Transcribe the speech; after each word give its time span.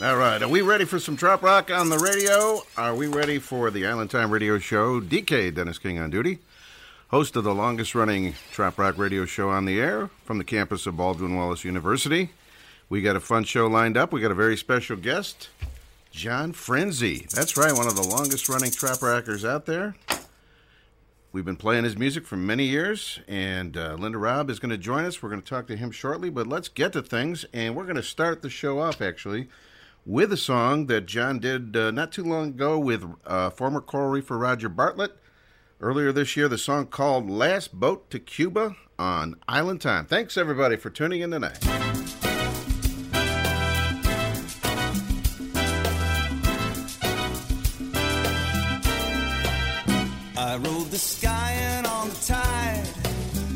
All 0.00 0.16
right, 0.16 0.40
are 0.40 0.48
we 0.48 0.60
ready 0.60 0.84
for 0.84 1.00
some 1.00 1.16
trop 1.16 1.42
rock 1.42 1.72
on 1.72 1.88
the 1.88 1.98
radio? 1.98 2.62
Are 2.76 2.94
we 2.94 3.08
ready 3.08 3.40
for 3.40 3.68
the 3.68 3.84
Island 3.84 4.12
Time 4.12 4.30
Radio 4.30 4.56
Show? 4.60 5.00
DK 5.00 5.52
Dennis 5.52 5.78
King 5.78 5.98
on 5.98 6.08
duty, 6.08 6.38
host 7.08 7.34
of 7.34 7.42
the 7.42 7.52
longest 7.52 7.96
running 7.96 8.36
trop 8.52 8.78
rock 8.78 8.96
radio 8.96 9.24
show 9.24 9.48
on 9.50 9.64
the 9.64 9.80
air 9.80 10.08
from 10.24 10.38
the 10.38 10.44
campus 10.44 10.86
of 10.86 10.96
Baldwin 10.96 11.34
Wallace 11.34 11.64
University. 11.64 12.30
We 12.88 13.02
got 13.02 13.16
a 13.16 13.20
fun 13.20 13.42
show 13.42 13.66
lined 13.66 13.96
up. 13.96 14.12
We 14.12 14.20
got 14.20 14.30
a 14.30 14.36
very 14.36 14.56
special 14.56 14.96
guest, 14.96 15.48
John 16.12 16.52
Frenzy. 16.52 17.26
That's 17.34 17.56
right, 17.56 17.72
one 17.72 17.88
of 17.88 17.96
the 17.96 18.06
longest 18.06 18.48
running 18.48 18.70
trop 18.70 19.02
rockers 19.02 19.44
out 19.44 19.66
there. 19.66 19.96
We've 21.32 21.44
been 21.44 21.56
playing 21.56 21.82
his 21.82 21.98
music 21.98 22.24
for 22.24 22.36
many 22.36 22.66
years, 22.66 23.18
and 23.26 23.76
uh, 23.76 23.94
Linda 23.94 24.18
Robb 24.18 24.48
is 24.48 24.60
going 24.60 24.70
to 24.70 24.78
join 24.78 25.04
us. 25.04 25.20
We're 25.20 25.30
going 25.30 25.42
to 25.42 25.48
talk 25.48 25.66
to 25.66 25.76
him 25.76 25.90
shortly, 25.90 26.30
but 26.30 26.46
let's 26.46 26.68
get 26.68 26.92
to 26.92 27.02
things, 27.02 27.44
and 27.52 27.74
we're 27.74 27.82
going 27.82 27.96
to 27.96 28.02
start 28.04 28.42
the 28.42 28.48
show 28.48 28.78
off 28.78 29.02
actually 29.02 29.48
with 30.08 30.32
a 30.32 30.36
song 30.38 30.86
that 30.86 31.04
John 31.04 31.38
did 31.38 31.76
uh, 31.76 31.90
not 31.90 32.10
too 32.10 32.24
long 32.24 32.48
ago 32.48 32.78
with 32.78 33.04
uh, 33.26 33.50
former 33.50 33.82
coral 33.82 34.08
reefer 34.08 34.38
Roger 34.38 34.70
Bartlett. 34.70 35.12
Earlier 35.82 36.12
this 36.12 36.34
year, 36.34 36.48
the 36.48 36.56
song 36.56 36.86
called 36.86 37.28
Last 37.28 37.78
Boat 37.78 38.10
to 38.10 38.18
Cuba 38.18 38.74
on 38.98 39.36
Island 39.46 39.82
Time. 39.82 40.06
Thanks, 40.06 40.38
everybody, 40.38 40.76
for 40.76 40.88
tuning 40.88 41.20
in 41.20 41.30
tonight. 41.30 41.58
I 50.38 50.56
rode 50.56 50.90
the 50.90 50.98
sky 50.98 51.52
and 51.52 51.86
on 51.86 52.08
the 52.08 52.16
tide, 52.26 52.86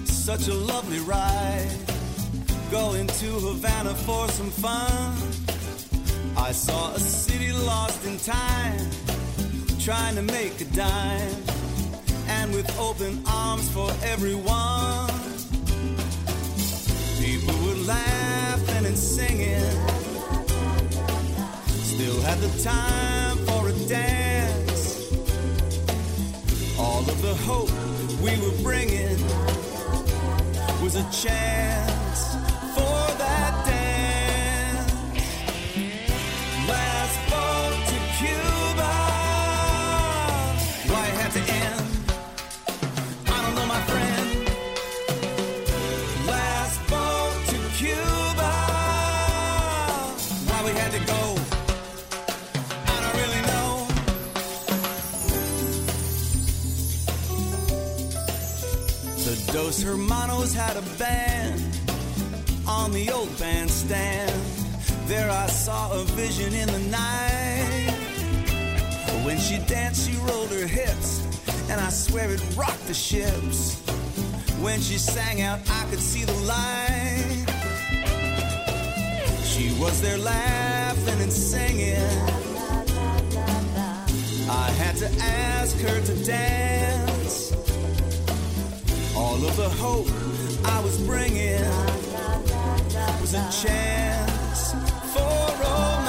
such 0.06 0.48
a 0.48 0.54
lovely 0.54 1.00
ride. 1.00 1.78
Going 2.70 3.06
to 3.06 3.26
Havana 3.26 3.94
for 3.94 4.28
some 4.28 4.50
fun. 4.50 5.51
I 6.36 6.52
saw 6.52 6.92
a 6.92 6.98
city 6.98 7.52
lost 7.52 8.04
in 8.04 8.18
time, 8.18 8.90
trying 9.78 10.14
to 10.16 10.22
make 10.22 10.60
a 10.60 10.64
dime, 10.64 11.36
and 12.28 12.52
with 12.54 12.68
open 12.78 13.22
arms 13.26 13.68
for 13.70 13.90
everyone. 14.02 15.10
People 17.20 17.54
were 17.64 17.80
laughing 17.86 18.86
and 18.86 18.96
singing, 18.96 19.70
still 21.68 22.20
had 22.22 22.38
the 22.38 22.62
time 22.62 23.36
for 23.46 23.68
a 23.68 23.72
dance. 23.88 25.12
All 26.78 27.00
of 27.00 27.22
the 27.22 27.34
hope 27.46 27.70
we 28.20 28.32
were 28.44 28.62
bringing 28.62 29.18
was 30.82 30.96
a 30.96 31.04
chance 31.12 32.34
for 32.74 33.18
that 33.18 33.62
dance. 33.66 33.81
Dos 59.72 59.82
Hermanos 59.84 60.52
had 60.52 60.76
a 60.76 60.82
band 60.98 61.62
on 62.68 62.92
the 62.92 63.10
old 63.10 63.30
bandstand. 63.38 64.30
There 65.06 65.30
I 65.30 65.46
saw 65.46 65.90
a 65.92 66.04
vision 66.12 66.52
in 66.52 66.66
the 66.66 66.78
night. 66.90 67.94
When 69.24 69.38
she 69.38 69.56
danced, 69.66 70.06
she 70.06 70.14
rolled 70.28 70.50
her 70.50 70.66
hips, 70.66 71.22
and 71.70 71.80
I 71.80 71.88
swear 71.88 72.30
it 72.30 72.42
rocked 72.54 72.86
the 72.86 72.92
ships. 72.92 73.80
When 74.60 74.78
she 74.78 74.98
sang 74.98 75.40
out, 75.40 75.60
I 75.66 75.86
could 75.88 76.00
see 76.00 76.24
the 76.24 76.38
light. 76.44 77.46
She 79.42 79.72
was 79.80 80.02
there 80.02 80.18
laughing 80.18 81.18
and 81.22 81.32
singing. 81.32 81.96
I 84.50 84.70
had 84.82 84.96
to 84.96 85.08
ask 85.22 85.78
her 85.78 85.98
to 85.98 86.24
dance. 86.26 87.71
All 89.14 89.34
of 89.34 89.56
the 89.56 89.68
hope 89.68 90.08
I 90.64 90.80
was 90.80 90.98
bringing 91.02 91.60
was 93.20 93.34
a 93.34 93.46
chance 93.50 94.72
for 95.12 95.62
romance. 95.62 96.01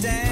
There 0.00 0.29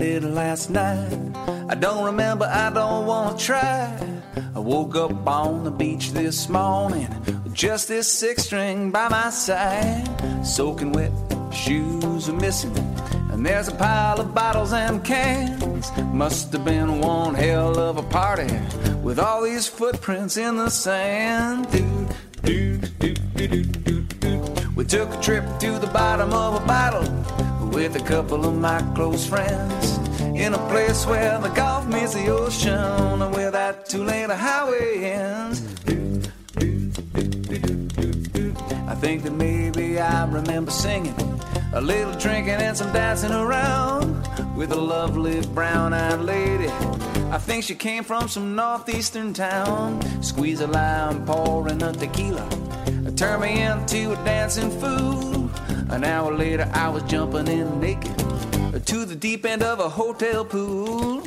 did 0.00 0.24
last 0.24 0.70
night. 0.70 1.12
I 1.68 1.74
don't 1.74 2.04
remember, 2.04 2.46
I 2.46 2.70
don't 2.70 3.04
wanna 3.04 3.36
try. 3.36 3.98
I 4.54 4.58
woke 4.58 4.96
up 4.96 5.26
on 5.26 5.64
the 5.64 5.70
beach 5.70 6.12
this 6.12 6.48
morning 6.48 7.08
with 7.44 7.52
just 7.52 7.86
this 7.88 8.08
six 8.08 8.44
string 8.44 8.90
by 8.90 9.08
my 9.08 9.28
side. 9.28 10.08
Soaking 10.42 10.92
wet, 10.92 11.12
shoes 11.52 12.30
are 12.30 12.40
missing, 12.46 12.74
and 13.30 13.44
there's 13.44 13.68
a 13.68 13.74
pile 13.74 14.18
of 14.20 14.34
bottles 14.34 14.72
and 14.72 15.04
cans. 15.04 15.92
Must 16.14 16.50
have 16.54 16.64
been 16.64 17.00
one 17.00 17.34
hell 17.34 17.78
of 17.78 17.98
a 17.98 18.02
party 18.04 18.50
with 19.02 19.18
all 19.18 19.42
these 19.42 19.68
footprints 19.68 20.38
in 20.38 20.56
the 20.56 20.70
sand. 20.70 21.66
We 24.76 24.84
took 24.86 25.12
a 25.14 25.20
trip 25.20 25.44
to 25.58 25.78
the 25.78 25.90
bottom 25.92 26.32
of 26.32 26.62
a 26.62 26.66
bottle 26.66 27.19
with 27.80 27.96
a 27.96 28.04
couple 28.04 28.44
of 28.44 28.54
my 28.54 28.78
close 28.94 29.26
friends 29.26 29.96
in 30.36 30.52
a 30.52 30.58
place 30.68 31.06
where 31.06 31.38
the 31.38 31.48
Gulf 31.48 31.86
meets 31.86 32.12
the 32.12 32.28
ocean 32.28 33.22
and 33.22 33.34
where 33.34 33.50
that 33.50 33.86
two-lane 33.86 34.28
highway 34.28 35.04
ends. 35.04 35.62
I 38.86 38.94
think 38.96 39.22
that 39.22 39.32
maybe 39.32 39.98
I 39.98 40.26
remember 40.26 40.70
singing 40.70 41.14
a 41.72 41.80
little 41.80 42.12
drinking 42.18 42.60
and 42.66 42.76
some 42.76 42.92
dancing 42.92 43.32
around 43.32 44.28
with 44.54 44.72
a 44.72 44.80
lovely 44.94 45.40
brown-eyed 45.54 46.20
lady. 46.20 46.68
I 47.32 47.38
think 47.38 47.64
she 47.64 47.74
came 47.74 48.04
from 48.04 48.28
some 48.28 48.54
northeastern 48.54 49.32
town. 49.32 50.02
Squeeze 50.22 50.60
a 50.60 50.66
lime, 50.66 51.24
pouring 51.24 51.82
a 51.82 51.92
tequila. 51.94 52.46
Turn 53.16 53.40
me 53.40 53.62
into 53.62 54.12
a 54.12 54.16
dancing 54.26 54.70
fool. 54.70 55.29
An 55.90 56.04
hour 56.04 56.32
later, 56.32 56.70
I 56.72 56.88
was 56.88 57.02
jumping 57.02 57.48
in 57.48 57.80
naked 57.80 58.16
to 58.86 59.04
the 59.04 59.16
deep 59.16 59.44
end 59.44 59.62
of 59.62 59.80
a 59.80 59.88
hotel 59.88 60.44
pool. 60.44 61.20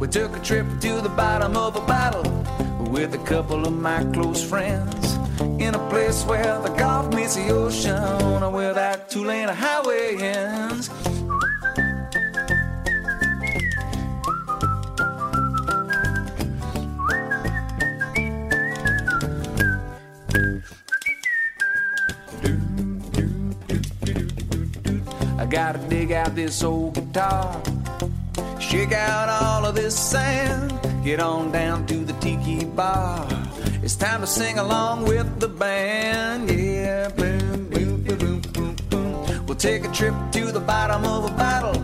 We 0.00 0.08
took 0.08 0.36
a 0.36 0.40
trip 0.42 0.66
to 0.80 1.00
the 1.00 1.12
bottom 1.16 1.56
of 1.56 1.76
a 1.76 1.80
bottle 1.80 2.24
with 2.90 3.14
a 3.14 3.18
couple 3.18 3.64
of 3.66 3.72
my 3.72 4.02
close 4.12 4.42
friends 4.42 5.14
in 5.60 5.74
a 5.74 5.88
place 5.90 6.24
where 6.24 6.60
the 6.60 6.70
Gulf 6.70 7.14
meets 7.14 7.36
the 7.36 7.48
ocean, 7.50 8.52
where 8.52 8.74
that 8.74 9.08
two-lane 9.08 9.48
highway 9.48 10.16
ends. 10.16 10.90
Gotta 25.54 25.78
dig 25.88 26.10
out 26.10 26.34
this 26.34 26.64
old 26.64 26.94
guitar, 26.94 27.62
shake 28.58 28.90
out 28.90 29.28
all 29.28 29.64
of 29.64 29.76
this 29.76 29.96
sand, 29.96 30.72
get 31.04 31.20
on 31.20 31.52
down 31.52 31.86
to 31.86 32.04
the 32.04 32.12
tiki 32.14 32.64
bar. 32.64 33.24
It's 33.80 33.94
time 33.94 34.20
to 34.22 34.26
sing 34.26 34.58
along 34.58 35.04
with 35.04 35.38
the 35.38 35.46
band, 35.46 36.50
yeah. 36.50 37.08
Boom, 37.10 37.68
boom, 37.70 38.02
boom, 38.02 38.18
boom, 38.18 38.40
boom, 38.40 38.76
boom. 38.90 39.46
We'll 39.46 39.56
take 39.56 39.84
a 39.84 39.92
trip 39.92 40.14
to 40.32 40.50
the 40.50 40.58
bottom 40.58 41.04
of 41.04 41.30
a 41.30 41.34
bottle 41.36 41.80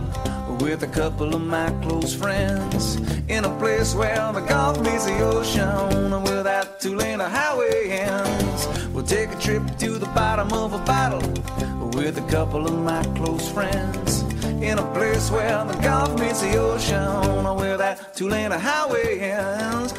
with 0.57 0.83
a 0.83 0.87
couple 0.87 1.33
of 1.33 1.41
my 1.41 1.71
close 1.81 2.13
friends 2.13 2.95
in 3.29 3.45
a 3.45 3.57
place 3.57 3.95
where 3.95 4.33
the 4.33 4.41
Gulf 4.41 4.81
meets 4.81 5.05
the 5.05 5.17
ocean, 5.21 6.23
where 6.23 6.43
that 6.43 6.81
two-lane 6.81 7.21
highway 7.21 7.89
ends. 7.89 8.67
We'll 8.89 9.05
take 9.05 9.31
a 9.31 9.39
trip 9.39 9.63
to 9.77 9.97
the 9.97 10.07
bottom 10.07 10.51
of 10.51 10.73
a 10.73 10.79
bottle 10.79 11.21
with 11.93 12.17
a 12.17 12.27
couple 12.29 12.65
of 12.65 12.77
my 12.79 13.03
close 13.15 13.49
friends 13.49 14.21
in 14.61 14.77
a 14.77 14.93
place 14.93 15.29
where 15.31 15.63
the 15.65 15.73
Gulf 15.81 16.19
meets 16.19 16.41
the 16.41 16.57
ocean, 16.57 17.55
where 17.55 17.77
that 17.77 18.15
two-lane 18.15 18.51
highway 18.51 19.19
ends. 19.19 19.93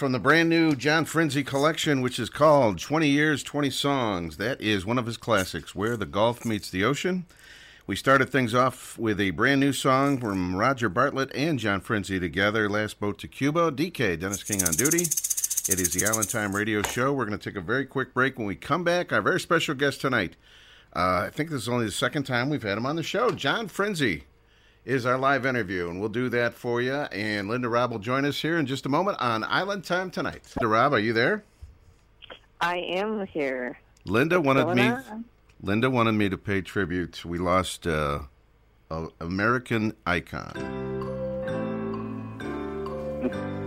From 0.00 0.12
the 0.12 0.18
brand 0.18 0.48
new 0.48 0.74
John 0.74 1.04
Frenzy 1.04 1.44
collection, 1.44 2.00
which 2.00 2.18
is 2.18 2.30
called 2.30 2.78
20 2.78 3.06
Years, 3.06 3.42
20 3.42 3.68
Songs. 3.68 4.38
That 4.38 4.58
is 4.58 4.86
one 4.86 4.96
of 4.96 5.04
his 5.04 5.18
classics, 5.18 5.74
Where 5.74 5.94
the 5.94 6.06
Gulf 6.06 6.46
Meets 6.46 6.70
the 6.70 6.82
Ocean. 6.82 7.26
We 7.86 7.96
started 7.96 8.30
things 8.30 8.54
off 8.54 8.98
with 8.98 9.20
a 9.20 9.28
brand 9.32 9.60
new 9.60 9.74
song 9.74 10.16
from 10.16 10.56
Roger 10.56 10.88
Bartlett 10.88 11.30
and 11.34 11.58
John 11.58 11.82
Frenzy 11.82 12.18
together, 12.18 12.66
Last 12.66 12.98
Boat 12.98 13.18
to 13.18 13.28
Cuba. 13.28 13.70
DK, 13.70 14.18
Dennis 14.18 14.42
King 14.42 14.64
on 14.64 14.72
duty. 14.72 15.02
It 15.02 15.78
is 15.78 15.92
the 15.92 16.06
Island 16.06 16.30
Time 16.30 16.56
Radio 16.56 16.80
Show. 16.80 17.12
We're 17.12 17.26
going 17.26 17.38
to 17.38 17.50
take 17.50 17.58
a 17.58 17.60
very 17.60 17.84
quick 17.84 18.14
break. 18.14 18.38
When 18.38 18.46
we 18.46 18.56
come 18.56 18.82
back, 18.82 19.12
our 19.12 19.20
very 19.20 19.38
special 19.38 19.74
guest 19.74 20.00
tonight, 20.00 20.34
uh, 20.96 21.24
I 21.26 21.30
think 21.30 21.50
this 21.50 21.60
is 21.60 21.68
only 21.68 21.84
the 21.84 21.92
second 21.92 22.22
time 22.22 22.48
we've 22.48 22.62
had 22.62 22.78
him 22.78 22.86
on 22.86 22.96
the 22.96 23.02
show, 23.02 23.32
John 23.32 23.68
Frenzy 23.68 24.24
is 24.84 25.06
our 25.06 25.18
live 25.18 25.46
interview, 25.46 25.88
and 25.90 26.00
we'll 26.00 26.08
do 26.08 26.28
that 26.30 26.54
for 26.54 26.80
you. 26.80 26.94
And 26.94 27.48
Linda 27.48 27.68
Robb 27.68 27.92
will 27.92 27.98
join 27.98 28.24
us 28.24 28.40
here 28.40 28.58
in 28.58 28.66
just 28.66 28.86
a 28.86 28.88
moment 28.88 29.18
on 29.20 29.44
Island 29.44 29.84
Time 29.84 30.10
tonight. 30.10 30.42
Linda 30.60 30.68
Robb, 30.68 30.94
are 30.94 30.98
you 30.98 31.12
there? 31.12 31.44
I 32.60 32.78
am 32.78 33.26
here. 33.26 33.78
Linda 34.04 34.40
wanted 34.40 34.74
me. 34.74 34.88
on? 34.88 35.24
Linda 35.62 35.90
wanted 35.90 36.12
me 36.12 36.28
to 36.28 36.38
pay 36.38 36.62
tribute. 36.62 37.24
We 37.24 37.38
lost 37.38 37.86
uh, 37.86 38.20
a 38.90 39.08
American 39.20 39.94
icon. 40.06 41.06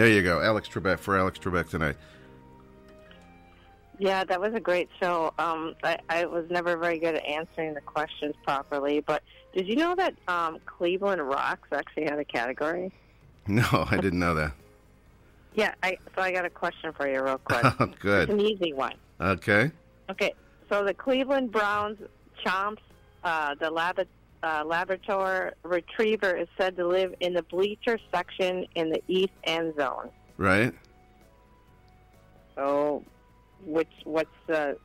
There 0.00 0.08
you 0.08 0.22
go, 0.22 0.40
Alex 0.40 0.66
Trebek 0.66 0.98
for 0.98 1.18
Alex 1.18 1.38
Trebek 1.38 1.68
tonight. 1.68 1.94
Yeah, 3.98 4.24
that 4.24 4.40
was 4.40 4.54
a 4.54 4.58
great 4.60 4.88
show. 4.98 5.34
Um, 5.38 5.74
I, 5.84 5.98
I 6.08 6.24
was 6.24 6.46
never 6.48 6.78
very 6.78 6.98
good 6.98 7.16
at 7.16 7.24
answering 7.26 7.74
the 7.74 7.82
questions 7.82 8.34
properly, 8.42 9.00
but 9.00 9.22
did 9.52 9.68
you 9.68 9.76
know 9.76 9.94
that 9.94 10.14
um, 10.26 10.56
Cleveland 10.64 11.20
Rocks 11.20 11.68
actually 11.70 12.04
had 12.04 12.18
a 12.18 12.24
category? 12.24 12.90
No, 13.46 13.66
I 13.90 13.98
didn't 13.98 14.20
know 14.20 14.34
that. 14.36 14.52
Yeah, 15.54 15.74
I, 15.82 15.98
so 16.14 16.22
I 16.22 16.32
got 16.32 16.46
a 16.46 16.50
question 16.50 16.92
for 16.94 17.06
you 17.06 17.22
real 17.22 17.36
quick. 17.44 17.60
Oh, 17.62 17.74
It's 17.84 17.98
good. 17.98 18.30
an 18.30 18.40
easy 18.40 18.72
one. 18.72 18.94
Okay. 19.20 19.70
Okay, 20.08 20.32
so 20.70 20.82
the 20.82 20.94
Cleveland 20.94 21.52
Browns 21.52 21.98
chomps, 22.42 22.78
uh, 23.22 23.54
the 23.56 23.70
lab, 23.70 23.98
uh, 24.42 24.64
Labrador 24.66 25.54
Retriever 25.62 26.36
is 26.36 26.48
said 26.58 26.76
to 26.76 26.86
live 26.86 27.14
in 27.20 27.34
the 27.34 27.42
bleacher 27.42 27.98
section 28.12 28.66
in 28.74 28.90
the 28.90 29.02
east 29.08 29.32
end 29.44 29.74
zone. 29.78 30.10
Right. 30.36 30.72
So, 32.54 33.02
which 33.64 33.88
what's 34.04 34.28
the 34.46 34.76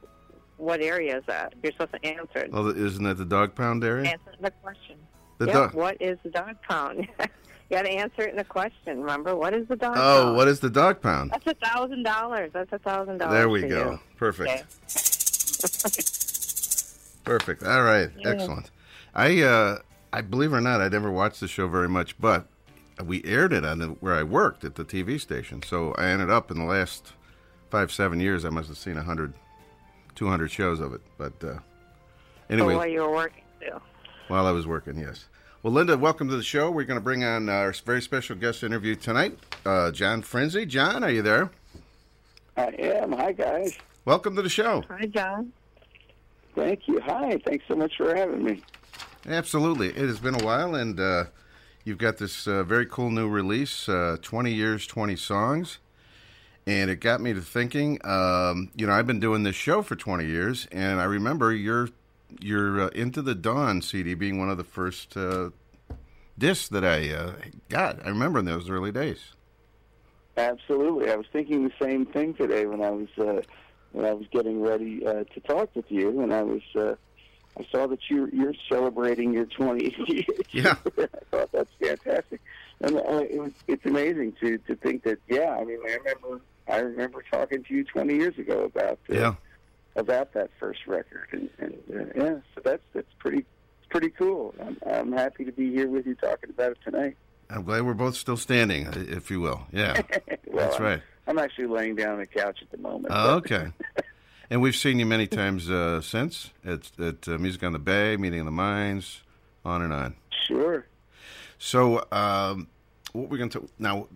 what 0.58 0.82
area 0.82 1.18
is 1.18 1.24
that? 1.28 1.54
You're 1.62 1.74
supposed 1.74 1.94
to 1.94 2.06
answer 2.06 2.40
it. 2.40 2.52
Well, 2.52 2.70
isn't 2.70 3.04
that 3.04 3.18
the 3.18 3.26
dog 3.26 3.56
pound 3.56 3.84
area? 3.84 4.12
Answer 4.12 4.32
the 4.40 4.52
question. 4.52 4.98
The 5.38 5.48
Yep, 5.48 5.54
dog. 5.54 5.74
What 5.74 5.98
is 6.00 6.18
the 6.24 6.30
dog 6.30 6.56
pound? 6.68 7.08
you 7.20 7.26
got 7.70 7.82
to 7.84 7.92
answer 7.92 8.22
it 8.22 8.34
in 8.34 8.40
a 8.40 8.44
question. 8.44 9.02
Remember, 9.02 9.36
what 9.36 9.54
is 9.54 9.68
the 9.68 9.76
dog 9.76 9.96
pound? 9.96 10.06
Oh, 10.06 10.24
pound? 10.24 10.38
what 10.38 10.48
is 10.48 10.60
the 10.62 10.70
dog 10.70 11.02
pound? 11.02 11.32
That's 11.32 11.48
a 11.48 11.54
thousand 11.56 12.04
dollars. 12.04 12.52
That's 12.54 12.72
a 12.72 12.80
thousand 12.80 13.18
dollars. 13.18 13.34
There 13.34 13.50
we 13.50 13.64
go. 13.64 13.92
you. 13.92 14.00
Perfect. 14.18 14.50
Okay. 14.50 14.64
Perfect. 17.26 17.64
All 17.64 17.84
right. 17.84 18.10
Yeah. 18.18 18.30
Excellent. 18.30 18.70
I 19.16 19.42
uh 19.42 19.80
I 20.14 20.22
believe 20.22 20.54
it 20.54 20.58
or 20.58 20.62
not, 20.62 20.82
I 20.82 20.88
never 20.88 21.12
watched 21.12 21.40
the 21.42 21.48
show 21.48 21.68
very 21.68 21.90
much, 21.90 22.18
but 22.20 22.48
we 23.04 23.22
aired 23.26 23.52
it 23.52 23.66
on 23.66 23.80
the, 23.80 23.88
where 23.88 24.16
I 24.16 24.24
worked 24.24 24.64
at 24.64 24.76
the 24.76 24.86
TV 24.86 25.20
station. 25.20 25.62
So 25.64 25.94
I 25.98 26.06
ended 26.08 26.30
up 26.30 26.50
in 26.52 26.58
the 26.58 26.64
last 26.64 27.12
five, 27.70 27.92
seven 27.92 28.22
years, 28.22 28.46
I 28.46 28.50
must 28.50 28.70
have 28.70 28.78
seen 28.78 28.96
100, 28.96 29.34
200 30.16 30.48
shows 30.50 30.80
of 30.80 30.94
it. 30.94 31.02
But 31.18 31.34
uh, 31.44 31.56
So 31.56 31.62
anyway, 32.50 32.76
while 32.76 32.88
you 32.88 33.02
were 33.02 33.12
working 33.12 33.44
too. 33.60 33.82
while 34.30 34.48
I 34.48 34.52
was 34.52 34.66
working, 34.66 34.98
yes. 34.98 35.26
Well, 35.64 35.74
Linda, 35.74 35.98
welcome 35.98 36.30
to 36.30 36.38
the 36.38 36.44
show. 36.44 36.72
We're 36.72 36.86
going 36.86 37.00
to 37.00 37.04
bring 37.04 37.26
on 37.26 37.50
our 37.50 37.74
very 37.86 38.02
special 38.02 38.38
guest 38.38 38.64
interview 38.64 38.96
tonight, 38.96 39.38
uh, 39.66 39.92
John 39.92 40.22
Frenzy. 40.22 40.66
John, 40.66 41.04
are 41.04 41.10
you 41.12 41.24
there? 41.24 41.50
I 42.56 42.68
am. 42.68 43.12
Hi, 43.14 43.34
guys. 43.34 43.78
Welcome 44.06 44.36
to 44.38 44.42
the 44.42 44.50
show. 44.50 44.84
Hi, 44.90 45.08
John. 45.08 45.52
Thank 46.56 46.88
you. 46.88 47.02
Hi. 47.02 47.38
Thanks 47.46 47.66
so 47.68 47.76
much 47.76 47.98
for 47.98 48.16
having 48.16 48.44
me. 48.44 48.62
Absolutely. 49.28 49.90
It 49.90 50.08
has 50.08 50.20
been 50.20 50.40
a 50.40 50.44
while, 50.44 50.76
and 50.76 51.00
uh, 51.00 51.26
you've 51.84 51.98
got 51.98 52.18
this 52.18 52.48
uh, 52.48 52.64
very 52.64 52.86
cool 52.86 53.10
new 53.10 53.28
release 53.28 53.90
uh, 53.90 54.18
20 54.22 54.54
Years, 54.54 54.86
20 54.86 55.16
Songs. 55.16 55.80
And 56.68 56.90
it 56.90 57.00
got 57.00 57.22
me 57.22 57.34
to 57.34 57.42
thinking, 57.42 58.00
um, 58.04 58.72
you 58.76 58.88
know, 58.88 58.94
I've 58.94 59.06
been 59.06 59.20
doing 59.20 59.44
this 59.44 59.56
show 59.56 59.84
for 59.84 59.96
20 59.96 60.26
years, 60.26 60.68
and 60.72 61.00
I 61.00 61.04
remember 61.04 61.54
your 61.54 61.90
your 62.42 62.82
uh, 62.82 62.88
Into 62.90 63.22
the 63.22 63.36
Dawn 63.36 63.82
CD 63.84 64.16
being 64.16 64.40
one 64.40 64.50
of 64.50 64.58
the 64.58 64.64
first 64.64 65.16
uh, 65.16 65.52
discs 66.38 66.68
that 66.70 66.84
I 66.84 67.36
got. 67.70 68.04
I 68.04 68.10
remember 68.10 68.40
in 68.40 68.46
those 68.46 68.68
early 68.68 68.92
days. 68.92 69.36
Absolutely. 70.38 71.12
I 71.12 71.16
was 71.16 71.28
thinking 71.32 71.64
the 71.64 71.74
same 71.80 72.06
thing 72.06 72.34
today 72.34 72.66
when 72.66 72.82
I 72.82 72.90
was 72.90 73.08
uh, 73.18 73.42
when 73.92 74.06
I 74.06 74.14
was 74.14 74.26
getting 74.32 74.62
ready 74.62 75.06
uh, 75.06 75.24
to 75.24 75.40
talk 75.42 75.70
with 75.76 75.90
you, 75.90 76.22
and 76.22 76.34
I 76.34 76.42
was 76.42 76.62
uh, 76.76 76.96
I 77.58 77.66
saw 77.72 77.88
that 77.88 78.00
you 78.10 78.30
you're 78.34 78.54
celebrating 78.70 79.34
your 79.34 79.46
20 79.46 79.84
years. 80.08 80.26
Yeah. 80.52 80.76
I 80.98 81.08
thought 81.32 81.52
that's 81.52 81.70
fantastic, 81.82 82.40
and 82.82 82.96
uh, 82.98 83.02
it 83.30 83.40
was 83.42 83.52
it's 83.68 83.86
amazing 83.86 84.34
to 84.42 84.58
to 84.60 84.76
think 84.76 85.04
that 85.04 85.20
yeah. 85.28 85.56
I 85.60 85.64
mean, 85.66 85.80
I 85.88 85.94
remember 85.96 86.42
I 86.68 86.78
remember 86.80 87.24
talking 87.32 87.64
to 87.64 87.74
you 87.74 87.84
20 87.84 88.16
years 88.16 88.38
ago 88.38 88.64
about 88.64 89.00
uh, 89.10 89.14
Yeah. 89.14 89.36
about 89.96 90.34
that 90.34 90.50
first 90.60 90.88
record, 90.88 91.28
and, 91.32 91.50
and 91.60 91.74
uh, 91.94 92.14
yeah, 92.24 92.36
so 92.54 92.62
that's 92.64 92.84
that's 92.94 93.14
pretty 93.20 93.46
pretty 93.90 94.10
cool. 94.10 94.54
I'm, 94.62 94.78
I'm 94.90 95.12
happy 95.12 95.46
to 95.46 95.52
be 95.52 95.72
here 95.72 95.88
with 95.90 96.06
you 96.08 96.16
talking 96.16 96.50
about 96.50 96.72
it 96.72 96.78
tonight. 96.84 97.16
I'm 97.50 97.64
glad 97.64 97.84
we're 97.86 97.94
both 97.94 98.16
still 98.16 98.38
standing, 98.38 98.88
if 98.96 99.30
you 99.30 99.40
will. 99.42 99.68
Yeah. 99.72 100.02
Well, 100.48 100.64
That's 100.66 100.76
I'm- 100.76 100.84
right. 100.84 101.02
I'm 101.28 101.38
actually 101.40 101.68
laying 101.68 101.96
down 101.96 102.14
on 102.14 102.20
the 102.20 102.26
couch 102.28 102.60
at 102.62 102.70
the 102.72 102.78
moment. 102.78 103.08
Oh, 103.10 103.36
okay. 103.38 103.68
And 104.50 104.62
we've 104.62 104.76
seen 104.76 105.00
you 105.00 105.06
many 105.06 105.28
times 105.28 105.70
uh, 105.70 106.02
since 106.02 106.52
at, 106.66 106.92
at 107.00 107.28
uh, 107.28 107.38
Music 107.38 107.64
on 107.64 107.74
the 107.74 107.80
Bay, 107.80 108.16
Meeting 108.18 108.40
of 108.42 108.46
the 108.46 108.52
Minds, 108.52 109.22
on 109.64 109.82
and 109.82 109.92
on. 109.92 110.16
Sure. 110.48 110.86
So, 111.58 112.06
um, 112.12 112.68
what 113.14 113.30
we're 113.30 113.38
going 113.38 113.50
to 113.52 113.68
now? 113.80 114.08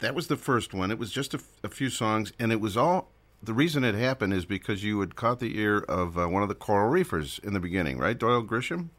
That 0.00 0.14
was 0.14 0.26
the 0.28 0.36
first 0.36 0.74
one. 0.74 0.90
It 0.90 0.98
was 0.98 1.10
just 1.10 1.32
a, 1.34 1.38
f- 1.38 1.44
a 1.64 1.68
few 1.68 1.88
songs, 1.90 2.32
and 2.38 2.52
it 2.52 2.60
was 2.60 2.76
all. 2.76 3.10
The 3.42 3.54
reason 3.54 3.82
it 3.82 3.96
happened 3.96 4.32
is 4.34 4.44
because 4.44 4.84
you 4.84 5.00
had 5.00 5.16
caught 5.16 5.40
the 5.40 5.58
ear 5.58 5.78
of 5.78 6.16
uh, 6.16 6.28
one 6.28 6.42
of 6.44 6.48
the 6.48 6.54
Coral 6.54 6.88
Reefers 6.88 7.40
in 7.42 7.54
the 7.54 7.60
beginning, 7.60 7.98
right, 7.98 8.16
Doyle 8.16 8.42
Grisham? 8.44 8.90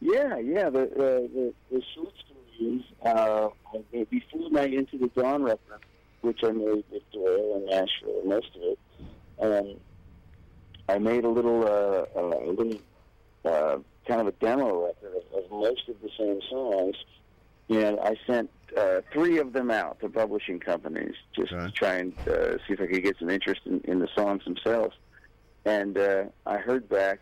Yeah, 0.00 0.36
yeah. 0.38 0.68
The 0.68 0.90
the 0.94 1.30
the, 1.32 1.54
the 1.70 1.82
short 1.94 2.12
story 2.18 2.76
is 2.76 2.82
uh, 3.06 3.48
I- 3.94 4.06
before 4.10 4.50
my 4.50 4.64
Into 4.64 4.98
the 4.98 5.08
Dawn 5.08 5.42
record, 5.42 5.80
which 6.20 6.40
I 6.42 6.50
made 6.50 6.84
with 6.90 7.10
Doyle 7.12 7.56
in 7.56 7.66
Nashville, 7.66 8.22
most 8.26 8.48
of 8.56 8.62
it. 8.62 8.78
Um, 9.42 9.76
I 10.88 10.98
made 10.98 11.24
a 11.24 11.28
little 11.28 11.64
uh, 11.64 12.04
uh, 12.18 12.48
a 12.48 12.50
little 12.50 12.78
uh, 13.44 13.78
kind 14.06 14.20
of 14.20 14.26
a 14.28 14.32
demo 14.32 14.86
record 14.86 15.14
of, 15.16 15.44
of 15.44 15.50
most 15.50 15.88
of 15.88 15.96
the 16.00 16.10
same 16.18 16.40
songs, 16.48 16.96
and 17.68 17.98
I 18.00 18.16
sent 18.26 18.50
uh, 18.76 19.00
three 19.12 19.38
of 19.38 19.52
them 19.52 19.70
out 19.70 20.00
to 20.00 20.08
publishing 20.08 20.60
companies 20.60 21.14
just 21.36 21.52
Okay. 21.52 21.66
to 21.66 21.72
try 21.72 21.94
and 21.96 22.12
uh, 22.30 22.52
see 22.66 22.74
if 22.74 22.80
I 22.80 22.86
could 22.86 23.02
get 23.02 23.16
some 23.18 23.30
interest 23.30 23.62
in, 23.66 23.80
in 23.84 23.98
the 23.98 24.08
songs 24.16 24.44
themselves. 24.44 24.94
And 25.64 25.96
uh, 25.98 26.24
I 26.46 26.58
heard 26.58 26.88
back 26.88 27.20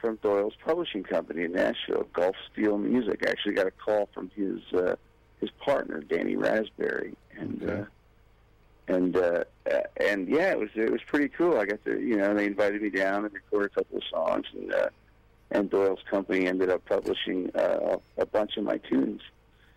from 0.00 0.16
Doyle's 0.22 0.54
publishing 0.64 1.02
company 1.02 1.44
in 1.44 1.52
Nashville, 1.52 2.06
Gulf 2.12 2.36
Steel 2.52 2.78
Music. 2.78 3.22
I 3.26 3.30
actually 3.30 3.54
got 3.54 3.66
a 3.66 3.72
call 3.72 4.08
from 4.14 4.30
his 4.34 4.60
uh, 4.74 4.96
his 5.40 5.50
partner, 5.64 6.00
Danny 6.00 6.34
Raspberry, 6.36 7.14
and 7.38 7.62
Okay. 7.62 7.80
uh, 7.82 7.84
and 8.88 9.16
uh, 9.16 9.44
and 9.96 10.28
yeah, 10.28 10.50
it 10.50 10.58
was 10.58 10.70
it 10.74 10.90
was 10.90 11.02
pretty 11.02 11.28
cool. 11.28 11.58
I 11.58 11.66
got 11.66 11.84
to 11.84 12.00
you 12.00 12.16
know 12.16 12.34
they 12.34 12.46
invited 12.46 12.82
me 12.82 12.90
down 12.90 13.24
and 13.24 13.34
record 13.34 13.66
a 13.66 13.68
couple 13.74 13.98
of 13.98 14.04
songs, 14.10 14.46
and 14.54 14.72
uh, 14.72 14.88
and 15.50 15.70
Doyle's 15.70 16.02
company 16.10 16.46
ended 16.46 16.70
up 16.70 16.84
publishing 16.86 17.50
uh, 17.54 17.96
a 18.18 18.26
bunch 18.26 18.56
of 18.56 18.64
my 18.64 18.78
tunes. 18.78 19.22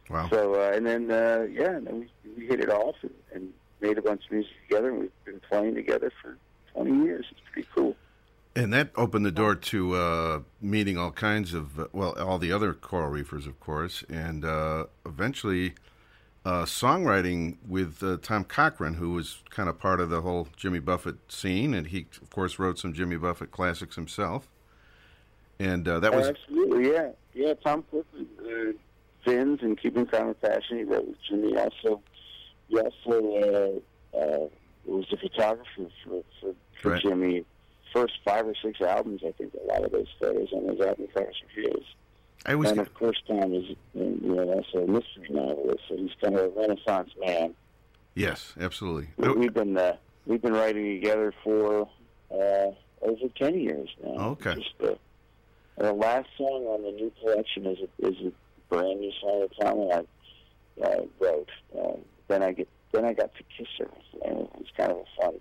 Wow. 0.09 0.27
So 0.29 0.55
uh, 0.55 0.71
and 0.75 0.85
then 0.85 1.11
uh, 1.11 1.47
yeah, 1.51 1.71
and 1.71 1.87
then 1.87 1.99
we, 1.99 2.31
we 2.37 2.47
hit 2.47 2.59
it 2.59 2.69
off 2.69 2.95
and, 3.01 3.13
and 3.33 3.53
made 3.81 3.97
a 3.97 4.01
bunch 4.01 4.25
of 4.25 4.31
music 4.31 4.51
together, 4.67 4.89
and 4.89 4.99
we've 4.99 5.25
been 5.25 5.41
playing 5.49 5.75
together 5.75 6.11
for 6.21 6.37
20 6.73 7.03
years. 7.03 7.25
It's 7.31 7.39
pretty 7.51 7.67
cool. 7.73 7.95
And 8.55 8.73
that 8.73 8.91
opened 8.95 9.25
the 9.25 9.31
door 9.31 9.55
to 9.55 9.95
uh, 9.95 10.39
meeting 10.59 10.97
all 10.97 11.11
kinds 11.11 11.53
of, 11.53 11.79
uh, 11.79 11.87
well, 11.93 12.17
all 12.19 12.39
the 12.39 12.51
other 12.51 12.73
coral 12.73 13.09
reefers, 13.09 13.45
of 13.47 13.59
course, 13.59 14.03
and 14.09 14.43
uh, 14.43 14.87
eventually 15.05 15.75
uh, 16.45 16.63
songwriting 16.63 17.57
with 17.67 18.01
uh, 18.01 18.17
Tom 18.21 18.43
Corcoran, 18.43 18.95
who 18.95 19.11
was 19.11 19.43
kind 19.49 19.69
of 19.69 19.77
part 19.79 19.99
of 19.99 20.09
the 20.09 20.21
whole 20.21 20.47
Jimmy 20.55 20.79
Buffett 20.79 21.31
scene, 21.31 21.73
and 21.73 21.87
he, 21.87 22.05
of 22.21 22.29
course, 22.29 22.57
wrote 22.59 22.79
some 22.79 22.93
Jimmy 22.93 23.17
Buffett 23.17 23.51
classics 23.51 23.95
himself. 23.95 24.47
And 25.59 25.87
uh, 25.87 25.99
that 25.99 26.13
was 26.13 26.27
Absolutely, 26.29 26.91
yeah, 26.91 27.09
yeah. 27.33 27.53
Tom 27.63 27.83
Clifford, 27.89 28.27
uh, 28.39 28.71
Fins 29.25 29.59
and 29.61 29.77
Keeping 29.77 30.07
and 30.11 30.41
Passion. 30.41 30.77
He 30.77 30.83
wrote 30.83 31.07
with 31.07 31.17
Jimmy. 31.27 31.57
Also, 31.57 32.01
he 32.69 32.79
also 32.79 33.81
uh, 34.13 34.17
uh, 34.17 34.47
was 34.85 35.05
the 35.11 35.17
photographer 35.17 35.67
for 36.05 36.23
for, 36.39 36.55
for 36.81 36.91
Right. 36.91 37.01
Jimmy. 37.01 37.45
First 37.91 38.19
five 38.23 38.45
or 38.45 38.53
six 38.63 38.79
albums, 38.81 39.21
I 39.27 39.31
think 39.31 39.51
a 39.55 39.65
lot 39.65 39.83
of 39.83 39.91
those 39.91 40.05
photos 40.19 40.53
on 40.53 40.67
those 40.67 40.79
album 40.79 41.07
covers 41.11 41.41
are 41.43 41.61
his. 41.61 41.83
I 42.45 42.53
always 42.53 42.71
and 42.71 42.79
of 42.79 42.93
course, 42.93 43.21
Tom 43.27 43.53
is 43.53 43.65
you 43.93 44.19
know 44.21 44.43
also 44.53 44.83
a 44.85 44.87
mystery 44.87 45.27
novelist, 45.29 45.83
so 45.89 45.97
he's 45.97 46.11
kind 46.21 46.35
of 46.35 46.45
a 46.55 46.59
Renaissance 46.59 47.11
man. 47.19 47.53
yes, 48.15 48.53
absolutely. 48.59 49.09
We- 49.17 49.33
We've 49.33 49.53
been 49.53 49.77
uh, 49.77 49.97
we've 50.25 50.41
been 50.41 50.53
writing 50.53 50.99
together 51.01 51.33
for 51.43 51.87
uh, 52.31 52.71
over 53.01 53.27
ten 53.37 53.59
years 53.59 53.89
now. 54.03 54.11
Okay. 54.31 54.55
Just, 54.55 54.73
uh, 54.83 54.95
the 55.77 55.93
last 55.93 56.27
song 56.37 56.65
on 56.67 56.83
the 56.83 56.91
new 56.91 57.11
collection 57.21 57.65
is 57.65 57.77
a, 57.79 58.07
is 58.07 58.15
a 58.25 58.31
brand 58.73 58.99
new 58.99 59.11
song 59.21 59.41
that 59.47 59.65
Tom 59.65 59.79
and 59.81 59.93
I 59.93 60.85
uh, 60.87 61.01
wrote. 61.19 61.49
Uh, 61.77 61.97
then 62.27 62.43
I 62.43 62.51
get 62.53 62.67
then 62.91 63.05
I 63.05 63.13
got 63.13 63.31
to 63.35 63.43
kiss 63.57 63.67
her, 63.79 63.89
and 64.25 64.39
it 64.39 64.49
was 64.55 64.65
kind 64.77 64.91
of 64.91 64.97
a 64.99 65.21
fun. 65.21 65.33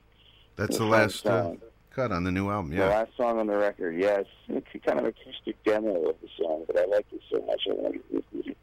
That's 0.56 0.78
the 0.78 0.84
last 0.84 1.24
uh, 1.26 1.42
song. 1.44 1.58
Cut 1.98 2.12
on 2.12 2.22
the 2.22 2.30
new 2.30 2.48
album. 2.48 2.70
The 2.70 2.76
Yeah, 2.76 2.86
last 2.86 3.10
song 3.16 3.38
on 3.40 3.48
the 3.48 3.56
record, 3.56 3.96
yes, 3.98 4.24
it's 4.48 4.66
kind 4.86 5.00
of 5.00 5.06
acoustic 5.06 5.60
demo 5.64 6.10
of 6.10 6.16
the 6.20 6.28
song, 6.38 6.62
but 6.66 6.78
I 6.78 6.84
liked 6.84 7.12
it 7.12 7.20
so 7.30 7.40
much 7.44 7.62
I 7.68 7.72
wanted 7.74 8.08
to 8.08 8.16
include 8.16 8.46
it 8.48 8.56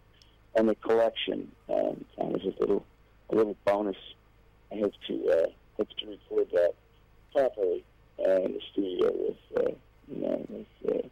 on 0.57 0.67
the 0.67 0.75
collection. 0.75 1.51
Um, 1.69 2.05
kind 2.17 2.33
of 2.35 2.41
a 2.41 2.59
little 2.61 2.85
a 3.29 3.35
little 3.35 3.57
bonus. 3.65 3.97
I 4.71 4.75
hope 4.79 4.93
to 5.07 5.29
uh, 5.29 5.47
hope 5.75 5.89
to 5.99 6.07
record 6.07 6.47
that 6.53 6.73
properly 7.33 7.83
uh, 8.25 8.41
in 8.43 8.53
the 8.53 8.61
studio 8.71 9.11
with 9.11 9.37
uh, 9.57 9.71
you 10.07 10.21
know 10.21 10.45
with 10.49 10.95
uh, 10.95 11.07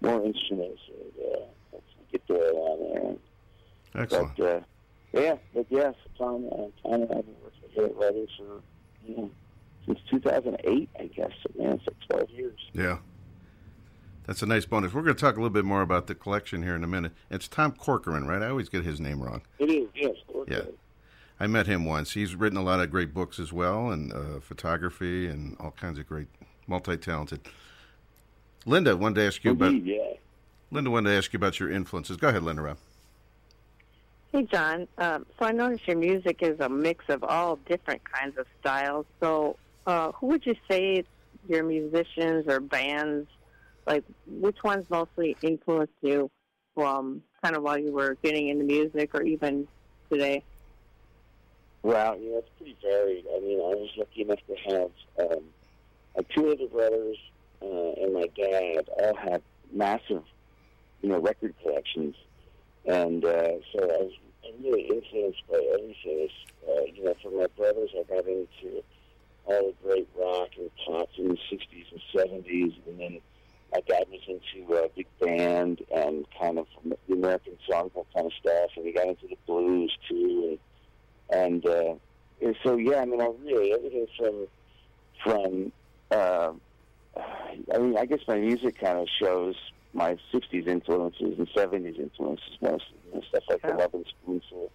more 0.00 0.24
instruments 0.24 0.80
and 0.88 1.12
uh, 1.32 1.38
hopefully 1.70 2.06
get 2.10 2.26
Doyle 2.26 2.56
on 2.56 2.78
there. 3.94 4.02
excellent. 4.02 4.36
But 4.36 4.44
uh, 4.46 4.60
yeah, 5.12 5.36
but 5.54 5.66
yes, 5.70 5.94
Tom, 6.18 6.46
uh, 6.50 6.56
Tom 6.82 7.02
and 7.02 7.12
I 7.12 7.16
have 7.16 7.26
been 7.26 7.36
working 7.44 7.68
together 7.68 7.92
writing 7.94 8.26
for 8.36 8.60
you 9.06 9.16
know 9.16 9.30
since 9.86 9.98
2008, 10.10 10.88
I 10.98 11.06
guess. 11.06 11.30
So, 11.42 11.62
man, 11.62 11.72
it's 11.72 11.86
like 11.86 12.26
12 12.26 12.30
years. 12.30 12.60
Yeah. 12.72 12.98
That's 14.26 14.42
a 14.42 14.46
nice 14.46 14.64
bonus. 14.64 14.92
We're 14.92 15.02
going 15.02 15.16
to 15.16 15.20
talk 15.20 15.34
a 15.34 15.38
little 15.38 15.50
bit 15.50 15.64
more 15.64 15.82
about 15.82 16.06
the 16.06 16.14
collection 16.14 16.62
here 16.62 16.76
in 16.76 16.84
a 16.84 16.86
minute. 16.86 17.12
It's 17.30 17.48
Tom 17.48 17.72
Corcoran, 17.72 18.26
right? 18.26 18.40
I 18.40 18.48
always 18.48 18.68
get 18.68 18.84
his 18.84 19.00
name 19.00 19.20
wrong. 19.20 19.42
It 19.58 19.70
is, 19.70 19.88
yes. 19.94 20.14
Yeah. 20.46 20.62
I 21.40 21.48
met 21.48 21.66
him 21.66 21.84
once. 21.84 22.12
He's 22.12 22.36
written 22.36 22.56
a 22.56 22.62
lot 22.62 22.78
of 22.78 22.90
great 22.90 23.12
books 23.12 23.40
as 23.40 23.52
well, 23.52 23.90
and 23.90 24.12
uh, 24.12 24.40
photography, 24.40 25.26
and 25.26 25.56
all 25.58 25.72
kinds 25.72 25.98
of 25.98 26.06
great, 26.06 26.28
multi-talented. 26.68 27.40
Linda 28.64 28.96
wanted 28.96 29.16
to 29.16 29.26
ask 29.26 29.42
you 29.42 29.50
about. 29.50 29.70
Indeed, 29.70 29.96
yeah. 29.96 30.12
Linda 30.70 30.90
wanted 30.90 31.10
to 31.10 31.16
ask 31.16 31.32
you 31.32 31.38
about 31.38 31.58
your 31.58 31.70
influences. 31.70 32.16
Go 32.16 32.28
ahead, 32.28 32.44
Linda. 32.44 32.62
Rob. 32.62 32.78
Hey, 34.32 34.44
John. 34.44 34.86
Um, 34.98 35.26
so 35.38 35.46
I 35.46 35.52
noticed 35.52 35.86
your 35.86 35.96
music 35.96 36.42
is 36.42 36.58
a 36.60 36.68
mix 36.68 37.04
of 37.08 37.22
all 37.24 37.56
different 37.66 38.02
kinds 38.10 38.38
of 38.38 38.46
styles. 38.60 39.04
So, 39.20 39.56
uh, 39.86 40.12
who 40.12 40.28
would 40.28 40.44
you 40.46 40.54
say 40.70 41.04
your 41.48 41.64
musicians 41.64 42.46
or 42.46 42.60
bands, 42.60 43.28
like, 43.86 44.04
which 44.26 44.58
ones 44.62 44.86
mostly 44.90 45.36
influenced 45.42 45.92
you 46.02 46.30
from 46.74 47.22
kind 47.42 47.56
of 47.56 47.62
while 47.62 47.78
you 47.78 47.92
were 47.92 48.16
getting 48.22 48.48
into 48.48 48.64
music 48.64 49.10
or 49.14 49.22
even 49.22 49.66
today? 50.10 50.44
Wow, 51.82 52.14
you 52.14 52.30
know, 52.30 52.38
it's 52.38 52.48
pretty 52.56 52.76
varied. 52.80 53.24
I 53.34 53.40
mean, 53.40 53.58
I 53.58 53.74
was 53.74 53.90
lucky 53.96 54.22
enough 54.22 54.38
to 54.46 54.56
have 54.70 55.30
um, 55.32 55.44
my 56.16 56.22
two 56.34 56.48
older 56.48 56.68
brothers 56.68 57.16
uh, 57.60 57.92
and 58.00 58.14
my 58.14 58.28
dad 58.36 58.88
all 59.00 59.16
had 59.16 59.42
massive, 59.72 60.22
you 61.00 61.08
know, 61.08 61.18
record 61.18 61.54
collections, 61.60 62.14
and 62.86 63.24
uh, 63.24 63.54
so 63.72 63.82
I 63.82 63.98
was 64.04 64.12
really 64.62 64.82
influenced 64.82 65.42
by 65.50 65.60
everything. 65.74 66.28
Uh, 66.68 66.84
you 66.94 67.04
know, 67.04 67.14
from 67.20 67.38
my 67.38 67.46
brothers, 67.56 67.90
I 67.98 68.04
got 68.04 68.26
into 68.28 68.84
all 69.44 69.72
the 69.72 69.74
great 69.88 70.08
rock 70.18 70.48
and 70.58 70.70
pop 70.86 71.08
in 71.18 71.28
the 71.28 71.38
'60s 71.50 71.86
and 71.92 72.02
'70s, 72.44 72.74
and 72.86 73.00
then 73.00 73.20
my 73.72 73.80
dad 73.88 74.04
was 74.10 74.20
into 74.28 74.74
uh, 74.74 74.88
big 74.94 75.06
band 75.20 75.80
and 75.94 76.26
kind 76.40 76.58
of 76.58 76.66
the 77.08 77.14
American 77.14 77.56
songbook 77.68 78.06
kind 78.14 78.26
of 78.26 78.32
stuff, 78.40 78.70
and 78.76 78.86
he 78.86 78.92
got 78.92 79.06
into 79.08 79.26
the 79.28 79.36
blues 79.46 79.96
too, 80.08 80.58
and 81.30 81.42
and, 81.42 81.66
uh, 81.66 81.94
and 82.42 82.56
so 82.62 82.76
yeah, 82.76 83.00
I 83.00 83.04
mean, 83.04 83.20
I 83.20 83.28
really 83.42 83.72
everything 83.72 84.06
from 84.18 84.46
from 85.24 85.72
uh, 86.10 86.52
I 87.16 87.78
mean, 87.78 87.96
I 87.96 88.06
guess 88.06 88.20
my 88.28 88.36
music 88.36 88.78
kind 88.80 88.98
of 88.98 89.08
shows 89.20 89.54
my 89.94 90.16
'60s 90.32 90.66
influences 90.66 91.38
and 91.38 91.48
'70s 91.56 91.98
influences 91.98 92.58
mostly, 92.60 92.96
you 93.06 93.14
know, 93.14 93.20
stuff 93.28 93.44
like 93.48 93.60
Yeah. 93.64 93.72
the 93.72 93.76
Lovin' 93.78 94.04
Spoonful, 94.08 94.70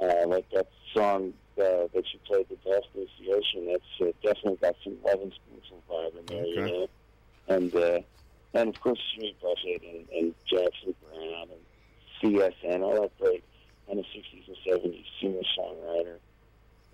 uh, 0.00 0.26
like 0.26 0.48
that 0.50 0.68
song 0.94 1.32
uh, 1.58 1.88
that 1.92 2.04
you 2.12 2.18
played, 2.26 2.46
"The 2.48 2.56
Dust 2.68 2.88
Is 2.94 3.08
the 3.20 3.32
Ocean." 3.32 3.66
That's 3.66 4.00
uh, 4.00 4.12
definitely 4.22 4.58
got 4.60 4.76
some 4.84 4.96
Lovin' 5.04 5.32
Spoonful 5.32 5.82
vibe 5.90 6.18
in 6.18 6.26
there, 6.26 6.46
you 6.46 6.60
know, 6.60 6.88
and 7.48 7.74
uh, 7.74 8.00
and 8.54 8.68
of 8.68 8.80
course 8.80 9.00
Jimmy 9.14 9.34
Buffett 9.40 9.82
and, 9.82 10.08
and 10.10 10.34
Jackson 10.46 10.94
Browne 11.02 11.48
and 11.50 11.62
CSN, 12.22 12.82
all 12.82 13.02
that 13.02 13.18
great 13.18 13.44
kind 13.86 13.98
of 13.98 14.06
60s 14.06 14.48
and 14.48 14.56
70s 14.66 15.04
singer 15.20 15.42
songwriter. 15.58 16.16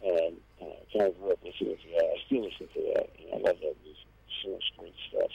And 0.05 0.37
uh, 0.63 0.65
kind 0.93 1.11
of 1.11 1.19
grew 1.19 1.33
up 1.33 1.39
listening 1.45 1.77
to 1.77 1.89
that. 1.97 2.05
I 2.05 2.17
still 2.27 2.45
listen 2.45 2.69
to 2.75 2.93
that. 2.95 3.11
And 3.19 3.35
I 3.35 3.49
love 3.49 3.59
that 3.61 3.75
music. 3.83 4.07
So 4.43 4.51
much 4.51 4.73
great 4.79 4.95
stuff. 5.11 5.31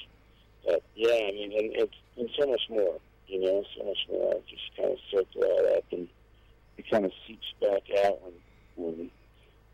But 0.66 0.84
yeah, 0.96 1.28
I 1.28 1.32
mean, 1.32 1.52
and 1.52 1.76
it's 1.76 1.96
and 2.18 2.30
so 2.40 2.48
much 2.48 2.62
more. 2.70 3.00
You 3.28 3.42
know, 3.42 3.64
so 3.78 3.84
much 3.86 3.98
more. 4.10 4.36
I 4.36 4.40
just 4.50 4.76
kind 4.78 4.92
of 4.92 4.98
soak 5.12 5.28
it 5.36 5.44
all 5.44 5.78
up, 5.78 5.84
and 5.92 6.08
it 6.78 6.90
kind 6.90 7.06
of 7.06 7.12
seeps 7.28 7.54
back 7.62 7.84
out 8.06 8.22
when 8.22 8.34
when, 8.76 9.12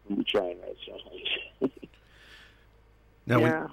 when 0.05 0.17
we 0.17 0.23
try 0.23 0.45
and 0.49 0.59
write 0.61 0.77
songs. 0.85 1.71
Now, 3.25 3.39
when, 3.41 3.67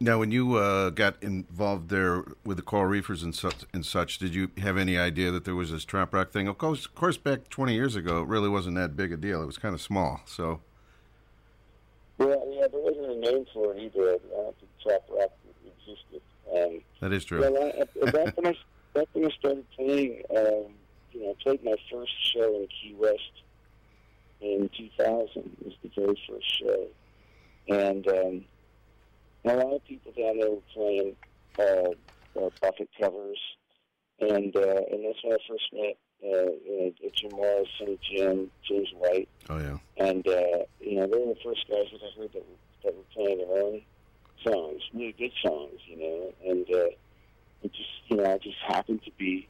now, 0.00 0.18
when 0.18 0.32
you 0.32 0.56
uh, 0.56 0.90
got 0.90 1.22
involved 1.22 1.88
there 1.88 2.24
with 2.44 2.56
the 2.56 2.64
Coral 2.64 2.86
Reefers 2.86 3.22
and 3.22 3.32
such, 3.32 3.58
and 3.72 3.86
such, 3.86 4.18
did 4.18 4.34
you 4.34 4.50
have 4.58 4.76
any 4.76 4.98
idea 4.98 5.30
that 5.30 5.44
there 5.44 5.54
was 5.54 5.70
this 5.70 5.84
trop 5.84 6.12
rock 6.12 6.32
thing? 6.32 6.48
Of 6.48 6.58
course, 6.58 6.84
of 6.84 6.94
course, 6.96 7.16
back 7.16 7.48
20 7.48 7.72
years 7.74 7.94
ago, 7.94 8.22
it 8.22 8.26
really 8.26 8.48
wasn't 8.48 8.74
that 8.74 8.96
big 8.96 9.12
a 9.12 9.16
deal. 9.16 9.40
It 9.40 9.46
was 9.46 9.56
kind 9.56 9.72
of 9.72 9.80
small. 9.80 10.20
So, 10.26 10.60
well, 12.18 12.42
yeah, 12.50 12.66
there 12.66 12.80
wasn't 12.80 13.06
a 13.06 13.16
name 13.20 13.46
for 13.54 13.72
it 13.72 13.80
either. 13.84 14.14
I 14.14 14.18
don't 14.36 14.56
think 14.58 14.70
trop 14.82 15.04
rock 15.16 15.30
existed. 15.64 16.20
Um, 16.52 16.80
that 17.00 17.12
is 17.12 17.24
true. 17.24 17.40
Well, 17.40 17.56
I, 17.56 18.06
I- 18.06 18.10
back 18.10 18.36
when 18.36 18.46
I 18.48 18.56
back 18.94 19.06
when 19.12 19.26
I 19.26 19.30
started 19.38 19.64
playing, 19.76 20.22
um, 20.36 20.72
you 21.16 21.24
know, 21.24 21.30
I 21.30 21.42
played 21.42 21.64
my 21.64 21.76
first 21.90 22.12
show 22.34 22.54
in 22.56 22.68
Key 22.68 22.94
West 22.98 23.20
in 24.40 24.68
2000. 24.76 25.28
It 25.36 25.64
was 25.64 25.74
the 25.82 25.90
very 25.96 26.20
first 26.28 26.58
show, 26.58 26.86
and 27.68 28.06
um, 28.08 28.44
a 29.44 29.56
lot 29.56 29.74
of 29.76 29.84
people 29.84 30.12
down 30.16 30.38
there 30.38 30.50
were 30.50 30.62
playing 30.74 31.16
uh, 31.58 32.40
uh, 32.44 32.50
Buffett 32.60 32.90
covers, 33.00 33.38
and 34.20 34.54
uh, 34.56 34.80
and 34.90 35.04
that's 35.04 35.24
when 35.24 35.32
I 35.32 35.36
first 35.48 35.68
met 35.72 35.96
uh, 36.24 36.50
you 36.66 36.94
know, 37.02 37.10
Jim 37.14 37.30
Morris, 37.32 37.68
Sonny 37.78 37.98
Jim, 38.10 38.50
James 38.68 38.88
White, 38.98 39.28
Oh, 39.48 39.58
yeah. 39.58 39.78
and 39.96 40.26
uh, 40.28 40.64
you 40.80 40.96
know 40.96 41.06
they 41.06 41.18
were 41.18 41.34
the 41.34 41.40
first 41.44 41.64
guys 41.70 41.86
that 41.92 42.00
I 42.02 42.20
heard 42.20 42.32
that 42.34 42.42
were, 42.46 42.84
that 42.84 42.94
were 42.94 43.02
playing 43.14 43.38
their 43.38 43.62
own 43.62 43.82
songs, 44.46 44.82
really 44.92 45.14
good 45.18 45.32
songs, 45.44 45.80
you 45.86 45.98
know, 45.98 46.34
and 46.46 46.66
uh, 46.74 46.90
it 47.62 47.72
just 47.72 47.90
you 48.08 48.16
know 48.18 48.24
I 48.30 48.36
just 48.38 48.56
happened 48.66 49.00
to 49.04 49.10
be, 49.18 49.48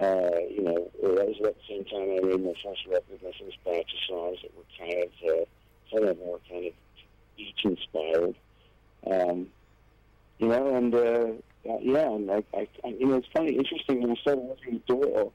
uh, 0.00 0.38
you 0.48 0.62
know, 0.62 0.90
that 1.02 1.26
was 1.26 1.36
at 1.44 1.54
the 1.56 1.62
same 1.68 1.84
time 1.84 2.02
I 2.02 2.26
made 2.26 2.44
my 2.44 2.54
first 2.64 2.86
record, 2.86 3.20
my 3.22 3.32
first 3.38 3.58
batch 3.64 3.92
of 3.92 4.08
songs 4.08 4.38
that 4.42 4.56
were 4.56 4.64
kind 4.78 5.04
of 5.04 5.10
uh, 5.28 5.44
some 5.92 6.08
of 6.08 6.18
them 6.18 6.26
were 6.26 6.40
kind 6.48 6.66
of 6.66 6.72
beach 7.36 7.60
inspired, 7.64 8.34
um, 9.06 9.48
you 10.38 10.48
know, 10.48 10.74
and 10.74 10.94
uh, 10.94 11.26
yeah, 11.82 12.10
and 12.10 12.30
I, 12.30 12.42
I, 12.54 12.68
I, 12.84 12.88
you 12.88 13.06
know, 13.06 13.16
it's 13.16 13.28
kind 13.34 13.48
of 13.48 13.54
interesting 13.54 14.02
when 14.02 14.12
I 14.12 14.20
started 14.20 14.42
working 14.42 14.74
with 14.74 14.86
Doyle 14.86 15.32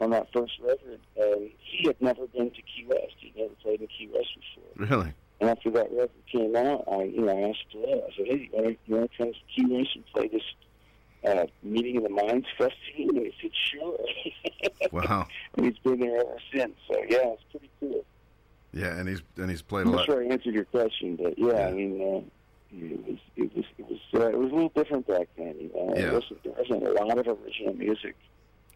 on 0.00 0.10
that 0.10 0.28
first 0.32 0.52
record, 0.62 1.00
um, 1.22 1.50
he 1.58 1.86
had 1.86 2.00
never 2.00 2.26
been 2.26 2.50
to 2.50 2.62
Key 2.62 2.86
West. 2.86 3.14
He'd 3.18 3.36
never 3.36 3.54
played 3.62 3.80
in 3.80 3.86
Key 3.86 4.10
West 4.12 4.28
before. 4.34 4.98
Really? 4.98 5.14
And 5.40 5.50
after 5.50 5.70
that 5.70 5.90
record 5.90 6.10
came 6.30 6.56
out, 6.56 6.84
I, 6.90 7.04
you 7.04 7.22
know, 7.22 7.36
I 7.36 7.50
asked 7.50 7.64
Doyle, 7.72 8.06
I 8.06 8.16
said, 8.16 8.26
hey, 8.26 8.48
you 8.50 8.50
want 8.52 8.66
to, 8.66 8.76
you 8.86 8.96
want 8.96 9.10
to 9.10 9.18
come 9.18 9.32
to 9.32 9.38
Key 9.54 9.66
West 9.66 9.90
and 9.94 10.06
play 10.06 10.28
this 10.28 10.42
uh, 11.24 11.46
Meeting 11.62 11.96
of 11.98 12.02
the 12.04 12.08
Minds 12.10 12.46
festival? 12.58 13.16
And 13.16 13.18
he 13.18 13.32
said, 13.40 13.50
sure. 13.72 13.98
Wow. 14.92 15.26
and 15.56 15.66
he's 15.66 15.78
been 15.78 16.00
there 16.00 16.20
ever 16.20 16.36
since. 16.54 16.72
So, 16.88 16.96
yeah, 17.08 17.18
it's 17.34 17.42
pretty 17.50 17.70
cool. 17.80 18.04
Yeah, 18.72 18.96
and 18.98 19.08
he's 19.08 19.22
and 19.36 19.48
he's 19.50 19.62
played 19.62 19.86
a 19.86 19.88
I'm 19.88 19.92
not 19.92 19.96
lot. 20.00 20.06
sure 20.06 20.22
I 20.22 20.26
answered 20.26 20.54
your 20.54 20.64
question, 20.64 21.16
but 21.16 21.38
yeah, 21.38 21.46
Yeah. 21.52 21.66
I 21.68 21.72
mean, 21.72 22.00
uh, 22.00 22.76
it 22.76 23.06
was 23.06 23.18
it 23.36 23.56
was 23.56 23.64
it 23.78 23.86
was 23.88 23.98
uh, 24.14 24.28
it 24.28 24.38
was 24.38 24.50
a 24.50 24.54
little 24.54 24.68
different 24.74 25.06
back 25.06 25.28
then. 25.36 25.54
You 25.58 25.70
know? 25.74 25.92
Yeah. 25.96 26.02
There 26.02 26.12
wasn't 26.14 26.42
there 26.44 26.52
wasn't 26.58 26.82
a 26.86 27.04
lot 27.04 27.18
of 27.18 27.26
original 27.26 27.74
music 27.74 28.14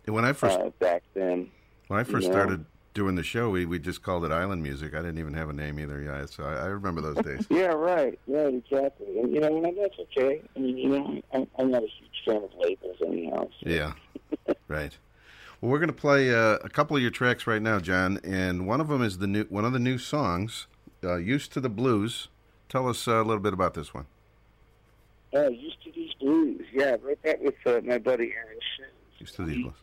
When 0.07 0.25
I 0.25 0.33
first 0.33 0.59
uh, 0.59 0.71
back 0.79 1.03
then. 1.15 1.49
when 1.89 2.01
I 2.01 2.05
first 2.05 2.27
started 2.29 2.65
doing 2.95 3.15
the 3.15 3.23
show, 3.23 3.51
we, 3.51 3.67
we 3.67 3.79
just 3.79 4.03
called 4.03 4.25
it 4.25 4.33
Island 4.33 4.63
Music. 4.63 4.95
I 4.95 4.99
didn't 4.99 5.19
even 5.19 5.35
have 5.35 5.49
a 5.49 5.53
name 5.53 5.79
either. 5.79 6.01
Yeah, 6.01 6.27
so 6.27 6.45
I, 6.45 6.55
I 6.55 6.67
remember 6.67 7.01
those 7.01 7.25
days. 7.25 7.47
Yeah, 7.51 7.67
right, 7.67 8.19
right, 8.27 8.55
exactly. 8.55 9.19
And 9.19 9.35
you 9.35 9.41
know, 9.41 9.65
and 9.65 9.77
that's 9.77 9.99
okay. 9.99 10.41
I 10.57 10.59
mean, 10.59 10.77
you 10.77 10.89
know, 10.89 11.23
I'm, 11.33 11.47
I'm 11.59 11.71
not 11.71 11.83
a 11.83 11.87
huge 11.87 12.23
fan 12.25 12.37
of 12.37 12.51
labels 12.59 12.97
anyhow. 13.05 13.49
So. 13.63 13.69
Yeah, 13.69 13.93
right. 14.69 14.97
Well, 15.61 15.71
we're 15.71 15.79
going 15.79 15.89
to 15.89 15.93
play 15.93 16.35
uh, 16.35 16.57
a 16.63 16.69
couple 16.69 16.97
of 16.97 17.03
your 17.03 17.11
tracks 17.11 17.47
right 17.47 17.61
now, 17.61 17.81
John, 17.81 18.19
and 18.25 18.67
one 18.67 18.81
of 18.81 18.89
them 18.89 19.03
is 19.03 19.19
the 19.19 19.27
new 19.27 19.45
one 19.45 19.65
of 19.65 19.73
the 19.73 19.79
new 19.79 19.99
songs, 19.99 20.67
uh, 21.05 21.17
"Used 21.17 21.53
to 21.53 21.61
the 21.61 21.69
Blues." 21.69 22.29
Tell 22.69 22.89
us 22.89 23.07
uh, 23.07 23.17
a 23.17 23.25
little 23.25 23.43
bit 23.43 23.53
about 23.53 23.75
this 23.75 23.93
one. 23.93 24.07
Oh, 25.33 25.49
used 25.49 25.83
to 25.85 25.93
these 25.93 26.13
blues. 26.21 26.65
Yeah, 26.73 26.97
I 27.03 27.07
wrote 27.07 27.23
that 27.25 27.41
with 27.41 27.55
uh, 27.67 27.81
my 27.85 27.99
buddy 27.99 28.33
Aaron 28.35 28.59
Shin. 28.77 28.87
"Used 29.19 29.37
to 29.37 29.45
the 29.45 29.63
Blues." 29.63 29.75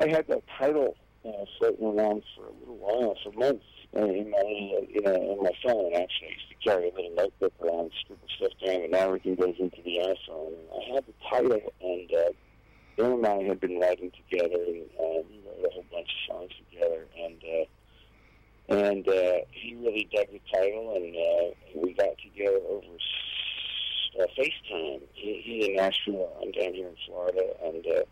I 0.00 0.08
had 0.08 0.26
that 0.28 0.42
title 0.58 0.96
uh, 1.24 1.44
floating 1.58 1.86
around 1.86 2.22
for 2.34 2.46
a 2.46 2.52
little 2.60 2.76
while, 2.76 3.16
for 3.22 3.32
months, 3.32 3.64
uh, 3.96 4.04
in 4.04 4.30
my 4.30 4.38
uh, 4.38 4.84
you 4.88 5.00
know, 5.02 5.14
in 5.14 5.42
my 5.42 5.52
phone. 5.64 5.92
Actually, 5.94 6.28
I 6.28 6.36
used 6.36 6.48
to 6.48 6.54
carry 6.62 6.90
a 6.90 6.94
little 6.94 7.14
notebook 7.16 7.52
around, 7.60 7.92
scribble 8.00 8.28
stuff 8.36 8.52
down, 8.64 8.82
and 8.82 8.92
now 8.92 9.06
everything 9.06 9.34
goes 9.34 9.54
into 9.58 9.82
the 9.82 9.98
iPhone. 9.98 10.54
I 10.72 10.94
had 10.94 11.04
the 11.06 11.14
title, 11.28 11.72
and 11.80 12.10
uh, 12.14 13.02
Aaron 13.02 13.24
and 13.24 13.26
I 13.26 13.42
had 13.44 13.60
been 13.60 13.78
writing 13.78 14.10
together, 14.10 14.62
and 14.66 14.82
uh, 14.98 15.22
we 15.28 15.40
wrote 15.46 15.66
a 15.66 15.74
whole 15.74 15.84
bunch 15.90 16.08
of 16.08 16.34
songs 16.34 16.52
together, 16.70 17.06
and. 17.22 17.42
Uh, 17.42 17.64
and 18.70 19.08
uh, 19.08 19.38
he 19.50 19.74
really 19.76 20.06
dug 20.14 20.26
the 20.30 20.40
title, 20.52 20.94
and 20.94 21.16
uh, 21.16 21.54
we 21.74 21.94
got 21.94 22.18
together 22.18 22.58
over 22.68 22.84
uh, 24.20 24.26
FaceTime. 24.38 25.00
He, 25.14 25.40
he's 25.42 25.68
in 25.68 25.76
Nashville, 25.76 26.30
I'm 26.42 26.52
down 26.52 26.74
here 26.74 26.88
in 26.88 26.96
Florida, 27.06 27.44
and 27.64 27.86
uh, 27.86 28.02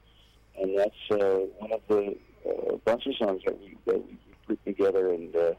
and 0.58 0.78
that's 0.78 1.10
uh, 1.10 1.40
one 1.58 1.72
of 1.72 1.80
the 1.88 2.16
uh, 2.48 2.76
bunch 2.84 3.06
of 3.06 3.14
songs 3.16 3.42
that 3.44 3.58
we 3.60 3.76
that 3.86 4.04
we 4.04 4.18
put 4.46 4.64
together, 4.64 5.12
and 5.12 5.34
uh, 5.34 5.54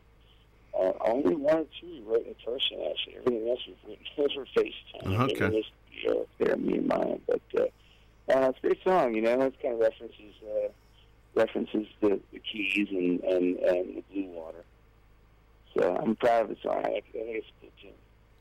uh, 0.78 0.94
only 1.06 1.36
one 1.36 1.58
or 1.60 1.66
two 1.80 1.88
we 1.88 2.02
wrote 2.06 2.26
in 2.26 2.36
person. 2.46 2.78
Actually, 2.90 3.18
everything 3.18 3.50
else 3.50 3.60
we've 3.68 3.78
written 3.88 4.06
over 4.18 4.48
FaceTime. 4.56 5.32
Okay. 5.32 5.46
In 5.46 5.52
the 5.52 5.64
studio 5.90 6.28
there, 6.40 6.58
me 6.58 6.78
and 6.78 6.88
mine, 6.88 7.22
but. 7.28 7.42
Uh, 7.58 7.66
uh, 8.30 8.50
it's 8.50 8.58
a 8.58 8.62
great 8.62 8.84
song, 8.84 9.16
you 9.16 9.22
know. 9.22 9.40
It 9.40 9.56
kind 9.62 9.76
of 9.76 9.80
references 9.80 10.34
uh, 10.44 10.68
references 11.34 11.88
the, 12.02 12.20
the 12.34 12.40
keys 12.40 12.90
and, 12.92 13.22
and, 13.24 13.58
and 13.60 13.98
the 13.98 14.04
blue 14.12 14.26
water. 14.32 14.66
So 15.74 15.96
I'm 15.96 16.16
proud 16.18 16.44
of 16.44 16.50
the 16.50 16.58
song. 16.62 16.80
I 16.80 16.90
think 16.90 17.06
I 17.16 17.20
think 17.20 17.36
it's 17.38 17.48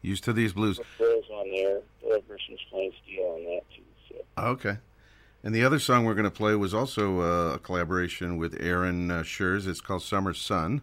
Used 0.02 0.22
to 0.24 0.32
these 0.32 0.52
blues. 0.52 0.78
Bill's 0.98 1.24
on 1.30 1.50
there. 1.50 1.80
Bill 2.00 2.20
Gerson's 2.28 2.60
playing 2.70 2.92
steel 3.02 3.24
on 3.24 3.44
that 3.44 3.62
too. 3.74 3.82
So 4.08 4.42
Okay. 4.50 4.78
And 5.46 5.54
the 5.54 5.64
other 5.64 5.78
song 5.78 6.04
we're 6.04 6.14
going 6.14 6.24
to 6.24 6.30
play 6.32 6.56
was 6.56 6.74
also 6.74 7.20
uh, 7.20 7.54
a 7.54 7.58
collaboration 7.60 8.36
with 8.36 8.56
Aaron 8.58 9.12
uh, 9.12 9.22
Schurz. 9.22 9.68
It's 9.68 9.80
called 9.80 10.02
Summer 10.02 10.34
Sun. 10.34 10.82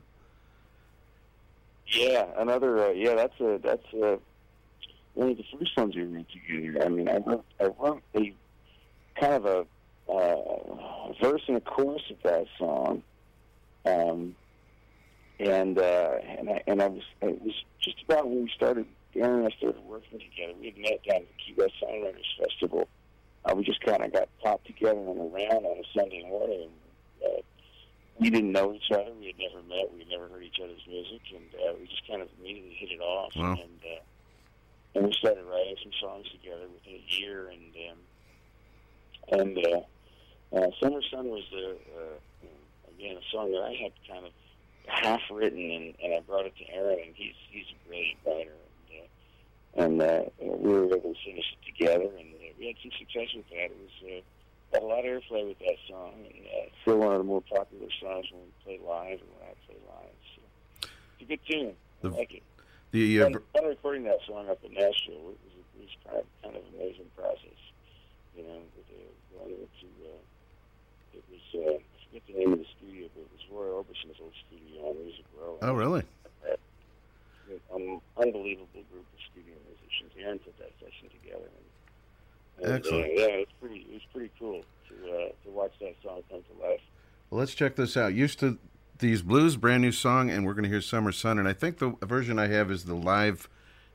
yeah, 1.87 2.27
another 2.37 2.79
uh, 2.79 2.91
yeah. 2.91 3.13
That's 3.13 3.37
a 3.41 3.59
that's 3.61 3.93
a 3.93 4.19
one 5.15 5.31
of 5.31 5.35
the 5.35 5.43
first 5.51 5.75
ones 5.75 5.97
we 5.97 6.03
wrote 6.03 6.27
together. 6.29 6.85
I 6.85 6.87
mean, 6.87 7.09
I 7.09 7.17
wrote 7.17 7.43
I 7.59 7.65
wrote 7.77 8.03
a 8.15 8.33
kind 9.19 9.33
of 9.33 9.45
a 9.45 9.65
uh, 10.09 11.11
verse 11.21 11.41
and 11.49 11.57
a 11.57 11.61
chorus 11.61 12.03
of 12.09 12.23
that 12.23 12.45
song. 12.57 13.03
Um, 13.85 14.33
and 15.41 15.77
uh, 15.77 16.19
and 16.39 16.49
I 16.49 16.63
and 16.67 16.81
I 16.81 16.87
was 16.87 17.03
it 17.21 17.41
was 17.41 17.65
just 17.81 18.01
about 18.05 18.29
when 18.29 18.43
we 18.43 18.51
started. 18.55 18.85
Aaron 19.13 19.39
and 19.39 19.53
I 19.53 19.57
started 19.57 19.83
working 19.83 20.19
together. 20.19 20.53
We 20.57 20.67
had 20.67 20.77
met 20.77 21.03
down 21.03 21.17
at 21.17 21.27
the 21.27 21.43
Key 21.45 21.53
West 21.57 21.73
Songwriters 21.83 22.39
Festival. 22.39 22.87
Uh, 23.45 23.55
we 23.55 23.63
just 23.63 23.81
kind 23.81 24.03
of 24.03 24.13
got 24.13 24.29
popped 24.41 24.65
together 24.67 24.99
and 24.99 25.19
around 25.19 25.65
on 25.65 25.77
a 25.77 25.83
Sunday 25.93 26.23
morning. 26.29 26.69
And, 27.21 27.31
uh, 27.31 27.41
we 28.19 28.29
didn't 28.29 28.51
know 28.51 28.73
each 28.73 28.91
other. 28.91 29.11
We 29.19 29.27
had 29.27 29.39
never 29.39 29.61
met. 29.67 29.91
We 29.91 29.99
had 29.99 30.09
never 30.09 30.27
heard 30.29 30.43
each 30.43 30.59
other's 30.63 30.85
music, 30.87 31.21
and 31.33 31.43
uh, 31.55 31.73
we 31.79 31.87
just 31.87 32.07
kind 32.07 32.21
of 32.21 32.29
immediately 32.39 32.75
hit 32.79 32.91
it 32.91 33.01
off. 33.01 33.35
Wow. 33.35 33.53
And 33.53 33.79
uh, 33.83 34.01
and 34.95 35.05
we 35.05 35.13
started 35.13 35.43
writing 35.45 35.75
some 35.81 35.91
songs 35.99 36.27
together 36.31 36.67
within 36.73 37.01
a 37.01 37.05
year. 37.19 37.49
And 37.49 37.73
um, 37.89 39.39
and 39.39 39.57
uh, 39.57 40.57
uh, 40.57 40.69
Summer 40.79 41.01
Sun 41.11 41.27
was 41.29 41.43
the 41.51 41.71
uh, 41.71 42.47
again 42.95 43.17
a 43.17 43.31
song 43.31 43.51
that 43.51 43.63
I 43.63 43.73
had 43.81 43.91
kind 44.07 44.25
of 44.25 44.31
half 44.85 45.21
written, 45.31 45.71
and, 45.71 45.95
and 46.03 46.13
I 46.13 46.19
brought 46.21 46.45
it 46.45 46.55
to 46.57 46.73
Aaron, 46.73 46.99
and 47.05 47.15
he's 47.15 47.35
he's 47.49 47.65
a 47.71 47.87
brilliant 47.87 48.19
writer, 48.25 48.55
and 48.91 49.01
uh, 49.01 49.83
and 49.83 50.01
uh, 50.01 50.29
we 50.39 50.71
were 50.71 50.85
able 50.85 51.13
to 51.13 51.19
finish 51.25 51.45
it 51.53 51.65
together, 51.65 52.09
and 52.19 52.32
we 52.59 52.67
had 52.67 52.75
some 52.81 52.91
success 52.97 53.29
with 53.35 53.47
that. 53.49 53.71
It 53.71 53.77
was 53.79 53.95
uh, 54.03 54.21
got 54.73 54.83
a 54.83 54.85
lot 54.85 54.99
of 54.99 55.05
airplay 55.05 55.47
with 55.47 55.59
that 55.59 55.77
song, 55.87 56.13
and 56.25 56.45
uh, 56.47 56.69
still 56.81 56.97
one 56.97 57.11
of 57.13 57.17
the 57.19 57.23
more 57.23 57.41
popular 57.41 57.87
songs 58.01 58.25
when 58.31 58.41
we 58.43 58.51
play 58.63 58.79
live 58.85 59.19
and 59.19 59.29
when 59.37 59.43
I 59.49 59.53
play 59.65 59.77
live. 59.87 60.19
So 60.35 60.41
it's 61.19 61.21
a 61.21 61.25
good 61.25 61.39
tune. 61.47 61.73
I 62.03 62.07
The- 62.07 62.15
like 62.15 62.33
it. 62.33 62.43
The 62.91 63.21
uh, 63.21 63.29
Fun, 63.31 63.41
fun 63.57 63.65
recording 63.65 64.03
that 64.03 64.19
song 64.27 64.49
up 64.49 64.61
in 64.63 64.73
Nashville. 64.73 65.33
It 65.33 65.41
was, 65.41 65.53
it 65.57 65.81
was 65.81 65.93
kind 66.05 66.17
of 66.21 66.25
kind 66.45 66.55
of 66.55 66.61
amazing 66.77 67.09
process. 67.17 67.57
You 68.37 68.43
know, 68.45 68.61
with 68.77 68.85
the, 68.85 69.01
going 69.33 69.49
to 69.49 69.87
uh, 70.05 71.17
it 71.17 71.23
was 71.25 71.41
uh, 71.57 71.73
I 71.73 71.81
forget 72.05 72.21
the 72.29 72.33
name 72.37 72.53
of 72.53 72.59
the 72.61 72.69
studio, 72.77 73.09
but 73.17 73.21
it 73.25 73.31
was 73.33 73.41
Roy 73.49 73.73
Orbison's 73.73 74.21
old 74.21 74.33
studio 74.45 74.93
on 74.93 75.01
Music 75.01 75.25
Row. 75.41 75.57
oh, 75.63 75.73
really? 75.73 76.03
An 77.73 77.99
unbelievable 78.17 78.85
group 78.93 79.05
of 79.09 79.19
studio 79.33 79.53
musicians. 79.65 80.13
Aaron 80.21 80.37
put 80.39 80.57
that 80.61 80.71
session 80.79 81.09
together. 81.09 81.49
And, 81.49 81.62
and, 82.61 82.73
Excellent. 82.73 83.05
Uh, 83.05 83.07
yeah, 83.13 83.25
it 83.25 83.47
was 83.47 83.55
pretty. 83.59 83.85
It 83.89 83.93
was 83.93 84.01
pretty 84.13 84.31
cool 84.39 84.63
to 84.89 85.11
uh, 85.11 85.29
to 85.43 85.49
watch 85.51 85.73
that 85.79 85.95
song 86.03 86.21
come 86.29 86.41
to 86.41 86.67
life. 86.67 86.81
Well, 87.29 87.39
let's 87.39 87.53
check 87.53 87.75
this 87.75 87.97
out. 87.97 88.13
Used 88.13 88.39
to 88.39 88.57
these 88.99 89.21
blues, 89.21 89.57
brand 89.57 89.81
new 89.81 89.91
song, 89.91 90.29
and 90.29 90.45
we're 90.45 90.53
going 90.53 90.63
to 90.63 90.69
hear 90.69 90.81
Summer 90.81 91.11
Sun. 91.11 91.39
And 91.39 91.47
I 91.47 91.53
think 91.53 91.79
the 91.79 91.95
version 92.01 92.39
I 92.39 92.47
have 92.47 92.69
is 92.71 92.85
the 92.85 92.95
live 92.95 93.49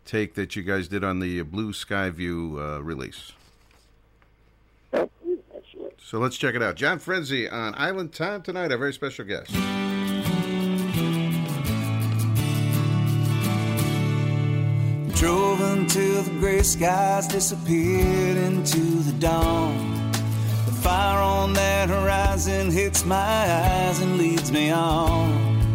take 0.04 0.34
that 0.34 0.56
you 0.56 0.62
guys 0.62 0.88
did 0.88 1.04
on 1.04 1.20
the 1.20 1.42
Blue 1.42 1.72
Sky 1.72 2.10
View 2.10 2.58
uh, 2.58 2.80
release. 2.80 3.32
So 6.00 6.18
let's 6.18 6.38
check 6.38 6.54
it 6.54 6.62
out. 6.62 6.76
John 6.76 6.98
Frenzy 6.98 7.48
on 7.48 7.74
Island 7.76 8.14
Time 8.14 8.40
tonight, 8.40 8.72
our 8.72 8.78
very 8.78 8.94
special 8.94 9.26
guest. 9.26 9.50
Skies 16.68 17.26
disappeared 17.26 18.36
into 18.36 18.80
the 19.08 19.12
dawn. 19.12 20.12
The 20.66 20.72
fire 20.72 21.18
on 21.18 21.54
that 21.54 21.88
horizon 21.88 22.70
hits 22.70 23.06
my 23.06 23.16
eyes 23.16 24.00
and 24.02 24.18
leads 24.18 24.52
me 24.52 24.70
on. 24.70 25.66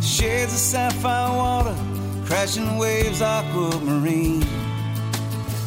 Shades 0.00 0.52
of 0.52 0.58
sapphire 0.60 1.36
water, 1.36 1.74
crashing 2.24 2.78
waves, 2.78 3.20
aquamarine. 3.20 4.46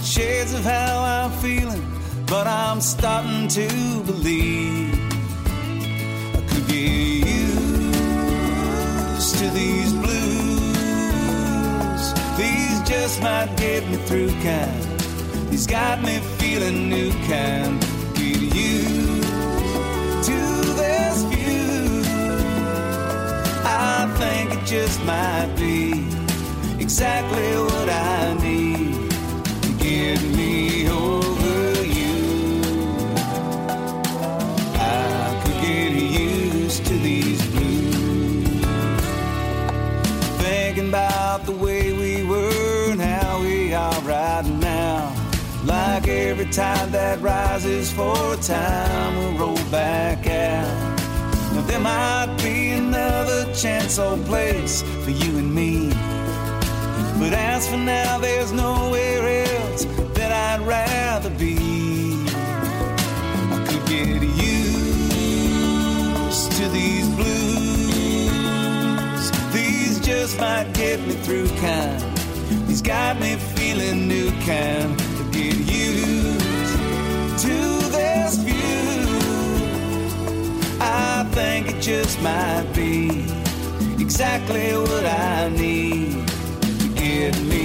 Shades 0.04 0.54
of 0.54 0.64
how 0.64 1.04
I'm 1.04 1.32
feeling, 1.42 1.86
but 2.26 2.48
I'm 2.48 2.80
starting 2.80 3.50
to 3.50 3.68
believe 4.04 4.94
I 6.34 6.42
could 6.48 6.66
get 6.68 7.28
used 7.28 7.68
to 9.38 9.50
these 9.50 9.91
just 12.92 13.22
might 13.22 13.56
get 13.56 13.88
me 13.90 13.96
through, 14.08 14.32
kind. 14.44 15.02
He's 15.50 15.66
got 15.66 16.04
me 16.04 16.20
feeling 16.40 16.90
new, 16.90 17.10
kind. 17.32 17.80
Get 18.16 18.42
used 18.54 20.26
to 20.28 20.40
this 20.82 21.18
view. 21.32 22.02
I 23.64 24.14
think 24.20 24.54
it 24.56 24.66
just 24.66 25.02
might 25.06 25.54
be 25.56 26.06
exactly 26.84 27.50
what 27.70 27.90
I 27.90 28.34
need 28.44 29.10
get 29.80 30.22
me 30.36 30.71
every 46.32 46.46
tide 46.46 46.90
that 46.94 47.20
rises 47.20 47.92
for 47.92 48.34
a 48.34 48.38
time 48.38 49.18
will 49.18 49.34
roll 49.38 49.64
back 49.70 50.26
out. 50.28 50.98
Now 51.54 51.62
there 51.68 51.82
might 51.82 52.38
be 52.42 52.70
another 52.70 53.54
chance 53.54 54.00
or 54.00 54.16
place 54.20 54.82
for 55.04 55.10
you 55.10 55.38
and 55.40 55.54
me. 55.54 55.90
But 57.20 57.34
as 57.34 57.68
for 57.70 57.76
now, 57.76 58.18
there's 58.18 58.54
nowhere 58.54 59.44
else 59.46 59.84
that 60.16 60.32
I'd 60.32 60.62
rather 60.66 61.32
be. 61.32 61.58
I 63.52 63.58
could 63.68 63.86
get 63.90 64.24
used 64.24 64.72
to 66.54 66.70
these 66.70 67.10
blues. 67.10 68.12
These 69.52 70.00
just 70.00 70.40
might 70.40 70.72
get 70.74 71.02
me 71.02 71.16
through, 71.26 71.50
kind. 71.58 72.02
These 72.70 72.82
got 72.82 73.20
me 73.20 73.36
feeling 73.36 74.08
new, 74.08 74.32
kind. 74.46 75.11
Just 81.82 82.22
might 82.22 82.68
be 82.76 83.10
exactly 84.00 84.72
what 84.74 85.04
I 85.04 85.50
need 85.50 86.28
to 86.62 86.88
get 86.94 87.42
me 87.42 87.61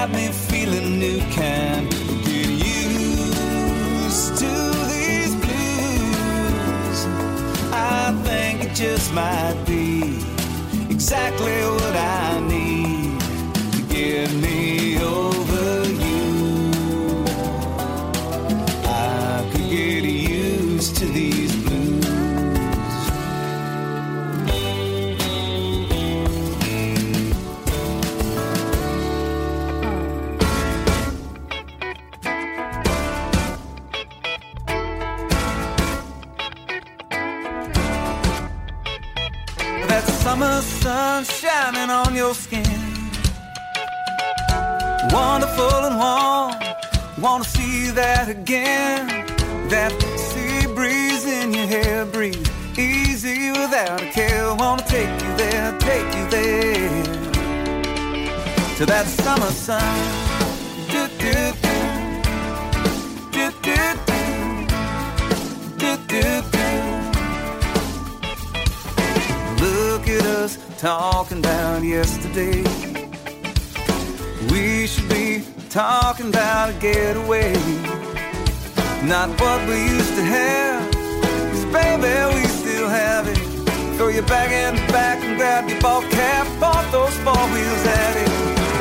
got 0.00 0.12
me 0.12 0.28
feeling 0.28 0.98
new, 0.98 1.20
kind. 1.36 1.90
Get 2.24 2.48
used 2.48 4.38
to 4.38 4.52
these 4.92 5.34
blues. 5.42 6.98
I 7.70 8.18
think 8.24 8.64
it 8.64 8.74
just 8.74 9.12
might 9.12 9.62
be 9.66 10.24
exactly 10.88 11.52
what 11.76 11.96
I 11.96 12.19
your 42.20 42.34
skin. 42.34 42.82
Wonderful 45.10 45.80
and 45.88 45.96
warm, 46.04 46.52
wanna 47.18 47.44
see 47.44 47.88
that 48.02 48.28
again. 48.28 49.06
That 49.70 49.92
sea 50.28 50.66
breeze 50.74 51.24
in 51.24 51.54
your 51.54 51.66
hair, 51.66 52.04
breathe 52.04 52.46
easy 52.76 53.50
without 53.52 54.02
a 54.02 54.10
care. 54.10 54.54
Wanna 54.54 54.82
take 54.96 55.12
you 55.24 55.32
there, 55.42 55.70
take 55.78 56.08
you 56.18 56.26
there 56.36 57.04
to 58.78 58.84
that 58.84 59.06
summer 59.06 59.52
sun. 59.66 60.19
Talking 70.80 71.40
about 71.40 71.82
yesterday. 71.82 72.64
We 74.50 74.86
should 74.86 75.10
be 75.10 75.44
talking 75.68 76.28
about 76.28 76.70
a 76.70 76.72
getaway. 76.80 77.52
Not 79.04 79.28
what 79.38 79.60
we 79.68 79.76
used 79.76 80.14
to 80.14 80.24
have. 80.24 80.90
Cause 81.52 81.66
baby, 81.66 82.34
we 82.34 82.46
still 82.48 82.88
have 82.88 83.28
it. 83.28 83.36
Throw 83.98 84.08
your 84.08 84.22
bag 84.22 84.50
in 84.52 84.80
the 84.80 84.92
back 84.92 85.22
and 85.22 85.36
grab 85.36 85.68
your 85.68 85.78
ball 85.82 86.00
cap. 86.08 86.46
Off 86.62 86.90
those 86.90 87.14
four 87.18 87.44
wheels 87.52 87.84
at 87.84 88.16
it. 88.16 88.30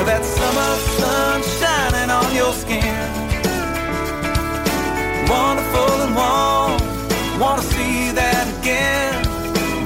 That 0.06 0.24
summer 0.24 0.72
sun 1.00 1.44
shining 1.60 2.10
on 2.10 2.34
your 2.34 2.54
skin. 2.54 3.10
Wonderful 5.28 5.94
and 6.06 6.16
warm. 6.16 7.40
Wanna 7.42 7.62
see 7.62 8.12
that 8.14 8.46
again. 8.62 9.22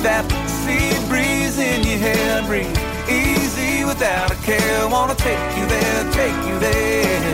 That 0.03 0.42
hair. 2.05 2.43
Breathe 2.47 2.77
easy 3.09 3.85
without 3.85 4.29
a 4.31 4.35
care. 4.49 4.87
Wanna 4.95 5.15
take 5.15 5.43
you 5.57 5.65
there, 5.75 6.01
take 6.21 6.39
you 6.49 6.55
there. 6.59 7.33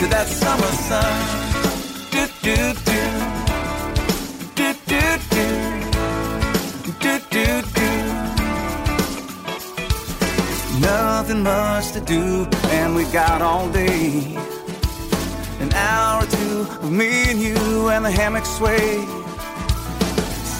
To 0.00 0.06
that 0.14 0.28
summer 0.42 0.72
sun. 0.88 1.12
Do, 2.14 2.22
do, 2.46 2.58
do. 2.90 3.02
Do, 4.58 4.68
do, 4.90 5.02
do. 5.34 5.46
Do, 7.02 7.12
do, 7.34 7.46
do. 7.78 7.90
Nothing 10.80 11.42
much 11.42 11.92
to 11.92 12.00
do, 12.00 12.46
and 12.76 12.94
we 12.94 13.04
got 13.04 13.42
all 13.42 13.68
day. 13.70 14.36
An 15.60 15.72
hour 15.72 16.22
or 16.22 16.26
two 16.26 16.60
of 16.84 16.92
me 16.92 17.10
and 17.30 17.40
you 17.40 17.88
and 17.88 18.04
the 18.04 18.10
hammock 18.10 18.44
sway. 18.44 19.04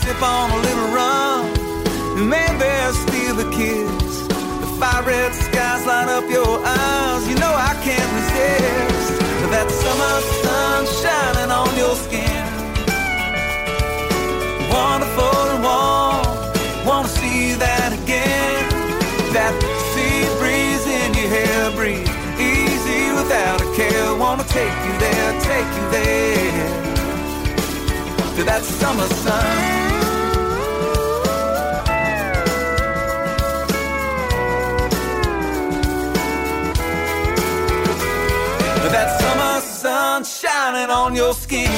Sip 0.01 0.23
on 0.23 0.51
a 0.51 0.59
little 0.67 0.89
rum, 0.99 1.56
maybe 2.17 2.71
steal 3.05 3.35
the 3.37 3.49
kiss. 3.51 4.27
The 4.29 4.69
fire 4.81 5.03
red 5.03 5.33
skies 5.35 5.87
light 5.87 6.09
up 6.09 6.25
your 6.31 6.59
eyes. 6.65 7.29
You 7.29 7.37
know 7.37 7.53
I 7.53 7.75
can't 7.85 8.11
resist 8.19 9.17
that 9.51 9.71
summer 9.71 10.17
sun 10.43 10.87
shining 11.01 11.51
on 11.51 11.71
your 11.77 11.95
skin. 11.95 12.47
Wonderful 14.71 15.39
and 15.53 15.63
warm, 15.63 16.87
wanna 16.87 17.09
see 17.09 17.55
that 17.55 17.93
again. 17.93 18.65
That 19.33 19.55
sea 19.93 20.25
breeze 20.41 20.87
in 20.87 21.15
your 21.15 21.31
hair, 21.37 21.71
breathe 21.79 22.09
easy 22.41 23.13
without 23.13 23.61
a 23.61 23.69
care. 23.77 24.15
Wanna 24.17 24.45
take 24.45 24.77
you 24.87 24.95
there, 24.99 25.31
take 25.41 25.71
you 25.79 25.85
there 25.97 26.87
to 28.37 28.45
that 28.45 28.63
summer 28.63 29.09
sun. 29.25 29.86
That 38.89 39.21
summer 39.21 39.61
sun 39.61 40.25
shining 40.25 40.91
on 40.91 41.15
your 41.15 41.35
skin. 41.35 41.71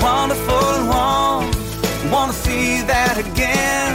Wonderful 0.00 0.66
and 0.76 0.88
warm, 0.88 1.44
wanna 2.12 2.32
see 2.32 2.82
that 2.82 3.16
again. 3.18 3.90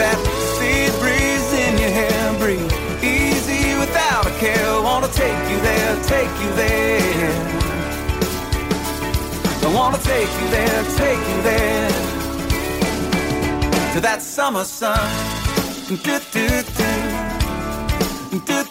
That 0.00 0.18
sea 0.56 0.90
breeze 1.00 1.52
in 1.64 1.78
your 1.78 1.90
hair, 1.90 2.38
breathe 2.38 2.72
easy 3.02 3.78
without 3.78 4.26
a 4.26 4.34
care. 4.38 4.80
Wanna 4.82 5.08
take 5.08 5.42
you 5.50 5.58
there, 5.60 5.92
take 6.02 6.32
you 6.42 6.50
there. 6.54 7.62
I 9.64 9.68
wanna 9.74 9.98
take 9.98 10.30
you 10.40 10.48
there, 10.50 10.82
take 11.02 11.22
you 11.30 11.42
there 11.42 11.90
to 13.94 14.00
that 14.00 14.20
summer 14.22 14.64
sun. 14.64 14.98
Do 15.88 15.96
do 15.96 16.18
do, 16.32 16.90
do 18.46 18.64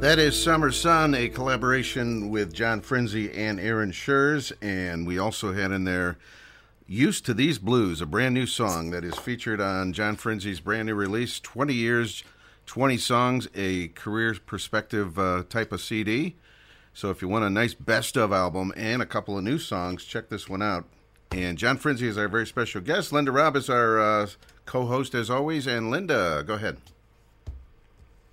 That 0.00 0.18
is 0.18 0.42
Summer 0.42 0.72
Sun, 0.72 1.14
a 1.14 1.28
collaboration 1.28 2.30
with 2.30 2.54
John 2.54 2.80
Frenzy 2.80 3.30
and 3.30 3.60
Aaron 3.60 3.92
Schurz. 3.92 4.50
And 4.62 5.06
we 5.06 5.18
also 5.18 5.52
had 5.52 5.72
in 5.72 5.84
there 5.84 6.16
Used 6.86 7.26
to 7.26 7.34
These 7.34 7.58
Blues, 7.58 8.00
a 8.00 8.06
brand 8.06 8.32
new 8.32 8.46
song 8.46 8.92
that 8.92 9.04
is 9.04 9.14
featured 9.16 9.60
on 9.60 9.92
John 9.92 10.16
Frenzy's 10.16 10.58
brand 10.58 10.86
new 10.86 10.94
release 10.94 11.38
20 11.38 11.74
Years, 11.74 12.24
20 12.64 12.96
Songs, 12.96 13.48
a 13.54 13.88
career 13.88 14.34
perspective 14.46 15.18
uh, 15.18 15.42
type 15.50 15.70
of 15.70 15.82
CD. 15.82 16.36
So 16.94 17.10
if 17.10 17.20
you 17.20 17.28
want 17.28 17.44
a 17.44 17.50
nice 17.50 17.74
best 17.74 18.16
of 18.16 18.32
album 18.32 18.72
and 18.78 19.02
a 19.02 19.06
couple 19.06 19.36
of 19.36 19.44
new 19.44 19.58
songs, 19.58 20.04
check 20.04 20.30
this 20.30 20.48
one 20.48 20.62
out. 20.62 20.86
And 21.30 21.58
John 21.58 21.76
Frenzy 21.76 22.08
is 22.08 22.16
our 22.16 22.26
very 22.26 22.46
special 22.46 22.80
guest. 22.80 23.12
Linda 23.12 23.32
Robb 23.32 23.54
is 23.54 23.68
our 23.68 24.00
uh, 24.00 24.28
co 24.64 24.86
host 24.86 25.14
as 25.14 25.28
always. 25.28 25.66
And 25.66 25.90
Linda, 25.90 26.42
go 26.46 26.54
ahead. 26.54 26.78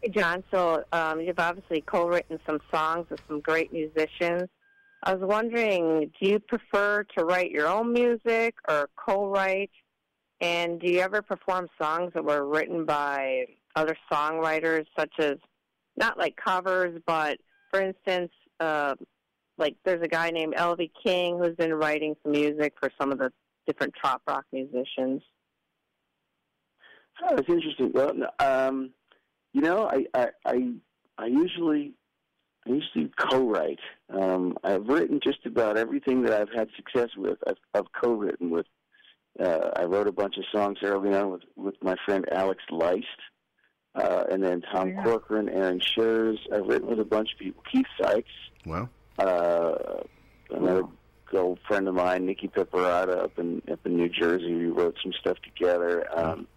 John. 0.09 0.43
So 0.51 0.83
um, 0.91 1.21
you've 1.21 1.39
obviously 1.39 1.81
co-written 1.81 2.39
some 2.45 2.59
songs 2.71 3.07
with 3.09 3.19
some 3.27 3.41
great 3.41 3.71
musicians. 3.71 4.49
I 5.03 5.13
was 5.13 5.21
wondering, 5.21 6.11
do 6.19 6.29
you 6.29 6.39
prefer 6.39 7.05
to 7.17 7.25
write 7.25 7.51
your 7.51 7.67
own 7.67 7.93
music 7.93 8.55
or 8.67 8.89
co-write? 8.95 9.71
And 10.41 10.79
do 10.79 10.89
you 10.89 10.99
ever 10.99 11.21
perform 11.21 11.67
songs 11.81 12.11
that 12.13 12.23
were 12.23 12.45
written 12.45 12.85
by 12.85 13.45
other 13.75 13.95
songwriters, 14.11 14.85
such 14.97 15.13
as 15.19 15.37
not 15.95 16.17
like 16.17 16.35
covers, 16.35 16.99
but 17.05 17.37
for 17.71 17.81
instance, 17.81 18.31
uh, 18.59 18.95
like 19.57 19.75
there's 19.83 20.03
a 20.03 20.07
guy 20.07 20.29
named 20.31 20.53
L.V. 20.55 20.91
King 21.03 21.37
who's 21.39 21.55
been 21.55 21.73
writing 21.73 22.15
some 22.23 22.31
music 22.31 22.73
for 22.79 22.91
some 22.99 23.11
of 23.11 23.17
the 23.17 23.31
different 23.65 23.93
trop 23.99 24.21
rock 24.27 24.45
musicians. 24.51 25.21
Oh, 27.23 27.35
it's 27.35 27.49
interesting. 27.49 27.91
Well, 27.93 28.13
um, 28.39 28.91
you 29.57 29.63
know, 29.63 29.89
I, 29.89 30.05
I, 30.13 30.27
I, 30.45 30.71
I 31.17 31.25
usually, 31.25 31.93
I 32.67 32.69
usually 32.69 33.11
co-write. 33.17 33.79
Um, 34.07 34.55
I've 34.63 34.85
written 34.87 35.19
just 35.19 35.47
about 35.47 35.77
everything 35.77 36.21
that 36.23 36.33
I've 36.39 36.51
had 36.55 36.67
success 36.75 37.09
with. 37.17 37.39
I've, 37.47 37.57
I've 37.73 37.91
co-written 37.99 38.51
with. 38.51 38.67
Uh, 39.39 39.71
I 39.75 39.85
wrote 39.85 40.07
a 40.07 40.11
bunch 40.11 40.37
of 40.37 40.43
songs 40.51 40.77
early 40.83 41.11
on 41.15 41.31
with 41.31 41.41
with 41.55 41.73
my 41.81 41.95
friend 42.05 42.23
Alex 42.31 42.61
Leist, 42.71 43.03
uh, 43.95 44.25
and 44.29 44.43
then 44.43 44.61
Tom 44.71 44.89
Yeah. 44.89 45.03
Corcoran, 45.03 45.49
Aaron 45.49 45.79
Schurz. 45.79 46.37
I've 46.53 46.67
written 46.67 46.87
with 46.89 46.99
a 46.99 47.05
bunch 47.05 47.29
of 47.33 47.39
people. 47.39 47.63
Keith 47.71 47.85
Sykes, 47.99 48.29
Well, 48.63 48.89
uh, 49.17 50.03
another 50.51 50.83
good 51.31 51.39
old 51.39 51.59
friend 51.67 51.87
of 51.87 51.95
mine, 51.95 52.27
Nikki 52.27 52.47
Pepperata, 52.47 53.23
up 53.23 53.39
in 53.39 53.63
up 53.71 53.79
in 53.87 53.95
New 53.97 54.09
Jersey. 54.09 54.53
We 54.53 54.67
wrote 54.67 54.97
some 55.01 55.13
stuff 55.13 55.37
together. 55.43 56.05
Um, 56.15 56.47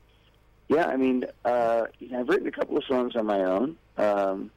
yeah, 0.71 0.87
I 0.87 0.97
mean, 0.97 1.25
uh, 1.45 1.83
I've 2.17 2.29
written 2.29 2.47
a 2.47 2.53
couple 2.53 2.77
of 2.77 2.85
songs 2.85 3.17
on 3.17 3.27
my 3.27 3.41
own, 3.41 3.77
um, 3.97 4.53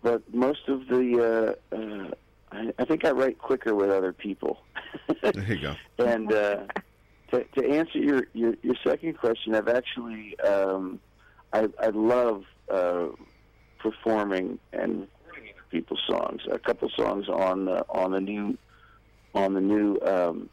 but 0.00 0.22
most 0.32 0.68
of 0.68 0.86
the, 0.86 1.56
uh, 1.72 1.76
uh, 1.76 2.10
I, 2.52 2.72
I 2.78 2.84
think 2.84 3.04
I 3.04 3.10
write 3.10 3.38
quicker 3.38 3.74
with 3.74 3.90
other 3.90 4.12
people. 4.12 4.60
there 5.22 5.52
you 5.52 5.60
go. 5.60 5.74
and 5.98 6.32
uh, 6.32 6.66
to, 7.32 7.42
to 7.58 7.68
answer 7.68 7.98
your, 7.98 8.28
your, 8.32 8.54
your 8.62 8.76
second 8.84 9.18
question, 9.18 9.56
I've 9.56 9.66
actually 9.66 10.38
um, 10.38 11.00
I, 11.52 11.68
I 11.82 11.88
love 11.88 12.44
uh, 12.70 13.06
performing 13.80 14.60
and 14.72 15.08
recording 15.26 15.52
other 15.52 15.66
people's 15.70 16.02
songs. 16.06 16.42
A 16.48 16.60
couple 16.60 16.88
songs 16.90 17.28
on 17.28 17.64
the 17.64 17.84
on 17.88 18.12
the 18.12 18.20
new 18.20 18.56
on 19.34 19.54
the 19.54 19.60
new 19.60 19.98
um, 20.04 20.48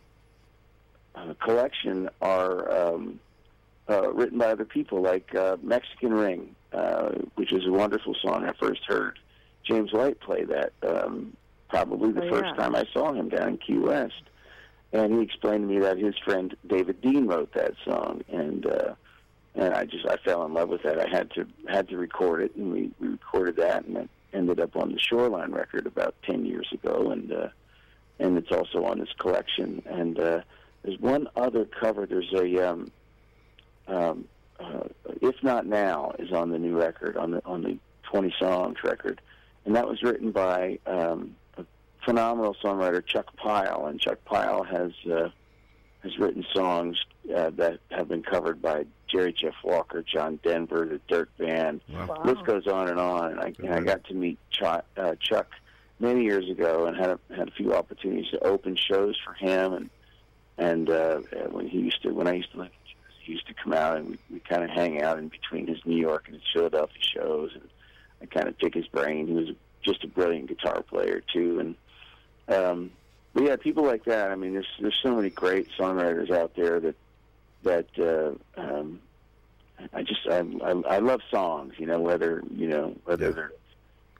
uh, 1.14 1.36
collection 1.40 2.10
are 2.20 2.72
um, 2.72 3.20
uh, 3.92 4.12
written 4.14 4.38
by 4.38 4.52
other 4.52 4.66
people, 4.66 5.02
like 5.02 5.34
uh, 5.36 5.58
Mexican 5.62 6.14
Ring, 6.14 6.56
uh, 6.74 7.10
which 7.36 7.52
is 7.52 7.66
a 7.66 7.72
wonderful 7.72 8.16
song 8.22 8.46
I 8.46 8.54
first 8.60 8.82
heard. 8.88 9.20
James 9.64 9.92
White 9.94 10.20
play 10.20 10.44
that 10.46 10.74
um, 10.88 11.36
probably 11.70 12.12
the 12.12 12.26
Oh, 12.26 12.30
first 12.30 12.54
yeah. 12.56 12.64
time 12.64 12.76
I 12.76 12.86
saw 12.94 13.14
him 13.14 13.30
down 13.30 13.50
in 13.50 13.58
Key 13.58 13.78
West 13.78 14.24
and 14.94 15.14
he 15.14 15.22
explained 15.22 15.68
to 15.68 15.74
me 15.74 15.80
that 15.80 15.98
his 15.98 16.16
friend 16.18 16.56
David 16.68 17.02
Dean 17.02 17.28
wrote 17.28 17.54
that 17.54 17.74
song, 17.86 18.24
and 18.30 18.66
uh, 18.66 18.94
and 19.56 19.74
I 19.74 19.86
just 19.86 20.06
I 20.08 20.18
fell 20.18 20.46
in 20.46 20.54
love 20.54 20.70
with 20.70 20.84
that. 20.84 21.00
I 21.00 21.08
had 21.10 21.32
to 21.32 21.48
had 21.68 21.88
to 21.90 21.98
record 21.98 22.42
it, 22.44 22.56
and 22.56 22.72
we, 22.72 22.92
we 23.00 23.08
recorded 23.10 23.56
that, 23.58 23.86
and 23.86 23.96
then 23.96 24.10
ended 24.34 24.60
up 24.60 24.76
on 24.76 24.92
the 24.92 25.00
Shoreline 25.00 25.52
record 25.52 25.88
about 25.88 26.16
ten 26.24 26.46
years 26.46 26.68
ago, 26.74 27.12
and 27.12 27.32
uh, 27.32 27.48
and 28.20 28.38
it's 28.38 28.52
also 28.52 28.84
on 28.84 29.00
this 29.00 29.14
collection. 29.18 29.82
And 29.86 30.20
uh, 30.20 30.42
there's 30.84 31.00
one 31.00 31.28
other 31.36 31.66
cover. 31.66 32.06
There's 32.06 32.34
a 32.34 32.70
um, 32.70 32.92
um, 33.88 34.26
uh, 34.60 34.84
if 35.22 35.36
not 35.44 35.66
now 35.66 36.14
is 36.20 36.32
on 36.32 36.50
the 36.50 36.60
new 36.60 36.78
record 36.78 37.18
on 37.18 37.32
the 37.32 37.46
on 37.46 37.64
the 37.64 37.78
20 38.04 38.34
songs 38.40 38.78
record, 38.84 39.22
and 39.66 39.76
that 39.76 39.88
was 39.88 40.02
written 40.04 40.32
by 40.32 40.80
um, 40.86 41.36
a 41.58 41.66
phenomenal 42.04 42.56
songwriter 42.64 43.06
Chuck 43.06 43.36
Pyle, 43.36 43.86
and 43.88 44.00
Chuck 44.00 44.20
Pyle 44.26 44.64
has 44.64 44.92
uh, 45.12 45.30
has 46.04 46.18
written 46.18 46.46
songs 46.54 46.98
uh, 47.36 47.52
that 47.52 47.80
have 47.90 48.08
been 48.08 48.24
covered 48.24 48.62
by 48.62 48.86
Jerry 49.08 49.34
Jeff 49.34 49.56
Walker, 49.64 50.04
John 50.04 50.40
Denver, 50.44 50.86
the 50.86 51.00
Dirt 51.08 51.30
Band. 51.38 51.82
Wow. 51.90 52.22
List 52.26 52.44
goes 52.46 52.68
on 52.68 52.88
and 52.88 53.00
on. 53.00 53.32
And 53.32 53.40
I, 53.40 53.54
and 53.60 53.74
I 53.74 53.80
got 53.82 54.04
to 54.06 54.14
meet 54.14 54.40
Chuck, 54.50 54.86
uh, 54.98 55.16
Chuck 55.20 55.48
many 56.00 56.24
years 56.24 56.50
ago 56.50 56.88
and 56.88 56.98
had 56.98 57.12
a, 57.12 57.20
had 57.36 57.48
a 57.48 57.52
few 57.52 57.74
opportunities 57.74 58.32
to 58.32 58.40
open 58.44 58.76
shows 58.76 59.16
for 59.24 59.34
him 59.34 59.74
and 59.74 59.90
and 60.58 60.90
uh, 60.90 61.20
when 61.50 61.68
he 61.68 61.80
used 61.80 62.02
to 62.04 62.12
when 62.12 62.28
I 62.28 62.34
used 62.34 62.52
to 62.52 62.60
live 62.60 62.68
in 62.68 62.72
Jersey, 62.72 62.76
he 62.80 62.81
used 63.32 63.48
to 63.48 63.54
come 63.54 63.74
out 63.74 63.98
and 63.98 64.10
we 64.10 64.18
we 64.32 64.40
kind 64.40 64.64
of 64.64 64.70
hang 64.70 65.02
out 65.02 65.18
in 65.20 65.28
between 65.30 65.68
his 65.68 65.80
New 65.86 65.98
York 65.98 66.24
and 66.28 66.36
his 66.36 66.44
Philadelphia 66.54 67.02
shows 67.02 67.52
and 67.54 67.68
I 68.22 68.26
kind 68.26 68.48
of 68.48 68.58
pick 68.58 68.74
his 68.74 68.88
brain. 68.88 69.28
He 69.28 69.34
was 69.34 69.50
just 69.84 70.04
a 70.04 70.08
brilliant 70.08 70.48
guitar 70.48 70.82
player 70.84 71.22
too 71.34 71.60
and 71.60 71.76
um 72.58 72.92
but 73.34 73.44
yeah, 73.44 73.56
people 73.56 73.86
like 73.86 74.04
that. 74.06 74.30
I 74.30 74.36
mean, 74.36 74.54
there's 74.54 74.68
there's 74.82 75.00
so 75.02 75.16
many 75.16 75.30
great 75.30 75.68
songwriters 75.80 76.32
out 76.32 76.54
there 76.56 76.82
that 76.82 76.96
that 77.64 77.88
uh, 77.98 78.60
um, 78.62 79.00
I 79.94 80.04
just 80.04 80.28
I, 80.30 80.40
I 80.40 80.72
I 80.96 80.98
love 81.00 81.22
songs. 81.32 81.76
You 81.78 81.86
know, 81.86 82.00
whether 82.02 82.44
you 82.54 82.68
know 82.68 82.94
whether 83.06 83.28
Yeah. 83.28 83.32
they're 83.32 83.52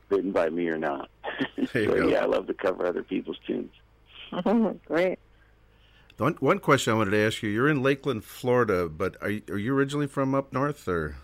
written 0.10 0.32
by 0.32 0.50
me 0.50 0.70
or 0.70 0.78
not. 0.78 1.10
So 1.74 1.86
go. 1.86 2.08
yeah, 2.08 2.22
I 2.24 2.26
love 2.26 2.48
to 2.48 2.54
cover 2.54 2.86
other 2.88 3.04
people's 3.04 3.38
tunes. 3.46 3.72
Great. 4.86 5.20
One, 6.22 6.36
one 6.40 6.60
question 6.60 6.94
I 6.94 6.98
wanted 6.98 7.12
to 7.12 7.18
ask 7.26 7.42
you: 7.42 7.50
You're 7.50 7.68
in 7.68 7.82
Lakeland, 7.82 8.24
Florida, 8.24 8.88
but 8.88 9.18
are 9.22 9.30
you, 9.32 9.42
are 9.50 9.58
you 9.58 9.76
originally 9.76 10.06
from 10.06 10.36
up 10.36 10.54
north, 10.54 10.88
or 10.88 11.16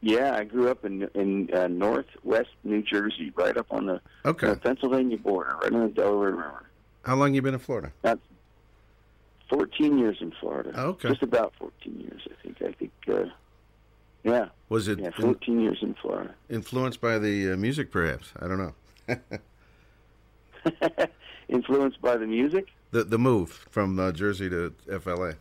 Yeah, 0.00 0.36
I 0.36 0.44
grew 0.44 0.68
up 0.68 0.84
in 0.84 1.08
in 1.14 1.50
uh, 1.52 1.66
northwest 1.66 2.50
New 2.62 2.82
Jersey, 2.82 3.32
right 3.34 3.56
up 3.56 3.66
on 3.72 3.86
the 3.86 4.00
okay? 4.24 4.54
Pennsylvania 4.54 5.18
border, 5.18 5.56
right 5.60 5.72
on 5.72 5.82
the 5.82 5.88
Delaware 5.88 6.30
River. 6.30 6.62
How 7.04 7.16
long 7.16 7.34
you 7.34 7.42
been 7.42 7.54
in 7.54 7.58
Florida? 7.58 7.90
That's 8.02 8.20
14 9.48 9.98
years 9.98 10.18
in 10.20 10.30
Florida. 10.38 10.70
Okay. 10.78 11.08
Just 11.08 11.24
about 11.24 11.52
14 11.58 11.98
years, 11.98 12.22
I 12.30 12.42
think. 12.44 12.62
I 12.62 12.72
think. 12.78 12.92
Uh, 13.08 13.24
yeah, 14.22 14.50
Was 14.68 14.86
it 14.86 15.00
yeah, 15.00 15.06
in- 15.06 15.12
14 15.14 15.58
years 15.60 15.78
in 15.82 15.94
Florida. 15.94 16.32
influenced 16.48 17.00
by 17.00 17.18
the 17.18 17.54
uh, 17.54 17.56
music, 17.56 17.90
perhaps? 17.90 18.30
I 18.38 18.46
don't 18.46 18.58
know. 18.58 18.74
Influenced 21.48 22.00
by 22.00 22.16
the 22.16 22.26
music? 22.26 22.68
The 22.92 23.04
the 23.04 23.18
move 23.18 23.66
from 23.70 23.98
uh, 23.98 24.12
Jersey 24.12 24.48
to 24.50 24.72
FLA. 25.00 25.34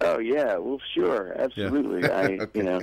Oh 0.00 0.18
yeah, 0.18 0.56
well 0.56 0.80
sure, 0.94 1.34
absolutely. 1.36 2.08
I 2.10 2.24
Okay. 2.40 2.50
you 2.54 2.62
know 2.62 2.80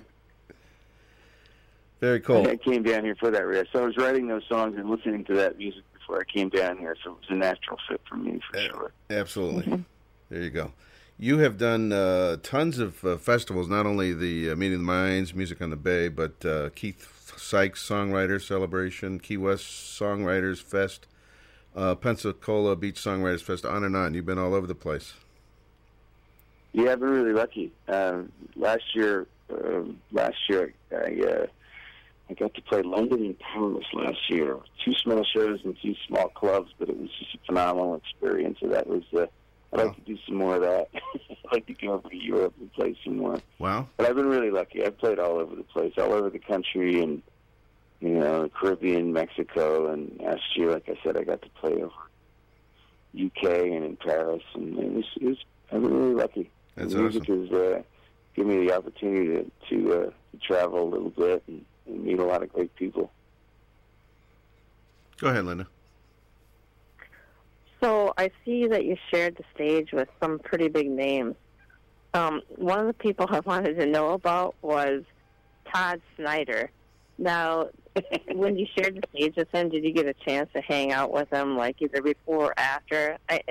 Very 2.02 2.20
cool. 2.20 2.48
I 2.48 2.58
came 2.58 2.84
down 2.84 3.04
here 3.06 3.16
for 3.16 3.32
that 3.32 3.46
riff. 3.48 3.68
So 3.74 3.82
I 3.84 3.86
was 3.88 3.98
writing 3.98 4.28
those 4.28 4.44
songs 4.48 4.76
and 4.78 4.90
listening 4.90 5.24
to 5.26 5.34
that 5.36 5.58
music 5.58 5.84
before 5.94 6.20
I 6.20 6.24
came 6.32 6.50
down 6.50 6.78
here, 6.78 6.96
so 7.04 7.12
it 7.14 7.18
was 7.22 7.30
a 7.30 7.36
natural 7.36 7.80
fit 7.90 8.02
for 8.08 8.16
me 8.16 8.40
for 8.52 8.60
Yeah. 8.60 8.68
sure. 8.68 8.92
Absolutely. 9.10 9.86
There 10.30 10.42
you 10.42 10.50
go. 10.50 10.74
You 11.18 11.38
have 11.38 11.58
done 11.58 11.94
uh, 11.94 12.36
tons 12.44 12.78
of 12.78 13.04
uh, 13.06 13.16
festivals, 13.18 13.70
not 13.70 13.86
only 13.86 14.12
the 14.14 14.52
uh, 14.52 14.56
Meeting 14.58 14.76
of 14.76 14.80
the 14.82 14.86
Minds, 14.86 15.34
Music 15.34 15.62
on 15.62 15.70
the 15.70 15.78
Bay, 15.78 16.10
but 16.10 16.46
uh, 16.46 16.70
Keith 16.76 17.34
Sykes 17.38 17.88
Songwriter 17.88 18.42
Celebration, 18.42 19.20
Key 19.20 19.38
West 19.38 19.66
Songwriters 19.66 20.62
Fest, 20.62 21.08
uh, 21.76 21.96
Pensacola 21.96 22.76
Beach 22.76 22.96
Songwriters 22.96 23.42
Fest, 23.42 23.66
on 23.66 23.84
and 23.84 23.96
on. 23.96 24.14
You've 24.14 24.26
been 24.26 24.40
all 24.40 24.54
over 24.54 24.68
the 24.68 24.76
place. 24.76 25.14
Yeah, 26.74 26.92
I've 26.92 27.00
been 27.00 27.10
really 27.10 27.34
lucky. 27.34 27.72
Um, 27.88 28.32
last 28.56 28.84
year, 28.94 29.28
um, 29.50 30.00
last 30.12 30.38
year 30.50 30.74
I 30.92 31.22
uh, 31.26 31.46
I 32.30 32.34
got 32.34 32.54
to 32.56 32.62
play 32.62 32.82
London 32.82 33.20
and 33.20 33.40
Paris 33.40 33.86
last 33.94 34.30
year. 34.30 34.58
Two 34.84 34.94
small 34.96 35.24
shows 35.24 35.60
and 35.64 35.76
two 35.82 35.96
small 36.08 36.30
clubs, 36.30 36.72
but 36.80 36.90
it 36.90 37.00
was 37.00 37.10
just 37.20 37.36
a 37.36 37.40
phenomenal 37.46 37.96
experience. 37.96 38.58
So 38.62 38.68
that 38.70 38.88
was. 38.88 39.04
Uh, 39.16 39.28
I'd 39.74 39.88
like 39.88 39.96
to 39.96 40.02
do 40.02 40.18
some 40.26 40.36
more 40.36 40.56
of 40.56 40.62
that. 40.62 40.88
I'd 41.30 41.52
like 41.52 41.66
to 41.68 41.74
go 41.74 41.94
over 41.94 42.08
to 42.08 42.16
Europe 42.16 42.54
and 42.60 42.72
play 42.74 42.96
some 43.04 43.18
more. 43.18 43.40
Wow. 43.60 43.90
But 43.98 44.08
I've 44.08 44.16
been 44.16 44.30
really 44.30 44.52
lucky. 44.52 44.86
I've 44.86 44.98
played 44.98 45.20
all 45.20 45.38
over 45.38 45.54
the 45.54 45.64
place, 45.64 45.94
all 45.98 46.14
over 46.14 46.30
the 46.30 46.40
country, 46.40 47.02
and 47.02 47.22
you 48.06 48.20
know, 48.20 48.44
the 48.44 48.50
Caribbean, 48.50 49.14
Mexico, 49.14 49.92
and 49.92 50.20
last 50.22 50.44
year, 50.56 50.72
like 50.72 50.88
I 50.88 50.98
said, 51.04 51.18
I 51.18 51.24
got 51.24 51.42
to 51.42 51.50
play 51.50 51.74
over 51.74 51.92
UK 53.16 53.44
and 53.44 53.84
in 53.86 53.98
Paris, 53.98 54.44
and 54.54 54.78
it 54.78 54.92
was, 54.92 55.06
it 55.20 55.28
was 55.28 55.38
I've 55.72 55.82
really 55.82 56.14
lucky. 56.14 56.52
That's 56.76 56.94
the 56.94 57.00
music 57.00 57.26
has 57.28 57.52
uh, 57.52 57.82
given 58.36 58.60
me 58.60 58.68
the 58.68 58.76
opportunity 58.76 59.28
to 59.28 59.52
to, 59.70 59.94
uh, 59.94 60.06
to 60.06 60.38
travel 60.46 60.84
a 60.84 60.90
little 60.90 61.10
bit 61.10 61.44
and, 61.48 61.66
and 61.88 62.04
meet 62.04 62.20
a 62.20 62.24
lot 62.24 62.44
of 62.44 62.52
great 62.52 62.76
people. 62.76 63.12
Go 65.18 65.30
ahead, 65.30 65.46
Linda. 65.46 65.68
So 67.82 68.14
I 68.18 68.32
see 68.44 68.68
that 68.68 68.86
you 68.86 68.98
shared 69.10 69.38
the 69.38 69.44
stage 69.54 69.92
with 69.92 70.10
some 70.20 70.40
pretty 70.40 70.68
big 70.68 70.90
names. 70.90 71.36
Um, 72.14 72.42
one 72.56 72.80
of 72.80 72.88
the 72.88 72.94
people 72.94 73.26
I 73.32 73.40
wanted 73.40 73.80
to 73.80 73.86
know 73.86 74.12
about 74.12 74.56
was 74.62 75.04
Todd 75.74 76.02
Snider. 76.18 76.70
Now, 77.18 77.70
when 78.34 78.58
you 78.58 78.66
shared 78.78 78.96
the 78.96 79.04
stage 79.18 79.36
with 79.38 79.50
him, 79.54 79.70
did 79.70 79.84
you 79.84 79.94
get 79.94 80.06
a 80.06 80.14
chance 80.14 80.50
to 80.54 80.62
hang 80.62 80.92
out 80.92 81.12
with 81.12 81.32
him, 81.32 81.56
like 81.58 81.82
either 81.82 82.02
before 82.02 82.48
or 82.48 82.60
after? 82.60 83.18
I, 83.30 83.42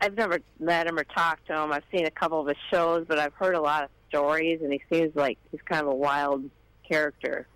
I've 0.00 0.16
never 0.16 0.40
met 0.58 0.86
him 0.86 0.98
or 0.98 1.04
talked 1.04 1.46
to 1.48 1.54
him. 1.54 1.72
I've 1.72 1.84
seen 1.94 2.06
a 2.06 2.10
couple 2.10 2.40
of 2.40 2.48
his 2.48 2.56
shows, 2.70 3.04
but 3.08 3.18
I've 3.18 3.34
heard 3.34 3.54
a 3.54 3.60
lot 3.60 3.84
of 3.84 3.90
stories, 4.08 4.60
and 4.62 4.72
he 4.72 4.80
seems 4.92 5.14
like 5.14 5.38
he's 5.50 5.60
kind 5.62 5.82
of 5.82 5.88
a 5.88 5.94
wild 5.94 6.50
character. 6.88 7.46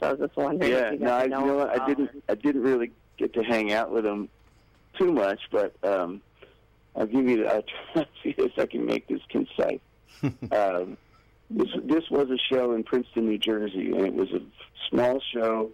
So 0.00 0.08
I 0.08 0.12
was 0.12 0.20
just 0.20 0.36
wondering 0.36 0.72
Yeah, 0.72 0.88
if 0.88 0.92
you 0.94 0.98
no, 1.00 1.06
got 1.06 1.20
I, 1.20 1.24
you 1.24 1.30
know, 1.30 1.44
know 1.46 1.56
what? 1.56 1.80
I 1.80 1.86
didn't. 1.86 2.10
I 2.28 2.34
didn't 2.34 2.62
really 2.62 2.92
get 3.18 3.32
to 3.34 3.42
hang 3.42 3.72
out 3.72 3.90
with 3.90 4.04
him 4.04 4.28
too 4.98 5.12
much, 5.12 5.40
but 5.50 5.74
um, 5.82 6.20
I'll 6.94 7.06
give 7.06 7.26
you. 7.28 7.46
I'll 7.46 7.64
try 7.92 8.02
to 8.04 8.08
see 8.22 8.34
if 8.36 8.52
I 8.58 8.66
can 8.66 8.84
make 8.86 9.08
this 9.08 9.20
concise. 9.30 9.80
um, 10.52 10.96
this 11.50 11.68
this 11.84 12.04
was 12.10 12.28
a 12.30 12.38
show 12.54 12.72
in 12.72 12.82
Princeton, 12.84 13.26
New 13.26 13.38
Jersey, 13.38 13.92
and 13.92 14.06
it 14.06 14.14
was 14.14 14.28
a 14.32 14.40
small 14.90 15.20
show, 15.32 15.70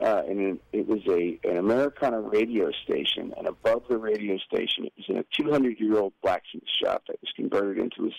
uh, 0.00 0.22
and 0.28 0.60
it, 0.72 0.86
was 0.86 1.00
a 1.08 1.38
an 1.48 1.56
Americana 1.56 2.20
radio 2.20 2.70
station, 2.84 3.32
and 3.36 3.46
above 3.48 3.82
the 3.88 3.96
radio 3.98 4.36
station, 4.38 4.86
it 4.86 4.92
was 4.96 5.06
in 5.08 5.18
a 5.18 5.24
200 5.36 5.78
year 5.80 5.98
old 5.98 6.12
blacksmith 6.22 6.64
shop 6.82 7.02
that 7.08 7.20
was 7.20 7.30
converted 7.36 7.82
into 7.82 8.04
this 8.04 8.14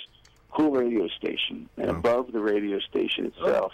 cool 0.51 0.71
radio 0.71 1.07
station, 1.09 1.69
and 1.77 1.87
Wow. 1.91 1.97
above 1.99 2.31
the 2.31 2.39
radio 2.41 2.79
station 2.79 3.25
itself 3.27 3.73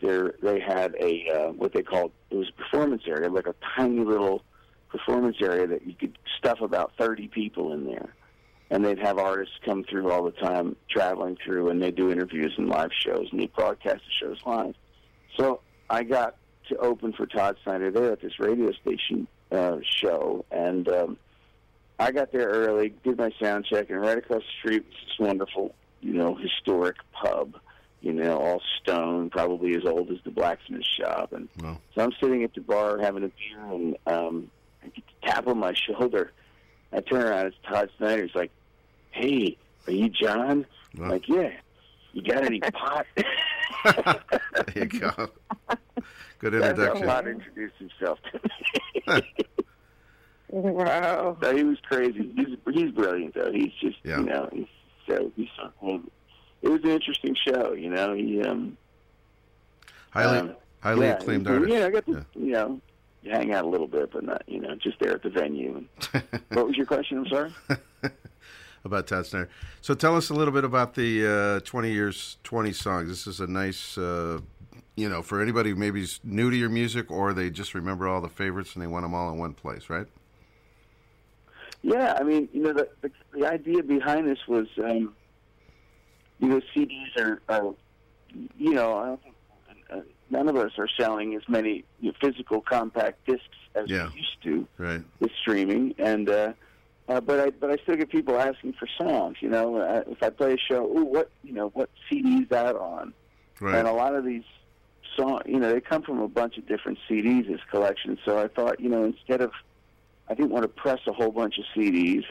there 0.00 0.34
they 0.42 0.60
had 0.60 0.94
a 1.00 1.26
uh, 1.30 1.52
what 1.52 1.72
they 1.72 1.82
called 1.82 2.12
it 2.30 2.36
was 2.36 2.48
a 2.50 2.62
performance 2.62 3.02
area, 3.06 3.30
like 3.30 3.46
a 3.46 3.54
tiny 3.76 4.00
little 4.00 4.42
performance 4.90 5.36
area 5.42 5.66
that 5.66 5.86
you 5.86 5.94
could 5.94 6.18
stuff 6.38 6.60
about 6.60 6.92
thirty 6.98 7.28
people 7.28 7.72
in 7.72 7.84
there, 7.86 8.14
and 8.70 8.84
they'd 8.84 8.98
have 8.98 9.18
artists 9.18 9.54
come 9.64 9.84
through 9.84 10.10
all 10.10 10.24
the 10.24 10.30
time, 10.32 10.76
traveling 10.90 11.36
through, 11.44 11.68
and 11.70 11.82
they 11.82 11.90
do 11.90 12.10
interviews 12.10 12.52
and 12.56 12.68
live 12.68 12.90
shows, 12.98 13.28
and 13.30 13.40
they 13.40 13.46
broadcast 13.46 14.00
the 14.04 14.26
shows 14.26 14.38
live. 14.46 14.74
So 15.38 15.60
I 15.90 16.02
got 16.02 16.36
to 16.68 16.76
open 16.78 17.12
for 17.12 17.26
Todd 17.26 17.56
Snider 17.62 17.90
there 17.90 18.12
at 18.12 18.20
this 18.20 18.38
radio 18.38 18.72
station 18.72 19.26
uh, 19.52 19.76
show, 20.00 20.44
and 20.50 20.88
um, 20.88 21.16
I 21.98 22.10
got 22.10 22.32
there 22.32 22.48
early, 22.48 22.94
did 23.04 23.18
my 23.18 23.30
sound 23.40 23.66
check, 23.70 23.90
and 23.90 24.00
right 24.00 24.18
across 24.18 24.42
the 24.42 24.58
street 24.60 24.84
was 24.86 24.94
this 25.06 25.18
wonderful, 25.26 25.74
you 26.00 26.14
know, 26.14 26.34
historic 26.34 26.96
pub 27.12 27.56
you 28.00 28.12
know, 28.12 28.36
all 28.36 28.60
stone, 28.82 29.30
probably 29.30 29.74
as 29.74 29.86
old 29.86 30.10
as 30.10 30.18
the 30.24 30.30
blacksmith 30.30 30.84
shop. 30.84 31.32
And 31.32 31.48
Wow. 31.62 31.78
so 31.94 32.02
I'm 32.02 32.12
sitting 32.22 32.44
at 32.44 32.52
the 32.52 32.60
bar 32.60 32.98
having 32.98 33.24
a 33.24 33.28
beer, 33.28 33.64
and 33.70 33.96
um, 34.06 34.50
I 34.82 34.88
get 34.88 35.04
a 35.22 35.26
tap 35.26 35.46
on 35.46 35.56
my 35.56 35.72
shoulder. 35.86 36.30
I 36.94 37.00
turn 37.00 37.22
around, 37.22 37.46
it's 37.46 37.56
Todd 37.68 37.90
Snider. 37.98 38.22
He's 38.26 38.34
like, 38.34 38.50
"Hey, 39.10 39.56
are 39.86 39.92
you 39.92 40.08
John?" 40.08 40.66
I'm 40.94 41.00
Wow. 41.02 41.10
like, 41.10 41.28
"Yeah." 41.28 41.50
You 42.12 42.22
got 42.22 42.44
any 42.44 42.60
pot? 42.60 43.06
there 43.16 44.54
you 44.76 44.84
go. 44.86 45.28
Good 46.38 46.52
That's 46.52 46.64
how 46.64 46.70
introduction. 46.94 47.06
Todd 47.06 47.26
introduced 47.26 47.74
himself 47.78 48.18
to 48.30 48.40
me. 49.20 49.22
Wow. 50.48 51.36
so 51.42 51.56
he 51.56 51.64
was 51.64 51.78
crazy. 51.80 52.32
He's 52.36 52.56
he's 52.72 52.90
brilliant 52.92 53.34
though. 53.34 53.50
He's 53.50 53.72
just 53.80 53.96
Yeah. 54.04 54.18
you 54.20 54.26
know 54.26 54.48
he's 54.52 54.66
so 55.08 55.32
he's 55.34 55.48
so 55.56 55.72
cool. 55.80 56.00
It 56.62 56.68
was 56.68 56.80
an 56.84 56.90
interesting 56.90 57.34
show. 57.34 57.72
You 57.72 57.90
know 57.90 58.14
he 58.14 58.40
um 58.42 58.76
Highly, 60.10 60.38
Um, 60.38 60.56
highly 60.80 61.06
yeah, 61.06 61.12
acclaimed 61.14 61.46
and, 61.48 61.56
artist. 61.56 61.72
Yeah, 61.76 61.86
I 61.86 61.90
got 61.90 62.06
to 62.06 62.12
Yeah. 62.12 62.22
you 62.36 62.52
know 62.52 62.80
hang 63.30 63.52
out 63.52 63.64
a 63.64 63.68
little 63.68 63.86
bit, 63.86 64.12
but 64.12 64.24
not 64.24 64.42
you 64.46 64.60
know 64.60 64.74
just 64.76 64.98
there 65.00 65.12
at 65.12 65.22
the 65.22 65.30
venue. 65.30 65.84
what 66.52 66.66
was 66.66 66.76
your 66.76 66.86
question? 66.86 67.18
I'm 67.18 67.28
sorry. 67.28 67.52
about 68.84 69.06
Todd 69.06 69.26
Snider. 69.26 69.48
So 69.80 69.94
tell 69.94 70.16
us 70.16 70.30
a 70.30 70.34
little 70.34 70.52
bit 70.52 70.64
about 70.64 70.94
the 70.94 71.56
uh, 71.56 71.60
20 71.60 71.90
years, 71.90 72.36
20 72.44 72.72
songs. 72.72 73.08
This 73.08 73.26
is 73.26 73.40
a 73.40 73.46
nice 73.46 73.96
uh, 73.96 74.40
you 74.96 75.08
know, 75.08 75.22
for 75.22 75.42
anybody 75.42 75.70
who 75.70 75.76
maybe 75.76 76.02
is 76.02 76.20
new 76.22 76.50
to 76.50 76.56
your 76.56 76.68
music 76.68 77.10
or 77.10 77.32
they 77.32 77.50
just 77.50 77.74
remember 77.74 78.06
all 78.06 78.20
the 78.20 78.28
favorites 78.28 78.74
and 78.74 78.82
they 78.82 78.86
want 78.86 79.04
them 79.04 79.14
all 79.14 79.30
in 79.30 79.38
one 79.38 79.52
place, 79.52 79.90
right? 79.90 80.06
Yeah, 81.82 82.16
I 82.18 82.22
mean, 82.22 82.48
you 82.52 82.62
know, 82.62 82.72
the 82.72 82.88
the, 83.02 83.10
the 83.32 83.46
idea 83.46 83.82
behind 83.82 84.26
this 84.26 84.38
was, 84.48 84.66
um, 84.78 85.14
you 86.38 86.48
know, 86.48 86.60
CDs 86.74 87.16
are, 87.18 87.42
are 87.48 87.74
you 88.56 88.72
know, 88.72 88.96
I 88.96 89.06
don't 89.06 89.22
think, 89.22 89.34
none 90.34 90.48
of 90.48 90.56
us 90.56 90.72
are 90.78 90.88
selling 90.98 91.34
as 91.34 91.42
many 91.48 91.84
you 92.00 92.10
know, 92.10 92.14
physical 92.20 92.60
compact 92.60 93.24
discs 93.26 93.56
as 93.74 93.88
Yeah. 93.88 94.08
we 94.12 94.16
used 94.20 94.42
to 94.42 94.66
Right. 94.76 95.02
with 95.20 95.30
streaming, 95.40 95.94
and 95.98 96.28
uh, 96.28 96.52
uh, 97.08 97.20
but 97.20 97.38
I 97.40 97.50
but 97.50 97.70
I 97.70 97.76
still 97.82 97.96
get 97.96 98.10
people 98.10 98.38
asking 98.38 98.72
for 98.74 98.88
songs. 98.98 99.36
You 99.40 99.48
know, 99.50 99.76
uh, 99.76 100.02
if 100.08 100.22
I 100.22 100.30
play 100.30 100.54
a 100.54 100.58
show, 100.58 100.84
ooh, 100.86 101.04
what 101.04 101.30
you 101.42 101.52
know, 101.52 101.68
what 101.68 101.88
CD 102.08 102.42
is 102.42 102.48
that 102.50 102.74
on? 102.76 103.14
Right. 103.60 103.76
And 103.78 103.86
a 103.88 103.92
lot 103.92 104.14
of 104.14 104.24
these 104.24 104.42
songs, 105.16 105.42
you 105.46 105.58
know, 105.60 105.72
they 105.72 105.80
come 105.80 106.02
from 106.02 106.18
a 106.20 106.28
bunch 106.28 106.58
of 106.58 106.66
different 106.66 106.98
CDs 107.08 107.52
as 107.54 107.60
collections. 107.70 108.18
So 108.24 108.38
I 108.38 108.48
thought, 108.48 108.80
you 108.80 108.88
know, 108.88 109.04
instead 109.04 109.40
of, 109.40 109.52
I 110.28 110.34
didn't 110.34 110.50
want 110.50 110.64
to 110.64 110.68
press 110.68 110.98
a 111.06 111.12
whole 111.12 111.30
bunch 111.30 111.58
of 111.58 111.64
CDs, 111.76 112.24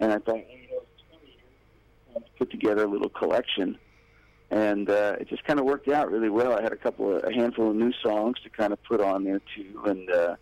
and 0.00 0.10
I 0.12 0.18
thought, 0.18 0.36
you 0.36 0.68
know, 0.70 0.80
it's 0.94 1.02
20 1.10 1.26
years, 1.26 2.14
let's 2.14 2.28
put 2.38 2.50
together 2.50 2.84
a 2.84 2.88
little 2.88 3.10
collection. 3.10 3.78
And 4.54 4.88
uh, 4.88 5.16
it 5.20 5.28
just 5.28 5.42
kind 5.44 5.58
of 5.58 5.64
worked 5.66 5.88
out 5.88 6.12
really 6.12 6.28
well. 6.28 6.56
I 6.56 6.62
had 6.62 6.72
a 6.72 6.76
couple 6.76 7.16
of, 7.16 7.24
a 7.24 7.32
handful 7.34 7.70
of 7.70 7.76
new 7.76 7.92
songs 8.04 8.36
to 8.44 8.50
kind 8.50 8.72
of 8.72 8.80
put 8.84 9.00
on 9.00 9.24
there 9.24 9.40
too. 9.56 9.82
And 9.84 10.08
uh, 10.08 10.36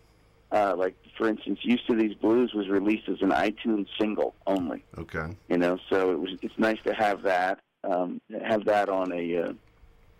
uh, 0.52 0.74
like, 0.76 0.96
for 1.16 1.28
instance, 1.28 1.60
"Used 1.62 1.86
to 1.88 1.96
These 1.96 2.14
Blues" 2.16 2.52
was 2.54 2.68
released 2.68 3.08
as 3.08 3.22
an 3.22 3.30
iTunes 3.30 3.86
single 3.98 4.34
only 4.46 4.84
Okay. 4.98 5.34
you 5.48 5.56
know. 5.56 5.78
So 5.90 6.10
it 6.12 6.20
was 6.20 6.30
it's 6.42 6.58
nice 6.58 6.76
to 6.84 6.92
have 6.92 7.22
that 7.22 7.60
um, 7.84 8.20
have 8.44 8.66
that 8.66 8.90
on 8.90 9.12
a, 9.12 9.24
uh, 9.44 9.52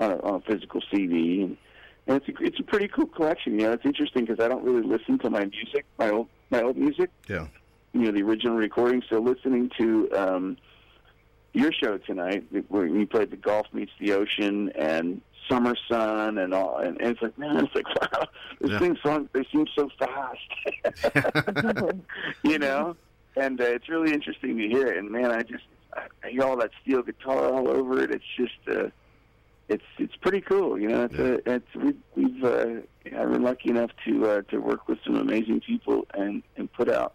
on 0.01 0.11
a 0.13 0.17
on 0.23 0.35
a 0.37 0.41
physical 0.51 0.81
CD, 0.91 1.43
and, 1.43 1.57
and 2.07 2.17
it's 2.17 2.29
a, 2.29 2.33
it's 2.43 2.61
a 2.61 2.65
pretty 2.65 2.89
cool 2.89 3.07
collection. 3.07 3.61
You 3.61 3.67
know, 3.67 3.73
it's 3.73 3.85
interesting 3.85 4.25
because 4.25 4.43
I 4.43 4.49
don't 4.49 4.65
really 4.65 4.87
listen 4.87 5.19
to 5.19 5.29
my 5.29 5.45
music, 5.45 5.85
my 5.99 6.09
old 6.09 6.29
my 6.51 6.63
old 6.63 6.79
music, 6.79 7.11
Yeah. 7.29 7.47
you 7.93 8.01
know, 8.01 8.11
the 8.11 8.23
original 8.23 8.57
recording. 8.57 9.03
So 9.11 9.19
listening 9.21 9.71
to 9.79 10.09
um, 10.17 10.57
your 11.53 11.73
show 11.73 11.99
tonight, 11.99 12.45
where 12.69 12.87
you 12.87 13.07
played 13.07 13.31
the 13.31 13.37
gulf 13.37 13.67
meets 13.73 13.93
the 14.01 14.13
ocean 14.13 14.71
and 14.75 15.21
summer 15.51 15.75
sun 15.91 16.39
and 16.39 16.55
all, 16.55 16.79
and, 16.79 16.99
and 17.01 17.11
it's 17.11 17.21
like 17.23 17.37
man, 17.39 17.65
it's 17.65 17.75
like 17.75 17.87
wow, 18.13 18.27
this 18.61 18.71
Yeah. 18.71 18.79
thing 18.79 18.97
song 19.05 19.29
they 19.33 19.45
seem 19.53 19.67
so 19.77 19.89
fast, 19.99 21.93
you 22.43 22.59
know. 22.59 22.97
And 23.37 23.61
uh, 23.61 23.65
it's 23.65 23.89
really 23.89 24.13
interesting 24.13 24.59
to 24.59 24.69
hear 24.69 24.87
it. 24.89 24.99
And 24.99 25.11
man, 25.11 25.31
I 25.31 25.43
just 25.43 25.65
I, 25.95 26.03
I 26.25 26.31
hear 26.31 26.43
all 26.43 26.57
that 26.59 26.71
steel 26.83 27.03
guitar 27.03 27.47
all 27.53 27.69
over 27.69 28.03
it. 28.03 28.11
It's 28.11 28.25
just 28.37 28.53
uh, 28.69 28.89
it's 29.69 29.85
it's 29.99 30.15
pretty 30.17 30.41
cool, 30.43 30.79
you 30.79 30.89
know. 30.89 31.05
It's 31.05 31.19
uh 31.19 31.39
it's 31.47 31.75
we, 31.75 31.95
we've 32.15 32.45
uh, 32.45 32.67
I've 33.19 33.33
been 33.33 33.43
lucky 33.43 33.71
enough 33.71 33.91
to 34.07 34.27
uh, 34.29 34.43
to 34.51 34.59
work 34.59 34.87
with 34.89 34.99
some 35.05 35.17
amazing 35.17 35.61
people 35.61 36.07
and 36.15 36.43
and 36.57 36.71
put 36.73 36.91
out 36.91 37.15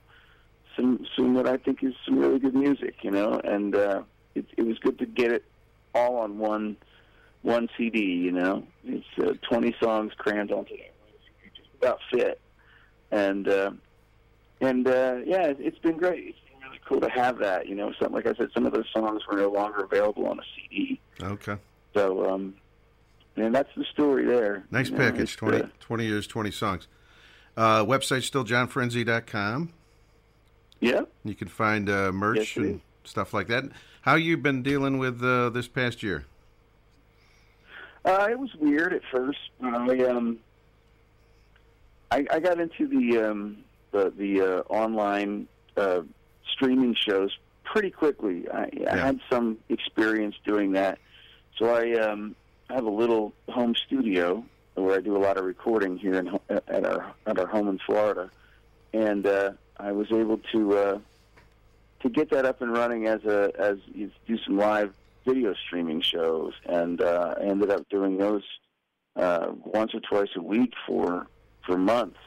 some 0.75 1.05
some 1.15 1.33
what 1.35 1.47
I 1.47 1.57
think 1.57 1.83
is 1.83 1.93
some 2.05 2.17
really 2.17 2.39
good 2.39 2.55
music, 2.55 2.95
you 3.03 3.11
know. 3.11 3.39
And 3.43 3.75
uh, 3.75 4.01
it 4.37 4.45
it 4.57 4.63
was 4.65 4.77
good 4.79 4.97
to 4.99 5.05
get 5.05 5.31
it 5.31 5.43
all 5.95 6.17
on 6.17 6.37
one 6.37 6.77
one 7.43 7.69
CD, 7.77 7.99
you 8.01 8.31
know. 8.31 8.63
It's 8.83 9.05
uh, 9.21 9.33
20 9.49 9.75
songs 9.81 10.11
crammed 10.17 10.51
onto 10.51 10.73
it. 10.73 10.93
It 11.45 11.51
just 11.55 11.69
about 11.79 11.99
fit. 12.11 12.39
And 13.11 13.47
uh, 13.47 13.71
and 14.61 14.87
uh, 14.87 15.17
yeah, 15.25 15.43
it- 15.47 15.57
it's 15.59 15.77
been 15.79 15.97
great. 15.97 16.27
It's 16.29 16.37
been 16.49 16.61
really 16.67 16.79
cool 16.87 16.99
to 17.01 17.09
have 17.09 17.37
that, 17.39 17.67
you 17.67 17.75
know. 17.75 17.91
Something 17.99 18.15
like 18.15 18.27
I 18.27 18.33
said, 18.33 18.49
some 18.53 18.65
of 18.65 18.73
those 18.73 18.87
songs 18.93 19.21
were 19.29 19.37
no 19.37 19.49
longer 19.49 19.83
available 19.83 20.27
on 20.27 20.39
a 20.39 20.43
CD. 20.55 20.99
Okay. 21.21 21.55
So, 21.93 22.29
um, 22.29 22.55
and 23.37 23.53
that's 23.55 23.69
the 23.77 23.85
story 23.93 24.25
there. 24.25 24.65
Nice 24.71 24.89
You 24.89 24.97
know, 24.97 25.03
package. 25.05 25.21
it's, 25.21 25.35
20, 25.35 25.61
uh, 25.61 25.67
20 25.79 26.05
years, 26.05 26.27
20 26.27 26.51
songs. 26.51 26.87
Uh, 27.55 27.83
website 27.85 28.23
still 28.23 28.43
johnfrinzi.com. 28.43 29.73
yeah. 30.79 31.01
You 31.23 31.33
can 31.35 31.47
find 31.47 31.89
uh, 31.89 32.11
merch 32.11 32.37
Yes, 32.37 32.57
and 32.57 32.81
stuff 33.07 33.33
like 33.33 33.47
that. 33.47 33.65
How 34.01 34.15
you 34.15 34.37
been 34.37 34.63
dealing 34.63 34.97
with 34.97 35.23
uh, 35.23 35.49
this 35.49 35.67
past 35.67 36.03
year? 36.03 36.25
Uh, 38.05 38.27
it 38.29 38.39
was 38.39 38.53
weird 38.55 38.93
at 38.93 39.01
first. 39.11 39.39
I 39.61 39.99
um, 40.05 40.39
I, 42.11 42.25
I 42.31 42.39
got 42.39 42.59
into 42.59 42.87
the 42.87 43.17
um, 43.29 43.57
the 43.91 44.13
the 44.15 44.41
uh, 44.41 44.73
online 44.73 45.47
uh, 45.75 46.01
streaming 46.53 46.95
shows 46.95 47.37
pretty 47.65 47.91
quickly. 47.91 48.47
I, 48.49 48.69
I 48.89 48.97
had 48.97 49.19
some 49.29 49.57
experience 49.67 50.35
doing 50.45 50.71
that, 50.73 50.99
so 51.57 51.73
I 51.75 51.99
um, 51.99 52.35
have 52.69 52.85
a 52.85 52.89
little 52.89 53.33
home 53.49 53.75
studio 53.75 54.45
where 54.75 54.95
I 54.95 55.01
do 55.01 55.17
a 55.17 55.19
lot 55.19 55.37
of 55.37 55.43
recording 55.43 55.97
here 55.97 56.13
in, 56.13 56.39
at 56.49 56.85
our 56.85 57.13
at 57.25 57.39
our 57.39 57.47
home 57.47 57.67
in 57.67 57.79
Florida, 57.79 58.31
and 58.93 59.27
uh, 59.27 59.51
I 59.77 59.91
was 59.91 60.07
able 60.11 60.39
to 60.53 60.77
uh, 60.77 60.99
to 62.01 62.09
get 62.09 62.29
that 62.31 62.45
up 62.45 62.61
and 62.61 62.71
running 62.73 63.07
as 63.07 63.23
a 63.25 63.51
as 63.57 63.77
you 63.93 64.11
do 64.27 64.37
some 64.45 64.57
live 64.57 64.93
video 65.25 65.53
streaming 65.65 66.01
shows, 66.01 66.53
and 66.65 67.01
uh, 67.01 67.35
I 67.39 67.43
ended 67.43 67.69
up 67.71 67.87
doing 67.89 68.17
those 68.17 68.43
uh, 69.15 69.47
once 69.65 69.93
or 69.93 69.99
twice 69.99 70.29
a 70.35 70.41
week 70.41 70.73
for 70.85 71.27
for 71.65 71.77
months, 71.77 72.19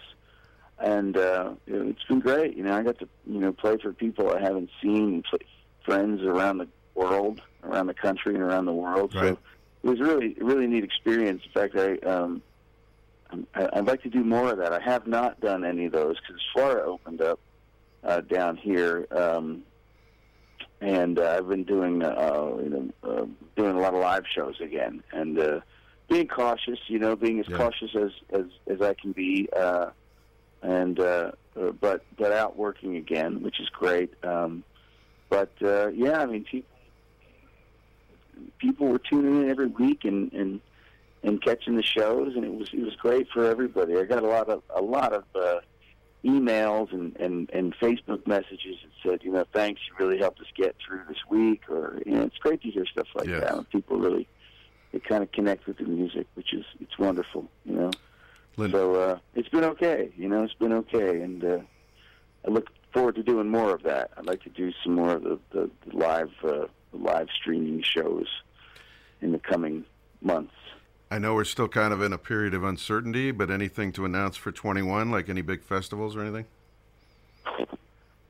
and 0.79 1.17
uh, 1.17 1.53
it's 1.67 2.03
been 2.05 2.21
great. 2.21 2.57
You 2.57 2.65
know, 2.65 2.75
I 2.77 2.83
got 2.83 2.99
to 2.99 3.09
you 3.27 3.41
know 3.41 3.53
play 3.53 3.77
for 3.79 3.93
people 3.93 4.31
I 4.31 4.41
haven't 4.41 4.71
seen, 4.83 5.23
play 5.23 5.39
friends 5.85 6.23
around 6.23 6.59
the 6.59 6.69
world, 6.95 7.41
around 7.65 7.87
the 7.87 7.95
country, 7.95 8.35
and 8.35 8.43
around 8.43 8.67
the 8.67 8.73
world. 8.73 9.15
Right. 9.15 9.29
So 9.35 9.39
it 9.85 9.89
was 9.89 10.01
really 10.01 10.37
really 10.41 10.67
neat 10.67 10.85
experience. 10.85 11.43
In 11.45 11.53
fact, 11.53 11.77
I. 11.77 11.95
Um, 12.07 12.43
I- 13.55 13.69
I'd 13.75 13.87
like 13.87 14.03
to 14.03 14.09
do 14.09 14.25
more 14.25 14.51
of 14.51 14.59
that. 14.59 14.73
I 14.73 14.81
have 14.81 15.07
not 15.07 15.39
done 15.41 15.65
any 15.65 15.85
of 15.85 15.93
those 15.93 16.17
because 16.21 16.43
Florida 16.53 16.83
opened 16.83 17.23
up 17.23 17.39
uh, 18.05 18.21
down 18.23 18.57
here, 18.57 19.07
um, 19.11 19.63
and 20.81 21.19
uh, 21.19 21.37
I've 21.39 21.49
been 21.49 21.65
doing 21.65 22.03
uh, 22.03 22.53
you 22.63 22.69
know 22.71 22.89
uh, 23.03 23.27
doing 23.57 23.77
a 23.77 23.81
lot 23.81 23.95
of 23.95 24.01
live 24.01 24.25
shows 24.35 24.61
again, 24.61 25.03
and 25.13 25.39
uh, 25.39 25.61
being 26.09 26.27
cautious. 26.29 26.79
You 26.87 26.99
know, 26.99 27.17
being 27.17 27.41
as 27.41 27.47
Yeah. 27.49 27.57
cautious 27.59 27.91
as, 27.95 28.11
as 28.33 28.47
as 28.67 28.81
I 28.81 28.95
can 28.95 29.13
be, 29.13 29.49
uh, 29.55 29.91
and 30.63 30.99
uh, 30.99 31.33
uh, 31.61 31.73
but 31.73 32.05
but 32.17 32.33
out 32.33 32.57
working 32.57 32.97
again, 32.97 33.43
which 33.43 33.61
is 33.61 33.69
great. 33.69 34.13
Um, 34.25 34.65
but 35.29 35.53
uh, 35.63 35.89
yeah, 35.89 36.21
I 36.23 36.27
mean, 36.27 36.45
people 36.45 36.69
people 38.59 38.87
were 38.89 38.99
tuning 38.99 39.43
in 39.43 39.51
every 39.51 39.67
week 39.67 40.05
and 40.05 40.33
and 40.33 40.61
and 41.23 41.43
catching 41.43 41.77
the 41.77 41.83
shows, 41.83 42.35
and 42.35 42.45
it 42.45 42.55
was 42.55 42.71
it 42.73 42.81
was 42.81 42.97
great 42.97 43.29
for 43.33 43.45
everybody. 43.45 43.97
I 43.99 44.05
got 44.05 44.23
a 44.23 44.27
lot 44.27 44.49
of 44.49 44.63
a 44.75 44.81
lot 44.81 45.13
of 45.13 45.25
uh, 45.35 45.61
emails 46.25 46.93
and, 46.93 47.17
and 47.17 47.51
and 47.53 47.75
Facebook 47.81 48.27
messages 48.27 48.77
that 48.83 48.91
said, 49.11 49.21
you 49.23 49.33
know, 49.33 49.45
thanks, 49.53 49.81
you 49.89 50.05
really 50.05 50.19
helped 50.19 50.41
us 50.41 50.47
get 50.57 50.77
through 50.87 51.01
this 51.09 51.19
week, 51.31 51.63
or 51.69 52.01
you 52.05 52.13
know, 52.13 52.23
it's 52.23 52.39
great 52.39 52.61
to 52.63 52.71
hear 52.71 52.85
stuff 52.87 53.07
like 53.15 53.27
Yes. 53.29 53.41
that. 53.43 53.55
When 53.57 53.65
people 53.67 53.99
really 53.99 54.29
they 54.93 54.99
kind 54.99 55.23
of 55.23 55.31
connect 55.33 55.67
with 55.67 55.79
the 55.79 55.85
music, 55.85 56.27
which 56.35 56.53
is 56.53 56.65
it's 56.81 56.99
wonderful, 56.99 57.49
you 57.65 57.75
know. 57.75 57.91
Lynn, 58.57 58.73
So 58.73 58.95
uh, 58.97 59.19
it's 59.35 59.49
been 59.49 59.65
okay, 59.65 60.13
you 60.17 60.29
know, 60.29 60.43
it's 60.43 60.55
been 60.55 60.73
okay, 60.73 61.21
and 61.23 61.43
uh, 61.45 61.59
I 62.47 62.51
look 62.51 62.67
forward 62.93 63.15
to 63.15 63.23
doing 63.23 63.49
more 63.49 63.73
of 63.75 63.85
that. 63.85 64.11
I'd 64.17 64.27
like 64.27 64.43
to 64.43 64.51
do 64.51 64.73
some 64.85 64.95
more 64.97 65.13
of 65.13 65.23
the 65.23 65.39
the, 65.53 65.71
the 65.87 65.97
live 65.97 66.31
uh, 66.45 66.67
the 66.93 66.99
live 66.99 67.29
streaming 67.41 67.83
shows 67.83 68.27
in 69.23 69.33
the 69.33 69.39
coming 69.39 69.85
months. 70.21 70.53
I 71.11 71.19
know 71.19 71.35
we're 71.35 71.45
still 71.45 71.67
kind 71.69 71.93
of 71.93 72.03
in 72.03 72.13
a 72.13 72.19
period 72.19 72.55
of 72.55 72.63
uncertainty, 72.63 73.33
but 73.33 73.51
anything 73.51 73.91
to 73.93 74.05
announce 74.05 74.37
for 74.37 74.53
21, 74.53 75.11
like 75.11 75.29
any 75.29 75.43
big 75.43 75.63
festivals 75.63 76.15
or 76.15 76.21
anything? 76.23 76.45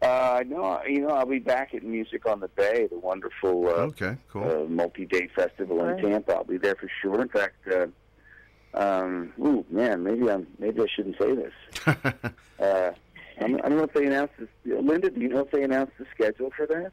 Uh, 0.00 0.42
no, 0.46 0.80
you 0.88 1.00
know, 1.00 1.08
I'll 1.10 1.26
be 1.26 1.40
back 1.40 1.74
at 1.74 1.82
Music 1.82 2.24
on 2.24 2.40
the 2.40 2.48
Bay, 2.48 2.86
the 2.90 2.98
wonderful 2.98 3.66
uh, 3.68 3.72
Okay, 3.88 4.16
cool. 4.30 4.44
uh, 4.44 4.64
multi-day 4.66 5.28
festival 5.36 5.76
Right. 5.76 6.02
in 6.02 6.10
Tampa. 6.10 6.32
I'll 6.36 6.44
be 6.44 6.56
there 6.56 6.74
for 6.74 6.88
sure. 7.02 7.20
In 7.20 7.28
fact, 7.28 7.56
uh, 7.70 7.86
um, 8.72 9.34
ooh, 9.38 9.62
man, 9.68 10.02
maybe 10.02 10.30
I'm 10.30 10.46
maybe 10.58 10.80
I 10.80 10.86
shouldn't 10.94 11.16
say 11.18 11.34
this. 11.34 11.52
Uh, 12.60 12.92
I'm, 13.40 13.54
I 13.56 13.70
don't 13.70 13.78
know 13.78 13.84
if 13.84 13.94
they 13.94 14.04
announced 14.04 14.34
this. 14.38 14.48
Linda, 14.66 15.08
do 15.08 15.18
you 15.18 15.28
know 15.30 15.38
if 15.40 15.50
they 15.50 15.62
announced 15.62 15.94
the 15.98 16.04
schedule 16.14 16.50
for 16.54 16.66
that? 16.66 16.92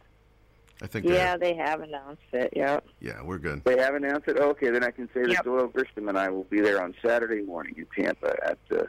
I 0.82 0.88
think 0.88 1.05
Yeah, 1.07 1.38
they 1.38 1.55
have 1.55 1.82
announced 1.82 2.21
it. 2.34 2.53
Yeah. 2.55 2.80
yeah, 2.99 3.21
we're 3.23 3.39
good. 3.39 3.63
They 3.63 3.78
have 3.78 3.95
announced 3.95 4.28
it. 4.28 4.38
Okay, 4.38 4.69
then 4.69 4.84
I 4.84 4.91
can 4.91 5.07
say 5.13 5.21
that 5.21 5.30
Yep. 5.32 5.43
Doyle 5.43 5.67
Grisham 5.69 6.07
and 6.07 6.17
I 6.17 6.30
will 6.30 6.43
be 6.45 6.61
there 6.61 6.82
on 6.84 6.93
Saturday 7.03 7.41
morning 7.41 7.75
in 7.78 7.88
Tampa 7.95 8.36
at 8.45 8.59
the 8.69 8.88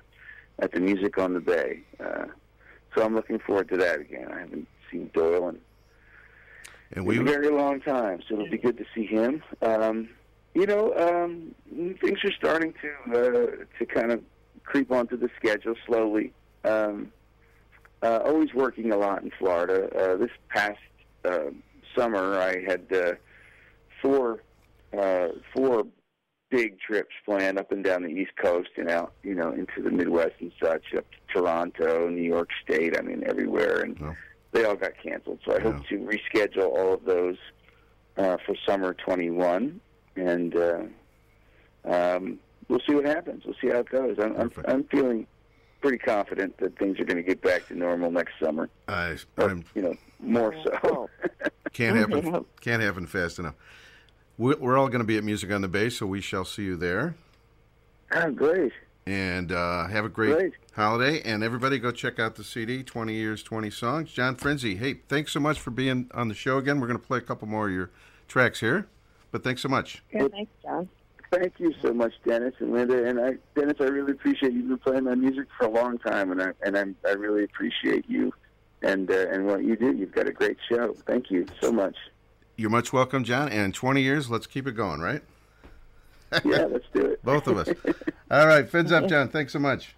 at 0.59 0.72
the 0.72 0.80
Music 0.80 1.16
on 1.18 1.34
the 1.34 1.41
Bay. 1.41 1.80
Uh, 2.01 2.26
so 2.95 3.05
I'm 3.05 3.14
looking 3.14 3.39
forward 3.39 3.68
to 3.70 3.76
that 3.78 4.01
again. 4.01 4.28
I 4.30 4.41
haven't 4.41 4.66
seen 4.91 5.11
Doyle 5.14 5.49
in 5.51 5.61
And 6.93 7.07
we, 7.07 7.18
we 7.18 7.24
a 7.24 7.24
very 7.24 7.49
long 7.51 7.80
time, 7.80 8.20
so 8.28 8.34
it'll 8.34 8.51
be 8.51 8.59
good 8.59 8.76
to 8.78 8.84
see 8.95 9.07
him. 9.07 9.43
Um, 9.62 10.09
you 10.55 10.66
know, 10.66 10.93
um, 10.97 11.55
things 12.01 12.22
are 12.24 12.32
starting 12.32 12.74
to 12.82 13.18
uh, 13.18 13.64
to 13.78 13.86
kind 13.86 14.12
of 14.12 14.22
creep 14.64 14.91
onto 14.91 15.16
the 15.16 15.30
schedule 15.36 15.74
slowly. 15.86 16.32
Um, 16.64 17.12
uh, 18.03 18.20
always 18.24 18.53
working 18.53 18.93
a 18.93 18.97
lot 18.97 19.22
in 19.22 19.30
Florida. 19.39 19.89
Uh, 19.97 20.16
this 20.16 20.30
past 20.51 20.78
uh, 21.24 21.51
summer, 21.99 22.39
I 22.39 22.63
had 22.67 22.87
uh, 22.93 23.13
four 24.01 24.43
uh, 24.99 25.29
four 25.55 25.85
big 26.51 26.79
trips 26.81 27.13
planned 27.27 27.59
up 27.59 27.71
and 27.73 27.85
down 27.85 28.03
the 28.03 28.09
East 28.09 28.31
Coast 28.43 28.71
and 28.79 28.89
out, 28.89 29.13
you 29.23 29.35
know, 29.35 29.53
into 29.53 29.83
the 29.83 29.91
Midwest 29.91 30.33
and 30.41 30.51
such, 30.63 30.95
up 30.97 31.05
to 31.11 31.19
Toronto, 31.35 32.09
New 32.09 32.23
York 32.23 32.49
State. 32.65 32.97
I 32.99 33.03
mean, 33.03 33.23
everywhere, 33.27 33.81
and 33.81 33.99
Oh. 34.03 34.15
they 34.53 34.65
all 34.65 34.77
got 34.77 34.93
canceled. 35.03 35.41
So 35.45 35.55
I 35.57 35.61
hope 35.61 35.87
to 35.89 35.99
reschedule 35.99 36.69
all 36.69 36.95
of 36.95 37.05
those 37.05 37.37
uh, 38.17 38.39
for 38.47 38.55
summer 38.67 38.95
21, 38.95 39.79
and 40.17 40.57
uh, 40.57 40.83
um, 41.85 42.39
we'll 42.69 42.81
see 42.89 42.95
what 42.95 43.05
happens. 43.05 43.45
We'll 43.45 43.55
see 43.61 43.69
how 43.69 43.81
it 43.81 43.91
goes. 43.91 44.17
I'm, 44.19 44.35
I'm, 44.37 44.53
I'm 44.67 44.85
feeling 44.85 45.27
pretty 45.83 45.99
confident 45.99 46.57
that 46.59 46.77
things 46.79 46.99
are 46.99 47.05
going 47.05 47.19
to 47.19 47.23
get 47.23 47.41
back 47.43 47.69
to 47.69 47.75
normal 47.75 48.11
next 48.11 48.33
summer. 48.43 48.69
I, 48.89 49.17
Or, 49.37 49.51
I'm 49.51 49.65
you 49.75 49.83
know, 49.83 49.95
more 50.19 50.55
so. 50.65 51.11
can't 51.73 51.97
happen. 52.12 52.45
Can't 52.61 52.83
happen 52.83 53.07
fast 53.07 53.39
enough. 53.39 53.55
We're, 54.37 54.57
we're 54.57 54.79
all 54.79 54.89
going 54.89 55.01
to 55.01 55.07
be 55.07 55.16
at 55.16 55.25
Music 55.25 55.51
on 55.51 55.62
the 55.62 55.69
Bay, 55.69 55.91
so 55.91 56.07
we 56.07 56.21
shall 56.21 56.45
see 56.45 56.62
you 56.64 56.77
there. 56.77 57.14
oh, 58.12 58.31
great. 58.31 58.73
And 59.07 59.53
uh, 59.53 59.87
have 59.89 60.05
a 60.05 60.09
great, 60.11 60.35
Great. 60.37 60.53
holiday. 60.75 61.23
And 61.23 61.43
everybody, 61.43 61.79
go 61.79 61.91
check 61.91 62.19
out 62.19 62.35
the 62.35 62.45
CD, 62.45 62.83
20 62.83 63.14
Years, 63.14 63.43
20 63.43 63.71
Songs. 63.71 64.12
John 64.12 64.37
Frinzi, 64.37 64.79
hey, 64.79 65.01
thanks 65.09 65.33
so 65.33 65.41
much 65.41 65.59
for 65.59 65.71
being 65.71 66.11
on 66.12 66.29
the 66.29 66.35
show 66.35 66.59
again. 66.59 66.79
We're 66.79 66.89
going 66.89 67.01
to 67.01 67.07
play 67.07 67.19
a 67.19 67.23
couple 67.23 67.49
more 67.49 67.69
of 67.69 67.73
your 67.73 67.91
tracks 68.29 68.61
here, 68.61 68.87
but 69.33 69.43
thanks 69.43 69.62
so 69.62 69.69
much. 69.71 70.03
Yeah, 70.12 70.29
thanks, 70.29 70.53
John. 70.62 70.89
Thank 71.31 71.55
you 71.59 71.75
so 71.83 71.93
much, 71.95 72.12
Dennis 72.27 72.55
and 72.59 72.73
Linda. 72.73 73.07
And 73.07 73.19
I, 73.19 73.33
Dennis, 73.59 73.77
I 73.81 73.85
really 73.85 74.12
appreciate 74.12 74.53
you. 74.53 74.61
You've 74.61 74.69
been 74.69 74.79
playing 74.79 75.05
my 75.05 75.14
music 75.14 75.47
for 75.59 75.66
a 75.66 75.71
long 75.71 75.99
time, 75.99 76.31
and 76.31 76.43
I 76.43 76.53
and 76.62 76.77
I'm, 76.77 76.97
I 77.07 77.11
really 77.12 77.45
appreciate 77.45 78.05
you 78.09 78.33
and 78.83 79.11
uh, 79.11 79.29
and 79.31 79.47
what 79.47 79.64
you 79.64 79.76
do. 79.76 79.93
You've 79.95 80.12
got 80.12 80.29
a 80.29 80.33
great 80.33 80.57
show. 80.68 80.95
Thank 81.07 81.31
you 81.31 81.47
so 81.61 81.72
much. 81.72 81.97
You're 82.57 82.70
much 82.70 82.93
welcome, 82.93 83.22
John. 83.24 83.49
And 83.51 83.72
20 83.72 84.03
years, 84.03 84.29
let's 84.31 84.47
keep 84.47 84.66
it 84.66 84.72
going, 84.72 85.01
right? 85.01 85.22
Yeah, 86.45 86.64
let's 86.64 86.85
do 86.93 87.07
it. 87.07 87.24
Both 87.24 87.47
of 87.47 87.57
us. 87.57 87.68
All 88.31 88.47
right, 88.47 88.68
fins 88.68 88.93
up, 88.93 89.09
John. 89.09 89.29
Thanks 89.29 89.53
so 89.53 89.59
much. 89.59 89.95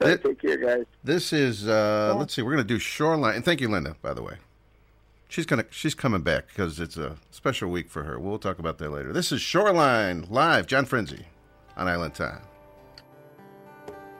Thi- 0.00 0.16
Take 0.16 0.40
care, 0.40 0.56
guys. 0.56 0.84
This 1.04 1.32
is 1.32 1.68
uh, 1.68 2.14
let's 2.18 2.32
see, 2.34 2.40
we're 2.42 2.52
gonna 2.52 2.64
do 2.64 2.78
Shoreline, 2.78 3.34
and 3.36 3.44
thank 3.44 3.60
you, 3.60 3.68
Linda, 3.68 3.96
by 4.00 4.14
the 4.14 4.22
way. 4.22 4.36
She's 5.28 5.44
gonna 5.46 5.66
she's 5.70 5.94
coming 5.94 6.22
back 6.22 6.48
because 6.48 6.80
it's 6.80 6.96
a 6.96 7.16
special 7.30 7.70
week 7.70 7.90
for 7.90 8.04
her. 8.04 8.18
We'll 8.18 8.38
talk 8.38 8.58
about 8.58 8.78
that 8.78 8.90
later. 8.90 9.12
This 9.12 9.30
is 9.30 9.40
Shoreline 9.42 10.26
live, 10.30 10.66
John 10.66 10.86
Frinzi 10.86 11.24
on 11.76 11.86
Island 11.86 12.14
Time. 12.14 12.40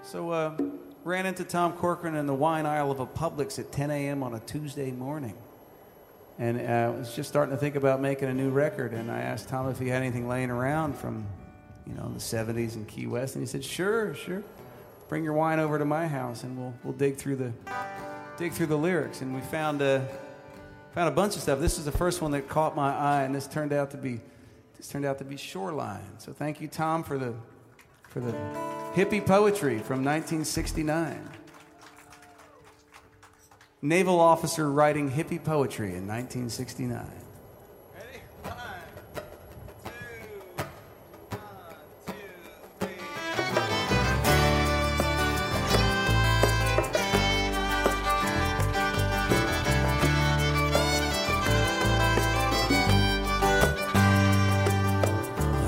So, 0.03 0.31
uh, 0.31 0.57
ran 1.05 1.27
into 1.27 1.45
Tom 1.45 1.73
Corcoran 1.73 2.15
in 2.15 2.27
the 2.27 2.35
wine 2.35 2.67
aisle 2.67 2.91
of 2.91 3.01
a 3.01 3.07
Publix 3.07 3.59
at 3.59 3.73
10 3.73 3.91
a.m. 3.91 4.23
on 4.23 4.35
a 4.35 4.41
Tuesday 4.41 4.91
morning. 4.91 5.37
And 6.39 6.61
uh, 6.61 6.63
I 6.63 6.89
was 6.99 7.15
just 7.15 7.29
starting 7.29 7.55
to 7.55 7.61
think 7.61 7.77
about 7.77 8.01
making 8.01 8.29
a 8.29 8.35
new 8.35 8.51
record. 8.51 8.93
And 8.93 9.11
I 9.11 9.21
asked 9.21 9.49
Tom 9.49 9.69
if 9.69 9.79
he 9.79 9.89
had 9.89 10.03
anything 10.03 10.29
laying 10.29 10.51
around 10.51 10.97
from, 10.97 11.27
you 11.87 11.95
know, 11.95 12.09
the 12.09 12.19
70s 12.19 12.77
in 12.77 12.87
Key 12.87 13.07
West. 13.07 13.35
And 13.35 13.43
he 13.43 13.47
said, 13.47 13.65
sure, 13.65 14.15
sure. 14.15 14.43
Bring 15.09 15.25
your 15.25 15.33
wine 15.33 15.59
over 15.59 15.79
to 15.79 15.85
my 15.85 16.07
house 16.07 16.45
and 16.45 16.57
we'll, 16.57 16.75
we'll 16.85 16.95
dig 16.95 17.17
through 17.17 17.37
the 17.37 17.53
dig 18.41 18.53
through 18.53 18.67
the 18.67 18.77
lyrics. 18.77 19.21
And 19.21 19.35
we 19.35 19.41
found, 19.43 19.83
uh, 19.83 20.01
found 20.95 21.09
a 21.09 21.13
bunch 21.13 21.37
of 21.37 21.43
stuff. 21.43 21.61
This 21.61 21.79
is 21.79 21.85
the 21.85 21.93
first 21.93 22.23
one 22.23 22.31
that 22.31 22.49
caught 22.49 22.75
my 22.75 22.91
eye, 22.91 23.23
and 23.25 23.35
this 23.35 23.47
turned 23.47 23.73
out 23.73 23.91
to 23.91 23.99
be 23.99 24.21
this 24.79 24.89
turned 24.89 25.05
out 25.05 25.19
to 25.19 25.25
be 25.25 25.37
Shoreline. 25.37 26.19
So 26.19 26.33
thank 26.33 26.59
you, 26.59 26.67
Tom, 26.67 27.05
for 27.05 27.19
the 27.19 27.35
for 28.11 28.19
the 28.19 28.33
hippie 28.93 29.25
poetry 29.25 29.79
from 29.79 30.05
1969. 30.05 31.31
Naval 33.83 34.19
officer 34.19 34.71
writing 34.71 35.09
hippie 35.09 35.43
poetry 35.43 35.95
in 35.95 36.09
1969. 36.09 37.07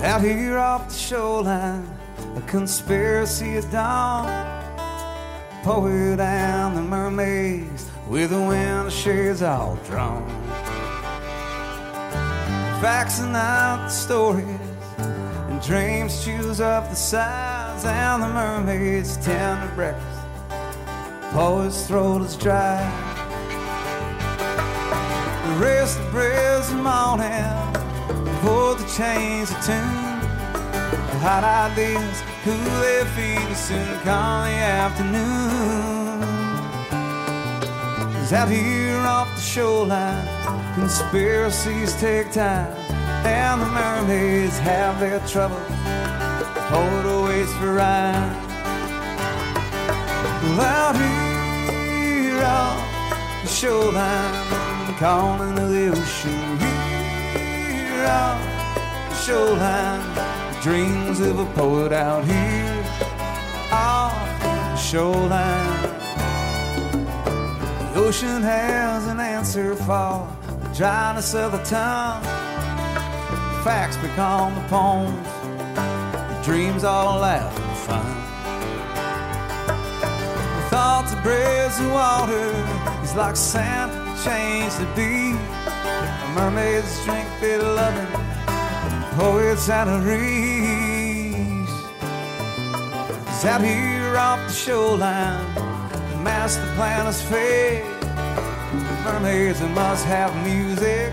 Out 0.02 0.20
here 0.20 0.58
off 0.58 0.88
the 0.88 0.94
shoreline, 0.94 2.01
conspiracy 2.46 3.56
at 3.56 3.70
dawn. 3.70 4.28
Poet 5.62 6.18
and 6.18 6.76
the 6.76 6.82
mermaids 6.82 7.90
with 8.08 8.30
the 8.30 8.40
window 8.40 8.90
shades 8.90 9.42
all 9.42 9.76
drawn. 9.86 10.26
Faxing 12.80 13.34
out 13.34 13.84
the 13.84 13.88
stories, 13.88 14.46
and 14.98 15.62
dreams 15.62 16.24
choose 16.24 16.60
up 16.60 16.88
the 16.90 16.96
sides, 16.96 17.84
and 17.84 18.22
the 18.22 18.28
mermaids 18.28 19.16
tend 19.18 19.62
to 19.68 19.74
breakfast. 19.74 20.18
Poet's 21.32 21.86
throat 21.86 22.22
is 22.22 22.36
dry. 22.36 22.82
The 25.46 25.64
rest 25.64 25.98
of 26.00 26.12
the 26.12 26.74
morning 26.82 27.72
pull 28.40 28.74
the 28.74 28.84
chains 28.96 29.50
of 29.52 29.64
tune. 29.64 30.01
Hot 31.22 31.44
ideas 31.44 32.20
cool 32.42 32.56
their 32.80 33.04
feet 33.14 33.38
and 33.38 33.56
soon 33.56 33.86
come 34.00 34.42
the 34.42 34.58
afternoon. 34.58 36.22
out 38.32 38.48
here 38.48 38.98
off 38.98 39.32
the 39.36 39.40
shoreline, 39.40 40.26
conspiracies 40.74 41.94
take 42.00 42.32
time, 42.32 42.72
and 43.24 43.62
the 43.62 43.66
mermaids 43.66 44.58
have 44.58 44.98
their 44.98 45.20
troubles. 45.28 45.62
Hold 46.72 47.06
awaits 47.06 47.52
for. 47.52 47.76
Well, 47.76 48.32
out 50.58 50.96
here 50.96 52.42
off 52.42 52.82
the 53.42 53.48
shoreline, 53.48 54.94
calling 54.98 55.54
the 55.54 55.88
ocean. 55.92 56.58
Here 57.38 58.06
off 58.08 58.40
the 59.08 59.14
shoreline, 59.24 60.41
dreams 60.62 61.18
of 61.18 61.40
a 61.40 61.46
poet 61.54 61.92
out 61.92 62.24
here 62.24 62.84
off 63.72 64.14
the 64.40 64.76
shoreline. 64.76 65.82
The 67.92 67.94
ocean 67.96 68.42
has 68.42 69.08
an 69.08 69.18
answer 69.18 69.74
for 69.74 70.28
the 70.60 70.68
dryness 70.72 71.34
of 71.34 71.50
the 71.50 71.58
tongue. 71.64 72.22
The 72.22 73.62
Facts 73.64 73.96
become 73.96 74.54
the 74.54 74.60
poems, 74.68 75.26
the 76.28 76.40
dreams 76.44 76.84
all 76.84 77.18
laugh 77.18 77.58
and 77.58 77.78
fun. 77.78 78.06
The 80.62 80.70
thoughts 80.70 81.12
of 81.12 81.22
breath 81.24 81.80
and 81.80 81.92
water 81.92 83.02
is 83.02 83.16
like 83.16 83.34
sand 83.34 83.90
change 84.22 84.72
the 84.74 84.86
beat. 84.94 85.40
Mermaids 86.36 87.04
drink 87.04 87.28
their 87.40 87.60
loving, 87.60 88.06
poets 89.16 89.68
out 89.68 89.88
of 89.88 90.06
reach. 90.06 90.51
Out 93.44 93.62
here 93.62 94.16
off 94.16 94.38
the 94.46 94.52
shoreline, 94.52 95.54
the 95.54 96.16
master 96.18 96.64
plan 96.76 97.06
is 97.08 97.20
fade. 97.22 97.84
Mermaids 99.04 99.60
must 99.74 100.04
have 100.04 100.32
music, 100.44 101.12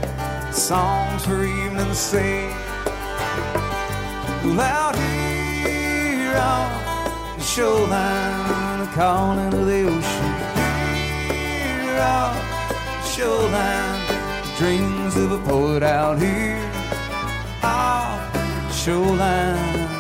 songs 0.54 1.26
for 1.26 1.44
evening 1.44 1.94
sing. 1.94 2.50
Well, 4.46 4.62
out 4.62 4.96
here 4.96 6.36
on 6.38 7.38
the 7.38 7.44
shoreline, 7.44 8.88
calling 8.94 9.50
to 9.50 9.58
the 9.58 9.88
ocean. 9.88 10.34
Here 11.34 12.00
on 12.00 12.36
the 12.78 13.08
shoreline, 13.08 14.58
dreams 14.58 15.16
of 15.16 15.32
a 15.32 15.40
poet 15.40 15.82
out 15.82 16.20
here 16.20 16.72
off 17.64 18.34
the 18.34 18.72
shoreline. 18.72 19.99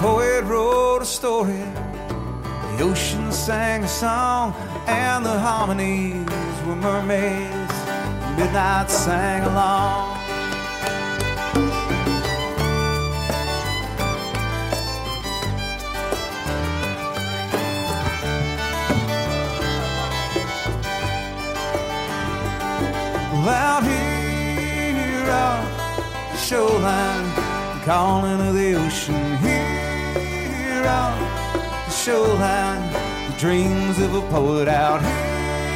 Poet 0.00 0.44
wrote 0.44 1.02
a 1.02 1.04
story, 1.04 1.62
the 2.78 2.84
ocean 2.84 3.30
sang 3.30 3.84
a 3.84 3.88
song, 3.88 4.54
and 4.86 5.26
the 5.26 5.38
harmonies 5.38 6.26
were 6.66 6.74
mermaids. 6.74 7.74
Midnight 8.38 8.90
sang 8.90 9.42
along. 9.42 10.16
Out 23.46 23.82
here 23.82 25.30
on 25.30 25.64
the 26.32 26.38
shoreline, 26.38 27.84
calling 27.84 28.38
to 28.38 28.52
the 28.52 28.74
ocean. 28.74 29.36
Here 29.38 29.59
on 30.86 31.18
the 31.86 31.90
shoreline, 31.90 32.92
the 33.30 33.36
dreams 33.38 33.98
of 33.98 34.14
a 34.14 34.20
poet 34.30 34.68
out 34.68 35.00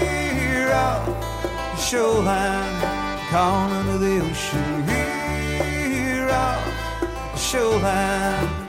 here 0.00 0.72
on 0.72 1.07
the 1.07 1.76
shoreline, 1.76 2.80
calling 3.30 3.86
to 3.86 3.98
the 3.98 4.20
ocean. 4.20 4.84
Here 4.84 6.28
on 6.28 6.62
the 7.32 7.36
shoreline. 7.36 8.64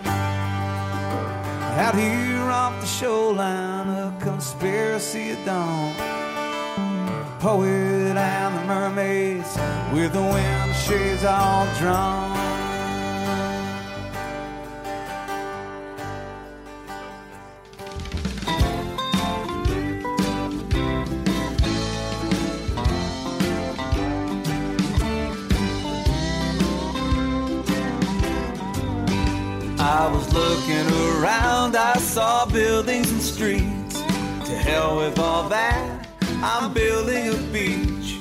Out 1.77 1.95
here 1.95 2.49
off 2.49 2.79
the 2.79 2.87
shoreline, 2.87 3.89
a 3.89 4.13
conspiracy 4.19 5.31
at 5.31 5.45
dawn. 5.45 5.93
The 5.97 7.39
Poet 7.39 8.15
and 8.17 8.57
the 8.57 8.63
mermaids 8.65 9.57
with 9.93 10.13
the 10.13 10.21
wind 10.21 10.75
shades 10.75 11.23
all 11.25 11.67
drawn. 11.77 12.54
Looking 30.35 30.87
around, 31.15 31.77
I 31.77 31.93
saw 31.97 32.45
buildings 32.45 33.09
and 33.09 33.21
streets. 33.21 34.01
To 34.01 34.55
hell 34.67 34.97
with 34.97 35.17
all 35.17 35.47
that, 35.49 36.07
I'm 36.43 36.73
building 36.73 37.29
a 37.29 37.37
beach 37.53 38.17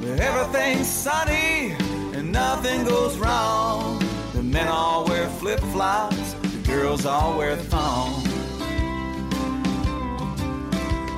where 0.00 0.20
everything's 0.20 0.88
sunny 0.88 1.72
and 2.14 2.30
nothing 2.30 2.84
goes 2.84 3.16
wrong. 3.16 3.98
The 4.34 4.42
men 4.42 4.68
all 4.68 5.06
wear 5.06 5.26
flip 5.40 5.60
flops, 5.72 6.34
the 6.34 6.62
girls 6.66 7.06
all 7.06 7.38
wear 7.38 7.56
thongs. 7.56 8.28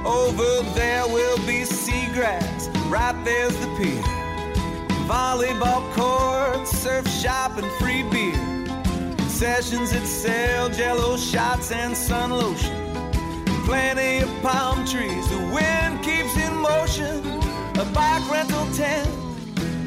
Over 0.07 0.63
there 0.75 1.05
will 1.09 1.39
be 1.39 1.65
seagrass, 1.65 2.71
right 2.89 3.17
there's 3.25 3.57
the 3.57 3.67
pier. 3.77 4.03
Volleyball 5.09 5.83
courts, 5.95 6.71
surf 6.71 7.09
shop, 7.09 7.59
and 7.59 7.71
free 7.81 8.05
beer. 8.05 8.46
Concessions 9.39 9.91
that 9.91 10.07
sell 10.07 10.71
jello 10.71 11.15
shots 11.19 11.71
and 11.71 11.95
sun 11.95 12.31
lotion. 12.31 12.75
Plenty 13.67 14.21
of 14.21 14.31
palm 14.41 14.87
trees, 14.87 15.29
the 15.29 15.37
wind 15.53 16.03
keeps 16.03 16.35
in 16.39 16.57
motion. 16.57 17.21
A 17.79 17.85
bike 17.93 18.27
rental 18.31 18.67
tent 18.73 19.07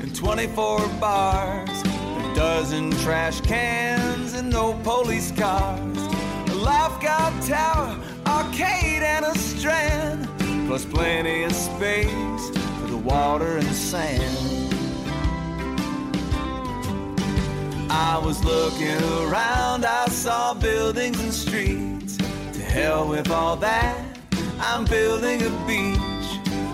and 0.03 0.15
24 0.15 0.87
bars. 0.99 1.81
A 1.81 2.33
dozen 2.35 2.91
trash 3.01 3.41
cans 3.41 4.35
and 4.35 4.51
no 4.51 4.73
police 4.83 5.31
cars. 5.31 5.97
A 5.97 6.53
lifeguard 6.53 7.41
tower, 7.41 7.99
arcade, 8.27 9.01
and 9.01 9.25
a 9.25 9.35
strand. 9.35 10.29
Plus 10.67 10.85
plenty 10.85 11.41
of 11.41 11.53
space 11.53 12.49
for 12.81 12.85
the 12.85 13.01
water 13.03 13.57
and 13.57 13.65
the 13.65 13.73
sand. 13.73 14.68
I 17.91 18.19
was 18.23 18.43
looking 18.43 19.01
around, 19.23 19.83
I 19.83 20.05
saw 20.09 20.53
buildings 20.53 21.19
and 21.19 21.33
streets. 21.33 22.17
To 22.17 22.61
hell 22.61 23.07
with 23.07 23.31
all 23.31 23.55
that, 23.57 24.05
I'm 24.59 24.85
building 24.85 25.41
a 25.41 25.49
beach 25.65 26.29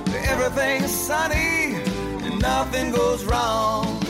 where 0.09 0.25
everything's 0.25 0.91
sunny 0.91 1.75
and 2.25 2.41
nothing 2.41 2.91
goes 2.91 3.23
wrong. 3.23 4.03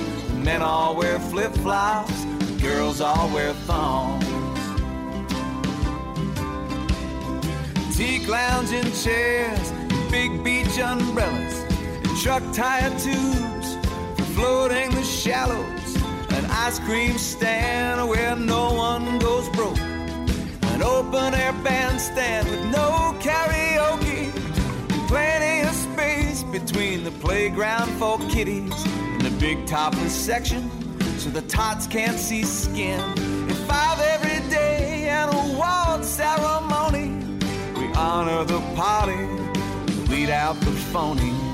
Men 0.43 0.64
all 0.64 0.95
wear 0.95 1.20
flip 1.20 1.53
flops, 1.58 2.26
girls 2.60 3.01
all 3.01 3.30
wear 3.30 3.53
thongs. 3.68 4.26
Teak 7.95 8.28
lounging 8.28 8.91
chairs, 8.93 9.72
big 10.10 10.43
beach 10.43 10.80
umbrellas, 10.80 11.60
and 12.03 12.18
truck 12.18 12.43
tire 12.51 12.89
tubes 12.97 13.76
for 14.18 14.26
floating 14.34 14.89
the 14.89 15.03
shallows 15.03 15.74
an 16.36 16.45
ice 16.47 16.79
cream 16.79 17.17
stand 17.17 18.07
where 18.09 18.36
no 18.36 18.73
one 18.73 19.17
goes 19.19 19.47
broke, 19.49 19.79
an 20.73 20.83
open 20.83 21.33
air 21.33 21.53
bandstand 21.63 22.47
with 22.49 22.65
no 22.65 23.15
karaoke, 23.19 24.25
and 24.91 25.07
plenty 25.07 25.67
of 25.67 25.73
space 25.73 26.43
between 26.43 27.05
the 27.05 27.11
playground 27.11 27.89
for 27.99 28.17
kiddies 28.29 28.86
and 28.86 29.21
the 29.21 29.31
big 29.39 29.65
topless 29.65 30.13
section 30.13 30.69
so 31.17 31.29
the 31.29 31.41
tots 31.43 31.88
can't 31.88 32.19
see 32.19 32.43
skin. 32.43 32.99
And 32.99 33.57
five 33.69 33.99
every 33.99 34.47
day 34.49 35.07
and 35.07 35.33
a 35.33 35.57
waltz 35.57 36.09
ceremony, 36.09 37.07
we 37.79 37.88
honor 37.93 38.43
the 38.43 38.59
party, 38.75 39.25
weed 40.09 40.29
out 40.29 40.59
the 40.59 40.71
phonies. 40.91 41.44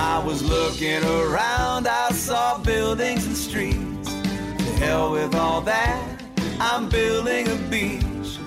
I 0.00 0.22
was 0.24 0.44
looking 0.44 1.02
around, 1.02 1.88
I 1.88 2.10
saw 2.12 2.56
buildings 2.58 3.26
and 3.26 3.36
streets. 3.36 4.12
To 4.12 4.70
hell 4.78 5.10
with 5.10 5.34
all 5.34 5.60
that, 5.62 6.22
I'm 6.60 6.88
building 6.88 7.48
a 7.48 7.56
beach. 7.68 8.38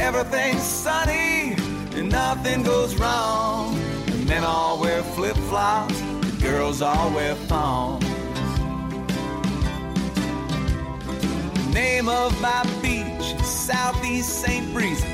Everything's 0.00 0.64
sunny 0.64 1.54
and 1.94 2.10
nothing 2.10 2.64
goes 2.64 2.96
wrong. 2.96 3.78
The 4.06 4.16
men 4.26 4.42
all 4.42 4.80
wear 4.80 5.04
flip 5.14 5.36
flops, 5.48 6.00
the 6.00 6.36
girls 6.42 6.82
all 6.82 7.10
wear 7.14 7.36
thongs. 7.46 8.04
The 11.54 11.70
name 11.72 12.08
of 12.08 12.38
my 12.40 12.64
beach, 12.82 13.40
is 13.40 13.46
Southeast 13.46 14.42
St. 14.42 14.74
Breezy. 14.74 15.06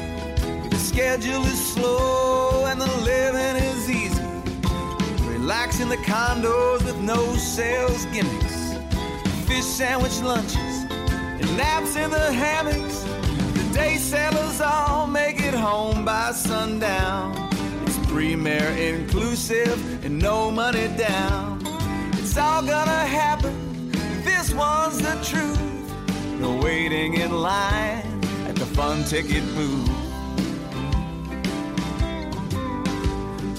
The 0.70 0.78
schedule 0.78 1.44
is 1.44 1.74
slow 1.74 2.64
and 2.64 2.80
the 2.80 2.96
living 3.04 3.62
is 3.62 3.90
easy. 3.90 4.05
Relax 5.46 5.78
in 5.78 5.88
the 5.88 5.96
condos 5.98 6.84
with 6.84 7.00
no 7.00 7.36
sales 7.36 8.04
gimmicks. 8.06 8.74
Fish 9.46 9.62
sandwich 9.62 10.20
lunches 10.20 10.76
and 11.40 11.56
naps 11.56 11.94
in 11.94 12.10
the 12.10 12.32
hammocks. 12.32 13.04
The 13.54 13.70
day 13.72 13.96
sailors 13.96 14.60
all 14.60 15.06
make 15.06 15.40
it 15.40 15.54
home 15.54 16.04
by 16.04 16.32
sundown. 16.32 17.48
It's 17.86 17.96
premier 18.08 18.70
inclusive 18.70 20.04
and 20.04 20.18
no 20.18 20.50
money 20.50 20.88
down. 20.96 21.62
It's 22.14 22.36
all 22.36 22.62
gonna 22.62 23.06
happen. 23.06 23.92
This 24.24 24.52
one's 24.52 24.98
the 24.98 25.14
truth. 25.22 26.40
No 26.40 26.56
waiting 26.56 27.14
in 27.14 27.30
line 27.30 28.02
at 28.48 28.56
the 28.56 28.66
fun 28.66 29.04
ticket 29.04 29.44
booth. 29.54 30.05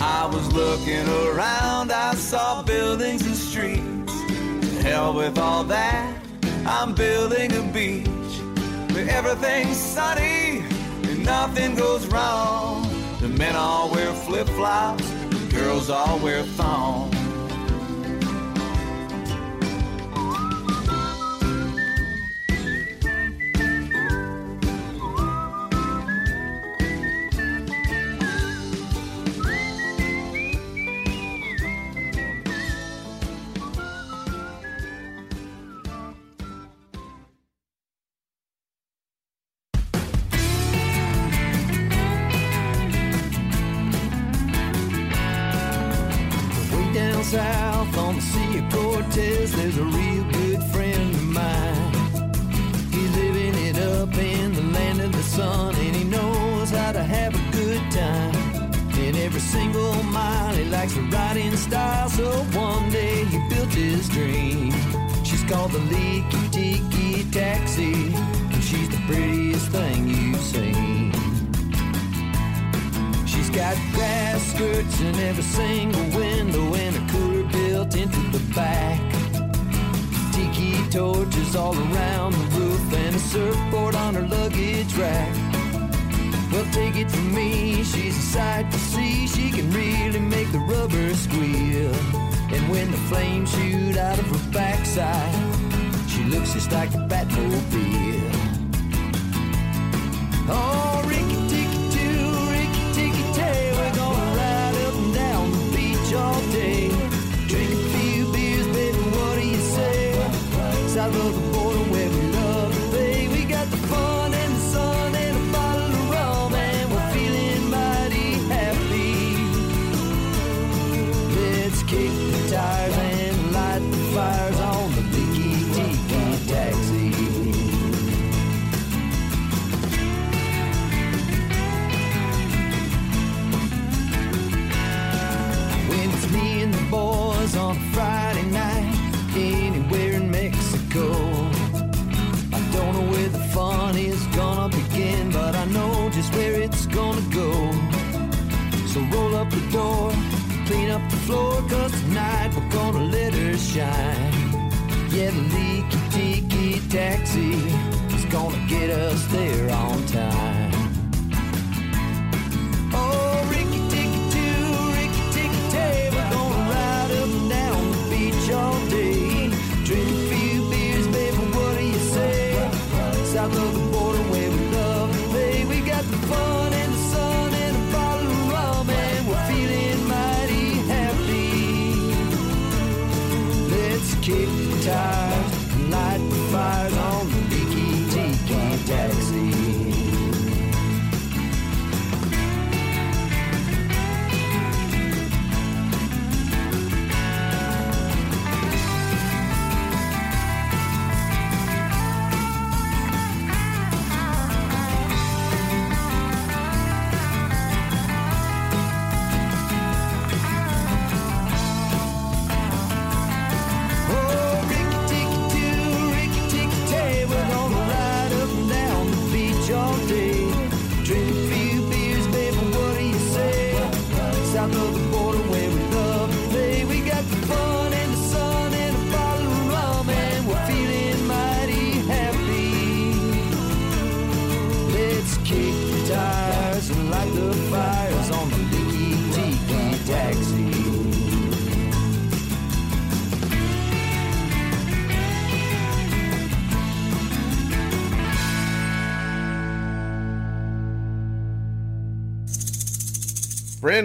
I 0.10 0.26
was 0.26 0.53
looking 0.53 1.05
around, 1.05 1.91
I 1.91 2.16
saw 2.16 2.64
buildings 2.64 3.26
and 3.26 3.36
streets. 3.36 4.14
Hell 4.82 5.14
with 5.14 5.38
all 5.38 5.66
that, 5.66 6.18
I'm 6.66 6.95
building 6.95 7.51
a 7.53 7.62
beach 7.74 8.08
where 8.93 9.10
everything's 9.10 9.76
sunny 9.76 10.64
and 11.03 11.26
nothing 11.26 11.76
goes 11.76 12.08
wrong. 12.08 12.89
The 13.20 13.28
men 13.28 13.58
all 13.58 13.91
wear 13.91 14.14
flip 14.14 14.47
flops, 14.47 15.10
the 15.30 15.49
girls 15.51 15.89
all 15.89 16.18
wear 16.20 16.41
thongs. 16.43 17.16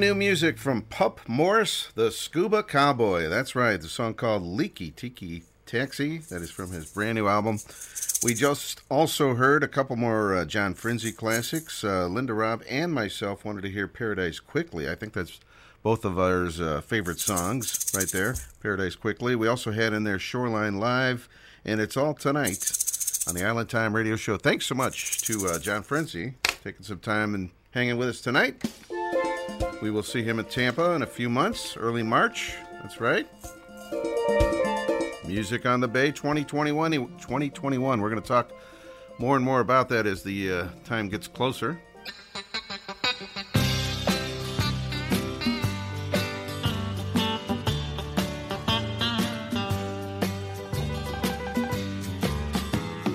new 0.03 0.15
music 0.17 0.59
from 0.59 0.83
Pup 0.83 1.21
Morris, 1.29 1.93
the 1.95 2.11
Scuba 2.11 2.65
Cowboy. 2.65 3.29
That's 3.29 3.55
right, 3.55 3.81
the 3.81 3.87
song 3.87 4.15
called 4.15 4.43
Leaky 4.43 4.91
Tiki 4.91 5.45
Taxi. 5.65 6.19
That 6.19 6.43
is 6.43 6.51
from 6.51 6.73
his 6.73 6.87
brand 6.87 7.15
new 7.15 7.29
album. 7.29 7.61
We 8.25 8.35
just 8.35 8.81
also 8.91 9.37
heard 9.37 9.63
a 9.63 9.69
couple 9.69 9.95
more 9.95 10.35
uh, 10.35 10.45
John 10.45 10.75
Frinzi 10.75 11.15
classics. 11.15 11.85
Uh, 11.85 12.09
Linda 12.09 12.35
Robb 12.35 12.65
and 12.69 12.93
myself 12.93 13.45
wanted 13.45 13.63
to 13.63 13.71
hear 13.71 13.87
Paradise 13.87 14.41
Quickly. 14.41 14.91
I 14.91 14.97
think 14.97 15.13
that's 15.13 15.39
both 15.85 16.05
of 16.05 16.19
our 16.19 16.47
uh, 16.47 16.81
favorite 16.81 17.21
songs 17.21 17.93
right 17.95 18.11
there, 18.11 18.35
Paradise 18.61 18.97
Quickly. 18.97 19.37
We 19.37 19.47
also 19.47 19.71
had 19.71 19.93
in 19.93 20.03
there 20.03 20.19
Shoreline 20.19 20.81
Live, 20.81 21.29
and 21.65 21.81
it's 21.81 21.97
all 21.97 22.15
tonight 22.15 22.73
on 23.29 23.37
the 23.37 23.47
Island 23.47 23.71
Time 23.71 23.95
Radio 23.95 24.17
Show. 24.17 24.37
Thanks 24.37 24.67
so 24.67 24.75
much 24.75 25.21
to 25.27 25.47
uh, 25.47 25.59
John 25.61 25.85
Frinzi 25.85 26.35
taking 26.43 26.83
some 26.83 26.99
time 26.99 27.37
and 27.37 27.51
hanging 27.71 27.99
with 27.99 28.09
us 28.09 28.21
tonight. 28.21 28.65
We 29.83 29.91
will 29.91 30.05
see 30.05 30.23
him 30.23 30.39
at 30.39 30.49
Tampa 30.49 30.93
in 30.93 31.03
a 31.03 31.07
few 31.09 31.29
months, 31.29 31.77
early 31.77 32.05
March. 32.05 32.55
That's 32.83 33.01
right. 33.01 33.27
Music 35.27 35.67
on 35.67 35.81
the 35.81 35.89
Bay 35.89 36.13
2021. 36.13 36.93
2021. 37.19 38.01
We're 38.01 38.09
going 38.09 38.23
to 38.23 38.29
talk 38.29 38.53
more 39.19 39.35
and 39.35 39.45
more 39.45 39.59
about 39.59 39.89
that 39.89 40.07
as 40.07 40.23
the 40.23 40.53
uh, 40.53 40.69
time 40.85 41.09
gets 41.09 41.27
closer. 41.27 41.81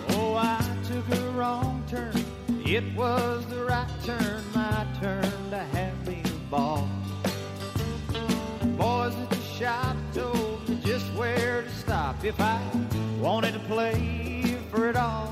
Oh, 0.09 0.33
it 2.65 2.83
was 2.93 3.45
the 3.45 3.63
right 3.63 3.76
shop 9.57 9.97
told 10.13 10.69
me 10.69 10.79
just 10.85 11.11
where 11.13 11.63
to 11.63 11.69
stop 11.69 12.23
if 12.23 12.39
I 12.39 12.61
wanted 13.19 13.53
to 13.53 13.59
play 13.61 14.55
for 14.69 14.87
it 14.87 14.95
all. 14.95 15.26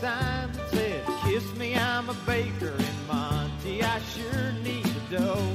signs 0.00 0.56
that 0.56 0.70
said, 0.70 1.04
Kiss 1.24 1.54
me, 1.56 1.76
I'm 1.76 2.08
a 2.08 2.14
baker 2.26 2.72
in 2.72 3.06
Monty, 3.06 3.82
I 3.82 4.00
sure 4.00 4.52
need 4.62 4.86
a 4.86 5.18
dough. 5.18 5.49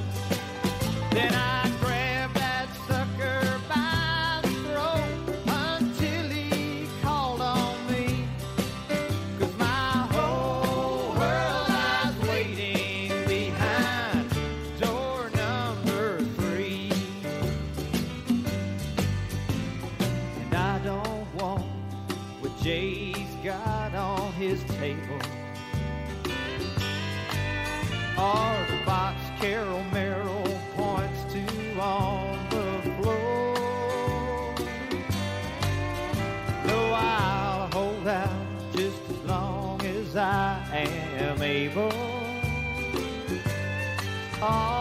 Oh, 44.47 44.74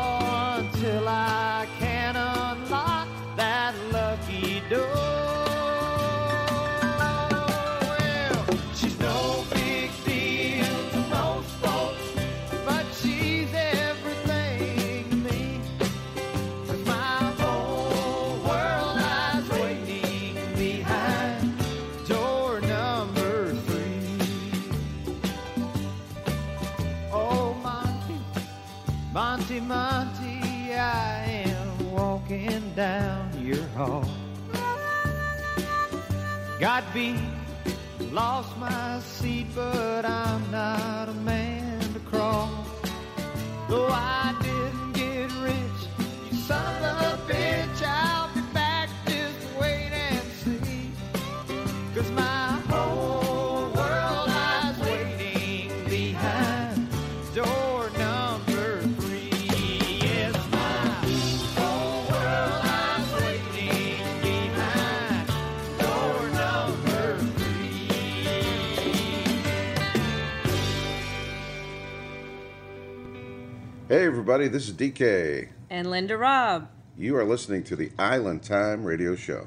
Hey, 73.95 74.07
everybody, 74.07 74.49
this 74.49 74.66
is 74.66 74.74
DK. 74.74 75.51
And 75.70 75.88
Linda 75.88 76.18
Robb. 76.18 76.68
You 76.99 77.16
are 77.16 77.24
listening 77.24 77.62
to 77.62 77.76
the 77.76 77.92
Island 77.97 78.42
Time 78.42 78.82
Radio 78.82 79.14
Show. 79.14 79.47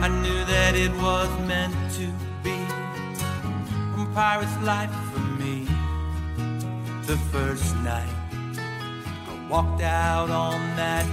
I 0.00 0.08
knew 0.22 0.44
that 0.46 0.74
it 0.76 0.90
was 0.92 1.28
meant 1.46 1.74
to 1.96 2.06
be 2.42 2.56
a 4.00 4.08
pirate's 4.14 4.56
life 4.62 4.90
for 5.12 5.20
me. 5.20 5.66
The 7.04 7.18
first 7.30 7.76
night 7.80 8.08
I 8.56 9.46
walked 9.50 9.82
out 9.82 10.30
on 10.30 10.74
that 10.76 11.04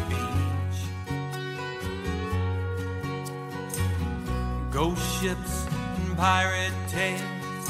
ships 5.21 5.67
and 5.97 6.17
pirate 6.17 6.73
tales, 6.87 7.69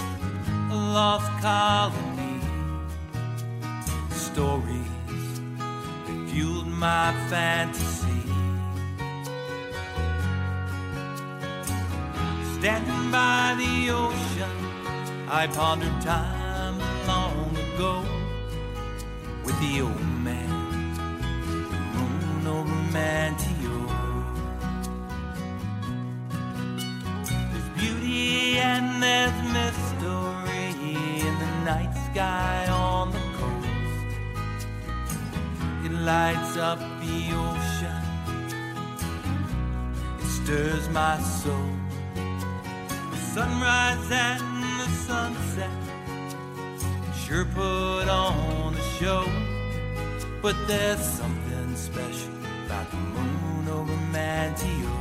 a 0.69 0.73
lost 0.73 1.29
colony, 1.41 2.39
stories 4.09 5.41
that 6.07 6.29
fueled 6.29 6.67
my 6.67 7.11
fantasy. 7.29 8.23
Standing 12.57 13.11
by 13.11 13.55
the 13.57 13.89
ocean, 13.89 14.57
I 15.27 15.47
pondered 15.47 15.99
time 16.01 16.79
long 17.05 17.53
ago 17.73 18.05
with 19.43 19.59
the 19.59 19.81
old 19.81 20.09
man, 20.23 20.93
the 21.69 21.79
moon 21.97 22.47
over 22.47 22.91
lights 36.11 36.57
up 36.57 36.79
the 37.03 37.17
ocean, 37.47 38.03
it 40.19 40.29
stirs 40.37 40.89
my 40.89 41.17
soul 41.39 41.71
The 43.11 43.19
sunrise 43.35 44.11
and 44.11 44.45
the 44.81 44.89
sunset 45.07 45.77
sure 47.21 47.45
put 47.45 48.07
on 48.09 48.73
a 48.83 48.85
show. 48.99 49.25
But 50.41 50.55
there's 50.67 51.05
something 51.19 51.75
special 51.75 52.33
about 52.65 52.87
the 52.91 53.01
moon 53.15 53.63
over 53.77 53.97
Manteo. 54.13 54.95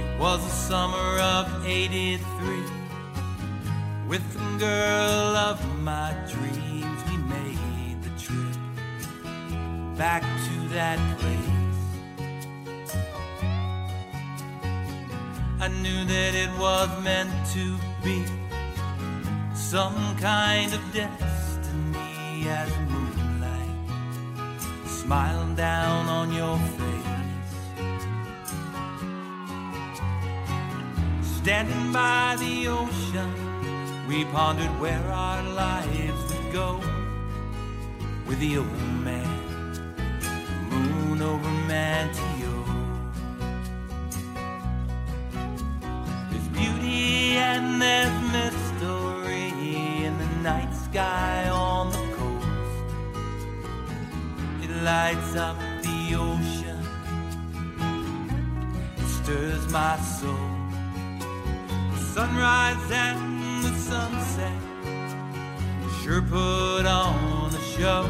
It 0.00 0.20
was 0.20 0.59
summer 0.70 1.18
of 1.18 1.66
83 1.66 2.20
with 4.06 4.22
the 4.34 4.56
girl 4.56 5.34
of 5.50 5.58
my 5.80 6.14
dreams. 6.28 7.00
We 7.10 7.16
made 7.16 8.00
the 8.04 8.10
trip 8.16 8.56
back 9.98 10.22
to 10.22 10.68
that 10.68 11.00
place. 11.18 12.94
I 15.60 15.66
knew 15.82 16.04
that 16.04 16.34
it 16.36 16.52
was 16.56 16.88
meant 17.02 17.34
to 17.56 17.76
be 18.04 18.22
some 19.52 20.16
kind 20.18 20.72
of 20.72 20.82
destiny 20.92 22.46
as 22.48 22.70
moonlight 22.88 23.80
smiled 24.86 25.56
down 25.56 26.06
on 26.06 26.32
your 26.32 26.56
face. 26.78 26.99
Standing 31.42 31.90
by 31.90 32.36
the 32.38 32.68
ocean, 32.68 33.32
we 34.06 34.26
pondered 34.26 34.78
where 34.78 35.02
our 35.10 35.42
lives 35.42 36.34
would 36.34 36.52
go 36.52 36.78
with 38.26 38.38
the 38.40 38.58
old 38.58 38.82
man, 39.02 39.72
the 40.20 40.76
moon 40.76 41.22
over 41.22 41.48
Manteo. 41.66 42.56
There's 46.30 46.48
beauty 46.48 47.38
and 47.38 47.80
there's 47.80 48.16
mystery 48.36 49.48
in 50.04 50.18
the 50.18 50.28
night 50.42 50.74
sky 50.74 51.48
on 51.48 51.90
the 51.90 52.04
coast. 52.18 52.48
It 54.62 54.72
lights 54.82 55.36
up 55.36 55.56
the 55.80 56.16
ocean, 56.16 56.84
it 58.98 59.08
stirs 59.08 59.72
my 59.72 59.96
soul. 60.00 60.49
Sunrise 62.14 62.90
and 62.90 63.64
the 63.64 63.72
sunset 63.78 64.70
sure 66.02 66.22
put 66.22 66.86
on 66.86 67.54
a 67.54 67.62
show. 67.76 68.04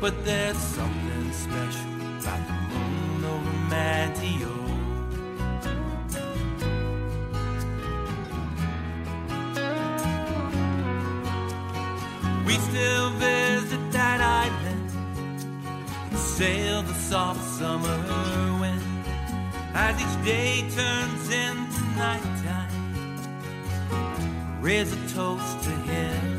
But 0.00 0.24
there's 0.24 0.56
something 0.56 1.32
special 1.32 1.90
about 2.20 2.46
the 2.46 2.54
moon 2.70 3.24
over 3.24 3.54
Manteo. 3.68 4.54
We 12.46 12.54
still 12.54 13.10
visit 13.10 13.92
that 13.92 14.20
island, 14.22 14.90
and 16.10 16.18
sail 16.18 16.82
the 16.82 16.94
soft 16.94 17.44
summer 17.58 17.98
wind 18.60 18.82
as 19.74 20.00
each 20.00 20.24
day 20.24 20.62
turns 20.70 21.28
into 21.28 21.82
nighttime. 21.96 22.47
Raise 24.60 24.92
a 24.92 25.14
toast 25.14 25.62
to 25.62 25.70
him. 25.70 26.37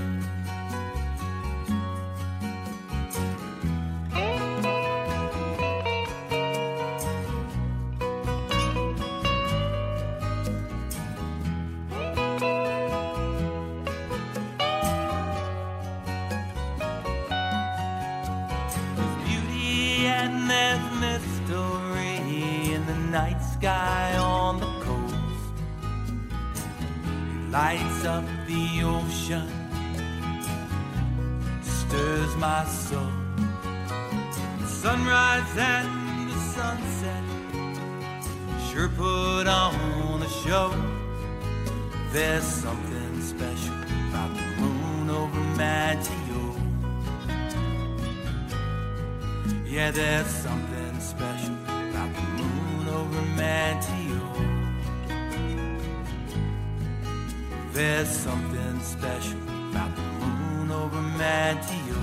Up 28.05 28.23
the 28.47 28.81
ocean, 28.83 29.49
stirs 31.61 32.35
my 32.37 32.63
soul. 32.63 33.11
Sunrise 34.65 35.57
and 35.57 36.29
the 36.29 36.35
sunset 36.55 37.23
sure 38.71 38.87
put 38.87 39.47
on 39.47 40.21
a 40.21 40.29
show. 40.29 40.73
There's 42.13 42.43
something 42.43 43.21
special 43.21 43.75
about 44.09 44.33
the 44.33 44.61
moon 44.61 45.09
over 45.09 45.41
Manteo. 45.59 46.55
Yeah, 49.65 49.91
there's 49.91 50.27
something 50.27 50.99
special 51.01 51.55
about 51.65 52.15
the 52.15 52.21
moon 52.41 52.87
over 52.87 53.21
Manteo. 53.35 53.98
There's 57.79 58.09
something 58.09 58.81
special 58.81 59.39
about 59.71 59.95
the 59.95 60.01
moon 60.01 60.69
over 60.69 61.01
Manteo. 61.17 62.01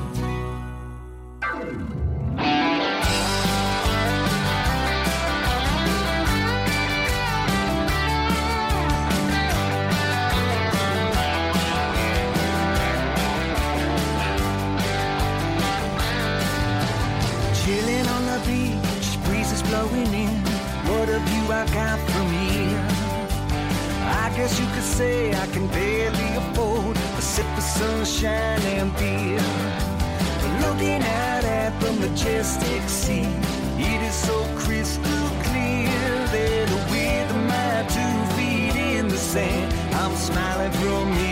Chilling 17.60 18.06
on 18.08 18.24
the 18.24 18.40
beach, 18.46 19.24
breezes 19.26 19.62
blowing 19.64 20.14
in. 20.14 20.30
What 20.88 21.10
a 21.10 21.18
view 21.18 21.52
I 21.52 21.66
got 21.74 21.98
from 22.08 22.30
here. 22.30 23.06
I 24.24 24.32
guess 24.34 24.58
you 24.58 24.66
could 24.72 24.82
say 24.82 25.35
sunshine 27.78 28.62
and 28.78 28.90
beer. 28.96 29.44
Looking 30.64 31.02
out 31.02 31.44
at 31.44 31.72
the 31.80 31.92
majestic 32.04 32.82
sea, 32.88 33.28
it 33.78 34.00
is 34.08 34.14
so 34.14 34.38
crystal 34.56 35.28
clear 35.46 36.00
that 36.34 36.68
with 36.92 37.30
my 37.52 37.74
two 37.94 38.16
feet 38.34 38.76
in 38.96 39.08
the 39.08 39.18
sand, 39.18 39.68
I'm 39.94 40.14
smiling 40.16 40.72
from 40.80 41.12
ear 41.18 41.25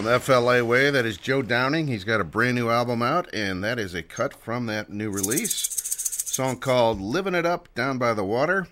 From 0.00 0.18
FLA 0.18 0.64
Way, 0.64 0.88
that 0.90 1.04
is 1.04 1.18
Joe 1.18 1.42
Downing. 1.42 1.86
He's 1.86 2.04
got 2.04 2.22
a 2.22 2.24
brand 2.24 2.54
new 2.54 2.70
album 2.70 3.02
out, 3.02 3.28
and 3.34 3.62
that 3.62 3.78
is 3.78 3.92
a 3.92 4.02
cut 4.02 4.32
from 4.32 4.64
that 4.64 4.88
new 4.88 5.10
release. 5.10 5.52
Song 6.24 6.56
called 6.56 6.98
Living 7.02 7.34
It 7.34 7.44
Up 7.44 7.68
Down 7.74 7.98
by 7.98 8.14
the 8.14 8.24
Water. 8.24 8.66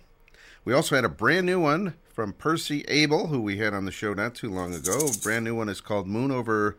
We 0.64 0.72
also 0.72 0.96
had 0.96 1.04
a 1.04 1.10
brand 1.10 1.44
new 1.44 1.60
one 1.60 1.92
from 2.14 2.32
Percy 2.32 2.82
Abel, 2.88 3.26
who 3.26 3.42
we 3.42 3.58
had 3.58 3.74
on 3.74 3.84
the 3.84 3.92
show 3.92 4.14
not 4.14 4.36
too 4.36 4.48
long 4.48 4.72
ago. 4.72 5.00
A 5.00 5.18
brand 5.18 5.44
new 5.44 5.54
one 5.54 5.68
is 5.68 5.82
called 5.82 6.06
Moon 6.06 6.30
Over 6.30 6.78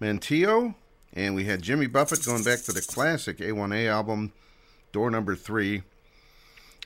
Manteo. 0.00 0.76
And 1.12 1.34
we 1.34 1.44
had 1.44 1.60
Jimmy 1.60 1.86
Buffett 1.86 2.24
going 2.24 2.42
back 2.42 2.60
to 2.60 2.72
the 2.72 2.80
classic 2.80 3.36
A1A 3.36 3.86
album, 3.86 4.32
Door 4.92 5.10
Number 5.10 5.36
Three. 5.36 5.82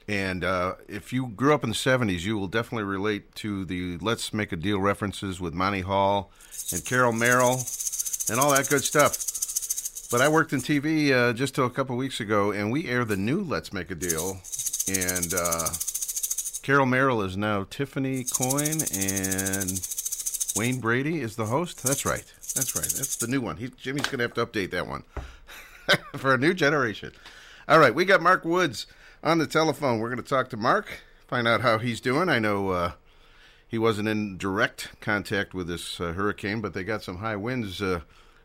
And 0.06 0.44
uh, 0.44 0.74
if 0.86 1.12
you 1.12 1.28
grew 1.28 1.54
up 1.54 1.64
in 1.64 1.70
the 1.70 1.76
70s, 1.76 2.20
you 2.20 2.36
will 2.36 2.46
definitely 2.46 2.84
relate 2.84 3.34
to 3.36 3.64
the 3.64 3.96
Let's 3.98 4.34
Make 4.34 4.52
a 4.52 4.56
Deal 4.56 4.78
references 4.78 5.40
with 5.40 5.54
Monty 5.54 5.80
Hall 5.80 6.30
and 6.72 6.84
Carol 6.84 7.12
Merrill 7.12 7.60
and 8.30 8.38
all 8.38 8.52
that 8.52 8.68
good 8.68 8.84
stuff. 8.84 9.16
But 10.10 10.20
I 10.20 10.28
worked 10.28 10.52
in 10.52 10.60
TV 10.60 11.10
uh, 11.10 11.32
just 11.32 11.54
till 11.54 11.64
a 11.64 11.70
couple 11.70 11.96
weeks 11.96 12.20
ago, 12.20 12.52
and 12.52 12.70
we 12.70 12.86
aired 12.88 13.08
the 13.08 13.16
new 13.16 13.42
Let's 13.42 13.72
Make 13.72 13.90
a 13.90 13.94
Deal. 13.94 14.38
And 14.88 15.32
uh, 15.34 15.68
Carol 16.62 16.86
Merrill 16.86 17.22
is 17.22 17.36
now 17.36 17.66
Tiffany 17.68 18.24
Coyne, 18.24 18.82
and 18.94 19.80
Wayne 20.54 20.80
Brady 20.80 21.20
is 21.20 21.36
the 21.36 21.46
host. 21.46 21.82
That's 21.82 22.04
right. 22.04 22.24
That's 22.54 22.76
right. 22.76 22.84
That's 22.84 23.16
the 23.16 23.26
new 23.26 23.40
one. 23.40 23.56
He, 23.56 23.68
Jimmy's 23.68 24.06
going 24.06 24.18
to 24.18 24.24
have 24.24 24.34
to 24.34 24.46
update 24.46 24.70
that 24.72 24.86
one 24.86 25.04
for 26.16 26.34
a 26.34 26.38
new 26.38 26.52
generation. 26.52 27.12
All 27.66 27.78
right, 27.78 27.94
we 27.94 28.04
got 28.04 28.20
Mark 28.20 28.44
Woods 28.44 28.86
on 29.24 29.38
the 29.38 29.46
telephone. 29.46 29.98
We're 29.98 30.10
going 30.10 30.22
to 30.22 30.28
talk 30.28 30.50
to 30.50 30.56
Mark, 30.56 31.00
find 31.26 31.48
out 31.48 31.62
how 31.62 31.78
he's 31.78 32.00
doing. 32.00 32.28
I 32.28 32.38
know 32.38 32.68
uh, 32.68 32.92
he 33.66 33.78
wasn't 33.78 34.06
in 34.06 34.36
direct 34.36 35.00
contact 35.00 35.54
with 35.54 35.66
this 35.66 35.98
uh, 35.98 36.12
hurricane, 36.12 36.60
but 36.60 36.74
they 36.74 36.84
got 36.84 37.02
some 37.02 37.16
high 37.16 37.36
winds 37.36 37.80
uh, 37.80 38.00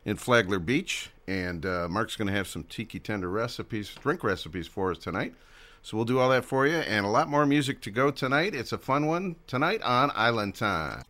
in 0.05 0.15
Flagler 0.15 0.59
Beach, 0.59 1.11
and 1.27 1.65
uh, 1.65 1.87
Mark's 1.89 2.15
going 2.15 2.29
to 2.29 2.33
have 2.33 2.47
some 2.47 2.63
tiki 2.63 2.97
tender 2.97 3.29
recipes, 3.29 3.93
drink 4.01 4.23
recipes 4.23 4.67
for 4.67 4.91
us 4.91 4.97
tonight. 4.97 5.35
So 5.81 5.97
we'll 5.97 6.05
do 6.05 6.19
all 6.19 6.29
that 6.29 6.45
for 6.45 6.65
you, 6.65 6.77
and 6.77 7.05
a 7.05 7.09
lot 7.09 7.27
more 7.29 7.45
music 7.45 7.81
to 7.81 7.91
go 7.91 8.09
tonight. 8.09 8.55
It's 8.55 8.71
a 8.71 8.77
fun 8.77 9.05
one 9.05 9.35
tonight 9.47 9.81
on 9.81 10.11
Island 10.15 10.55
Time. 10.55 11.03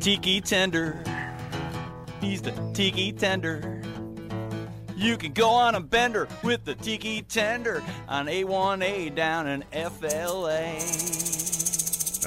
Tiki 0.00 0.40
Tender. 0.40 1.02
He's 2.20 2.42
the 2.42 2.52
Tiki 2.74 3.12
Tender. 3.12 3.82
You 4.98 5.16
can 5.16 5.32
go 5.32 5.50
on 5.50 5.76
a 5.76 5.80
bender 5.80 6.26
with 6.42 6.64
the 6.64 6.74
Tiki 6.74 7.22
Tender 7.22 7.84
on 8.08 8.26
A1A 8.26 9.14
down 9.14 9.46
in 9.46 9.62
FLA. 9.70 10.76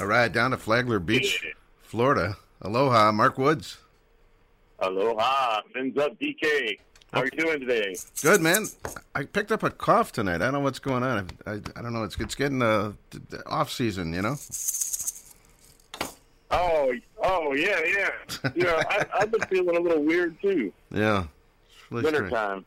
All 0.00 0.06
right, 0.06 0.32
down 0.32 0.52
to 0.52 0.56
Flagler 0.56 0.98
Beach, 0.98 1.44
Florida. 1.82 2.38
Aloha, 2.62 3.12
Mark 3.12 3.36
Woods. 3.36 3.76
Aloha, 4.78 5.60
fins 5.74 5.98
up, 5.98 6.18
DK. 6.18 6.78
How 7.12 7.20
are 7.20 7.24
you 7.26 7.30
doing 7.32 7.60
today? 7.60 7.94
Good 8.22 8.40
man. 8.40 8.64
I 9.14 9.24
picked 9.24 9.52
up 9.52 9.62
a 9.62 9.70
cough 9.70 10.12
tonight. 10.12 10.36
I 10.36 10.44
don't 10.46 10.54
know 10.54 10.60
what's 10.60 10.78
going 10.78 11.02
on. 11.02 11.28
I, 11.44 11.50
I, 11.50 11.54
I 11.76 11.82
don't 11.82 11.92
know. 11.92 12.04
It's 12.04 12.18
it's 12.18 12.34
getting 12.34 12.62
uh, 12.62 12.92
d- 13.10 13.18
d- 13.30 13.36
off 13.44 13.70
season, 13.70 14.14
you 14.14 14.22
know. 14.22 14.36
Oh, 16.50 16.90
oh 17.22 17.52
yeah, 17.52 17.80
yeah. 17.86 18.10
You 18.54 18.64
know, 18.64 18.80
I, 18.88 19.04
I've 19.14 19.30
been 19.30 19.42
feeling 19.42 19.76
a 19.76 19.80
little 19.80 20.02
weird 20.02 20.40
too. 20.40 20.72
Yeah, 20.90 21.24
it's 21.96 22.04
really 22.04 22.08
strange. 22.16 22.32
Wintertime. 22.32 22.64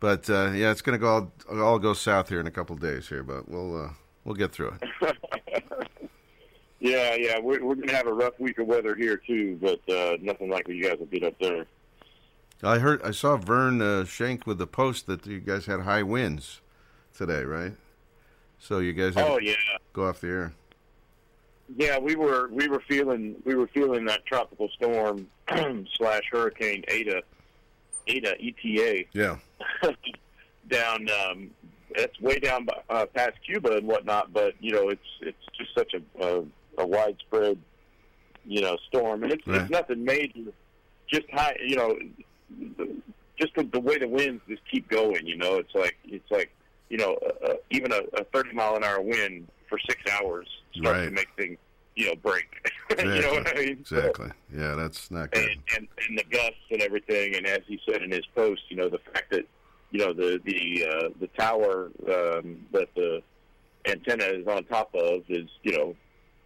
But 0.00 0.28
uh, 0.30 0.50
yeah, 0.52 0.70
it's 0.70 0.82
gonna 0.82 0.98
go 0.98 1.08
all, 1.48 1.60
all 1.60 1.78
go 1.78 1.92
south 1.94 2.28
here 2.28 2.40
in 2.40 2.46
a 2.46 2.50
couple 2.50 2.74
of 2.74 2.82
days 2.82 3.08
here, 3.08 3.22
but 3.22 3.48
we'll 3.48 3.84
uh, 3.84 3.90
we'll 4.24 4.34
get 4.34 4.52
through 4.52 4.76
it. 5.00 5.16
Yeah, 6.84 7.14
yeah. 7.14 7.38
We're, 7.38 7.64
we're 7.64 7.76
gonna 7.76 7.92
have 7.94 8.08
a 8.08 8.12
rough 8.12 8.40
week 8.40 8.58
of 8.58 8.66
weather 8.66 8.96
here 8.96 9.16
too, 9.16 9.56
but 9.62 9.78
uh, 9.88 10.16
nothing 10.20 10.50
like 10.50 10.66
what 10.66 10.76
you 10.76 10.82
guys 10.82 10.98
will 10.98 11.06
get 11.06 11.22
up 11.22 11.34
there. 11.38 11.66
I 12.60 12.78
heard 12.80 13.00
I 13.04 13.12
saw 13.12 13.36
Vern 13.36 13.80
uh, 13.80 14.04
Shank 14.04 14.48
with 14.48 14.58
the 14.58 14.66
post 14.66 15.06
that 15.06 15.24
you 15.24 15.38
guys 15.38 15.66
had 15.66 15.82
high 15.82 16.02
winds 16.02 16.60
today, 17.16 17.44
right? 17.44 17.74
So 18.58 18.80
you 18.80 18.92
guys 18.94 19.14
had 19.14 19.28
Oh 19.28 19.38
to 19.38 19.44
yeah, 19.44 19.54
go 19.92 20.08
off 20.08 20.20
the 20.22 20.26
air. 20.28 20.52
yeah. 21.76 21.98
We 22.00 22.16
were 22.16 22.48
we 22.50 22.66
were 22.66 22.82
feeling 22.88 23.36
we 23.44 23.54
were 23.54 23.68
feeling 23.68 24.04
that 24.06 24.26
tropical 24.26 24.68
storm 24.70 25.28
slash 25.96 26.22
hurricane 26.32 26.82
Eta, 26.88 27.22
Ada 28.06 28.34
ETA 28.40 29.04
Yeah, 29.12 29.36
down. 30.68 31.08
Um, 31.10 31.50
it's 31.94 32.18
way 32.20 32.38
down 32.38 32.64
by- 32.64 32.82
uh, 32.88 33.06
past 33.06 33.34
Cuba 33.44 33.76
and 33.76 33.86
whatnot, 33.86 34.32
but 34.32 34.54
you 34.60 34.72
know 34.72 34.88
it's 34.88 35.00
it's 35.20 35.44
just 35.56 35.74
such 35.76 35.94
a 35.94 36.24
a, 36.24 36.44
a 36.78 36.86
widespread 36.86 37.58
you 38.44 38.60
know 38.60 38.76
storm, 38.88 39.22
and 39.22 39.32
it's, 39.32 39.46
Right. 39.46 39.60
it's 39.62 39.70
nothing 39.70 40.04
major. 40.04 40.52
Just 41.08 41.30
high, 41.32 41.56
you 41.66 41.76
know, 41.76 41.96
just 43.38 43.54
the, 43.54 43.64
the 43.64 43.80
way 43.80 43.98
the 43.98 44.08
winds 44.08 44.42
just 44.48 44.62
keep 44.70 44.88
going. 44.88 45.26
You 45.26 45.36
know, 45.36 45.56
it's 45.56 45.74
like 45.74 45.96
it's 46.04 46.30
like 46.30 46.50
you 46.88 46.96
know 46.98 47.18
uh, 47.46 47.54
even 47.70 47.92
a, 47.92 48.00
a 48.20 48.24
thirty 48.32 48.52
mile 48.52 48.76
an 48.76 48.84
hour 48.84 49.00
wind 49.00 49.48
for 49.68 49.78
six 49.88 50.00
hours 50.10 50.46
starts 50.74 51.04
to 51.06 51.10
make 51.10 51.28
things 51.36 51.58
you 51.94 52.06
know 52.06 52.14
break. 52.16 52.70
exactly. 52.90 53.14
you 53.16 53.22
know 53.22 53.32
what 53.34 53.48
I 53.48 53.60
mean? 53.60 53.78
Exactly. 53.80 54.30
Yeah, 54.54 54.74
that's 54.74 55.10
not 55.10 55.30
good. 55.30 55.42
and, 55.42 55.60
and 55.76 55.88
and 56.08 56.18
the 56.18 56.24
gusts 56.24 56.56
and 56.70 56.82
everything. 56.82 57.36
And 57.36 57.46
as 57.46 57.60
he 57.66 57.80
said 57.88 58.02
in 58.02 58.10
his 58.10 58.26
post, 58.34 58.62
you 58.68 58.76
know, 58.76 58.88
the 58.88 58.98
fact 59.12 59.30
that 59.30 59.46
you 59.90 60.00
know 60.00 60.12
the 60.12 60.40
the 60.44 60.86
uh, 60.86 61.08
the 61.20 61.26
tower 61.38 61.90
um, 62.08 62.66
that 62.72 62.88
the 62.94 63.22
antenna 63.86 64.24
is 64.24 64.46
on 64.46 64.64
top 64.64 64.94
of 64.94 65.22
is 65.28 65.48
you 65.62 65.76
know 65.76 65.96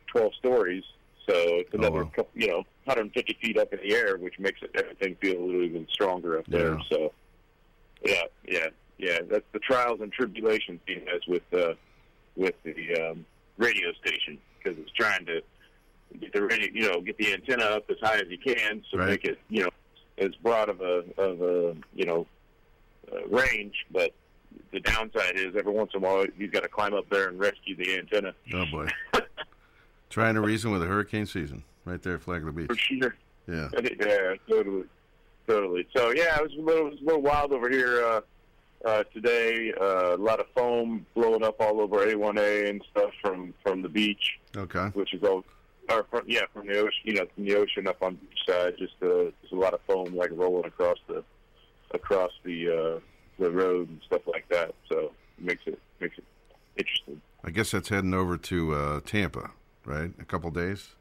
twelve 0.07 0.33
stories, 0.35 0.85
so 1.29 1.35
it's 1.37 1.75
another 1.75 2.05
wow. 2.05 2.11
couple, 2.15 2.31
you 2.35 2.49
know 2.49 2.65
150 2.87 3.37
feet 3.43 3.59
up 3.59 3.73
in 3.73 3.81
the 3.81 3.93
air, 3.93 4.17
which 4.17 4.39
makes 4.39 4.63
it, 4.63 4.71
everything 4.77 5.17
feel 5.17 5.41
a 5.41 5.45
little 5.45 5.63
even 5.63 5.87
stronger 5.91 6.39
up 6.39 6.47
there. 6.47 6.75
Yeah. 6.75 6.83
So 6.89 7.13
yeah, 8.05 8.23
yeah, 8.47 8.67
yeah. 8.99 9.19
That's 9.29 9.45
the 9.53 9.59
trials 9.59 10.01
and 10.01 10.13
tribulations 10.13 10.81
he 10.87 10.95
has 10.95 11.27
with 11.27 11.43
uh, 11.53 11.75
with 12.37 12.55
the 12.63 13.11
um, 13.11 13.27
radio 13.59 13.93
station 14.05 14.39
because 14.67 14.81
it's 14.81 14.93
trying 14.93 15.25
to 15.27 15.41
get 16.21 16.33
the 16.33 16.43
radio, 16.43 16.69
you 16.73 16.91
know, 16.91 17.01
get 17.01 17.17
the 17.19 17.33
antenna 17.33 17.65
up 17.65 17.89
as 17.91 17.97
high 18.03 18.17
as 18.17 18.29
you 18.29 18.39
can, 18.39 18.83
so 18.91 18.99
Right. 18.99 19.11
make 19.11 19.25
it, 19.25 19.39
you 19.49 19.63
know, 19.65 19.71
as 20.19 20.35
broad 20.37 20.69
of 20.69 20.81
a 20.81 21.05
of 21.19 21.41
a 21.43 21.77
you 21.95 22.05
know 22.07 22.27
uh, 23.13 23.27
range. 23.29 23.75
But 23.91 24.13
the 24.73 24.81
downside 24.81 25.37
is 25.37 25.55
every 25.57 25.73
once 25.73 25.91
in 25.95 26.03
a 26.03 26.07
while 26.07 26.25
you've 26.39 26.53
got 26.53 26.63
to 26.63 26.69
climb 26.69 26.95
up 26.95 27.09
there 27.11 27.29
and 27.29 27.39
rescue 27.39 27.77
the 27.77 27.99
antenna. 27.99 28.35
Oh 28.55 28.65
boy. 28.71 28.89
Trying 30.11 30.35
to 30.37 30.41
reason 30.41 30.71
with 30.71 30.83
a 30.83 30.87
hurricane 30.87 31.27
season 31.27 31.65
right 31.85 32.01
there 32.03 32.15
at 32.15 32.23
Flagler 32.23 32.53
Beach. 32.53 32.69
For 32.69 32.77
sure. 32.77 33.15
Yeah. 33.49 33.69
yeah, 34.01 34.35
totally, 34.49 34.85
totally. 35.47 35.87
So 35.95 36.11
yeah, 36.13 36.37
it 36.37 36.43
was 36.43 36.53
a 36.57 36.61
little, 36.61 36.87
it 36.87 36.91
was 36.93 37.01
a 37.03 37.05
little 37.05 37.23
wild 37.23 37.53
over 37.53 37.69
here 37.69 38.03
uh, 38.05 38.21
uh, 38.85 39.05
today. 39.15 39.73
Uh, 39.81 40.17
a 40.17 40.19
lot 40.19 40.41
of 40.41 40.47
foam 40.55 41.07
blowing 41.15 41.43
up 41.43 41.57
all 41.61 41.81
over 41.81 42.07
A1A 42.07 42.69
and 42.69 42.83
stuff 42.91 43.11
from 43.23 43.55
from 43.63 43.83
the 43.83 43.89
beach, 43.89 44.39
Okay. 44.57 44.87
which 44.95 45.15
is 45.15 45.23
all, 45.23 45.45
or 45.91 46.05
from, 46.11 46.23
yeah, 46.27 46.43
from 46.53 46.67
the 46.67 46.79
ocean. 46.79 47.01
You 47.05 47.15
know, 47.15 47.27
from 47.35 47.45
the 47.45 47.55
ocean 47.57 47.87
up 47.87 48.03
on 48.03 48.15
the 48.15 48.27
beach 48.27 48.39
side. 48.49 48.75
Just 48.79 48.95
uh, 49.03 49.31
just 49.43 49.53
a 49.53 49.57
lot 49.57 49.75
of 49.75 49.81
foam 49.87 50.15
like 50.15 50.31
rolling 50.33 50.67
across 50.67 50.99
the 51.09 51.23
across 51.93 52.33
the 52.45 52.69
uh, 52.69 53.01
the 53.39 53.51
road 53.51 53.89
and 53.89 54.01
stuff 54.07 54.23
like 54.27 54.49
that. 54.51 54.75
So 54.89 55.13
it 55.39 55.45
makes 55.45 55.63
it 55.67 55.79
makes 56.01 56.19
it 56.19 56.25
interesting. 56.77 57.21
I 57.45 57.51
guess 57.51 57.71
that's 57.71 57.89
heading 57.91 58.13
over 58.15 58.37
to 58.37 58.75
uh, 58.75 59.01
Tampa, 59.07 59.51
right? 59.85 60.11
A 60.21 60.25
couple 60.25 60.51
days. 60.51 60.96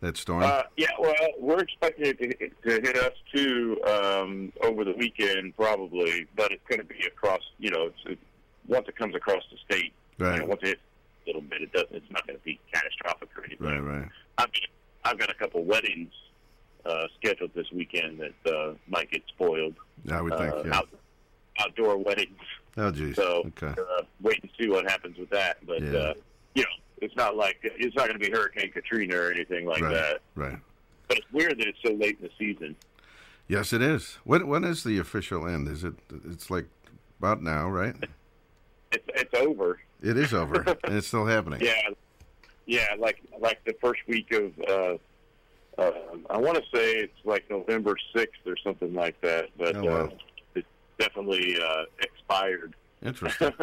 That 0.00 0.16
storm. 0.16 0.42
Uh, 0.42 0.62
yeah, 0.76 0.88
well, 1.00 1.14
we're 1.38 1.60
expecting 1.60 2.06
it 2.06 2.18
to, 2.18 2.48
to 2.80 2.80
hit 2.86 2.96
us 2.98 3.12
too 3.34 3.80
um, 3.86 4.52
over 4.62 4.84
the 4.84 4.92
weekend, 4.92 5.56
probably. 5.56 6.26
But 6.36 6.52
it's 6.52 6.62
going 6.68 6.80
to 6.80 6.84
be 6.86 7.00
across. 7.06 7.40
You 7.58 7.70
know, 7.70 7.86
it's, 7.86 7.98
it, 8.04 8.18
once 8.68 8.86
it 8.88 8.96
comes 8.96 9.14
across 9.14 9.42
the 9.50 9.56
state, 9.74 9.92
Right. 10.18 10.34
you 10.34 10.40
know, 10.40 10.46
once 10.46 10.60
it 10.62 10.68
hits 10.68 10.80
a 11.24 11.28
little 11.28 11.42
bit, 11.42 11.62
it 11.62 11.72
doesn't. 11.72 11.94
It's 11.94 12.10
not 12.10 12.26
going 12.26 12.38
to 12.38 12.44
be 12.44 12.60
catastrophic 12.72 13.28
or 13.36 13.44
anything. 13.44 13.66
right. 13.66 13.80
Right. 14.00 14.08
I've 14.38 14.48
I've 15.04 15.18
got 15.18 15.30
a 15.30 15.34
couple 15.34 15.62
weddings 15.64 16.12
uh, 16.84 17.06
scheduled 17.16 17.52
this 17.54 17.70
weekend 17.72 18.20
that 18.20 18.52
uh, 18.54 18.74
might 18.88 19.10
get 19.10 19.22
spoiled. 19.28 19.74
I 20.10 20.20
would 20.20 20.36
think. 20.36 20.52
uh, 20.52 20.62
Yeah. 20.66 20.76
out, 20.76 20.88
outdoor 21.60 21.96
weddings. 21.98 22.36
Oh, 22.76 22.90
geez. 22.90 23.16
So 23.16 23.44
Okay. 23.46 23.68
uh, 23.80 24.02
wait 24.20 24.40
and 24.42 24.50
see 24.60 24.68
what 24.68 24.90
happens 24.90 25.16
with 25.16 25.30
that. 25.30 25.64
But 25.66 25.82
Yeah. 25.82 25.98
uh, 25.98 26.14
you 26.54 26.62
know, 26.64 26.68
it's 27.00 27.14
not 27.16 27.36
like 27.36 27.58
it's 27.62 27.94
not 27.96 28.08
going 28.08 28.18
to 28.18 28.24
be 28.24 28.30
Hurricane 28.30 28.72
Katrina 28.72 29.16
or 29.16 29.30
anything 29.32 29.66
like 29.66 29.82
right. 29.82 29.94
that. 29.94 30.20
Right. 30.34 30.58
But 31.08 31.18
it's 31.18 31.32
weird 31.32 31.58
that 31.58 31.66
it's 31.68 31.78
so 31.84 31.92
late 31.92 32.18
in 32.20 32.28
the 32.28 32.30
season. 32.38 32.76
Yes, 33.48 33.72
it 33.72 33.82
is. 33.82 34.18
When 34.24 34.48
when 34.48 34.64
is 34.64 34.82
the 34.82 34.98
official 34.98 35.46
end? 35.46 35.68
Is 35.68 35.84
it? 35.84 35.94
It's 36.28 36.50
like 36.50 36.66
about 37.20 37.42
now, 37.42 37.68
right? 37.68 37.94
It's 38.92 39.04
it's 39.14 39.34
over. 39.34 39.78
It 40.02 40.16
is 40.16 40.34
over, 40.34 40.62
and 40.84 40.96
it's 40.96 41.06
still 41.06 41.26
happening. 41.26 41.60
Yeah, 41.62 41.90
yeah. 42.66 42.86
Like 42.98 43.22
like 43.38 43.64
the 43.64 43.74
first 43.80 44.00
week 44.08 44.32
of 44.32 44.52
uh, 44.68 44.96
uh, 45.80 45.92
I 46.30 46.38
want 46.38 46.56
to 46.56 46.62
say 46.74 46.94
it's 46.96 47.24
like 47.24 47.48
November 47.50 47.96
sixth 48.14 48.40
or 48.46 48.56
something 48.64 48.94
like 48.94 49.20
that. 49.20 49.50
But 49.56 49.76
Oh, 49.76 49.84
wow. 49.84 49.96
uh, 49.96 50.10
it's 50.54 50.66
definitely 50.98 51.60
uh, 51.60 51.84
expired. 52.00 52.74
Interesting. 53.02 53.52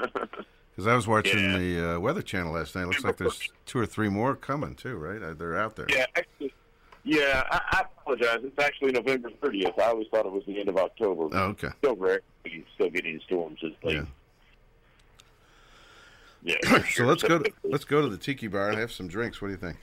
Because 0.75 0.87
I 0.87 0.95
was 0.95 1.07
watching 1.07 1.39
Yeah. 1.39 1.57
the 1.57 1.95
uh, 1.95 1.99
Weather 1.99 2.21
Channel 2.23 2.53
last 2.53 2.73
night. 2.75 2.83
It 2.83 2.87
looks 2.87 3.03
like 3.03 3.17
there's 3.17 3.49
two 3.65 3.77
or 3.79 3.85
three 3.85 4.09
more 4.09 4.35
coming 4.35 4.73
too, 4.75 4.95
right? 4.97 5.21
Uh, 5.21 5.33
They're 5.33 5.57
out 5.57 5.75
there. 5.75 5.85
Yeah, 5.89 6.05
actually, 6.15 6.53
yeah. 7.03 7.43
I, 7.51 7.61
I 7.71 7.81
apologize. 8.01 8.39
It's 8.43 8.57
actually 8.59 8.91
November 8.93 9.29
thirtieth. 9.41 9.77
I 9.77 9.83
always 9.89 10.07
thought 10.09 10.25
it 10.25 10.31
was 10.31 10.43
the 10.47 10.59
end 10.59 10.69
of 10.69 10.77
October. 10.77 11.29
Oh, 11.31 11.43
okay. 11.49 11.69
Still 11.79 11.95
rare. 11.95 12.21
We're 12.43 12.63
still 12.73 12.89
getting 12.89 13.19
storms 13.25 13.59
this 13.61 13.71
late. 13.83 13.95
Yeah. 16.43 16.55
Yeah. 16.63 16.83
so 16.93 17.05
let's 17.05 17.23
go 17.23 17.39
to 17.39 17.51
let's 17.63 17.85
go 17.85 18.01
to 18.01 18.09
the 18.09 18.17
Tiki 18.17 18.47
Bar 18.47 18.69
and 18.69 18.77
have 18.79 18.91
some 18.91 19.07
drinks. 19.07 19.41
What 19.41 19.49
do 19.49 19.51
you 19.53 19.57
think? 19.59 19.77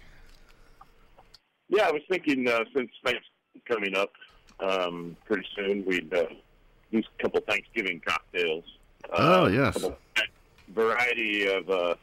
Yeah, 1.69 1.87
I 1.87 1.93
was 1.93 2.03
thinking 2.11 2.49
uh, 2.49 2.65
since 2.75 2.91
Thanksgiving 3.05 3.23
coming 3.67 3.97
up 3.97 4.11
um, 4.59 5.17
pretty 5.25 5.47
soon, 5.55 5.85
we'd 5.85 6.13
uh, 6.13 6.25
do 6.91 6.99
a 6.99 7.23
couple 7.23 7.41
Thanksgiving 7.49 8.01
cocktails. 8.05 8.65
Uh, 9.05 9.43
Oh, 9.43 9.47
yes. 9.47 9.75
couple 9.75 9.97
variety 10.75 11.47
of 11.47 11.69
uh, 11.71 11.95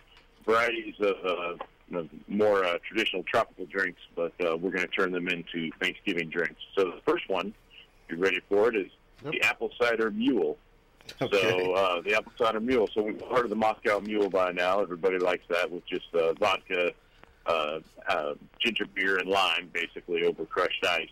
varieties 0.45 0.95
of 0.99 1.15
uh, 1.25 1.63
you 1.89 1.97
know, 1.97 2.09
more 2.27 2.63
uh, 2.63 2.77
traditional 2.87 3.23
tropical 3.23 3.65
drinks, 3.65 4.01
but 4.15 4.33
uh, 4.41 4.57
we're 4.57 4.71
going 4.71 4.85
to 4.85 4.87
turn 4.87 5.11
them 5.11 5.27
into 5.27 5.71
Thanksgiving 5.81 6.29
drinks. 6.29 6.61
So 6.75 6.85
the 6.85 7.01
first 7.05 7.29
one, 7.29 7.53
if 7.77 8.11
you're 8.11 8.19
ready 8.19 8.41
for 8.49 8.69
it, 8.69 8.75
is 8.75 8.91
the 9.23 9.41
apple 9.41 9.71
cider 9.79 10.11
mule. 10.11 10.57
Okay. 11.21 11.39
So 11.39 11.73
uh, 11.73 12.01
the 12.01 12.15
apple 12.15 12.33
cider 12.37 12.59
mule. 12.59 12.89
So 12.93 13.01
we've 13.01 13.21
heard 13.31 13.45
of 13.45 13.49
the 13.49 13.55
Moscow 13.55 13.99
mule 13.99 14.29
by 14.29 14.51
now. 14.51 14.81
Everybody 14.81 15.17
likes 15.17 15.45
that 15.49 15.71
with 15.71 15.85
just 15.85 16.13
uh, 16.13 16.33
vodka, 16.33 16.91
uh, 17.45 17.79
uh, 18.09 18.33
ginger 18.59 18.85
beer, 18.93 19.17
and 19.17 19.29
lime, 19.29 19.69
basically 19.71 20.23
over 20.23 20.45
crushed 20.45 20.85
ice. 20.85 21.09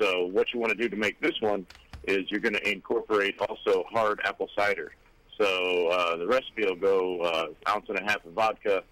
So 0.00 0.26
what 0.26 0.52
you 0.52 0.60
want 0.60 0.72
to 0.72 0.78
do 0.78 0.88
to 0.88 0.96
make 0.96 1.20
this 1.20 1.40
one 1.40 1.66
is 2.04 2.30
you're 2.30 2.40
going 2.40 2.54
to 2.54 2.70
incorporate 2.70 3.38
also 3.38 3.84
hard 3.90 4.20
apple 4.24 4.48
cider. 4.56 4.92
So 5.38 5.88
uh, 5.88 6.16
the 6.16 6.26
recipe 6.26 6.64
will 6.64 6.76
go 6.76 7.20
uh, 7.20 7.70
ounce 7.70 7.86
and 7.88 7.98
a 7.98 8.02
half 8.02 8.24
of 8.24 8.32
vodka, 8.32 8.82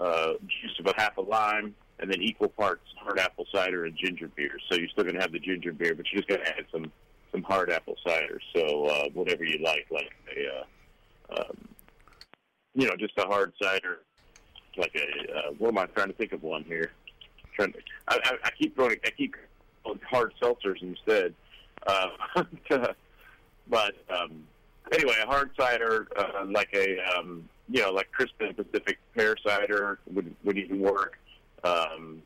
uh, 0.00 0.32
juice 0.40 0.78
of 0.80 0.86
a 0.86 0.94
half 0.96 1.16
a 1.16 1.20
lime, 1.20 1.74
and 2.00 2.10
then 2.10 2.20
equal 2.20 2.48
parts 2.48 2.82
hard 2.98 3.18
apple 3.18 3.46
cider 3.52 3.84
and 3.84 3.96
ginger 3.96 4.28
beer. 4.34 4.56
So 4.70 4.78
you're 4.78 4.88
still 4.88 5.04
going 5.04 5.14
to 5.14 5.20
have 5.20 5.32
the 5.32 5.38
ginger 5.38 5.72
beer, 5.72 5.94
but 5.94 6.06
you're 6.10 6.22
just 6.22 6.28
going 6.28 6.40
to 6.40 6.48
add 6.48 6.64
some 6.72 6.90
some 7.32 7.42
hard 7.42 7.70
apple 7.70 7.96
cider. 8.06 8.40
So 8.54 8.86
uh, 8.86 9.08
whatever 9.12 9.44
you 9.44 9.58
like, 9.62 9.86
like 9.90 10.10
a, 10.36 11.34
uh, 11.34 11.40
um, 11.40 11.68
you 12.74 12.86
know, 12.86 12.96
just 12.96 13.12
a 13.18 13.26
hard 13.26 13.52
cider, 13.60 14.00
like 14.76 14.94
a. 14.96 15.32
Uh, 15.32 15.52
what 15.58 15.68
am 15.68 15.78
I 15.78 15.86
trying 15.86 16.08
to 16.08 16.14
think 16.14 16.32
of 16.32 16.42
one 16.42 16.64
here? 16.64 16.90
Trying 17.56 17.72
to, 17.72 17.78
I, 18.08 18.18
I, 18.24 18.32
I 18.44 18.50
keep 18.58 18.76
going. 18.76 18.96
I 19.04 19.10
keep 19.10 19.34
hard 20.08 20.32
seltzers 20.40 20.82
instead. 20.82 21.34
Uh, 21.86 22.08
but 23.68 23.94
um, 24.08 24.44
anyway, 24.92 25.14
a 25.22 25.26
hard 25.26 25.50
cider, 25.58 26.06
uh, 26.16 26.44
like 26.50 26.70
a 26.74 26.98
um, 27.16 27.48
you 27.68 27.80
know, 27.82 27.90
like 27.90 28.10
Crispin 28.12 28.54
Pacific 28.54 28.98
pear 29.14 29.36
cider 29.44 29.98
would 30.12 30.34
would 30.44 30.58
even 30.58 30.80
work. 30.80 31.18
Um, 31.62 32.22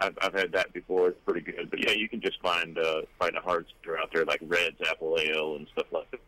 I've, 0.00 0.16
I've 0.20 0.34
had 0.34 0.52
that 0.52 0.72
before. 0.72 1.08
It's 1.08 1.20
pretty 1.24 1.40
good. 1.40 1.70
But 1.70 1.82
yeah, 1.82 1.92
you 1.92 2.08
can 2.08 2.20
just 2.20 2.40
find 2.40 2.78
uh, 2.78 3.02
find 3.18 3.36
a 3.36 3.40
hard 3.40 3.66
cider 3.82 3.98
out 3.98 4.10
there 4.12 4.24
like 4.24 4.40
Red's 4.46 4.80
Apple 4.88 5.18
Ale 5.20 5.56
and 5.56 5.66
stuff 5.72 5.86
like 5.92 6.10
that. 6.10 6.20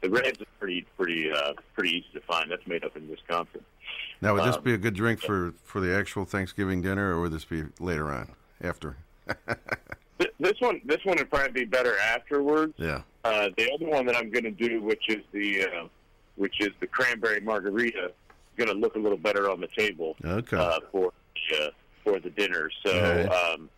The 0.00 0.10
Red's 0.10 0.38
is 0.38 0.46
pretty 0.58 0.86
pretty 0.96 1.30
uh, 1.30 1.54
pretty 1.74 1.90
easy 1.98 2.06
to 2.14 2.20
find. 2.20 2.50
That's 2.50 2.66
made 2.66 2.84
up 2.84 2.96
in 2.96 3.08
Wisconsin. 3.08 3.64
Now, 4.20 4.34
would 4.34 4.44
this 4.44 4.56
Um, 4.56 4.62
be 4.64 4.74
a 4.74 4.78
good 4.78 4.94
drink 4.94 5.20
for, 5.20 5.54
for 5.62 5.80
the 5.80 5.94
actual 5.94 6.24
Thanksgiving 6.24 6.82
dinner, 6.82 7.14
or 7.14 7.20
would 7.20 7.32
this 7.32 7.44
be 7.44 7.64
later 7.78 8.10
on, 8.12 8.32
after? 8.60 8.96
Th- 10.42 10.52
This 10.52 10.60
one, 10.60 10.80
this 10.84 11.04
one 11.04 11.16
would 11.18 11.30
probably 11.30 11.52
be 11.52 11.64
better 11.64 11.98
afterwards. 11.98 12.74
Yeah. 12.76 13.02
Uh, 13.24 13.48
the 13.56 13.70
other 13.72 13.86
one 13.86 14.06
that 14.06 14.16
I'm 14.16 14.30
going 14.30 14.44
to 14.44 14.50
do, 14.50 14.80
which 14.82 15.08
is 15.08 15.24
the, 15.32 15.64
uh, 15.64 15.88
which 16.36 16.60
is 16.60 16.70
the 16.80 16.86
cranberry 16.86 17.40
margarita, 17.40 18.06
is 18.06 18.12
going 18.56 18.68
to 18.68 18.74
look 18.74 18.96
a 18.96 18.98
little 18.98 19.18
better 19.18 19.50
on 19.50 19.60
the 19.60 19.68
table 19.76 20.16
Okay. 20.24 20.56
uh, 20.56 20.78
for 20.92 21.12
the, 21.50 21.66
uh, 21.66 21.70
for 22.04 22.20
the 22.20 22.30
dinner. 22.30 22.70
So, 22.84 22.92
Alright. 22.92 23.32
um, 23.32 23.68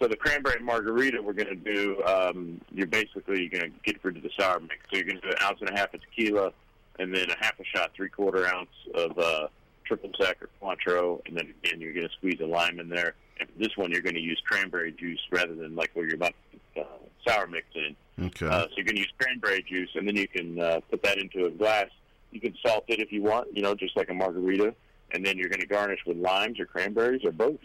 so 0.00 0.06
the 0.06 0.16
cranberry 0.16 0.60
margarita 0.62 1.22
we're 1.22 1.32
going 1.32 1.48
to 1.48 1.54
do. 1.74 2.02
Um, 2.04 2.60
you're 2.70 2.86
basically 2.86 3.48
going 3.48 3.64
to 3.64 3.70
get 3.84 4.02
rid 4.04 4.16
of 4.18 4.22
the 4.22 4.30
sour 4.38 4.60
mix. 4.60 4.76
So 4.90 4.96
you're 4.96 5.04
going 5.06 5.20
to 5.20 5.22
do 5.22 5.28
an 5.30 5.36
ounce 5.42 5.58
and 5.60 5.70
a 5.70 5.74
half 5.78 5.94
of 5.94 6.00
tequila, 6.02 6.52
and 6.98 7.14
then 7.14 7.30
a 7.30 7.36
half 7.44 7.58
a 7.58 7.64
shot, 7.64 7.92
three 7.96 8.10
quarter 8.10 8.46
ounce 8.46 8.68
of 8.94 9.18
uh, 9.18 9.46
triple 9.84 10.10
sec 10.20 10.38
or 10.42 10.50
Cointreau, 10.60 11.20
and 11.26 11.36
then 11.36 11.54
again 11.64 11.80
you're 11.80 11.94
going 11.94 12.06
to 12.08 12.12
squeeze 12.14 12.40
a 12.42 12.46
lime 12.46 12.78
in 12.80 12.88
there. 12.90 13.14
And 13.38 13.48
for 13.48 13.58
this 13.58 13.76
one, 13.76 13.90
you're 13.90 14.02
going 14.02 14.14
to 14.14 14.20
use 14.20 14.40
cranberry 14.46 14.92
juice 14.92 15.20
rather 15.30 15.54
than 15.54 15.74
like 15.74 15.90
where 15.94 16.06
you're 16.06 16.14
about 16.14 16.34
to 16.52 16.58
put, 16.74 16.82
uh, 16.82 16.96
sour 17.26 17.46
mix 17.46 17.66
in. 17.74 17.96
Okay. 18.26 18.46
Uh, 18.46 18.62
so 18.62 18.68
you're 18.76 18.84
going 18.84 18.96
to 18.96 19.02
use 19.02 19.12
cranberry 19.18 19.62
juice, 19.62 19.90
and 19.94 20.06
then 20.06 20.16
you 20.16 20.28
can 20.28 20.60
uh, 20.60 20.80
put 20.90 21.02
that 21.02 21.18
into 21.18 21.46
a 21.46 21.50
glass. 21.50 21.88
You 22.30 22.40
can 22.40 22.54
salt 22.64 22.84
it 22.88 23.00
if 23.00 23.12
you 23.12 23.22
want, 23.22 23.54
you 23.54 23.62
know, 23.62 23.74
just 23.74 23.96
like 23.96 24.08
a 24.08 24.14
margarita. 24.14 24.74
And 25.12 25.24
then 25.24 25.38
you're 25.38 25.48
going 25.48 25.60
to 25.60 25.66
garnish 25.66 26.00
with 26.06 26.16
limes 26.16 26.58
or 26.58 26.66
cranberries 26.66 27.24
or 27.24 27.32
both. 27.32 27.60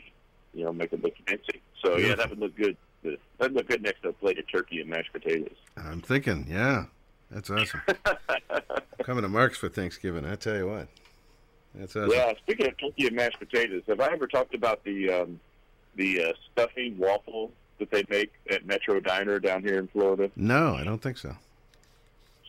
You 0.53 0.65
know, 0.65 0.73
make 0.73 0.93
it 0.93 1.01
look 1.01 1.13
fancy. 1.27 1.61
So 1.83 1.97
yeah, 1.97 2.15
that 2.15 2.29
would 2.29 2.39
look 2.39 2.55
good. 2.55 2.77
That 3.03 3.17
would 3.39 3.53
look 3.53 3.67
good 3.67 3.81
next 3.81 4.01
to 4.03 4.09
a 4.09 4.13
plate 4.13 4.37
of 4.37 4.49
turkey 4.51 4.81
and 4.81 4.89
mashed 4.89 5.11
potatoes. 5.11 5.55
I'm 5.75 6.01
thinking, 6.01 6.45
yeah, 6.47 6.85
that's 7.31 7.49
awesome. 7.49 7.81
Coming 9.03 9.23
to 9.23 9.29
Mark's 9.29 9.57
for 9.57 9.69
Thanksgiving, 9.69 10.25
I 10.25 10.35
tell 10.35 10.55
you 10.55 10.67
what, 10.67 10.87
that's 11.73 11.95
awesome. 11.95 12.11
Yeah. 12.11 12.33
Speaking 12.43 12.67
of 12.67 12.77
turkey 12.77 13.07
and 13.07 13.15
mashed 13.15 13.39
potatoes, 13.39 13.81
have 13.87 13.99
I 13.99 14.11
ever 14.11 14.27
talked 14.27 14.53
about 14.53 14.83
the 14.83 15.11
um, 15.11 15.39
the 15.95 16.23
uh, 16.23 16.33
stuffing 16.51 16.97
waffle 16.97 17.51
that 17.79 17.91
they 17.91 18.03
make 18.09 18.31
at 18.49 18.65
Metro 18.65 18.99
Diner 18.99 19.39
down 19.39 19.63
here 19.63 19.77
in 19.77 19.87
Florida? 19.87 20.29
No, 20.35 20.75
I 20.75 20.83
don't 20.83 21.01
think 21.01 21.17
so. 21.17 21.35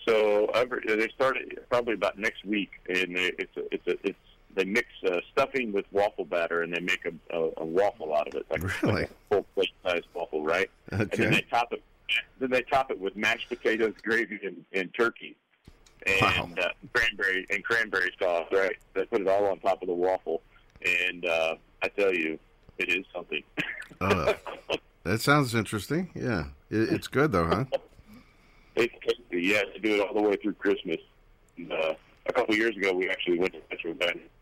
So 0.06 0.50
they 0.86 1.08
started 1.14 1.58
probably 1.70 1.94
about 1.94 2.18
next 2.18 2.44
week, 2.44 2.70
and 2.88 3.16
they, 3.16 3.32
it's 3.38 3.56
a, 3.56 3.62
it's 3.74 3.86
a, 3.86 4.06
it's 4.08 4.18
they 4.54 4.64
mix 4.64 4.88
uh, 5.06 5.20
stuffing 5.30 5.72
with 5.72 5.86
waffle 5.92 6.24
batter, 6.24 6.62
and 6.62 6.72
they 6.72 6.80
make 6.80 7.06
a, 7.06 7.36
a, 7.36 7.50
a 7.58 7.64
waffle 7.64 8.14
out 8.14 8.28
of 8.28 8.34
it, 8.34 8.44
like, 8.50 8.62
Really? 8.62 9.02
like 9.02 9.10
a 9.10 9.34
full 9.34 9.46
plate 9.54 9.70
sized 9.82 10.06
waffle, 10.14 10.44
right? 10.44 10.68
And 10.90 11.02
Okay. 11.02 11.16
then 11.22 11.30
they 11.30 11.42
top 11.50 11.72
it. 11.72 11.82
Then 12.38 12.50
they 12.50 12.62
top 12.62 12.90
it 12.90 13.00
with 13.00 13.16
mashed 13.16 13.48
potatoes, 13.48 13.94
gravy, 14.02 14.38
and, 14.44 14.64
and 14.74 14.92
turkey, 14.92 15.36
and 16.04 16.58
uh, 16.58 16.68
cranberry 16.92 17.46
and 17.48 17.64
cranberry 17.64 18.12
sauce. 18.20 18.48
Right? 18.52 18.76
They 18.94 19.04
put 19.06 19.22
it 19.22 19.28
all 19.28 19.46
on 19.46 19.58
top 19.60 19.80
of 19.80 19.88
the 19.88 19.94
waffle, 19.94 20.42
and 20.84 21.24
uh, 21.24 21.54
I 21.82 21.88
tell 21.88 22.12
you, 22.12 22.38
it 22.82 22.88
is 22.88 23.04
something. 23.14 23.42
Oh, 24.00 24.34
that 25.04 25.20
sounds 25.20 25.54
interesting. 25.54 26.10
Yeah, 26.14 26.46
it, 26.70 26.92
it's 26.92 27.08
good 27.08 27.32
though, 27.32 27.46
huh? 27.46 27.64
It's 28.74 28.94
tasty. 29.06 29.42
Yeah, 29.42 29.64
they 29.70 29.80
do 29.80 29.94
it 29.96 30.00
all 30.00 30.14
the 30.14 30.22
way 30.22 30.36
through 30.36 30.54
Christmas. 30.54 30.96
And, 31.58 31.70
uh, 31.70 31.92
a 32.24 32.32
couple 32.32 32.54
years 32.54 32.74
ago, 32.74 32.94
we 32.94 33.10
actually 33.10 33.38
went 33.38 33.52
to 33.52 33.60
Metro 33.70 33.94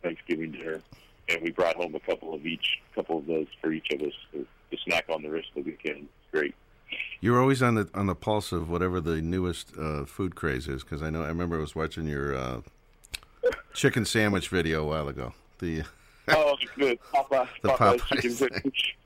Thanksgiving 0.03 0.53
dinner, 0.53 0.81
and 1.29 1.43
we 1.43 1.51
brought 1.51 1.75
home 1.75 1.97
a 1.97 2.01
couple 2.01 2.33
of 2.33 2.47
each, 2.47 2.79
couple 2.95 3.19
of 3.19 3.27
those 3.27 3.49
for 3.61 3.73
each 3.73 3.89
of 3.91 4.01
us 4.03 4.13
to, 4.33 4.47
to 4.71 4.77
snack 4.85 5.07
on 5.09 5.23
the 5.23 5.31
rest 5.31 5.49
of 5.57 5.65
the 5.65 5.71
weekend. 5.73 6.07
Great. 6.31 6.55
You're 7.21 7.41
always 7.41 7.61
on 7.61 7.75
the 7.75 7.89
on 7.93 8.07
the 8.07 8.15
pulse 8.15 8.53
of 8.53 8.71
whatever 8.71 9.01
the 9.01 9.21
newest 9.21 9.77
uh, 9.77 10.05
food 10.05 10.37
craze 10.37 10.69
is, 10.69 10.83
because 10.85 11.03
I 11.03 11.11
know 11.11 11.23
I 11.23 11.29
remember 11.29 11.57
I 11.57 11.61
was 11.61 11.75
watching 11.75 12.07
your 12.07 12.37
uh, 12.37 12.61
chicken 13.75 14.05
sandwich 14.05 14.49
video 14.49 14.85
a 14.85 14.87
while 14.87 15.09
ago. 15.09 15.35
The 15.59 15.83
Oh, 16.31 16.57
good. 16.77 16.99
Popeye, 17.15 17.49
The 17.63 17.69
Popeye's 17.71 18.03
Popeyes 18.03 18.07
chicken 18.09 18.31
sandwich. 18.33 18.97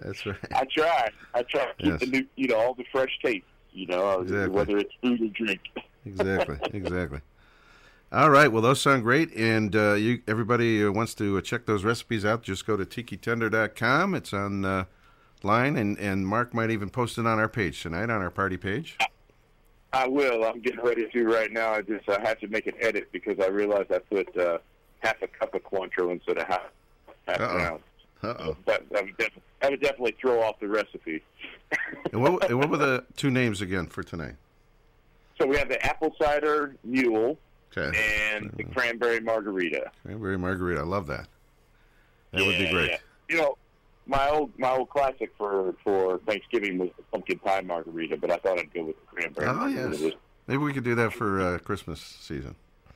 that's 0.00 0.26
right. 0.26 0.36
I 0.54 0.64
try. 0.64 1.08
I 1.34 1.42
try 1.42 1.66
to 1.66 1.74
keep 1.78 1.86
Yes. 1.86 2.00
the 2.00 2.06
new, 2.06 2.26
you 2.36 2.48
know, 2.48 2.56
all 2.58 2.74
the 2.74 2.84
fresh 2.92 3.18
taste. 3.22 3.44
You 3.72 3.86
know, 3.86 4.20
Exactly. 4.20 4.48
whether 4.48 4.78
it's 4.78 4.92
food 5.00 5.20
or 5.22 5.28
drink. 5.28 5.60
exactly, 6.06 6.58
exactly. 6.72 7.20
All 8.12 8.28
right, 8.30 8.50
well, 8.50 8.62
those 8.62 8.80
sound 8.80 9.04
great, 9.04 9.32
and 9.36 9.76
uh, 9.76 9.92
you 9.92 10.22
everybody 10.26 10.84
uh, 10.84 10.90
wants 10.90 11.14
to 11.14 11.38
uh, 11.38 11.40
check 11.40 11.66
those 11.66 11.84
recipes 11.84 12.24
out. 12.24 12.42
Just 12.42 12.66
go 12.66 12.76
to 12.76 12.84
tikitender.com. 12.84 14.14
It's 14.16 14.32
on 14.32 14.64
uh, 14.64 14.84
line, 15.44 15.76
and 15.76 15.96
and 16.00 16.26
Mark 16.26 16.52
might 16.52 16.70
even 16.70 16.90
post 16.90 17.18
it 17.18 17.26
on 17.26 17.38
our 17.38 17.48
page 17.48 17.80
tonight 17.80 18.10
on 18.10 18.20
our 18.22 18.30
party 18.32 18.56
page. 18.56 18.98
I 19.92 20.08
will. 20.08 20.42
I'm 20.44 20.60
getting 20.60 20.80
ready 20.84 21.04
to 21.06 21.10
do 21.10 21.32
right 21.32 21.52
now. 21.52 21.72
I 21.72 21.82
just 21.82 22.08
I 22.08 22.20
have 22.20 22.40
to 22.40 22.48
make 22.48 22.66
an 22.66 22.74
edit 22.80 23.10
because 23.12 23.38
I 23.38 23.46
realized 23.46 23.92
I 23.92 23.98
put 24.00 24.36
uh, 24.36 24.58
half 25.00 25.20
a 25.22 25.26
cup 25.28 25.54
of 25.54 25.62
Cointreau 25.64 26.12
instead 26.12 26.38
of 26.38 26.46
half 26.46 26.62
half 27.26 27.40
Uh-oh. 27.40 27.56
an 27.56 27.64
ounce. 27.64 27.82
Uh 28.22 28.34
oh. 28.38 28.56
That, 28.66 28.82
that, 28.90 29.04
would 29.04 29.16
def- 29.16 29.38
that 29.60 29.70
would 29.70 29.80
definitely 29.80 30.14
throw 30.20 30.42
off 30.42 30.60
the 30.60 30.68
recipe. 30.68 31.22
And 32.12 32.22
what 32.22 32.50
and 32.50 32.58
what 32.58 32.68
were 32.70 32.76
the 32.76 33.04
two 33.16 33.30
names 33.30 33.60
again 33.62 33.86
for 33.86 34.02
tonight? 34.02 34.34
So 35.40 35.46
we 35.46 35.56
have 35.56 35.68
the 35.68 35.82
apple 35.84 36.14
cider 36.20 36.76
mule 36.84 37.38
Okay. 37.76 37.96
and 38.34 38.50
the 38.56 38.64
cranberry 38.64 39.20
margarita. 39.20 39.90
Cranberry 40.04 40.36
margarita. 40.36 40.80
I 40.80 40.84
love 40.84 41.06
that. 41.06 41.28
That 42.32 42.44
would 42.44 42.58
be 42.58 42.68
great. 42.70 42.90
yeah. 42.90 42.96
You 43.28 43.36
know, 43.36 43.56
my 44.06 44.28
old 44.28 44.50
my 44.58 44.70
old 44.72 44.90
classic 44.90 45.30
for 45.38 45.74
for 45.84 46.18
Thanksgiving 46.26 46.78
was 46.78 46.90
the 46.96 47.02
pumpkin 47.04 47.38
pie 47.38 47.60
margarita, 47.62 48.16
but 48.18 48.30
I 48.30 48.36
thought 48.38 48.58
I'd 48.58 48.74
go 48.74 48.84
with 48.84 48.96
the 49.00 49.06
cranberry. 49.16 49.46
Oh 49.46 49.54
margarita. 49.54 50.04
yes. 50.04 50.12
Maybe 50.46 50.58
we 50.58 50.72
could 50.72 50.84
do 50.84 50.96
that 50.96 51.12
for 51.12 51.40
uh, 51.40 51.58
Christmas 51.58 52.00
season. 52.00 52.54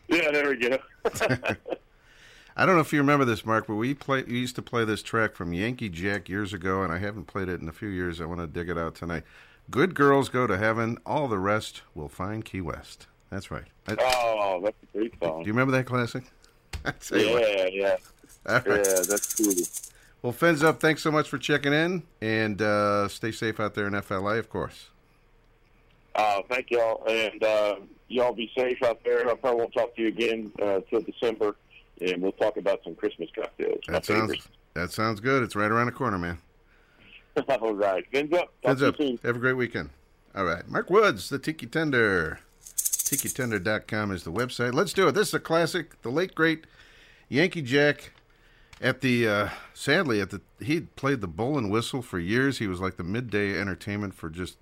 Yeah, 0.08 0.30
there 0.32 0.48
we 0.50 0.56
go. 0.56 0.78
I 2.56 2.64
don't 2.66 2.76
know 2.76 2.80
if 2.80 2.92
you 2.92 3.00
remember 3.00 3.24
this, 3.24 3.44
Mark, 3.44 3.66
but 3.66 3.74
we 3.74 3.94
play. 3.94 4.22
We 4.22 4.38
used 4.38 4.54
to 4.56 4.62
play 4.62 4.84
this 4.84 5.02
track 5.02 5.34
from 5.34 5.52
Yankee 5.52 5.88
Jack 5.88 6.28
years 6.28 6.52
ago, 6.52 6.82
and 6.82 6.92
I 6.92 6.98
haven't 6.98 7.26
played 7.26 7.48
it 7.48 7.60
in 7.60 7.68
a 7.68 7.72
few 7.72 7.88
years. 7.88 8.20
I 8.20 8.26
want 8.26 8.40
to 8.40 8.46
dig 8.46 8.68
it 8.68 8.78
out 8.78 8.94
tonight. 8.94 9.24
Good 9.70 9.94
girls 9.94 10.28
go 10.28 10.46
to 10.46 10.56
heaven. 10.56 10.98
All 11.04 11.26
the 11.26 11.38
rest 11.38 11.82
will 11.94 12.08
find 12.08 12.44
Key 12.44 12.60
West. 12.60 13.06
That's 13.30 13.50
right. 13.50 13.64
I- 13.88 13.96
oh, 13.98 14.60
that's 14.62 14.76
a 14.82 14.96
great 14.96 15.14
song. 15.20 15.42
do 15.42 15.46
you 15.48 15.52
remember 15.52 15.72
that 15.72 15.86
classic? 15.86 16.24
I 16.84 16.92
tell 16.92 17.18
you 17.18 17.32
what. 17.32 17.42
Yeah, 17.42 17.66
yeah, 17.72 17.96
All 18.46 18.54
right. 18.54 18.66
yeah. 18.66 19.00
That's 19.08 19.34
cool. 19.34 19.54
Well, 20.22 20.32
Fins 20.32 20.62
up. 20.62 20.80
Thanks 20.80 21.02
so 21.02 21.10
much 21.10 21.28
for 21.28 21.38
checking 21.38 21.72
in, 21.72 22.02
and 22.22 22.62
uh, 22.62 23.08
stay 23.08 23.32
safe 23.32 23.58
out 23.60 23.74
there 23.74 23.86
in 23.86 24.00
FLA, 24.00 24.36
of 24.38 24.48
course. 24.48 24.90
Uh, 26.14 26.42
thank 26.48 26.70
y'all, 26.70 27.04
and 27.08 27.42
uh, 27.42 27.76
y'all 28.08 28.32
be 28.32 28.50
safe 28.56 28.82
out 28.84 29.02
there. 29.04 29.28
I 29.28 29.34
probably 29.34 29.60
won't 29.60 29.74
talk 29.74 29.96
to 29.96 30.02
you 30.02 30.08
again 30.08 30.52
uh, 30.62 30.80
till 30.88 31.00
December, 31.00 31.56
and 32.00 32.22
we'll 32.22 32.32
talk 32.32 32.56
about 32.56 32.82
some 32.84 32.94
Christmas 32.94 33.28
cocktails. 33.34 33.80
That 33.88 34.04
sounds 34.04 34.32
favorite. 34.32 34.40
that 34.74 34.92
sounds 34.92 35.20
good. 35.20 35.42
It's 35.42 35.56
right 35.56 35.70
around 35.70 35.86
the 35.86 35.92
corner, 35.92 36.18
man. 36.18 36.38
All 37.48 37.74
right, 37.74 38.04
fins 38.12 38.32
up. 38.32 38.52
Heads 38.62 38.82
up. 38.82 38.96
soon. 38.96 39.18
Have 39.24 39.36
a 39.36 39.40
great 39.40 39.54
weekend. 39.54 39.90
All 40.34 40.44
right. 40.44 40.66
Mark 40.68 40.90
Woods, 40.90 41.28
the 41.28 41.38
Tiki 41.38 41.66
Tender. 41.66 42.40
TikiTender.com 42.76 44.12
is 44.12 44.24
the 44.24 44.32
website. 44.32 44.72
Let's 44.72 44.92
do 44.92 45.08
it. 45.08 45.12
This 45.12 45.28
is 45.28 45.34
a 45.34 45.40
classic. 45.40 46.00
The 46.02 46.10
late, 46.10 46.34
great 46.34 46.64
Yankee 47.28 47.62
Jack 47.62 48.12
at 48.80 49.00
the, 49.00 49.28
uh, 49.28 49.48
sadly, 49.74 50.20
at 50.20 50.30
the, 50.30 50.40
he 50.60 50.80
played 50.80 51.20
the 51.20 51.28
bull 51.28 51.58
and 51.58 51.70
whistle 51.70 52.02
for 52.02 52.18
years. 52.18 52.58
He 52.58 52.66
was 52.66 52.80
like 52.80 52.96
the 52.96 53.04
midday 53.04 53.58
entertainment 53.60 54.14
for 54.14 54.30
just 54.30 54.56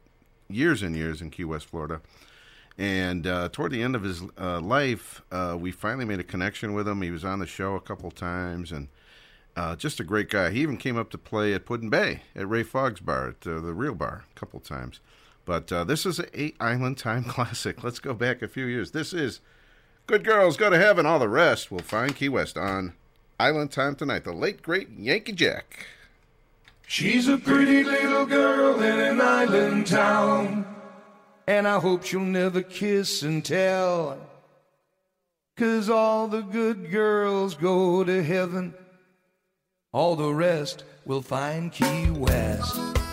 years 0.49 0.83
and 0.83 0.97
years 0.97 1.23
in 1.23 1.31
Key 1.31 1.45
West, 1.45 1.67
Florida. 1.67 2.01
And 2.79 3.27
uh, 3.27 3.49
toward 3.51 3.73
the 3.73 3.83
end 3.83 3.95
of 3.95 4.03
his 4.03 4.23
uh, 4.41 4.61
life, 4.61 5.23
uh, 5.31 5.57
we 5.61 5.71
finally 5.73 6.05
made 6.05 6.21
a 6.21 6.25
connection 6.25 6.73
with 6.73 6.89
him. 6.89 7.03
He 7.03 7.11
was 7.11 7.25
on 7.25 7.39
the 7.39 7.47
show 7.47 7.75
a 7.75 7.81
couple 7.81 8.11
times 8.11 8.73
and 8.73 8.89
uh, 9.57 9.77
just 9.77 10.01
a 10.01 10.05
great 10.05 10.31
guy. 10.31 10.51
He 10.51 10.61
even 10.61 10.77
came 10.77 10.97
up 10.97 11.11
to 11.11 11.19
play 11.19 11.53
at 11.53 11.67
Put-in-Bay 11.67 12.23
at 12.35 12.49
Ray 12.49 12.63
Fogg's 12.63 13.01
bar, 13.01 13.29
at 13.29 13.47
uh, 13.47 13.61
the 13.61 13.75
Real 13.75 13.95
Bar, 13.95 14.25
a 14.35 14.39
couple 14.39 14.61
times. 14.61 15.01
But 15.45 15.71
uh, 15.73 15.85
this 15.85 16.07
is 16.07 16.21
a 16.21 16.55
Island 16.61 16.99
Time 16.99 17.25
classic. 17.29 17.85
Let's 17.85 17.99
go 17.99 18.15
back 18.15 18.43
a 18.43 18.49
few 18.49 18.65
years. 18.65 18.93
This 18.93 19.13
is 19.13 19.41
Good 20.07 20.25
Girls 20.25 20.57
Go 20.57 20.71
to 20.71 20.79
Heaven. 20.79 21.05
All 21.05 21.19
the 21.19 21.29
rest 21.29 21.71
will 21.71 21.81
find 21.81 22.17
Key 22.17 22.29
West 22.29 22.57
on 22.57 22.95
Island 23.39 23.71
Time 23.73 23.95
tonight. 23.95 24.25
The 24.25 24.33
late, 24.33 24.63
great 24.63 24.89
Yankee 24.97 25.33
Jack. 25.33 25.87
She's 26.87 27.29
a 27.29 27.39
pretty 27.39 27.85
little 27.85 28.27
girl 28.27 28.81
in 28.83 29.01
an 29.01 29.21
island 29.21 29.87
town. 29.87 30.72
And 31.47 31.67
I 31.67 31.79
hope 31.79 32.05
she'll 32.05 32.21
never 32.21 32.63
kiss 32.63 33.23
and 33.23 33.45
tell. 33.45 34.19
Cause 35.57 35.91
all 35.91 36.29
the 36.29 36.41
good 36.41 36.91
girls 36.91 37.55
go 37.55 38.03
to 38.05 38.23
heaven, 38.23 38.75
all 39.93 40.17
the 40.17 40.33
rest 40.33 40.85
will 41.05 41.23
find 41.23 41.71
Key 41.71 42.11
West. 42.11 43.12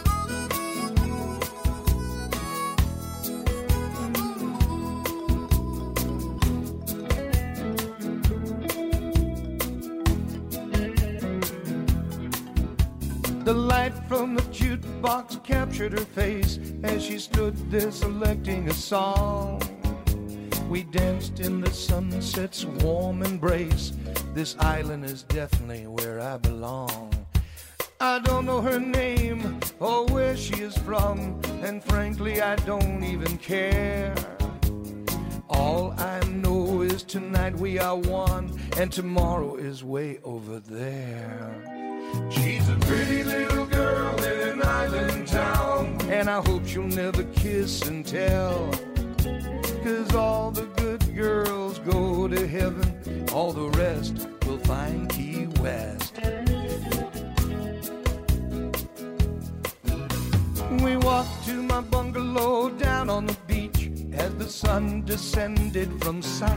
Jukebox 14.80 15.43
captured 15.43 15.93
her 15.93 16.06
face 16.06 16.60
as 16.84 17.03
she 17.03 17.19
stood 17.19 17.56
there 17.72 17.91
selecting 17.91 18.69
a 18.69 18.73
song. 18.73 19.61
We 20.69 20.84
danced 20.84 21.39
in 21.39 21.61
the 21.61 21.72
sunset's 21.72 22.65
warm 22.65 23.23
embrace. 23.23 23.93
This 24.34 24.56
island 24.60 25.06
is 25.06 25.23
definitely 25.23 25.88
where 25.88 26.22
I 26.22 26.38
belong. 26.38 27.14
I 27.99 28.19
don't 28.19 28.45
know 28.45 28.61
her 28.61 28.80
name 28.80 29.60
or 29.80 30.06
where 30.06 30.38
she 30.38 30.61
is 30.61 30.77
from, 30.77 31.41
and 31.64 31.84
frankly, 31.84 32.41
I 32.41 32.56
don't 32.57 33.03
even 33.03 33.38
care. 33.38 34.15
All 35.49 35.93
I 35.97 36.19
know 36.27 36.81
is 36.81 37.03
tonight 37.03 37.56
we 37.56 37.80
are 37.80 37.97
one, 37.97 38.57
and 38.77 38.91
tomorrow 38.91 39.56
is 39.56 39.84
way 39.84 40.19
over 40.23 40.60
there. 40.60 41.51
She's 42.30 42.69
a 42.69 42.76
pretty 42.81 43.23
little 43.23 43.48
and 46.10 46.27
I 46.27 46.41
hope 46.41 46.65
she'll 46.65 46.84
never 46.84 47.23
kiss 47.23 47.84
and 47.88 48.06
tell. 48.06 48.72
Cause 49.84 50.15
all 50.15 50.49
the 50.52 50.65
good 50.77 51.15
girls 51.15 51.77
go 51.80 52.27
to 52.27 52.48
heaven, 52.48 53.26
all 53.31 53.53
the 53.53 53.69
rest 53.77 54.27
will 54.45 54.57
find 54.60 55.07
Key 55.10 55.48
West. 55.61 56.19
We 60.84 60.98
walked 60.98 61.45
to 61.45 61.61
my 61.64 61.81
bungalow 61.81 62.69
down 62.69 63.10
on 63.10 63.27
the 63.27 63.38
beach 63.48 63.91
as 64.14 64.34
the 64.36 64.49
sun 64.49 65.06
descended 65.06 65.90
from 66.03 66.22
sight. 66.22 66.49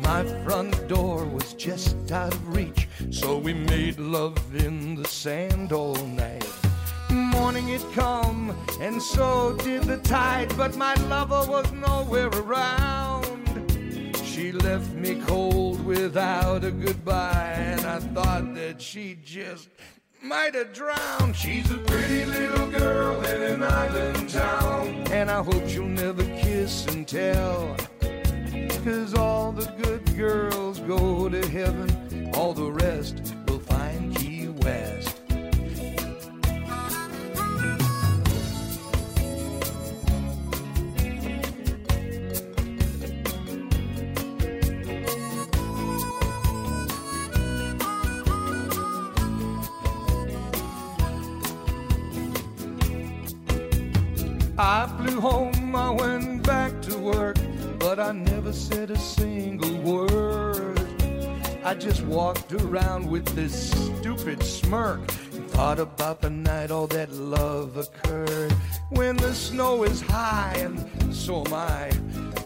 My 0.00 0.24
front 0.44 0.88
door 0.88 1.24
was 1.26 1.52
just 1.54 2.10
out 2.10 2.32
of 2.32 2.56
reach, 2.56 2.88
so 3.10 3.38
we 3.38 3.52
made 3.52 3.98
love 3.98 4.38
in 4.54 4.94
the 4.94 5.08
sand 5.08 5.72
all 5.72 5.96
night. 6.06 6.63
Morning 7.44 7.68
had 7.68 7.92
come, 7.92 8.56
and 8.80 9.02
so 9.02 9.54
did 9.58 9.82
the 9.82 9.98
tide, 9.98 10.50
but 10.56 10.78
my 10.78 10.94
lover 11.10 11.44
was 11.46 11.70
nowhere 11.72 12.28
around. 12.28 13.36
She 14.24 14.50
left 14.50 14.90
me 14.94 15.20
cold 15.26 15.84
without 15.84 16.64
a 16.64 16.70
goodbye, 16.70 17.52
and 17.54 17.82
I 17.82 17.98
thought 18.00 18.54
that 18.54 18.80
she 18.80 19.18
just 19.22 19.68
might 20.22 20.54
have 20.54 20.72
drowned. 20.72 21.36
She's 21.36 21.70
a 21.70 21.76
pretty 21.76 22.24
little 22.24 22.66
girl 22.68 23.22
in 23.26 23.42
an 23.42 23.62
island 23.62 24.30
town, 24.30 25.04
and 25.10 25.30
I 25.30 25.42
hope 25.42 25.68
she'll 25.68 25.84
never 25.84 26.24
kiss 26.24 26.86
and 26.86 27.06
tell. 27.06 27.76
Cause 28.84 29.12
all 29.12 29.52
the 29.52 29.70
good 29.82 30.16
girls 30.16 30.80
go 30.80 31.28
to 31.28 31.46
heaven, 31.50 32.30
all 32.32 32.54
the 32.54 32.72
rest 32.72 33.34
will 33.46 33.58
find 33.58 34.16
Key 34.16 34.48
West. 34.48 35.03
I 54.66 54.86
flew 54.96 55.20
home, 55.20 55.76
I 55.76 55.90
went 55.90 56.42
back 56.42 56.80
to 56.82 56.96
work, 56.96 57.36
but 57.78 58.00
I 58.00 58.12
never 58.12 58.50
said 58.50 58.90
a 58.90 58.96
single 58.96 59.76
word. 59.82 60.80
I 61.62 61.74
just 61.74 62.02
walked 62.04 62.50
around 62.50 63.06
with 63.10 63.26
this 63.34 63.72
stupid 63.72 64.42
smirk 64.42 65.00
and 65.34 65.50
thought 65.50 65.78
about 65.78 66.22
the 66.22 66.30
night 66.30 66.70
all 66.70 66.86
that 66.86 67.12
love 67.12 67.76
occurred. 67.76 68.52
When 68.88 69.18
the 69.18 69.34
snow 69.34 69.82
is 69.82 70.00
high, 70.00 70.54
and 70.56 71.14
so 71.14 71.44
am 71.44 71.52
I, 71.52 71.92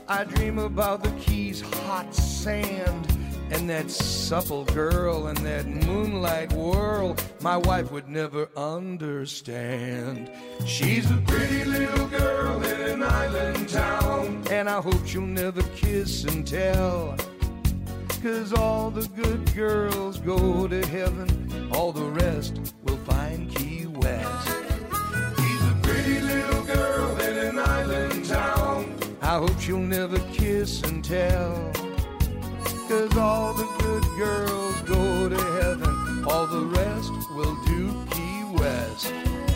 I 0.09 0.25
dream 0.25 0.59
about 0.59 1.05
the 1.05 1.13
Keys' 1.21 1.61
hot 1.61 2.13
sand 2.13 3.18
and 3.51 3.69
that 3.71 3.91
supple 3.91 4.65
girl 4.67 5.27
and 5.29 5.39
that 5.39 5.67
moonlight 5.67 6.53
whirl 6.53 7.17
my 7.41 7.57
wife 7.57 7.91
would 7.91 8.09
never 8.09 8.49
understand. 8.57 10.31
She's 10.67 11.11
a 11.11 11.17
pretty 11.27 11.65
little 11.65 12.07
girl 12.09 12.63
in 12.63 12.81
an 12.81 13.03
island 13.03 13.69
town, 13.69 14.43
and 14.51 14.69
I 14.69 14.81
hope 14.81 15.07
she'll 15.07 15.23
never 15.23 15.63
kiss 15.77 16.25
and 16.25 16.47
tell. 16.47 17.17
Cause 18.23 18.53
all 18.53 18.91
the 18.91 19.07
good 19.11 19.55
girls 19.55 20.19
go 20.19 20.67
to 20.67 20.85
heaven, 20.87 21.71
all 21.73 21.93
the 21.93 22.05
rest 22.05 22.75
will 22.83 22.97
find 22.99 23.55
Key 23.55 23.87
West. 23.87 24.49
She's 25.39 25.63
a 25.63 25.79
pretty 25.83 26.21
little 26.21 26.63
girl 26.65 27.17
in 27.21 27.37
an 27.37 27.59
island 27.61 28.25
town. 28.25 28.99
I 29.23 29.37
hope 29.39 29.61
she'll 29.61 29.79
never 29.79 30.19
kiss 30.33 30.83
and 30.83 31.05
tell. 31.05 31.73
Cause 32.89 33.19
all 33.19 33.53
the 33.53 33.67
good 33.81 34.03
girls 34.17 34.81
go 34.81 35.29
to 35.29 35.37
heaven, 35.37 36.25
all 36.25 36.47
the 36.47 36.65
rest 36.65 37.13
will 37.33 37.55
do 37.67 37.93
Key 38.13 38.45
West. 38.57 39.48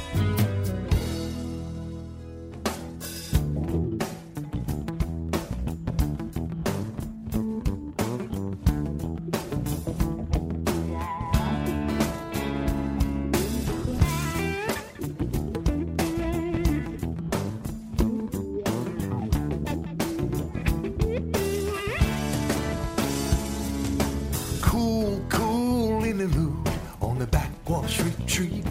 On 27.64 28.02
retreat. 28.02 28.64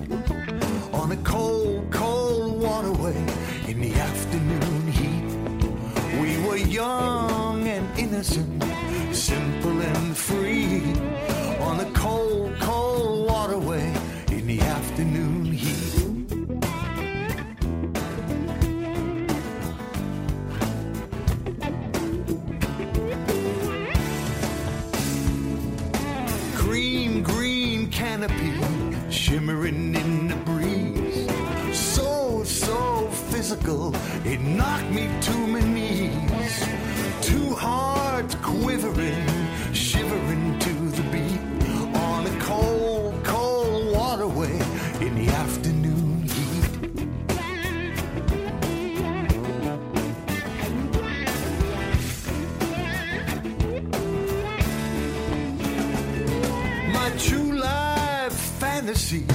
On 0.94 1.12
a 1.12 1.18
cold, 1.18 1.90
cold 1.92 2.62
waterway 2.62 3.18
in 3.68 3.80
the 3.80 3.94
afternoon 3.94 4.88
heat. 4.92 5.24
We 6.20 6.46
were 6.46 6.58
young 6.58 7.68
and 7.68 7.88
innocent, 7.98 8.64
simple 9.14 9.71
physical, 33.62 33.96
it 34.26 34.40
knocked 34.42 34.90
me 34.92 35.10
to 35.22 35.38
my 35.48 35.60
knees. 35.62 36.66
Two 37.22 37.54
hearts 37.56 38.36
quivering, 38.36 39.28
shivering 39.74 40.60
to 40.60 40.74
the 40.74 41.04
beat. 41.12 41.40
On 41.96 42.26
a 42.26 42.40
cold, 42.40 43.24
cold 43.24 43.96
waterway 43.96 44.54
in 45.02 45.16
the 45.16 45.28
afternoon 45.30 46.24
heat. 46.24 46.72
My 56.94 57.12
true 57.18 57.60
life 57.60 58.34
fantasy 58.60 59.26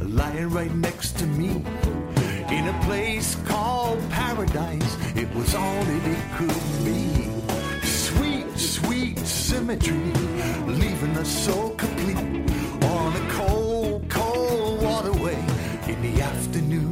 lying 0.00 0.50
right 0.50 0.74
next 0.74 1.18
to 1.18 1.26
me 1.26 1.64
was 5.34 5.54
all 5.54 5.84
that 5.84 6.06
it 6.06 6.24
could 6.36 6.84
be. 6.84 7.30
Sweet, 7.86 8.58
sweet 8.58 9.18
symmetry, 9.18 10.12
leaving 10.66 11.16
us 11.16 11.28
so 11.28 11.70
complete 11.70 12.18
on 12.84 13.16
a 13.16 13.30
cold, 13.30 14.08
cold 14.08 14.82
waterway 14.82 15.38
in 15.88 16.00
the 16.02 16.20
afternoon 16.20 16.91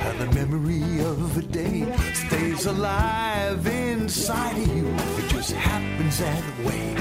How 0.00 0.12
the 0.12 0.26
memory 0.32 1.00
of 1.00 1.34
the 1.34 1.42
day 1.42 1.92
stays 2.14 2.66
alive 2.66 3.66
inside 3.66 4.56
of 4.56 4.76
you. 4.76 4.86
It 5.18 5.28
just 5.28 5.52
happens 5.52 6.18
that 6.18 6.44
way. 6.64 6.94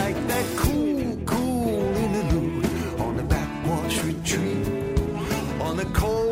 Like 0.00 0.16
that 0.28 0.46
cool, 0.56 1.18
cool 1.26 1.96
interlude 1.96 3.00
on 3.00 3.16
the 3.16 3.24
backwash 3.24 4.02
retreat. 4.04 4.66
On 5.60 5.76
the 5.76 5.86
cold 5.92 6.29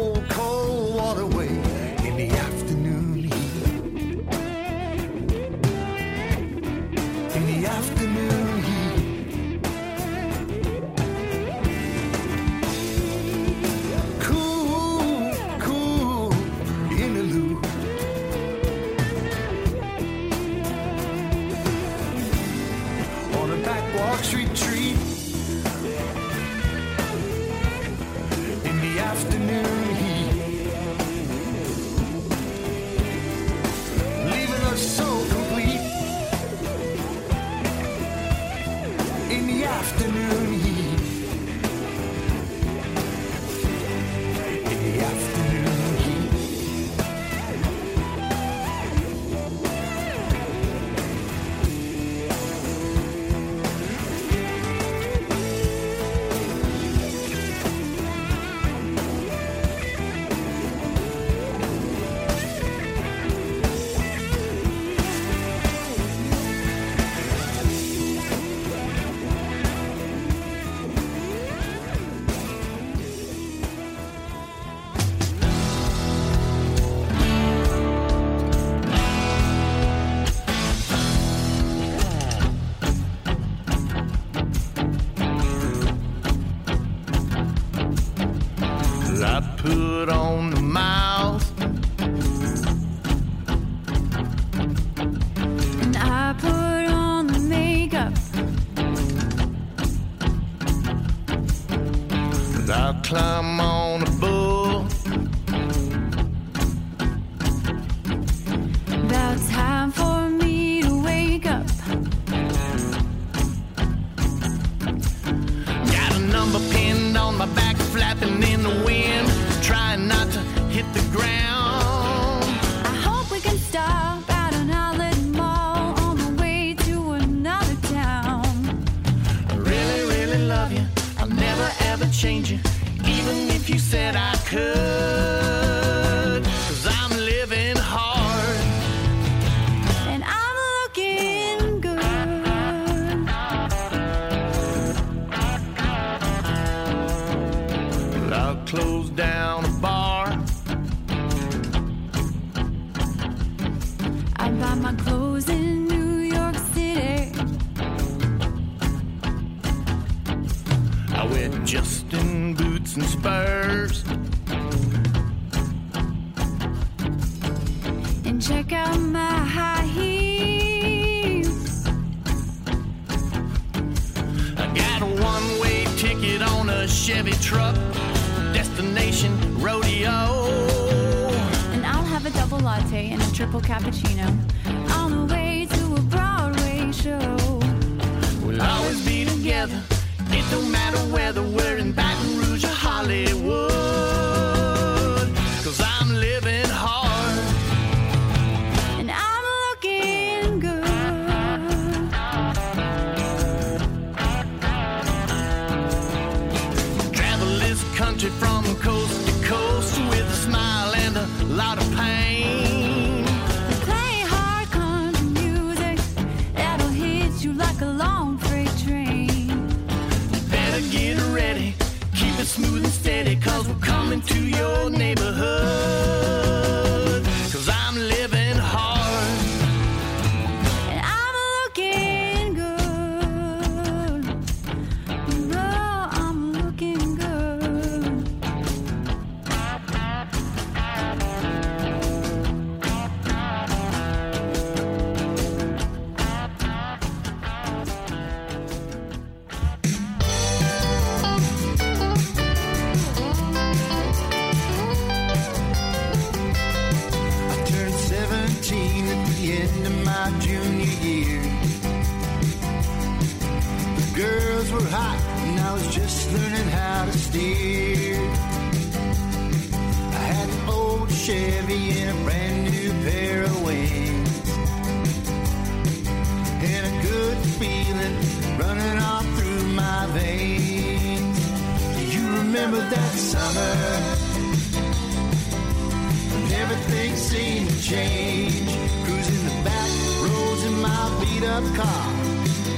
up 291.49 291.65
car, 291.75 292.13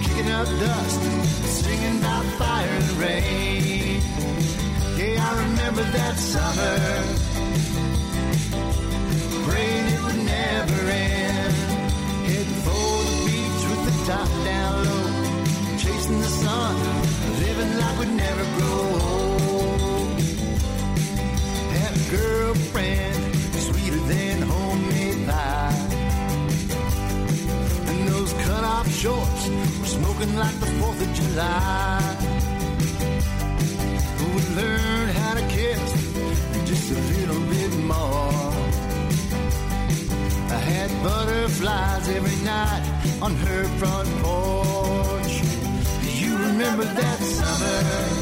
kicking 0.03 0.31
up 0.31 0.47
dust, 0.47 1.03
singing 1.63 1.99
about 1.99 2.25
fire 2.39 2.69
and 2.69 2.91
rain. 2.93 4.01
Yeah, 4.97 5.29
I 5.29 5.31
remember 5.45 5.83
that 5.83 6.17
summer, 6.17 6.77
praying 9.47 9.87
it 9.95 10.01
would 10.05 10.25
never 10.25 10.81
end. 10.91 11.55
Heading 12.29 12.61
for 12.67 12.95
the 13.09 13.17
beach 13.27 13.63
with 13.71 13.83
the 13.89 13.95
top 14.13 14.29
down 14.45 14.50
shorts 29.01 29.49
were 29.79 29.87
smoking 29.87 30.37
like 30.37 30.55
the 30.61 30.67
4th 30.79 31.01
of 31.01 31.11
July. 31.15 32.17
We 34.35 34.41
learned 34.61 35.11
how 35.21 35.35
to 35.41 35.45
kiss 35.49 35.85
just 36.67 36.91
a 36.93 37.01
little 37.15 37.41
bit 37.55 37.73
more. 37.93 38.53
I 40.57 40.61
had 40.75 40.91
butterflies 41.03 42.09
every 42.11 42.45
night 42.45 42.85
on 43.23 43.33
her 43.37 43.65
front 43.81 44.09
porch. 44.23 45.35
Do 46.03 46.11
you 46.23 46.37
remember 46.37 46.85
that 46.85 47.19
summer? 47.21 48.21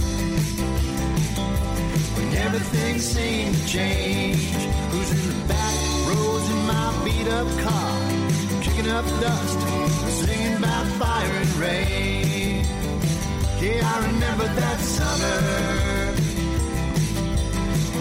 when 2.17 2.37
everything 2.47 3.01
seemed 3.01 3.55
to 3.57 3.67
change. 3.67 4.55
Who's 4.91 5.11
in 5.11 5.23
the 5.29 5.49
back 5.49 5.77
roads 6.07 6.49
in 6.55 6.61
my 6.73 6.87
beat 7.05 7.29
up 7.29 7.49
car, 7.65 8.08
up 8.91 9.05
dust, 9.21 9.61
singing 10.25 10.57
about 10.57 10.87
fire 10.99 11.33
and 11.43 11.55
rain. 11.57 12.65
Yeah, 13.61 13.81
I 13.85 14.07
remember 14.07 14.45
that 14.45 14.81
summer, 14.81 15.41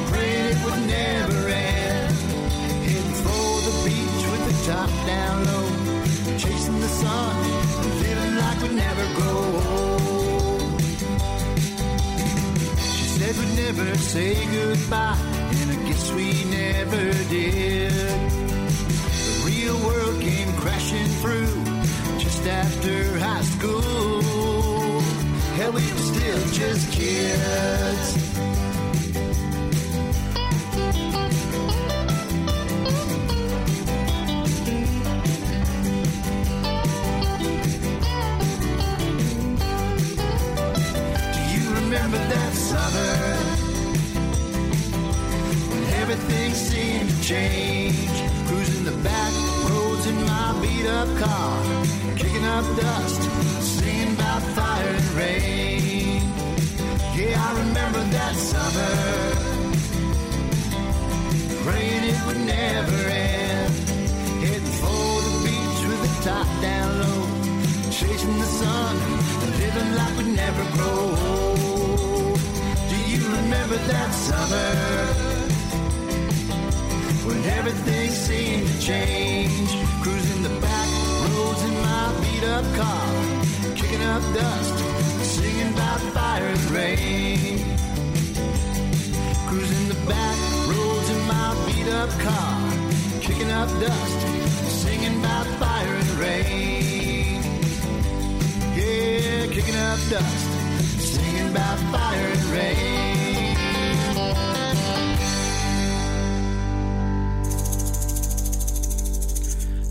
praying 0.09 0.45
it 0.51 0.57
would 0.63 0.81
never 0.87 1.47
end. 1.47 2.15
Heading 2.87 3.17
for 3.25 3.47
the 3.67 3.73
beach 3.85 4.23
with 4.31 4.43
the 4.49 4.55
top 4.71 4.89
down 5.05 5.45
low, 5.45 5.67
chasing 6.37 6.79
the 6.79 6.87
sun, 6.87 7.35
living 8.01 8.35
like 8.37 8.61
we'd 8.61 8.75
never 8.75 9.05
grow 9.17 9.41
old. 9.73 10.81
She 12.95 13.05
said 13.15 13.33
we'd 13.37 13.55
never 13.63 13.95
say 13.97 14.33
goodbye, 14.45 15.17
and 15.59 15.71
I 15.71 15.75
guess 15.87 16.11
we 16.13 16.27
never 16.45 17.03
did. 17.29 18.46
Real 19.67 19.85
world 19.85 20.21
came 20.21 20.53
crashing 20.53 21.07
through 21.19 21.65
just 22.17 22.47
after 22.47 23.19
high 23.19 23.41
school. 23.41 25.01
Hell, 25.57 25.73
we 25.73 25.81
were 25.81 26.07
still 26.13 26.47
just 26.53 26.89
kids. 26.93 28.27
Do 47.27 47.76
up 50.97 51.17
car, 51.19 51.85
kicking 52.15 52.43
up 52.43 52.65
dust, 52.75 53.21
singing 53.61 54.13
about 54.15 54.41
fire 54.57 54.93
and 54.99 55.09
rain. 55.21 56.21
Yeah, 57.15 57.35
I 57.47 57.49
remember 57.63 58.01
that 58.17 58.35
summer, 58.51 58.95
praying 61.65 62.03
it 62.11 62.19
would 62.25 62.41
never 62.57 62.97
end. 63.09 63.73
Heading 64.41 64.73
for 64.81 65.11
the 65.27 65.33
beach 65.45 65.81
with 65.89 66.01
the 66.05 66.13
top 66.29 66.47
down 66.65 66.89
low, 67.01 67.21
chasing 67.91 68.37
the 68.39 68.49
sun, 68.61 68.95
living 69.61 69.89
like 69.99 70.13
we'd 70.17 70.35
never 70.43 70.63
grow 70.77 70.99
old. 71.29 72.39
Do 72.91 72.97
you 73.11 73.21
remember 73.39 73.77
that 73.93 74.11
summer 74.27 74.71
when 77.27 77.39
everything 77.57 78.09
seemed 78.09 78.67
to 78.67 78.79
change? 78.81 79.96
Beat 82.39 82.49
up 82.49 82.65
car, 82.75 83.75
kicking 83.75 84.01
up 84.03 84.21
dust, 84.33 84.79
singing 85.23 85.73
about 85.73 85.99
fire 86.13 86.45
and 86.45 86.71
rain. 86.71 87.59
Cruising 89.47 89.87
the 89.87 89.99
back 90.07 90.37
roads 90.67 91.09
in 91.09 91.27
my 91.27 91.55
beat 91.65 91.91
up 91.93 92.09
car, 92.19 92.71
kicking 93.21 93.51
up 93.51 93.69
dust, 93.79 94.21
singing 94.83 95.19
about 95.19 95.47
fire 95.59 95.93
and 95.93 96.09
rain. 96.19 97.41
Yeah, 98.75 99.47
kicking 99.47 99.75
up 99.75 99.99
dust, 100.09 100.49
singing 100.99 101.49
about 101.49 101.79
fire 101.91 102.27
and 102.33 102.43
rain. 102.45 103.06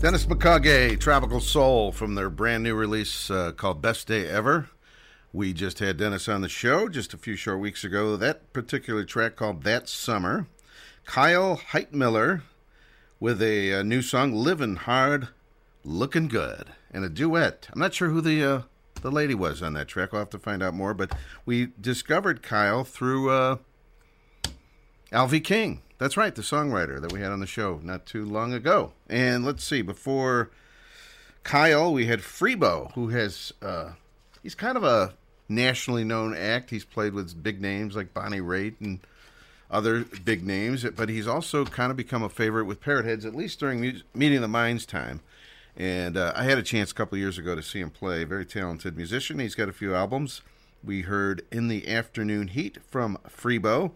Dennis 0.07 0.25
McCaughey, 0.25 0.97
Tropical 0.97 1.41
Soul, 1.41 1.91
from 1.91 2.15
their 2.15 2.29
brand 2.29 2.63
new 2.63 2.75
release 2.75 3.29
uh, 3.29 3.51
called 3.51 3.81
Best 3.81 4.07
Day 4.07 4.25
Ever. 4.25 4.69
We 5.33 5.51
just 5.51 5.79
had 5.79 5.97
Dennis 5.97 6.29
on 6.29 6.39
the 6.39 6.47
show 6.47 6.87
just 6.87 7.13
a 7.13 7.17
few 7.17 7.35
short 7.35 7.59
weeks 7.59 7.83
ago. 7.83 8.15
That 8.15 8.53
particular 8.53 9.03
track 9.03 9.35
called 9.35 9.63
That 9.63 9.89
Summer. 9.89 10.47
Kyle 11.03 11.57
Heitmiller 11.57 12.43
with 13.19 13.41
a, 13.41 13.73
uh 13.73 13.83
new 13.83 14.01
song, 14.01 14.31
Living 14.31 14.77
Hard, 14.77 15.27
Looking 15.83 16.29
Good, 16.29 16.67
and 16.89 17.03
a 17.03 17.09
duet. 17.09 17.67
I'm 17.73 17.81
not 17.81 17.93
sure 17.93 18.07
who 18.07 18.21
the 18.21 18.41
uh, 18.45 18.61
the 19.01 19.11
lady 19.11 19.35
was 19.35 19.61
on 19.61 19.73
that 19.73 19.89
track. 19.89 20.13
I'll 20.13 20.19
have 20.19 20.29
to 20.29 20.39
find 20.39 20.63
out 20.63 20.73
more. 20.73 20.93
But 20.93 21.17
we 21.45 21.71
discovered 21.81 22.41
Kyle 22.41 22.85
through 22.85 23.29
uh, 23.29 23.57
Alvy 25.11 25.43
King. 25.43 25.81
That's 25.97 26.17
right, 26.17 26.33
the 26.35 26.43
songwriter 26.43 27.01
that 27.01 27.11
we 27.11 27.21
had 27.21 27.31
on 27.31 27.39
the 27.39 27.47
show 27.47 27.79
not 27.83 28.05
too 28.05 28.23
long 28.23 28.53
ago. 28.53 28.91
And 29.09 29.43
let's 29.43 29.63
see, 29.63 29.81
before 29.81 30.51
Kyle, 31.43 31.91
we 31.91 32.05
had 32.05 32.19
Freebo, 32.19 32.91
who 32.93 33.09
has 33.09 33.51
uh, 33.61 33.91
he's 34.43 34.55
kind 34.55 34.77
of 34.77 34.83
a 34.83 35.13
nationally 35.49 36.03
known 36.03 36.35
act. 36.35 36.69
He's 36.69 36.85
played 36.85 37.13
with 37.13 37.41
big 37.41 37.61
names 37.61 37.95
like 37.95 38.13
Bonnie 38.13 38.41
Raitt 38.41 38.75
and 38.79 38.99
other 39.71 40.05
big 40.23 40.45
names, 40.45 40.85
but 40.95 41.09
he's 41.09 41.27
also 41.27 41.65
kind 41.65 41.89
of 41.89 41.97
become 41.97 42.23
a 42.23 42.29
favorite 42.29 42.65
with 42.65 42.79
Parrot 42.79 43.05
Heads, 43.05 43.25
at 43.25 43.35
least 43.35 43.59
during 43.59 44.01
Meeting 44.13 44.41
the 44.41 44.47
Minds 44.47 44.85
time. 44.85 45.21
And 45.75 46.17
uh, 46.17 46.33
I 46.35 46.43
had 46.43 46.57
a 46.57 46.63
chance 46.63 46.91
a 46.91 46.95
couple 46.95 47.17
years 47.17 47.37
ago 47.37 47.55
to 47.55 47.61
see 47.61 47.79
him 47.79 47.89
play. 47.89 48.23
Very 48.23 48.45
talented 48.45 48.95
musician. 48.95 49.39
He's 49.39 49.55
got 49.55 49.69
a 49.69 49.73
few 49.73 49.93
albums. 49.93 50.41
We 50.83 51.01
heard 51.01 51.43
In 51.51 51.67
the 51.67 51.87
Afternoon 51.87 52.49
Heat 52.49 52.79
from 52.87 53.17
Freebo 53.27 53.91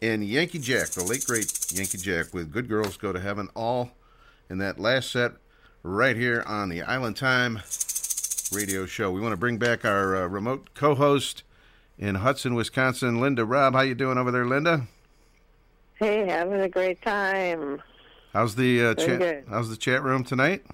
and 0.00 0.24
Yankee 0.24 0.58
Jack, 0.58 0.88
the 0.90 1.04
late 1.04 1.24
great 1.26 1.52
Yankee 1.72 1.98
Jack, 1.98 2.32
with 2.32 2.52
Good 2.52 2.68
Girls 2.68 2.96
Go 2.96 3.12
to 3.12 3.20
Heaven, 3.20 3.48
all 3.54 3.90
in 4.48 4.58
that 4.58 4.78
last 4.78 5.10
set 5.10 5.32
right 5.82 6.16
here 6.16 6.42
on 6.46 6.68
the 6.68 6.82
Island 6.82 7.16
Time 7.16 7.60
radio 8.52 8.86
show. 8.86 9.10
We 9.10 9.20
want 9.20 9.32
to 9.32 9.36
bring 9.36 9.58
back 9.58 9.84
our 9.84 10.16
uh, 10.16 10.26
remote 10.26 10.70
co-host 10.74 11.42
in 11.98 12.16
Hudson, 12.16 12.54
Wisconsin, 12.54 13.20
Linda 13.20 13.44
Robb. 13.44 13.74
How 13.74 13.80
you 13.80 13.94
doing 13.94 14.18
over 14.18 14.30
there, 14.30 14.46
Linda? 14.46 14.86
Hey, 15.94 16.26
having 16.26 16.60
a 16.60 16.68
great 16.68 17.02
time. 17.02 17.82
How's 18.32 18.54
the 18.54 18.86
uh, 18.86 18.94
chat? 18.94 19.18
good. 19.18 19.44
How's 19.48 19.68
the 19.68 19.76
chat 19.76 20.02
room 20.02 20.22
tonight? 20.22 20.64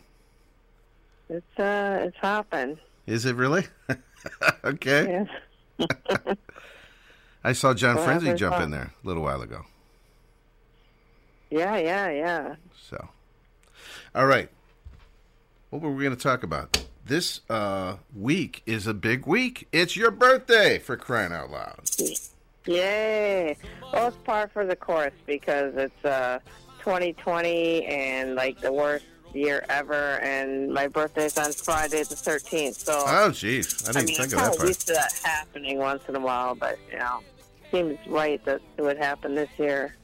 It's 1.31 1.59
uh, 1.59 2.01
it's 2.03 2.17
hopping. 2.19 2.79
Is 3.07 3.25
it 3.25 3.37
really? 3.37 3.65
okay. 4.65 5.27
Yeah. 5.79 5.87
I 7.45 7.53
saw 7.53 7.75
John 7.75 7.97
Well, 7.97 8.07
Frinzi 8.09 8.37
jump 8.37 8.55
fun. 8.55 8.63
in 8.65 8.71
there 8.71 8.93
a 9.03 9.07
little 9.07 9.23
while 9.23 9.43
ago. 9.43 9.67
Yeah, 11.51 11.77
yeah, 11.77 12.11
yeah. 12.11 12.55
So, 12.89 13.09
all 14.15 14.27
right. 14.27 14.49
What 15.71 15.83
were 15.83 15.91
we 15.93 16.05
going 16.05 16.17
to 16.17 16.23
talk 16.23 16.43
about? 16.43 16.85
This 17.05 17.41
uh, 17.51 17.97
week 18.17 18.63
is 18.65 18.87
a 18.87 18.95
big 18.95 19.27
week. 19.27 19.69
It's 19.73 19.97
your 19.97 20.11
birthday, 20.11 20.79
for 20.79 20.97
crying 20.97 21.33
out 21.33 21.51
loud. 21.51 21.81
Yay! 22.67 23.57
Well, 23.93 24.09
it's 24.09 24.17
par 24.25 24.49
for 24.53 24.65
the 24.65 24.75
course 24.77 25.13
because 25.27 25.75
it's 25.77 26.05
uh 26.05 26.39
2020 26.79 27.85
and 27.85 28.35
like 28.35 28.59
the 28.63 28.73
worst 28.73 29.05
year 29.35 29.67
ever, 29.69 30.19
and 30.23 30.73
my 30.73 30.89
birthday's 30.89 31.37
on 31.37 31.53
Friday 31.53 31.99
the 32.05 32.15
13th. 32.15 32.77
So 32.77 32.93
Oh, 33.07 33.29
jeez. 33.31 33.87
I 33.89 33.93
didn't 33.93 33.97
I 33.97 34.07
mean, 34.07 34.17
think 34.17 34.33
I'm 34.33 34.39
of 34.39 34.51
that 34.53 34.57
part. 34.57 34.69
used 34.69 34.87
to 34.87 34.93
that 34.95 35.13
happening 35.23 35.77
once 35.79 36.03
in 36.09 36.17
a 36.17 36.21
while, 36.21 36.55
but 36.55 36.79
you 36.91 36.99
know, 36.99 37.21
seems 37.75 37.99
right 38.07 38.45
that 38.45 38.61
it 38.77 38.83
would 38.83 38.99
happen 38.99 39.35
this 39.35 39.49
year. 39.59 39.97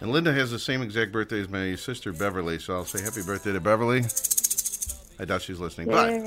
And 0.00 0.10
Linda 0.10 0.32
has 0.32 0.50
the 0.50 0.58
same 0.58 0.82
exact 0.82 1.12
birthday 1.12 1.40
as 1.40 1.48
my 1.48 1.76
sister 1.76 2.12
Beverly, 2.12 2.58
so 2.58 2.74
I'll 2.74 2.84
say 2.84 3.00
happy 3.02 3.22
birthday 3.22 3.52
to 3.52 3.60
Beverly. 3.60 4.02
I 5.20 5.24
doubt 5.24 5.42
she's 5.42 5.60
listening, 5.60 5.86
but 5.86 6.08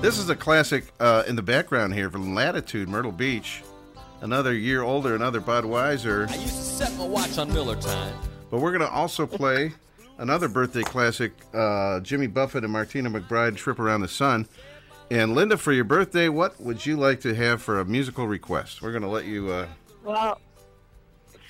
this 0.00 0.18
is 0.18 0.30
a 0.30 0.36
classic 0.36 0.84
uh, 1.00 1.24
in 1.26 1.34
the 1.34 1.42
background 1.42 1.94
here 1.94 2.08
from 2.10 2.32
Latitude, 2.34 2.88
Myrtle 2.88 3.10
Beach. 3.10 3.64
Another 4.20 4.54
year 4.54 4.82
older, 4.82 5.16
another 5.16 5.40
Budweiser. 5.40 6.30
I 6.30 6.36
used 6.36 6.54
to 6.54 6.62
set 6.62 6.94
my 6.94 7.04
watch 7.04 7.36
on 7.38 7.52
Miller 7.52 7.74
time. 7.76 8.14
But 8.50 8.60
we're 8.60 8.70
going 8.70 8.88
to 8.88 8.90
also 8.90 9.26
play 9.26 9.72
another 10.18 10.48
birthday 10.48 10.82
classic, 10.82 11.32
uh, 11.52 11.98
Jimmy 12.00 12.28
Buffett 12.28 12.62
and 12.62 12.72
Martina 12.72 13.10
McBride, 13.10 13.56
Trip 13.56 13.80
Around 13.80 14.02
the 14.02 14.08
Sun. 14.08 14.46
And 15.14 15.36
Linda, 15.36 15.56
for 15.56 15.70
your 15.72 15.84
birthday, 15.84 16.28
what 16.28 16.60
would 16.60 16.84
you 16.84 16.96
like 16.96 17.20
to 17.20 17.36
have 17.36 17.62
for 17.62 17.78
a 17.78 17.84
musical 17.84 18.26
request? 18.26 18.82
We're 18.82 18.90
going 18.90 19.04
to 19.04 19.08
let 19.08 19.26
you. 19.26 19.48
Uh, 19.48 19.68
Well, 20.02 20.40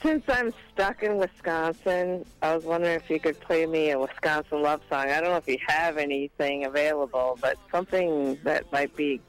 since 0.02 0.22
I'm 0.28 0.52
stuck 0.70 1.02
in 1.02 1.16
Wisconsin, 1.16 2.26
I 2.42 2.54
was 2.54 2.64
wondering 2.64 2.94
if 2.94 3.08
you 3.08 3.18
could 3.18 3.40
play 3.40 3.64
me 3.64 3.92
a 3.92 3.98
Wisconsin 3.98 4.60
love 4.60 4.82
song. 4.90 5.06
I 5.08 5.18
don't 5.18 5.30
know 5.30 5.38
if 5.38 5.48
you 5.48 5.56
have 5.66 5.96
anything 5.96 6.66
available, 6.66 7.38
but 7.40 7.56
something 7.72 8.38
that 8.44 8.70
might 8.70 8.94
be. 8.96 9.22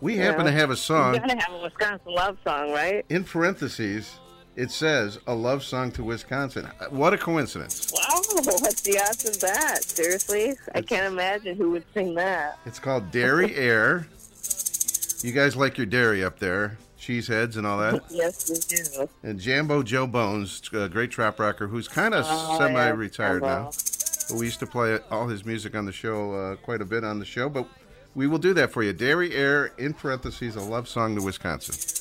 we 0.00 0.16
happen 0.16 0.46
know, 0.46 0.50
to 0.50 0.56
have 0.56 0.70
a 0.70 0.76
song. 0.76 1.14
You 1.14 1.20
gotta 1.20 1.38
have 1.38 1.52
a 1.52 1.62
Wisconsin 1.62 2.12
love 2.12 2.36
song, 2.44 2.72
right? 2.72 3.06
In 3.10 3.22
parentheses, 3.22 4.18
it 4.60 4.70
says 4.70 5.18
a 5.26 5.34
love 5.34 5.64
song 5.64 5.90
to 5.92 6.04
Wisconsin. 6.04 6.66
What 6.90 7.14
a 7.14 7.18
coincidence. 7.18 7.90
Wow, 7.94 8.20
what's 8.44 8.82
the 8.82 8.98
odds 8.98 9.26
of 9.26 9.40
that? 9.40 9.82
Seriously, 9.82 10.54
I 10.74 10.82
can't 10.82 11.10
imagine 11.10 11.56
who 11.56 11.70
would 11.70 11.84
sing 11.94 12.14
that. 12.16 12.58
It's 12.66 12.78
called 12.78 13.10
Dairy 13.10 13.54
Air. 13.56 14.06
You 15.22 15.32
guys 15.32 15.56
like 15.56 15.78
your 15.78 15.86
dairy 15.86 16.22
up 16.22 16.38
there, 16.38 16.76
cheeseheads 16.98 17.56
and 17.56 17.66
all 17.66 17.78
that. 17.78 18.02
yes, 18.10 18.50
we 18.50 18.58
do. 18.58 19.08
And 19.22 19.40
Jambo 19.40 19.82
Joe 19.82 20.06
Bones, 20.06 20.60
a 20.74 20.90
great 20.90 21.10
trop 21.10 21.40
rocker 21.40 21.66
who's 21.66 21.88
kind 21.88 22.12
of 22.12 22.26
Oh, 22.28 22.58
semi-retired 22.58 23.42
yeah, 23.42 23.48
now. 23.48 23.70
But 24.28 24.36
we 24.38 24.44
used 24.44 24.60
to 24.60 24.66
play 24.66 24.98
all 25.10 25.26
his 25.26 25.46
music 25.46 25.74
on 25.74 25.86
the 25.86 25.92
show 25.92 26.34
uh, 26.34 26.56
quite 26.56 26.82
a 26.82 26.84
bit 26.84 27.02
on 27.02 27.18
the 27.18 27.24
show. 27.24 27.48
But 27.48 27.66
we 28.14 28.26
will 28.26 28.38
do 28.38 28.52
that 28.54 28.72
for 28.72 28.82
you. 28.82 28.92
Dairy 28.92 29.34
Air, 29.34 29.72
in 29.78 29.94
parentheses, 29.94 30.54
a 30.56 30.60
love 30.60 30.86
song 30.86 31.16
to 31.16 31.22
Wisconsin. 31.22 31.99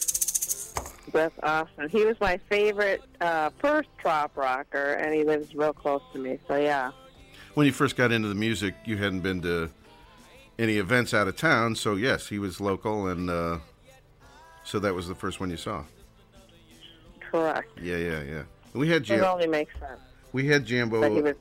That's 1.11 1.33
awesome. 1.43 1.89
He 1.89 2.05
was 2.05 2.19
my 2.19 2.37
favorite 2.49 3.01
uh, 3.21 3.49
first 3.59 3.89
trop 3.99 4.35
rocker, 4.37 4.93
and 4.93 5.13
he 5.13 5.23
lives 5.23 5.53
real 5.55 5.73
close 5.73 6.01
to 6.13 6.19
me. 6.19 6.39
So 6.47 6.55
yeah, 6.55 6.91
When 7.55 7.65
you 7.65 7.71
first 7.71 7.95
got 7.95 8.11
into 8.11 8.27
the 8.27 8.35
music, 8.35 8.75
you 8.85 8.97
hadn't 8.97 9.21
been 9.21 9.41
to 9.41 9.69
any 10.57 10.77
events 10.77 11.13
out 11.13 11.27
of 11.27 11.35
town, 11.37 11.75
so 11.75 11.95
yes, 11.95 12.27
he 12.27 12.37
was 12.39 12.59
local, 12.61 13.07
and 13.07 13.29
uh, 13.29 13.59
so 14.63 14.79
that 14.79 14.93
was 14.93 15.07
the 15.07 15.15
first 15.15 15.39
one 15.39 15.49
you 15.49 15.57
saw. 15.57 15.83
correct. 17.31 17.69
Yeah, 17.81 17.97
yeah, 17.97 18.21
yeah. 18.23 18.43
We 18.73 18.89
had 18.89 19.03
Jam- 19.03 19.19
It 19.19 19.23
only 19.23 19.47
makes 19.47 19.73
sense. 19.79 19.99
we 20.33 20.47
had 20.47 20.65
Jambo. 20.65 21.01
That 21.01 21.11
he 21.11 21.21
would 21.21 21.37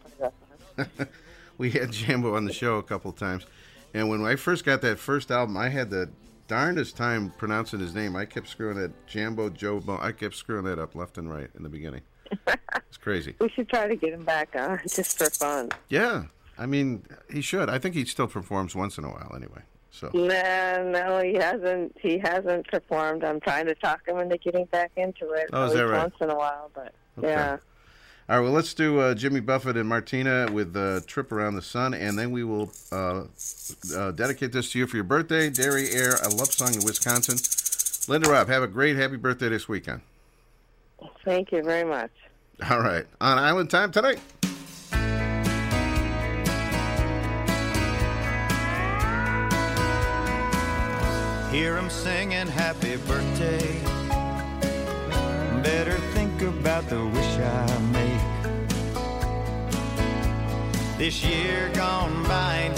we 1.59 1.70
had 1.70 1.90
Jambo 1.93 2.36
on 2.36 2.45
the 2.45 2.53
show 2.53 2.78
a 2.78 2.82
couple 2.82 3.12
times, 3.12 3.45
and 3.93 4.09
when 4.09 4.24
I 4.24 4.36
first 4.36 4.65
got 4.65 4.81
that 4.82 4.99
first 4.99 5.31
album, 5.31 5.57
I 5.57 5.69
had 5.69 5.90
the 5.90 6.09
darndest 6.49 6.97
time 6.97 7.31
pronouncing 7.39 7.79
his 7.81 7.95
name. 7.95 8.16
I 8.16 8.25
kept 8.25 8.49
screwing 8.49 8.77
that 8.79 9.07
Jambo 9.07 9.51
Joe. 9.51 9.79
Bo- 9.81 9.99
I 10.01 10.12
kept 10.12 10.35
screwing 10.35 10.65
that 10.65 10.79
up 10.79 10.95
left 10.95 11.16
and 11.19 11.31
right 11.31 11.49
in 11.57 11.62
the 11.62 11.69
beginning. 11.69 12.03
It's 12.89 12.97
crazy. 12.97 13.35
We 13.39 13.49
should 13.51 13.69
try 13.69 13.87
to 13.87 13.97
get 13.97 14.12
him 14.15 14.25
back 14.25 14.55
on 14.57 14.81
just 14.89 15.19
for 15.19 15.29
fun. 15.31 15.70
Yeah, 15.89 16.25
I 16.59 16.65
mean 16.66 17.05
he 17.31 17.41
should. 17.43 17.69
I 17.69 17.79
think 17.79 17.95
he 17.95 18.05
still 18.07 18.27
performs 18.27 18.75
once 18.75 18.97
in 18.99 19.05
a 19.05 19.09
while 19.09 19.33
anyway. 19.37 19.61
So 19.91 20.11
No, 20.15 20.91
no, 20.91 21.20
he 21.23 21.35
hasn't. 21.35 21.97
He 22.01 22.19
hasn't 22.19 22.66
performed. 22.69 23.25
I'm 23.25 23.41
trying 23.41 23.66
to 23.66 23.75
talk 23.75 24.07
him 24.09 24.19
into 24.19 24.39
getting 24.39 24.65
back 24.66 24.91
into 24.97 25.33
it. 25.33 25.51
Oh, 25.53 25.65
is 25.66 25.73
at 25.73 25.77
that 25.79 25.87
right? 25.89 25.99
Once 26.03 26.15
in 26.20 26.31
a 26.31 26.35
while, 26.37 26.70
but 26.75 26.95
Okay. 27.19 27.29
yeah. 27.29 27.57
All 28.31 28.37
right, 28.37 28.43
well, 28.45 28.53
let's 28.53 28.75
do 28.75 29.01
uh, 29.01 29.15
Jimmy 29.15 29.41
Buffett 29.41 29.79
and 29.79 29.89
Martina 29.89 30.49
with 30.53 30.77
uh, 30.77 31.01
Trip 31.07 31.33
Around 31.33 31.55
the 31.55 31.63
Sun, 31.63 31.95
and 31.95 32.19
then 32.19 32.31
we 32.31 32.45
will 32.45 32.71
uh, 32.93 33.23
uh, 33.97 34.11
dedicate 34.11 34.53
this 34.53 34.71
to 34.73 34.79
you 34.79 34.87
for 34.87 34.97
your 34.97 35.05
birthday. 35.05 35.49
Dairy 35.49 35.89
Air, 35.93 36.17
a 36.23 36.29
love 36.29 36.53
song 36.53 36.75
in 36.75 36.85
Wisconsin. 36.85 37.39
Linda 38.13 38.29
Robb, 38.29 38.49
have 38.49 38.63
a 38.63 38.67
great 38.69 38.97
happy 38.97 39.17
birthday 39.17 39.49
this 39.49 39.67
weekend. 39.67 40.03
Thank 41.25 41.53
you 41.53 41.63
very 41.63 41.85
much. 41.85 42.11
All 42.69 42.81
right, 42.81 43.07
on 43.19 43.39
Island 43.39 43.71
Time 43.71 43.91
tonight. 43.93 44.21
Hear 51.51 51.79
'em 51.79 51.89
singing 51.89 52.47
happy 52.47 52.97
birthday. 52.97 53.81
Better 55.63 55.97
think 56.13 56.43
about 56.43 56.89
the 56.89 57.05
wish 57.05 57.39
I 57.39 57.79
make. 57.93 58.18
This 60.99 61.23
year 61.25 61.70
gone 61.75 62.25
by 62.25 62.73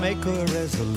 make 0.00 0.24
a 0.24 0.30
resolution. 0.30 0.89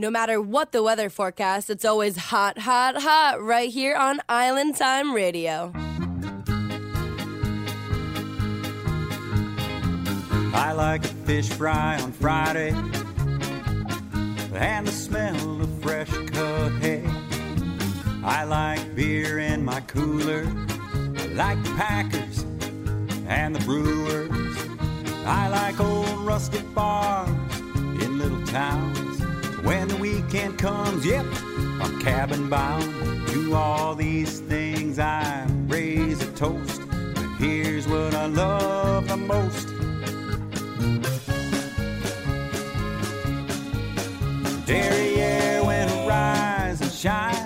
No 0.00 0.10
matter 0.10 0.40
what 0.40 0.72
the 0.72 0.82
weather 0.82 1.10
forecast, 1.10 1.68
it's 1.68 1.84
always 1.84 2.16
hot, 2.16 2.56
hot, 2.56 3.02
hot 3.02 3.42
right 3.42 3.68
here 3.68 3.94
on 3.94 4.22
Island 4.30 4.76
Time 4.76 5.12
Radio. 5.12 5.74
I 10.54 10.72
like 10.74 11.04
a 11.04 11.08
fish 11.26 11.50
fry 11.50 12.00
on 12.00 12.12
Friday 12.12 12.70
and 14.54 14.86
the 14.86 14.90
smell 14.90 15.60
of 15.60 15.82
fresh 15.82 16.08
cut 16.08 16.72
hay. 16.80 17.04
I 18.24 18.44
like 18.44 18.94
beer 18.94 19.38
in 19.38 19.62
my 19.62 19.82
cooler. 19.82 20.46
I 21.18 21.26
like 21.34 21.62
the 21.62 21.74
Packers 21.76 22.46
and 23.28 23.54
the 23.54 23.62
Brewers. 23.66 24.30
I 25.26 25.48
like 25.48 25.78
old 25.78 26.20
rustic 26.20 26.64
bars 26.74 27.28
in 28.02 28.18
little 28.18 28.42
towns. 28.46 29.09
When 29.62 29.88
the 29.88 29.96
weekend 29.96 30.58
comes, 30.58 31.04
yep, 31.04 31.26
I'm 31.80 32.00
cabin 32.00 32.48
bound. 32.48 33.28
To 33.28 33.54
all 33.54 33.94
these 33.94 34.40
things 34.40 34.98
I 34.98 35.46
raise 35.66 36.20
a 36.22 36.32
toast. 36.32 36.80
But 37.14 37.28
here's 37.38 37.86
what 37.86 38.14
I 38.14 38.26
love 38.26 39.06
the 39.06 39.16
most. 39.16 39.68
Derriere 44.66 45.64
when 45.64 45.88
it 45.88 46.08
rise 46.08 46.80
and 46.80 46.92
shine. 46.92 47.39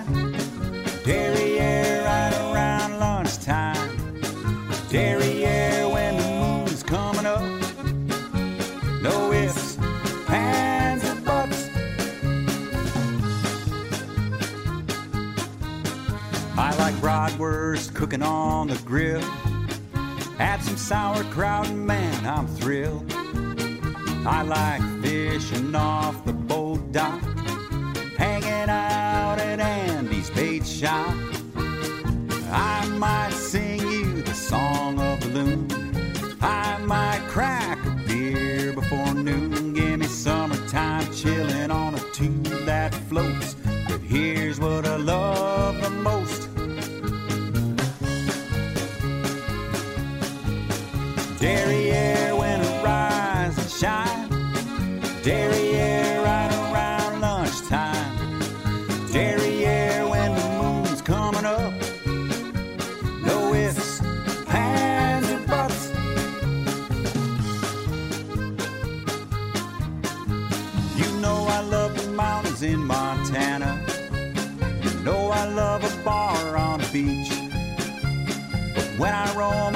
Cooking 18.15 18.23
on 18.23 18.67
the 18.67 18.77
grill. 18.85 19.21
Add 20.39 20.61
some 20.63 20.77
sauerkraut 20.77 21.67
and 21.67 21.85
man, 21.85 22.25
I'm 22.25 22.47
thrilled. 22.47 23.11
I 24.25 24.41
like 24.41 24.81
fishing 25.01 25.75
off 25.75 26.25
the 26.25 26.33
boat 26.33 26.91
dock, 26.91 27.21
hanging 28.17 28.69
out 28.69 29.37
at 29.39 29.59
Andy's 29.59 30.29
bait 30.29 30.65
shop. 30.65 31.13
I 32.51 32.85
might 32.97 33.33
sing 33.33 33.79
you 33.79 34.21
the 34.21 34.33
song 34.33 34.99
of 34.99 35.19
the 35.21 35.29
loon. 35.29 35.67
I 36.41 36.77
might 36.79 37.21
crack 37.27 37.77
a 37.85 37.91
beer 38.07 38.73
before 38.73 39.13
noon. 39.13 39.73
Give 39.73 39.99
me 39.99 40.07
summertime 40.07 41.11
chilling 41.13 41.69
on 41.69 41.95
a 41.95 42.11
tube 42.13 42.65
that 42.65 42.93
floats. 43.09 43.55
But 43.87 44.01
here's 44.01 44.59
what 44.59 44.85
I 44.85 44.95
love 44.95 45.81
the 45.81 45.89
most. 45.89 46.54
Derriere 55.25 56.21
right 56.21 56.51
around 56.53 57.19
lunchtime. 57.19 58.15
Derriere 59.11 60.07
when 60.07 60.35
the 60.35 60.47
moon's 60.61 61.01
coming 61.01 61.45
up. 61.45 61.73
No 63.25 63.51
ifs, 63.55 64.03
ands, 64.47 65.27
or 65.31 65.39
buts. 65.47 65.89
You 70.95 71.09
know 71.21 71.47
I 71.49 71.61
love 71.71 71.99
the 71.99 72.11
mountains 72.11 72.61
in 72.61 72.85
Montana. 72.85 73.83
You 74.83 74.91
know 74.99 75.31
I 75.31 75.45
love 75.45 75.83
a 75.83 76.03
bar 76.03 76.55
on 76.55 76.81
the 76.81 76.89
beach. 76.93 77.31
But 78.75 78.99
when 78.99 79.11
I 79.11 79.33
roam, 79.35 79.75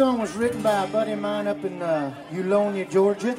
song 0.00 0.18
was 0.18 0.32
written 0.32 0.62
by 0.62 0.84
a 0.84 0.86
buddy 0.86 1.12
of 1.12 1.20
mine 1.20 1.46
up 1.46 1.62
in 1.62 1.82
uh, 1.82 2.10
Eulonia, 2.32 2.86
Georgia. 2.90 3.36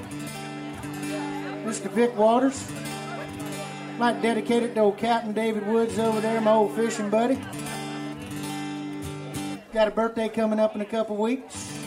Mr. 1.65 1.89
Vic 1.89 2.15
Waters. 2.15 2.71
Might 3.97 4.21
dedicate 4.21 4.61
it 4.61 4.75
to 4.75 4.81
old 4.81 4.99
Captain 4.99 5.33
David 5.33 5.65
Woods 5.65 5.97
over 5.97 6.21
there, 6.21 6.39
my 6.39 6.51
old 6.51 6.75
fishing 6.75 7.09
buddy. 7.09 7.39
Got 9.73 9.87
a 9.87 9.91
birthday 9.91 10.29
coming 10.29 10.59
up 10.59 10.75
in 10.75 10.81
a 10.81 10.85
couple 10.85 11.17
weeks. 11.17 11.79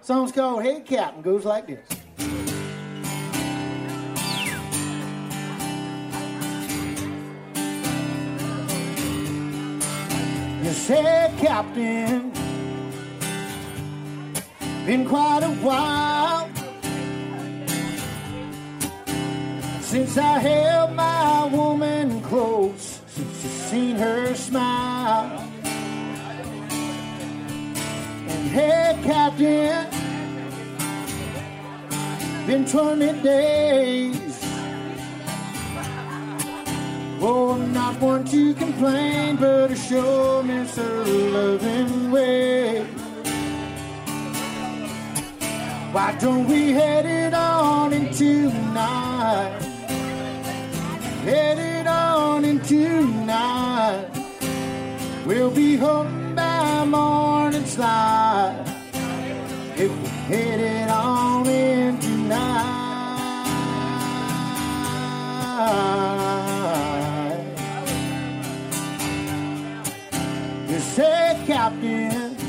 Song's 0.00 0.32
called 0.32 0.64
Hey 0.64 0.80
Captain, 0.80 1.22
goes 1.22 1.44
like 1.44 1.68
this. 1.68 1.88
You 10.64 10.72
said, 10.72 11.38
Captain, 11.38 12.32
been 14.86 15.06
quite 15.06 15.44
a 15.44 15.50
while 15.62 16.50
since 19.80 20.16
I 20.18 20.38
held 20.38 20.94
my 20.94 21.44
woman 21.52 22.20
close, 22.22 23.00
since 23.06 23.44
I 23.44 23.48
seen 23.70 23.96
her 23.96 24.34
smile. 24.34 25.48
And 28.26 28.48
hey, 28.50 28.98
Captain, 29.04 29.86
been 32.46 32.66
20 32.66 33.22
days. 33.22 34.40
Oh, 37.20 37.52
I'm 37.52 37.72
not 37.72 38.00
one 38.00 38.24
to 38.24 38.54
complain, 38.54 39.36
but 39.36 39.68
to 39.68 39.76
show 39.76 40.42
me 40.42 40.54
a 40.54 40.82
loving 41.36 42.10
way. 42.10 43.01
Why 45.92 46.16
don't 46.18 46.46
we 46.48 46.70
head 46.70 47.04
it 47.04 47.34
on 47.34 47.92
into 47.92 48.50
night? 48.72 49.60
Head 51.22 51.58
it 51.58 51.86
on 51.86 52.46
into 52.46 53.06
night. 53.26 54.08
We'll 55.26 55.50
be 55.50 55.76
home 55.76 56.34
by 56.34 56.86
morning's 56.86 57.76
light 57.76 58.64
if 59.76 59.90
we 59.90 60.08
head 60.34 60.60
it 60.60 60.88
on 60.88 61.46
in 61.46 61.98
tonight. 62.00 62.72
You 70.70 70.78
said, 70.80 71.46
Captain, 71.46 72.41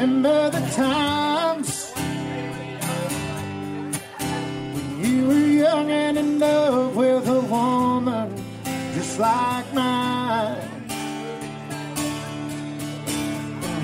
remember 0.00 0.48
the 0.48 0.66
times 0.70 1.92
when 4.74 5.04
you 5.04 5.28
were 5.28 5.46
young 5.64 5.90
and 5.90 6.16
in 6.16 6.38
love 6.38 6.96
with 6.96 7.28
a 7.28 7.40
woman 7.40 8.34
just 8.94 9.18
like 9.18 9.74
mine. 9.74 10.56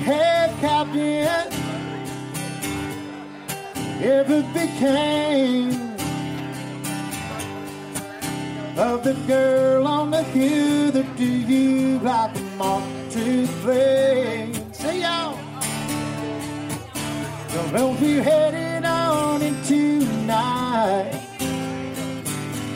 And 0.07 0.59
Captain, 0.59 1.53
ever 4.01 4.41
became 4.53 5.69
of 8.75 9.03
the 9.03 9.13
girl 9.27 9.85
on 9.85 10.09
the 10.09 10.23
hill 10.23 10.91
that 10.93 11.15
do 11.15 11.25
you 11.25 11.99
like 11.99 12.33
to 13.11 13.45
flame? 13.61 14.36
So 17.57 17.71
don't 17.71 17.99
be 17.99 18.17
headed 18.17 18.85
on 18.85 19.41
into 19.41 20.05
night. 20.27 21.11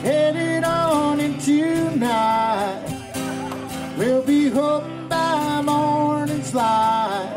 Headed 0.02 0.64
on 0.64 1.20
into 1.20 1.94
night. 1.94 2.82
We'll 3.96 4.24
be 4.24 4.48
home 4.48 5.08
by 5.08 5.62
morning's 5.62 6.52
light. 6.52 7.32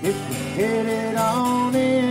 If 0.00 0.16
we're 0.30 0.54
headed 0.54 1.16
on 1.16 1.74
into 1.74 2.07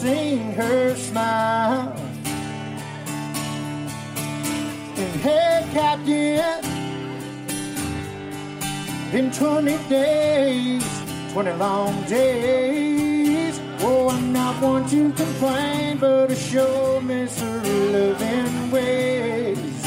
seen 0.00 0.52
her 0.52 0.94
smile. 0.94 1.92
And 4.96 5.20
hey, 5.20 5.66
Captain, 5.72 6.64
in 9.12 9.32
20 9.32 9.88
days, 9.88 10.84
20 11.32 11.52
long 11.54 12.04
days. 12.04 13.60
Oh, 13.80 14.08
I'm 14.10 14.32
not 14.32 14.62
one 14.62 14.88
to 14.88 15.12
complain, 15.12 15.98
but 15.98 16.28
to 16.28 16.36
show 16.36 17.00
me 17.00 17.26
some 17.26 17.62
loving 17.92 18.70
ways. 18.70 19.84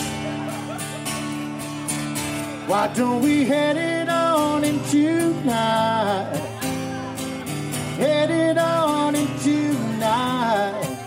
Why 2.68 2.92
don't 2.94 3.22
we 3.22 3.46
head 3.46 3.78
it 3.78 4.10
on 4.10 4.66
into 4.66 5.34
night? 5.46 6.51
Head 8.02 8.32
it 8.32 8.58
on 8.58 9.14
into 9.14 9.74
night. 10.00 10.98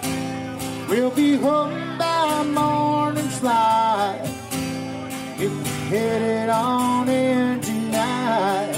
We'll 0.89 1.11
be 1.11 1.35
home 1.35 1.99
by 1.99 2.45
morning's 2.45 3.43
light. 3.43 4.23
If 5.37 5.51
we 5.51 5.71
head 5.91 6.23
it 6.23 6.51
on 6.51 7.09
in 7.09 7.61
tonight, 7.61 8.77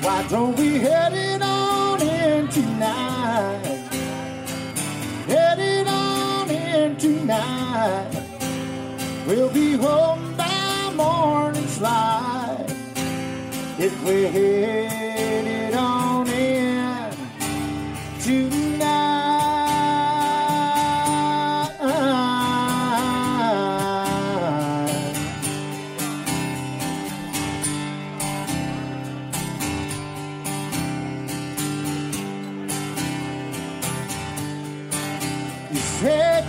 why 0.00 0.26
don't 0.30 0.56
we 0.56 0.78
head 0.78 1.12
it 1.12 1.42
on 1.42 2.00
in 2.00 2.48
tonight? 2.48 3.62
Head 5.26 5.58
it 5.58 5.86
on 5.86 6.50
in 6.50 6.96
tonight. 6.96 8.10
We'll 9.26 9.52
be 9.52 9.74
home 9.74 10.34
by 10.34 10.94
morning's 10.96 11.78
light. 11.78 12.64
If 13.78 14.02
we 14.02 14.22
head 14.22 15.03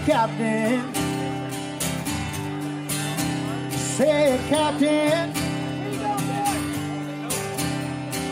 Captain. 0.05 0.93
Said, 3.71 4.39
Captain. 4.49 5.33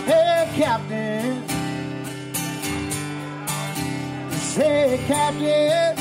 Hey, 0.05 0.49
Captain. 0.55 0.92
You 4.53 4.59
said, 4.59 4.99
Captain. 5.07 5.97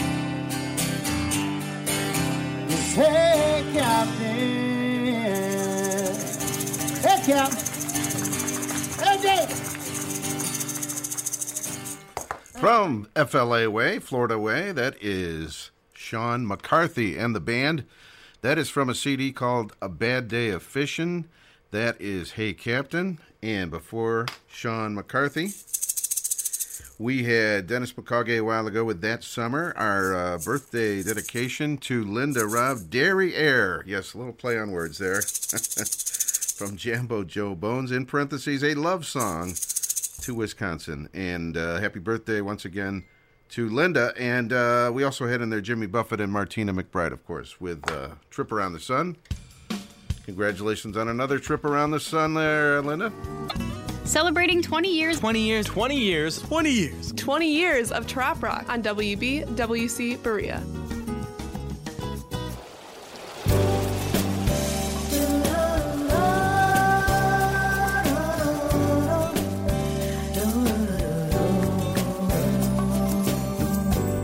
You 2.69 2.77
said, 2.77 3.73
Captain. 3.73 4.27
Hey, 7.01 7.23
Captain. 7.25 7.59
Hey, 9.03 9.17
David. 9.23 9.57
From 12.61 13.09
FLA 13.17 13.71
Way, 13.71 13.99
Florida 14.01 14.39
Way, 14.39 14.73
that 14.73 14.97
is 15.01 15.71
Sean 15.95 16.47
McCarthy 16.47 17.17
and 17.17 17.35
the 17.35 17.41
band. 17.41 17.87
That 18.43 18.59
is 18.59 18.69
from 18.69 18.91
a 18.91 18.95
CD 18.95 19.33
called 19.33 19.75
A 19.81 19.89
Bad 19.89 20.29
Day 20.29 20.51
of 20.51 20.63
Fishing. 20.63 21.25
That 21.71 21.99
is 21.99 22.33
Hey 22.33 22.53
Captain. 22.53 23.19
And 23.43 23.71
before 23.71 24.27
Sean 24.47 24.95
McCarthy, 24.95 25.49
we 27.03 27.25
had 27.25 27.67
Dennis 27.67 27.93
Bukage 27.93 28.39
a 28.39 28.43
while 28.43 28.69
ago 28.69 28.85
with 28.85 29.01
That 29.01 29.25
Summer, 29.25 29.75
our 29.77 30.15
uh, 30.15 30.39
birthday 30.39 31.03
dedication 31.03 31.77
to 31.79 32.05
Linda 32.05 32.47
Robb, 32.47 32.91
Dairy 32.91 33.35
Air. 33.35 33.83
Yes, 33.85 34.15
a 34.15 34.19
little 34.19 34.33
play 34.33 34.57
on 34.57 34.71
words 34.71 34.99
there. 34.99 35.21
from 36.53 36.77
Jambo 36.77 37.25
Joe 37.25 37.57
Bones, 37.57 37.91
in 37.91 38.07
parentheses, 38.07 38.63
a 38.63 38.75
love 38.75 39.05
song 39.05 39.55
to 40.21 40.33
Wisconsin. 40.33 41.09
And 41.13 41.57
uh, 41.57 41.81
happy 41.81 41.99
birthday 41.99 42.41
once 42.41 42.65
again 42.65 43.03
to 43.51 43.69
Linda. 43.69 44.13
And 44.17 44.53
uh, 44.53 44.93
we 44.95 45.03
also 45.03 45.27
had 45.27 45.41
in 45.41 45.51
there 45.51 45.61
Jimmy 45.61 45.89
Buffett 45.89 46.21
and 46.21 46.33
Martina 46.33 46.73
McBride, 46.73 47.13
of 47.13 47.27
course, 47.27 47.61
with 47.61 47.91
uh, 47.91 48.11
Trip 48.31 48.53
Around 48.53 48.75
the 48.75 48.81
Sun. 48.81 49.17
Congratulations 50.25 50.97
on 50.97 51.09
another 51.09 51.41
trip 51.41 51.65
around 51.65 51.91
the 51.91 51.99
sun 51.99 52.35
there, 52.35 52.81
Linda. 52.81 53.13
Celebrating 54.05 54.61
20 54.63 54.93
years. 54.93 55.19
20 55.21 55.41
years. 55.41 55.67
20 55.67 55.97
years. 55.97 56.43
20 56.43 56.71
years. 56.71 57.13
20 57.13 57.47
years 57.47 57.93
of 57.93 58.07
Trop 58.07 58.43
Rock 58.43 58.69
on 58.69 58.83
WBWC 58.83 60.23
Berea. 60.23 60.63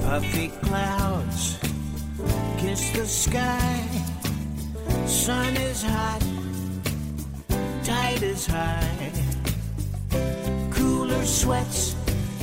Puffy 0.03 0.49
clouds 0.63 1.59
kiss 2.59 2.91
the 2.91 3.07
sky. 3.07 3.87
Sun 5.07 5.57
is 5.57 5.83
hot, 5.83 6.23
tide 7.85 8.23
is 8.23 8.47
high. 8.47 9.28
Taylor 11.19 11.27
sweats, 11.27 11.97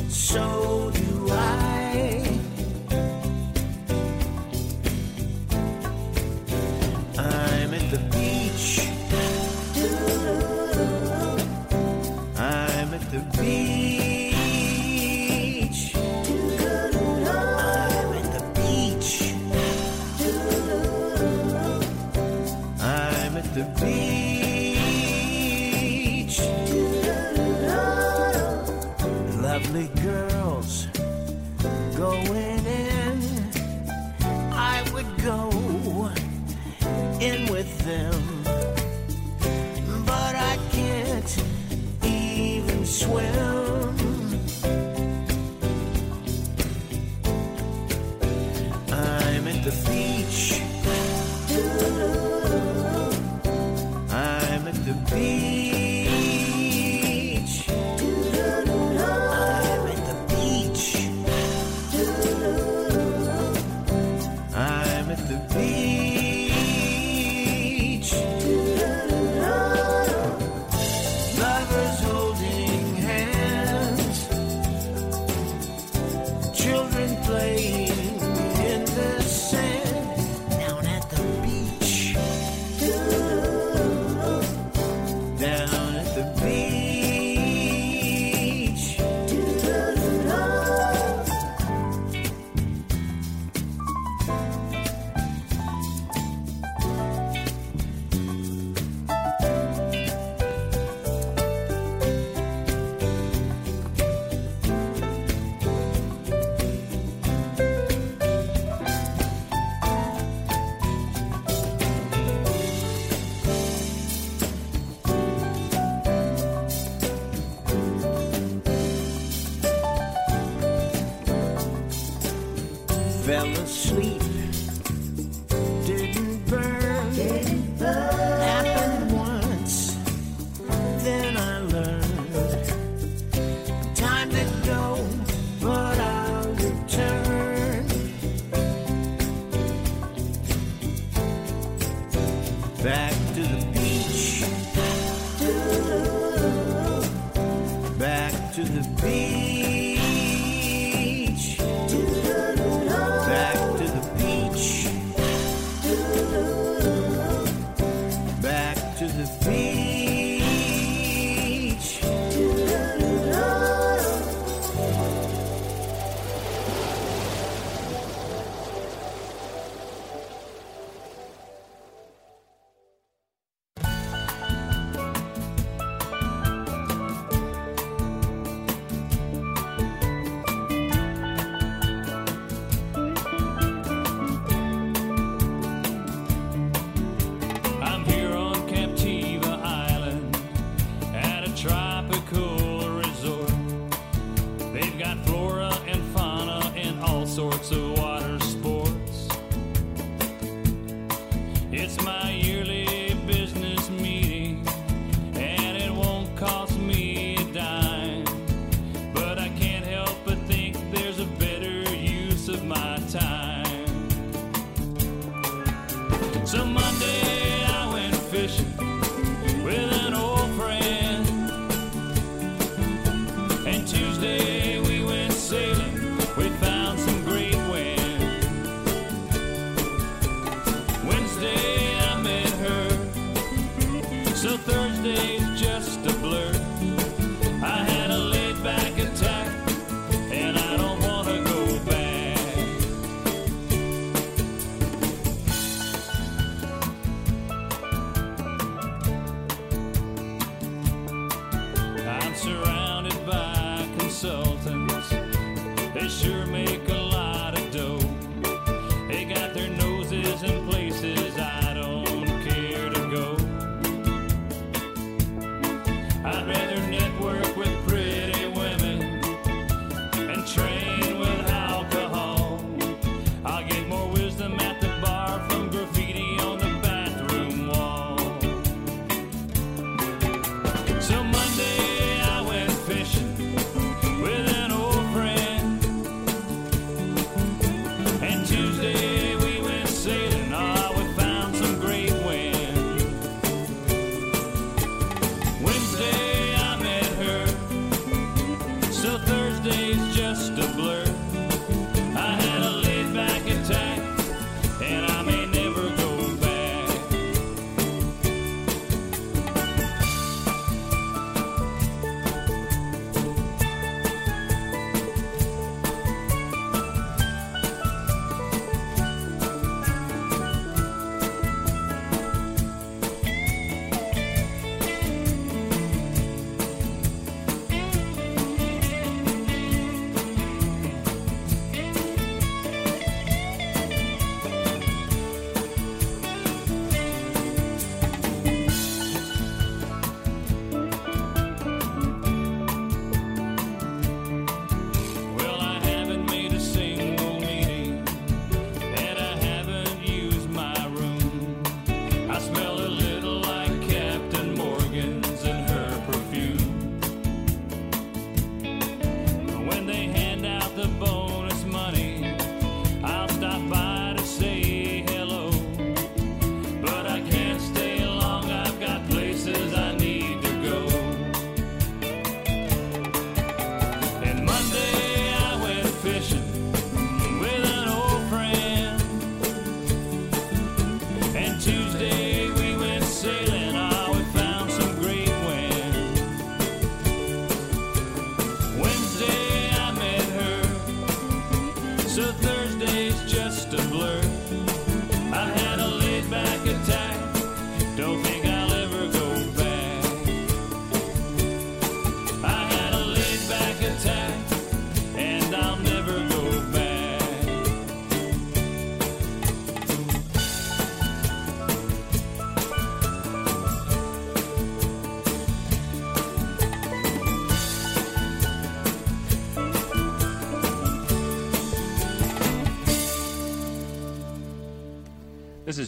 so 0.09 0.91
do 0.93 1.27
I. 1.31 2.39
I'm 7.17 7.73
at 7.73 7.89
the 7.89 7.99
beach. 8.11 8.81
I'm 12.37 12.93
at 12.93 13.11
the 13.11 13.19
beach. 13.39 13.74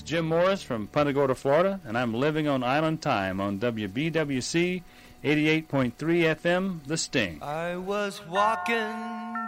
Jim 0.08 0.26
Morris 0.26 0.64
from 0.64 0.88
Punta 0.88 1.12
Gorda, 1.12 1.36
Florida, 1.36 1.82
and 1.84 1.98
I'm 1.98 2.14
living 2.14 2.48
on 2.48 2.64
Island 2.64 3.02
Time 3.02 3.42
on 3.42 3.60
WBWC 3.60 4.82
88.3 5.22 5.92
FM, 5.98 6.80
The 6.88 6.96
Sting. 6.96 7.44
I 7.44 7.76
was 7.76 8.26
walking 8.26 8.96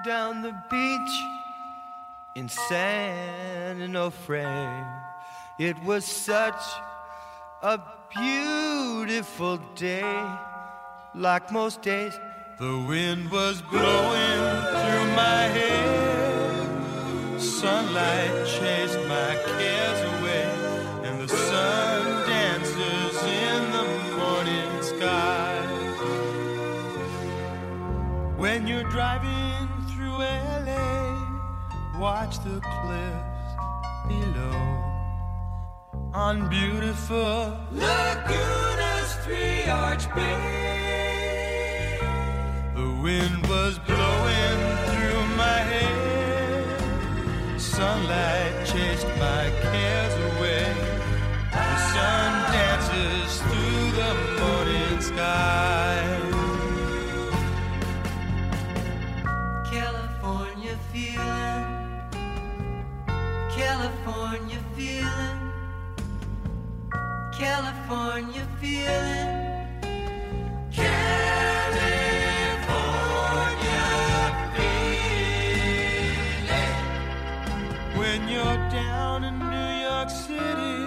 down 0.06 0.42
the 0.42 0.54
beach 0.70 1.24
in 2.36 2.50
San 2.50 3.80
Onofre. 3.80 4.86
It 5.60 5.82
was 5.84 6.04
such 6.04 6.62
a 7.64 7.80
beautiful 8.14 9.62
day, 9.76 10.26
like 11.16 11.54
most 11.54 11.82
days. 11.82 12.20
The 12.60 12.86
wind 12.86 13.32
was 13.32 13.62
blowing 13.62 14.42
through 14.76 15.08
my 15.16 15.44
hair. 15.56 17.40
Sunlight 17.40 18.46
chased 18.46 19.00
my 19.08 19.38
cares 19.58 20.09
you're 28.70 28.84
driving 28.84 29.68
through 29.90 30.20
LA, 30.20 31.18
watch 32.00 32.38
the 32.44 32.62
cliffs 32.62 33.52
below. 34.08 34.62
On 36.14 36.48
beautiful 36.48 37.58
Laguna's 37.72 39.12
three 39.24 39.68
arch 39.72 40.06
bay. 40.14 41.98
The 42.76 42.90
wind 43.02 43.48
was 43.48 43.80
blowing 43.80 44.60
through 44.92 45.24
my 45.44 45.60
hair. 45.72 46.80
Sunlight 47.58 48.54
chased 48.68 49.08
my 49.26 49.50
cares 49.64 50.14
away. 50.30 50.66
The 51.52 51.78
sun 51.94 52.39
California 67.40 68.46
feeling, 68.60 69.32
California 70.74 71.00
feeling. 74.58 75.40
When 77.98 78.28
you're 78.28 78.44
down 78.70 79.24
in 79.24 79.40
New 79.40 79.72
York 79.88 80.10
City 80.10 80.84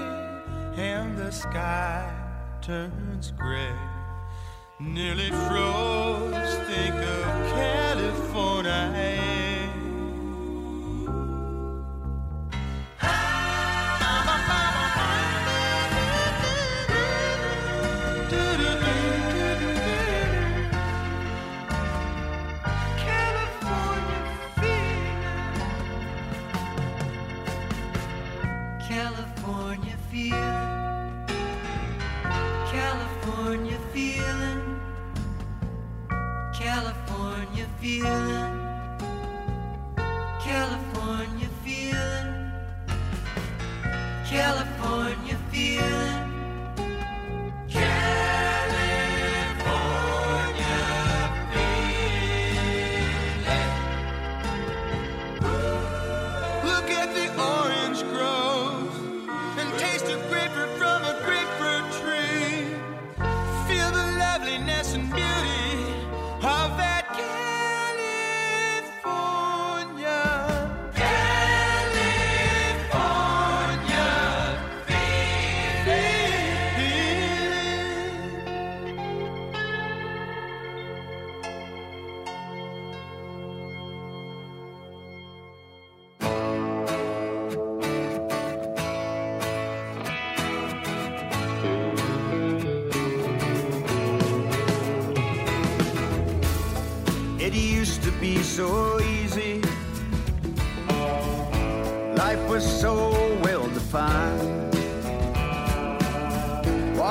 and 0.77 1.17
the 1.17 1.33
sky 1.33 2.13
turns 2.61 3.31
gray. 3.31 3.73
Nearly 4.79 5.31
froze, 5.31 6.55
think 6.69 6.95
of 6.97 7.25
California. 7.55 9.42
Feeling, 37.83 38.52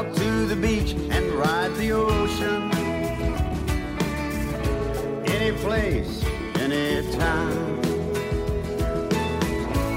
Walk 0.01 0.15
to 0.15 0.45
the 0.47 0.55
beach 0.55 0.93
and 1.11 1.31
ride 1.33 1.75
the 1.75 1.91
ocean. 1.91 2.71
Any 5.27 5.51
place, 5.59 6.25
any 6.55 7.07
time. 7.11 7.81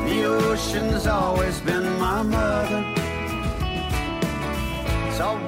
The 0.05 0.25
ocean's 0.25 1.07
always 1.07 1.59
been 1.61 1.99
my 1.99 2.23
mother. 2.23 2.83
Salt 5.17 5.41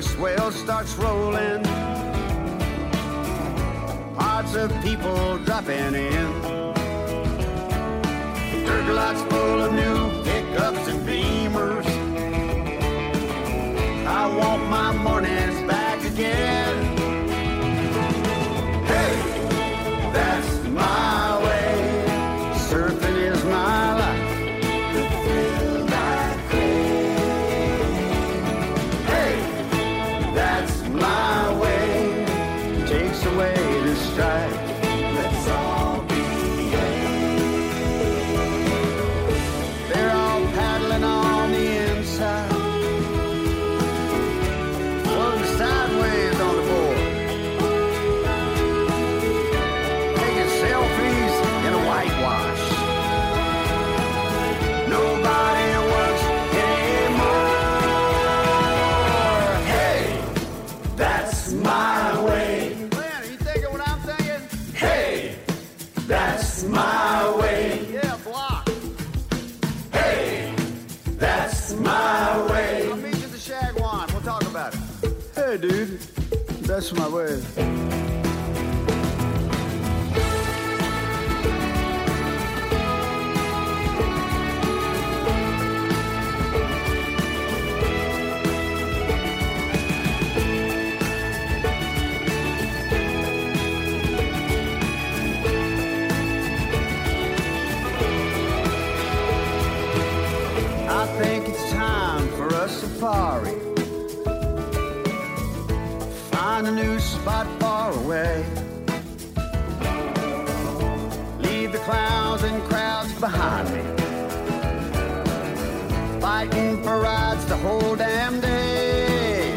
summer 0.00 0.16
swell 0.16 0.52
starts 0.52 0.94
rolling. 0.96 1.64
Hearts 4.16 4.54
of 4.54 4.70
people 4.82 5.38
dropping 5.38 5.94
in. 5.94 6.42
Dirt 8.66 8.94
lots 8.94 9.22
full 9.22 9.62
of 9.62 9.72
new 9.72 10.22
pickups 10.24 10.88
and 10.88 11.00
beamers. 11.06 11.86
I 14.06 14.26
want 14.36 14.68
my 14.68 14.92
mornings 14.92 15.60
back 15.70 16.04
again. 16.04 16.65
That's 76.76 76.92
my 76.92 77.08
wave. 77.08 77.86
I 103.08 103.35
spot 107.26 107.60
far 107.60 107.92
away. 107.92 108.44
Leave 111.40 111.72
the 111.72 111.78
clowns 111.78 112.44
and 112.44 112.62
crowds 112.68 113.12
behind 113.18 113.68
me. 113.74 113.82
Fighting 116.20 116.84
for 116.84 117.00
rides 117.00 117.44
the 117.46 117.56
whole 117.56 117.96
damn 117.96 118.40
day. 118.40 119.56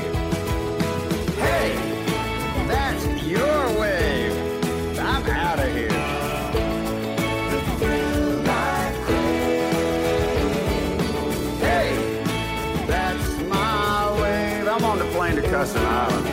Hey, 1.45 1.69
that's 2.67 3.05
your 3.25 3.61
wave. 3.79 4.33
I'm 4.97 5.23
out 5.29 5.59
of 5.59 5.71
here. 5.75 5.89
Hey, 11.67 11.89
that's 12.87 13.29
my 13.43 14.21
wave. 14.21 14.67
I'm 14.67 14.83
on 14.83 14.97
the 14.97 15.05
plane 15.13 15.35
to 15.35 15.43
Custom 15.43 15.85
Island. 15.85 16.28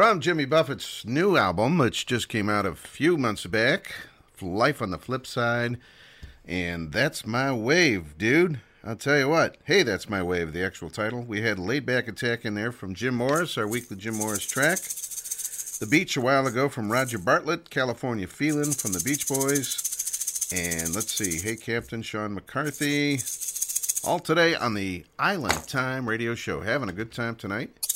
From 0.00 0.20
Jimmy 0.20 0.46
Buffett's 0.46 1.04
new 1.04 1.36
album, 1.36 1.76
which 1.76 2.06
just 2.06 2.30
came 2.30 2.48
out 2.48 2.64
a 2.64 2.74
few 2.74 3.18
months 3.18 3.44
back, 3.44 3.92
Life 4.40 4.80
on 4.80 4.92
the 4.92 4.96
Flip 4.96 5.26
Side. 5.26 5.76
And 6.46 6.90
that's 6.90 7.26
my 7.26 7.52
wave, 7.52 8.16
dude. 8.16 8.60
I'll 8.82 8.96
tell 8.96 9.18
you 9.18 9.28
what. 9.28 9.58
Hey, 9.64 9.82
that's 9.82 10.08
my 10.08 10.22
wave, 10.22 10.54
the 10.54 10.64
actual 10.64 10.88
title. 10.88 11.20
We 11.20 11.42
had 11.42 11.58
Laid 11.58 11.84
Back 11.84 12.08
Attack 12.08 12.46
in 12.46 12.54
there 12.54 12.72
from 12.72 12.94
Jim 12.94 13.14
Morris, 13.14 13.58
our 13.58 13.68
weekly 13.68 13.98
Jim 13.98 14.14
Morris 14.14 14.46
track. 14.46 14.78
The 14.78 15.86
Beach 15.86 16.16
a 16.16 16.22
while 16.22 16.46
ago 16.46 16.70
from 16.70 16.90
Roger 16.90 17.18
Bartlett, 17.18 17.68
California 17.68 18.26
Feelin' 18.26 18.72
from 18.72 18.94
the 18.94 19.02
Beach 19.04 19.28
Boys. 19.28 20.48
And 20.50 20.94
let's 20.94 21.12
see, 21.12 21.38
Hey 21.40 21.56
Captain, 21.56 22.00
Sean 22.00 22.32
McCarthy. 22.32 23.20
All 24.02 24.18
today 24.18 24.54
on 24.54 24.72
the 24.72 25.04
Island 25.18 25.68
Time 25.68 26.08
radio 26.08 26.34
show. 26.34 26.62
Having 26.62 26.88
a 26.88 26.94
good 26.94 27.12
time 27.12 27.36
tonight. 27.36 27.89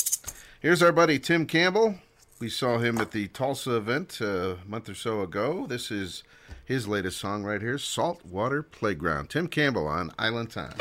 Here's 0.65 0.83
our 0.83 0.93
buddy 0.93 1.19
Tim 1.19 1.45
Campbell. 1.45 1.97
We 2.41 2.49
saw 2.49 2.79
him 2.79 2.97
at 2.97 3.11
the 3.11 3.29
Tulsa 3.29 3.77
event 3.77 4.19
a 4.23 4.57
month 4.67 4.89
or 4.89 4.95
so 4.95 5.21
ago. 5.21 5.67
This 5.67 5.91
is 5.91 6.23
his 6.65 6.89
latest 6.89 7.19
song 7.21 7.45
right 7.45 7.61
here, 7.61 7.77
Saltwater 7.77 8.63
Playground. 8.63 9.29
Tim 9.29 9.47
Campbell 9.47 9.87
on 9.87 10.11
Island 10.19 10.53
Time. 10.53 10.73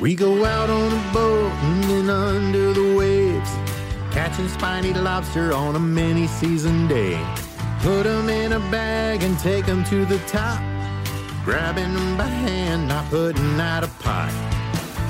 We 0.00 0.14
go 0.14 0.46
out 0.46 0.70
on 0.70 0.92
a 0.92 1.12
boat 1.12 1.52
and 1.52 1.84
then 1.84 2.08
under 2.08 2.72
the 2.72 2.96
waves, 2.96 3.11
catching 4.22 4.48
spiny 4.48 4.92
lobster 4.92 5.52
on 5.52 5.74
a 5.74 5.80
mini 5.80 6.28
season 6.28 6.86
day. 6.86 7.18
Put 7.80 8.06
'em 8.06 8.28
in 8.28 8.52
a 8.52 8.60
bag 8.70 9.20
and 9.24 9.36
take 9.40 9.66
'em 9.68 9.82
to 9.92 10.04
the 10.12 10.20
top, 10.38 10.60
grabbing 11.44 11.92
'em 12.00 12.16
by 12.16 12.30
hand, 12.46 12.86
not 12.86 13.04
putting 13.10 13.60
out 13.60 13.82
a 13.82 13.90
pot. 14.04 14.32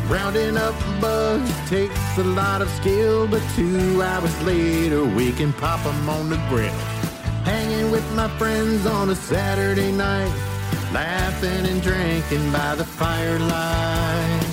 Rounding 0.08 0.56
up 0.56 0.74
bugs 0.98 1.52
takes 1.68 2.16
a 2.24 2.26
lot 2.40 2.62
of 2.64 2.68
skill, 2.80 3.26
but 3.26 3.42
two 3.54 4.02
hours 4.02 4.36
later 4.50 5.04
we 5.04 5.26
can 5.38 5.52
pop 5.52 5.80
'em 5.84 6.08
on 6.08 6.30
the 6.30 6.40
grill. 6.48 6.80
Hanging 7.44 7.90
with 7.94 8.08
my 8.20 8.28
friends 8.38 8.86
on 8.86 9.10
a 9.10 9.18
Saturday 9.32 9.92
night, 9.92 10.32
laughing 11.00 11.64
and 11.70 11.80
drinking 11.88 12.46
by 12.50 12.72
the 12.80 12.88
firelight. 13.00 14.46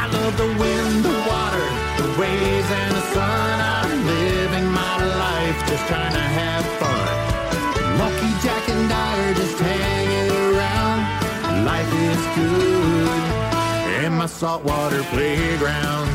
I 0.00 0.02
love 0.16 0.34
the 0.42 0.50
wind, 0.62 0.96
the 1.08 1.16
water, 1.32 1.79
waves, 2.18 2.70
and 2.70 2.94
the 2.94 3.04
sun. 3.14 3.60
I'm 3.60 4.06
living 4.06 4.66
my 4.72 4.96
life 5.26 5.58
just 5.68 5.86
trying 5.86 6.12
to 6.12 6.26
have 6.40 6.64
fun. 6.80 7.06
Lucky 7.98 8.32
Jack 8.44 8.68
and 8.68 8.92
I 8.92 9.28
are 9.28 9.34
just 9.34 9.58
hanging 9.58 10.30
around. 10.44 11.64
Life 11.64 11.92
is 12.08 12.22
good 12.36 14.04
in 14.04 14.12
my 14.14 14.26
saltwater 14.26 15.02
playground. 15.14 16.08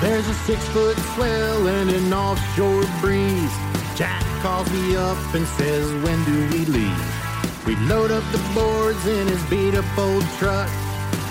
There's 0.00 0.28
a 0.28 0.34
six 0.34 0.62
foot 0.68 0.96
swell 1.14 1.68
and 1.68 1.90
an 1.90 2.12
offshore 2.12 2.84
breeze. 3.00 3.56
Jack 3.96 4.22
calls 4.42 4.70
me 4.70 4.94
up 4.94 5.18
and 5.34 5.46
says, 5.46 5.90
When 6.04 6.22
do 6.24 6.36
we 6.50 6.64
leave? 6.66 7.25
We 7.66 7.74
load 7.90 8.12
up 8.12 8.22
the 8.30 8.38
boards 8.54 9.04
in 9.06 9.26
his 9.26 9.42
beat 9.50 9.74
up 9.74 9.98
old 9.98 10.22
truck 10.38 10.70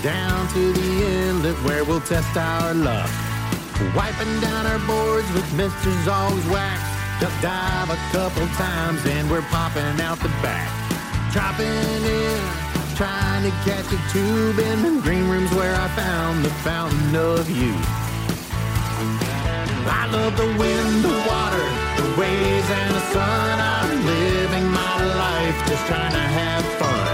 down 0.02 0.46
to 0.48 0.72
the 0.72 1.06
inlet 1.06 1.56
where 1.64 1.82
we'll 1.82 2.02
test 2.02 2.36
our 2.36 2.74
luck. 2.74 3.08
Wiping 3.96 4.40
down 4.40 4.66
our 4.66 4.78
boards 4.80 5.32
with 5.32 5.48
Mr. 5.56 5.90
Zog's 6.04 6.46
wax. 6.48 6.82
Duck 7.20 7.32
dive 7.40 7.88
a 7.88 7.96
couple 8.12 8.46
times 8.48 9.00
and 9.06 9.30
we're 9.30 9.48
popping 9.48 9.98
out 10.02 10.18
the 10.18 10.28
back. 10.44 10.68
Dropping 11.32 11.66
in, 11.66 12.40
trying 12.96 13.42
to 13.44 13.50
catch 13.64 13.88
a 13.88 14.00
tube 14.12 14.58
in 14.58 14.82
the 14.82 15.00
green 15.00 15.26
rooms 15.30 15.50
where 15.54 15.74
I 15.74 15.88
found 15.96 16.44
the 16.44 16.50
fountain 16.60 17.16
of 17.16 17.48
youth. 17.48 17.86
I 19.88 20.06
love 20.12 20.36
the 20.36 20.52
wind, 20.60 21.02
the 21.02 21.16
water, 21.32 21.64
the 21.96 22.20
waves, 22.20 22.70
and 22.70 22.94
the 22.94 23.00
sun. 23.12 23.58
My 23.58 23.82
life 24.04 24.45
just 25.68 25.86
trying 25.86 26.12
to 26.12 26.26
have 26.40 26.64
fun. 26.80 27.06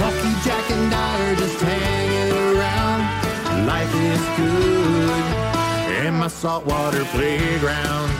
Lucky 0.00 0.32
Jack 0.44 0.70
and 0.70 0.94
I 0.94 1.30
are 1.30 1.36
just 1.36 1.60
hanging 1.60 2.32
around. 2.56 3.00
Life 3.66 3.94
is 3.94 4.22
good 4.38 6.06
in 6.06 6.14
my 6.14 6.28
saltwater 6.28 7.04
playground. 7.16 8.10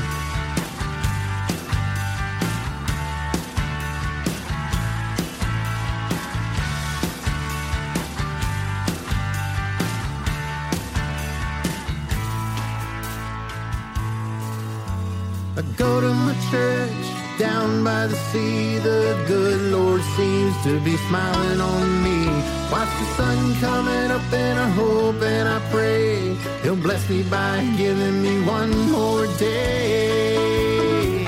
I 15.57 15.63
go 15.77 16.01
to 16.01 16.13
my 16.13 16.35
church 16.51 16.98
down 17.39 17.85
by 17.85 18.09
the 18.09 18.17
sea, 18.31 18.79
the 18.79 19.25
good 19.29 19.71
Lord 19.71 20.03
seems 20.17 20.55
to 20.65 20.81
be 20.81 20.97
smiling 21.09 21.61
on 21.61 22.03
me. 22.03 22.27
Watch 22.71 22.89
the 22.99 23.07
sun 23.17 23.55
coming 23.61 24.11
up 24.11 24.33
and 24.33 24.59
I 24.59 24.69
hope 24.71 25.23
and 25.23 25.49
I 25.49 25.61
pray 25.71 26.35
He'll 26.63 26.77
bless 26.77 27.09
me 27.09 27.23
by 27.23 27.65
giving 27.77 28.21
me 28.21 28.43
one 28.45 28.77
more 28.91 29.27
day. 29.39 31.25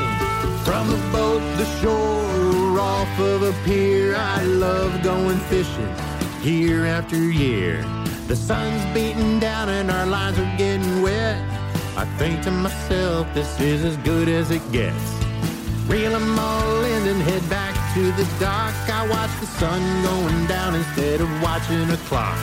From 0.65 0.89
the 0.89 1.01
boat, 1.12 1.43
the 1.57 1.66
shore, 1.81 2.81
off 2.81 3.19
of 3.20 3.43
a 3.43 3.53
pier, 3.65 4.16
I 4.16 4.43
love 4.43 5.03
going 5.03 5.39
fishing 5.39 5.95
year 6.43 6.87
after 6.87 7.16
year. 7.16 7.85
The 8.27 8.37
sun's 8.37 8.85
beating 8.95 9.39
down 9.39 9.69
and 9.69 9.91
our 9.91 10.07
lines 10.07 10.39
are 10.39 10.57
getting 10.57 11.03
wet. 11.03 11.41
I 11.97 12.05
think 12.19 12.43
to 12.43 12.51
myself, 12.51 13.32
this 13.35 13.61
is 13.61 13.85
as 13.85 13.97
good 13.99 14.28
as 14.28 14.51
it 14.51 14.62
gets. 14.73 15.19
Reel 15.91 16.12
them 16.12 16.39
all 16.39 16.85
in 16.85 17.09
and 17.09 17.21
head 17.21 17.43
back 17.51 17.75
to 17.95 18.03
the 18.12 18.23
dock. 18.39 18.73
I 18.89 19.09
watch 19.11 19.33
the 19.41 19.47
sun 19.59 19.83
going 20.07 20.47
down 20.47 20.77
instead 20.77 21.21
of 21.21 21.29
watching 21.43 21.91
a 21.91 21.97
clock. 22.07 22.39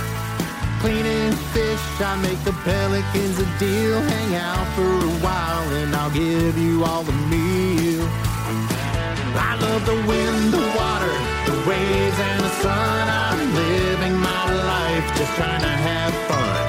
Cleaning 0.82 1.32
fish, 1.56 1.86
I 2.02 2.20
make 2.22 2.44
the 2.44 2.52
pelicans 2.68 3.40
a 3.40 3.48
deal. 3.58 4.02
Hang 4.02 4.36
out 4.36 4.68
for 4.76 4.84
a 4.84 5.14
while 5.24 5.68
and 5.80 5.96
I'll 5.96 6.12
give 6.12 6.58
you 6.58 6.84
all 6.84 7.04
the 7.04 7.18
meal. 7.32 8.04
I 9.40 9.56
love 9.62 9.86
the 9.86 9.96
wind, 10.12 10.52
the 10.52 10.68
water, 10.76 11.16
the 11.48 11.58
waves 11.70 12.20
and 12.20 12.40
the 12.44 12.54
sun. 12.60 13.04
I'm 13.08 13.56
living 13.56 14.18
my 14.20 14.44
life 14.76 15.08
just 15.16 15.34
trying 15.40 15.62
to 15.62 15.76
have 15.88 16.14
fun. 16.28 16.60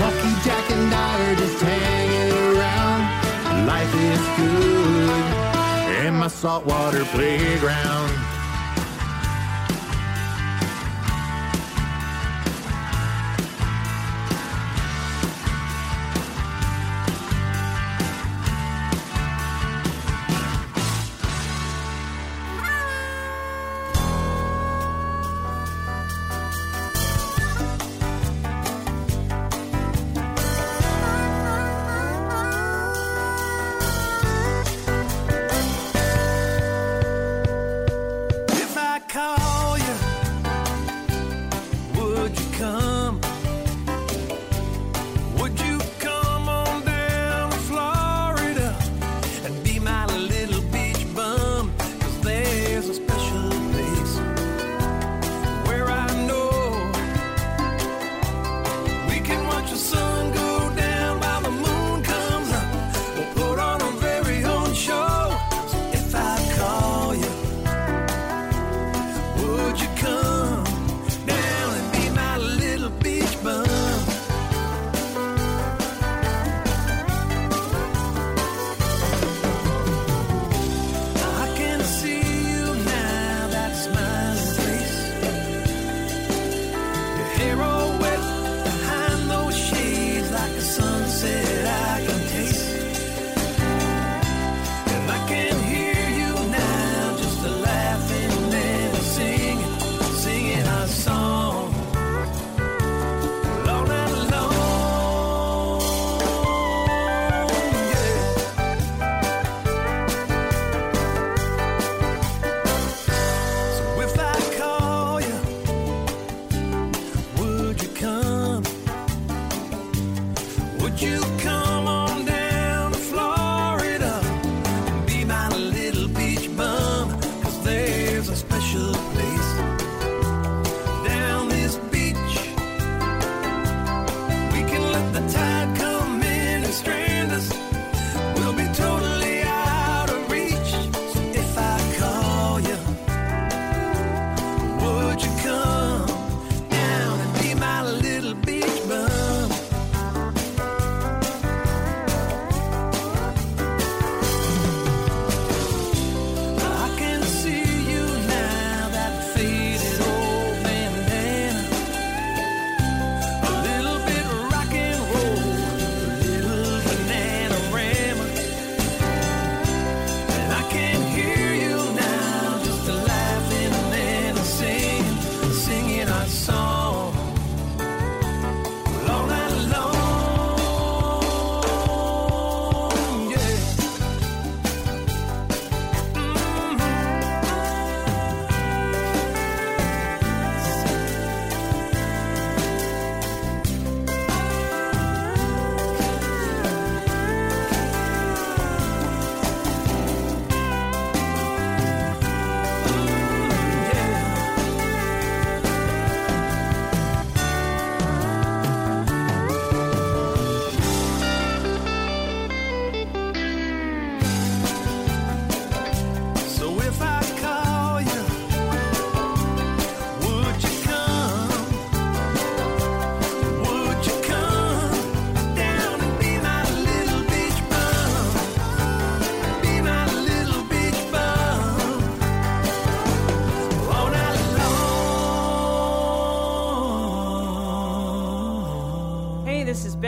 Lucky 0.00 0.32
Jack 0.48 0.64
and 0.70 0.94
I 0.94 1.12
are 1.28 1.36
just 1.36 1.60
hanging 1.60 2.56
around. 2.56 3.66
Life 3.66 3.94
is 3.94 4.24
good 4.38 4.49
my 6.20 6.28
saltwater 6.28 7.02
playground. 7.06 8.29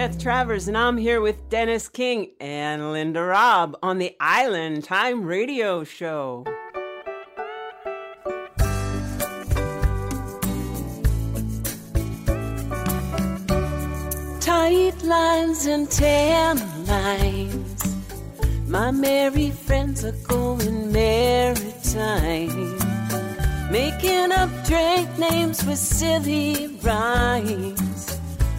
Beth 0.02 0.18
Travers, 0.18 0.66
and 0.66 0.76
I'm 0.76 0.96
here 0.96 1.20
with 1.20 1.48
Dennis 1.48 1.88
King 1.88 2.32
and 2.40 2.90
Linda 2.90 3.22
Robb 3.22 3.76
on 3.84 3.98
the 3.98 4.16
Island 4.18 4.82
Time 4.82 5.24
Radio 5.24 5.84
Show. 5.84 6.44
Tight 14.40 15.00
lines 15.04 15.66
and 15.66 15.88
tan 15.88 16.58
lines. 16.86 17.96
My 18.66 18.90
merry 18.90 19.52
friends 19.52 20.04
are 20.04 20.10
going 20.26 20.90
maritime. 20.90 22.76
Making 23.70 24.32
up 24.32 24.50
drink 24.66 25.16
names 25.16 25.64
with 25.64 25.78
silly 25.78 26.76
rhymes. 26.82 28.18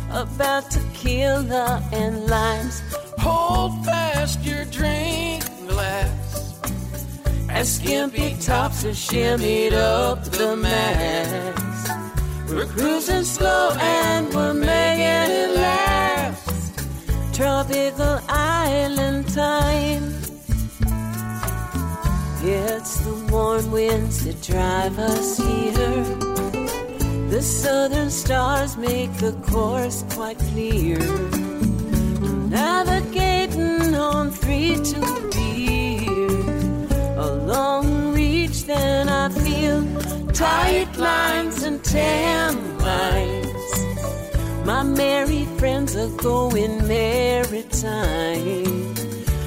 About 0.10 0.72
to 0.72 0.93
tequila 1.04 1.84
and 1.92 2.28
limes. 2.28 2.82
Hold 3.20 3.86
fast 3.86 4.44
your 4.44 4.66
drink 4.66 5.44
glass. 5.68 6.60
As 7.50 7.76
skimpy 7.76 8.36
tops 8.40 8.86
are 8.86 8.90
shimmied 8.90 9.74
up 9.74 10.24
the 10.24 10.56
mast. 10.56 11.90
We're 12.50 12.66
cruising 12.66 13.24
slow 13.24 13.76
and 13.80 14.34
we're 14.34 14.54
making 14.54 15.32
it 15.36 15.56
last. 15.56 16.80
Tropical 17.34 18.20
island 18.30 19.28
time. 19.34 20.04
It's 22.46 22.98
the 23.00 23.28
warm 23.32 23.72
winds 23.72 24.26
that 24.26 24.42
drive 24.42 25.00
us 25.00 25.38
here. 25.38 26.33
The 27.34 27.42
southern 27.42 28.12
stars 28.12 28.78
make 28.78 29.12
the 29.14 29.32
course 29.50 30.06
quite 30.12 30.38
clear. 30.38 31.00
Navigating 32.48 33.96
on 33.96 34.30
three 34.30 34.76
to 34.76 35.00
beer. 35.34 36.30
A 37.18 37.34
long 37.48 38.14
reach, 38.14 38.66
then 38.66 39.10
I 39.10 39.30
feel 39.30 39.82
tight 40.32 40.96
lines 40.96 41.64
and 41.64 41.84
tan 41.84 42.78
lines. 42.78 43.72
My 44.64 44.84
merry 44.84 45.46
friends 45.58 45.96
are 45.96 46.16
going 46.18 46.88
maritime. 46.88 47.64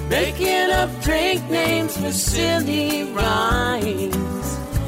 Making 0.09 0.71
up 0.73 0.91
drink 1.03 1.49
names 1.49 1.97
with 2.01 2.17
silly 2.17 3.05
rhymes 3.13 4.36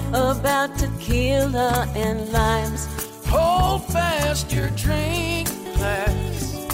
about 0.08 0.76
tequila 0.78 1.86
and 1.94 2.30
limes. 2.32 2.86
Hold 3.26 3.84
fast 3.92 4.52
your 4.52 4.70
drink 4.70 5.48
glass. 5.76 6.66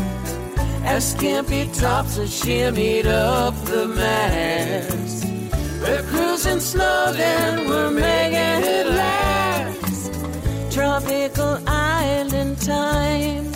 As 0.84 1.12
skimpy 1.12 1.66
tops 1.72 2.18
are 2.18 2.22
shimmied 2.22 3.06
up 3.06 3.54
the 3.64 3.86
mast. 3.88 5.24
We're 5.80 6.02
cruising 6.04 6.60
slow, 6.60 7.12
then 7.12 7.68
we're 7.68 7.90
making 7.90 8.62
it 8.70 8.86
last. 8.86 10.12
Tropical 10.72 11.58
island 11.66 12.60
time. 12.60 13.50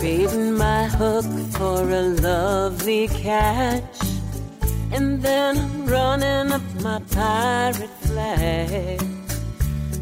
Baiting 0.00 0.52
my 0.52 0.84
hook 0.84 1.24
for 1.52 1.80
a 1.88 2.02
lovely 2.02 3.08
catch. 3.08 4.03
And 4.96 5.20
then 5.20 5.58
I'm 5.58 5.86
running 5.86 6.52
up 6.52 6.62
my 6.80 7.00
pirate 7.10 7.96
flag. 8.06 9.02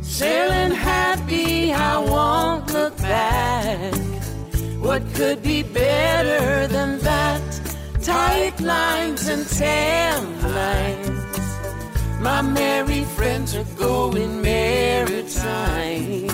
Sailing 0.03 0.73
happy, 0.73 1.73
I 1.73 1.97
won't 1.97 2.71
look 2.75 2.95
back. 2.99 3.95
What 4.87 5.03
could 5.15 5.43
be 5.43 5.63
better 5.63 6.67
than 6.67 6.99
that? 6.99 7.43
Tight 8.03 8.61
lines 8.61 9.29
and 9.29 9.49
tan 9.49 10.23
lines. 10.61 11.39
My 12.21 12.43
merry 12.43 13.05
friends 13.17 13.55
are 13.55 13.71
going 13.79 14.43
maritime. 14.43 16.27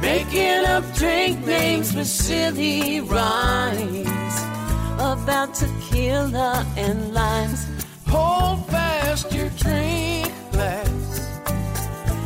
Making 0.00 0.64
up 0.66 0.84
drink 0.94 1.44
names 1.44 1.92
with 1.92 2.06
silly 2.06 3.00
rhymes 3.00 4.53
about 4.94 5.54
tequila 5.54 6.66
and 6.76 7.12
limes. 7.12 7.66
Hold 8.08 8.66
fast 8.66 9.32
your 9.32 9.48
drink 9.50 10.32
glass. 10.52 11.40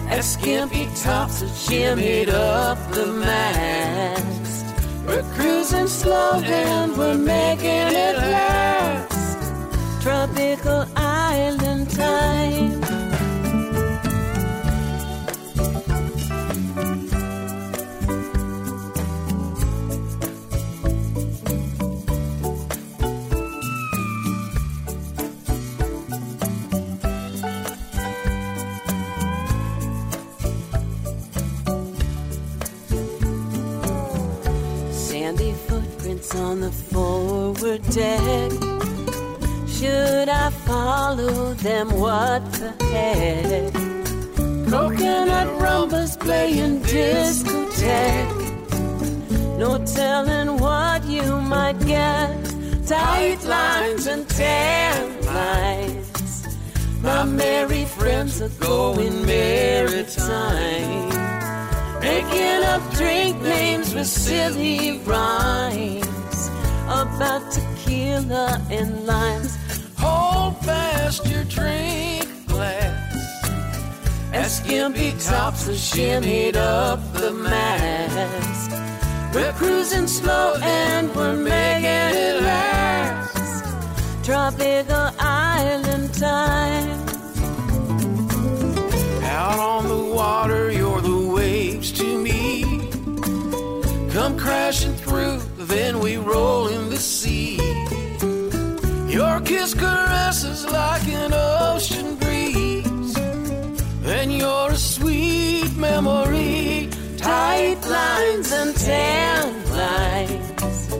As 0.08 0.32
skimpy 0.32 0.86
tops 1.02 1.42
are 1.42 1.46
shimmied 1.46 2.28
up 2.28 2.78
the 2.92 3.06
mast. 3.06 4.76
We're 5.06 5.22
cruising 5.34 5.88
slow 5.88 6.40
and 6.44 6.96
we're 6.96 7.14
making 7.14 7.92
it 8.06 8.16
last. 8.16 10.02
Tropical 10.02 10.86
island 10.96 11.90
time. 11.90 12.77
Footprints 36.28 36.34
on 36.34 36.60
the 36.60 36.70
forward 36.70 37.82
deck. 37.90 38.52
Should 39.68 40.28
I 40.28 40.50
follow 40.66 41.54
them? 41.54 41.90
What 41.98 42.52
the 42.52 42.72
heck? 42.84 43.72
Coconut 44.70 45.48
rumbas 45.60 46.18
playing 46.18 46.80
discotheque. 46.82 48.34
No 49.58 49.78
telling 49.84 50.58
what 50.58 51.04
you 51.04 51.40
might 51.40 51.78
get. 51.86 52.44
Tight 52.86 53.42
lines 53.44 54.06
and 54.06 54.28
tan 54.28 55.24
lines. 55.26 56.46
My 57.02 57.24
merry 57.24 57.84
friends 57.84 58.40
are 58.40 58.48
going 58.60 59.24
maritime. 59.26 61.08
Making 62.00 62.64
up 62.64 62.82
drink 62.92 63.40
names 63.42 63.94
with 63.94 64.06
silly 64.06 64.98
rhymes 65.04 66.17
about 66.88 67.50
tequila 67.52 68.60
and 68.70 69.06
limes. 69.06 69.56
Hold 69.98 70.56
fast 70.64 71.26
your 71.26 71.44
drink 71.44 72.26
glass. 72.46 73.14
As 74.32 74.56
skimpy 74.56 75.12
tops 75.12 75.68
are 75.68 75.72
shimmied 75.72 76.56
up 76.56 77.00
the 77.12 77.32
mast. 77.32 78.70
We're 79.34 79.52
cruising 79.52 80.06
slow 80.06 80.56
and 80.62 81.14
we're 81.14 81.36
making 81.36 81.84
it 81.84 82.42
last. 82.42 83.64
Tropical 84.24 85.10
island 85.18 86.14
time. 86.14 86.98
Out 89.22 89.58
on 89.58 89.88
the 89.88 90.14
water, 90.14 90.72
you're 90.72 91.00
the 91.00 91.32
waves 91.34 91.92
to 91.92 92.18
me. 92.18 92.64
Come 94.12 94.38
crashing 94.38 94.94
through, 94.94 95.40
then 95.68 96.00
we 96.00 96.16
roll 96.16 96.68
in 96.68 96.88
the 96.88 96.96
sea. 96.96 97.56
Your 99.06 99.40
kiss 99.40 99.74
caresses 99.74 100.64
like 100.66 101.06
an 101.08 101.32
ocean 101.34 102.16
breeze, 102.16 103.16
and 104.04 104.32
you're 104.32 104.70
a 104.70 104.76
sweet 104.76 105.76
memory. 105.76 106.88
Tight 107.18 107.80
lines 107.86 108.50
and 108.52 108.74
tan 108.76 109.70
lines. 109.70 110.94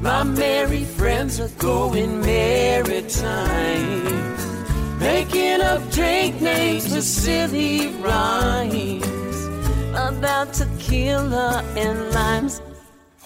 My 0.00 0.22
merry 0.22 0.84
friends 0.84 1.40
are 1.40 1.54
going 1.58 2.20
maritime. 2.20 4.04
Making 4.98 5.60
up 5.60 5.82
drink 5.90 6.40
names 6.40 6.84
with 6.94 7.04
silly 7.04 7.88
rhymes 8.02 9.04
about 9.94 10.52
tequila 10.54 11.62
and 11.76 12.12
limes. 12.12 12.60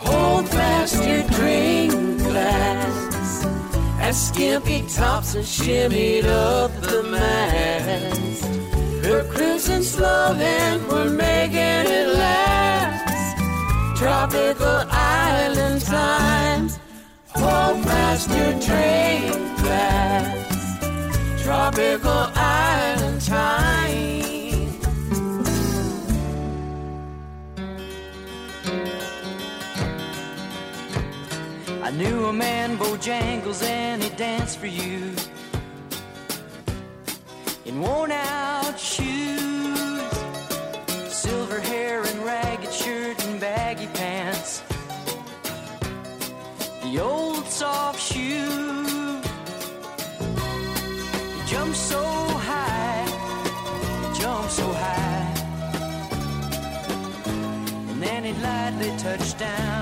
Hold 0.00 0.48
fast 0.48 1.04
your 1.04 1.22
drink 1.28 2.18
glass 2.18 3.44
as 4.00 4.28
skimpy 4.28 4.82
tops 4.82 5.34
are 5.34 5.40
shimmied 5.40 6.24
up 6.24 6.70
the 6.80 7.02
mast. 7.02 8.44
We're 9.02 9.24
cruising 9.24 9.82
slow 9.82 10.34
and 10.34 10.86
we're 10.88 11.10
making 11.10 11.92
it 11.92 12.08
last. 12.14 13.36
Tropical 13.98 14.84
island 14.88 15.82
times. 15.82 16.78
Hold 17.34 17.84
fast 17.84 18.30
your 18.30 18.52
drink 18.52 19.58
glass. 19.58 21.42
Tropical 21.42 22.30
island 22.36 23.20
time. 23.22 24.27
I 31.88 31.90
knew 31.90 32.26
a 32.26 32.32
man, 32.34 32.76
Bojangles, 32.76 33.62
and 33.62 34.02
he 34.02 34.10
danced 34.10 34.58
for 34.58 34.66
you 34.66 35.10
in 37.64 37.80
worn 37.80 38.12
out 38.12 38.78
shoes, 38.78 40.10
silver 41.08 41.58
hair 41.60 42.02
and 42.02 42.22
ragged 42.26 42.70
shirt 42.74 43.24
and 43.24 43.40
baggy 43.40 43.86
pants, 43.94 44.62
the 46.82 47.00
old 47.00 47.46
soft 47.46 48.02
shoe. 48.02 49.22
He 51.36 51.50
jumped 51.50 51.78
so 51.78 52.04
high, 52.50 53.06
he 54.02 54.20
jumped 54.20 54.52
so 54.52 54.70
high, 54.84 55.34
and 57.88 58.02
then 58.02 58.24
he 58.24 58.34
lightly 58.42 58.94
touched 58.98 59.38
down. 59.38 59.77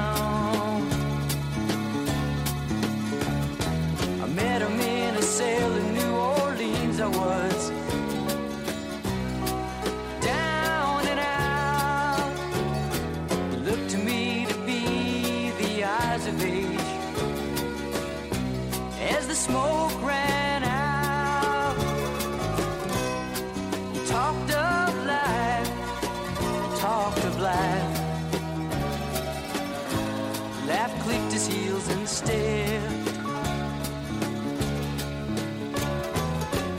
He 32.26 32.32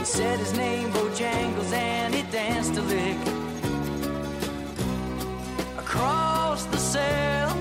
said 0.04 0.40
his 0.40 0.52
name 0.58 0.92
Bojangles 0.92 1.72
and 1.72 2.14
he 2.14 2.24
danced 2.24 2.76
a 2.76 2.82
lick 2.82 3.18
across 5.78 6.66
the 6.66 6.78
cell. 6.78 7.56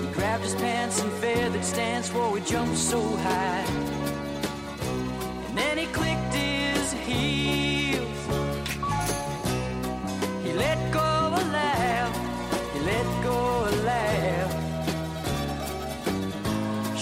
He 0.00 0.06
grabbed 0.14 0.44
his 0.44 0.54
pants 0.54 1.02
and 1.02 1.12
feathered 1.12 1.64
stance, 1.64 2.10
whoa, 2.10 2.34
he 2.34 2.42
jumped 2.50 2.78
so 2.78 3.02
high. 3.02 3.66
And 5.48 5.58
then 5.58 5.76
he 5.76 5.86
clicked 5.86 6.23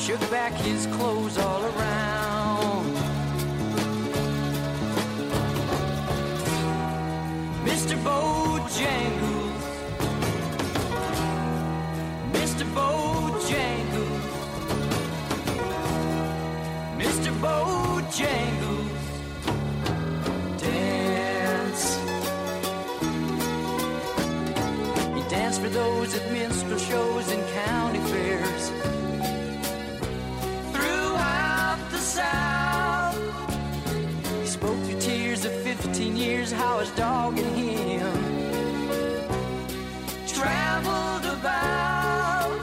Shook 0.03 0.31
back 0.33 0.53
his 0.55 0.87
clothes 0.87 1.39
all 1.39 1.65
around. 1.65 2.87
Mr. 7.65 7.97
Bojangles, 8.03 9.63
Mr. 12.33 12.65
Bojangles, 12.75 14.25
Mr. 16.99 17.31
Bojangles, 17.41 18.91
dance. 20.59 21.85
He 25.15 25.23
danced 25.31 25.61
for 25.61 25.69
those 25.69 26.17
at 26.17 26.33
minstrel 26.33 26.79
shows 26.81 27.31
and 27.31 27.52
years 36.83 36.99
how 36.99 37.31
his 37.31 37.39
dog 37.39 37.39
and 37.39 37.57
him 37.57 38.13
traveled 40.27 41.27
about. 41.27 42.59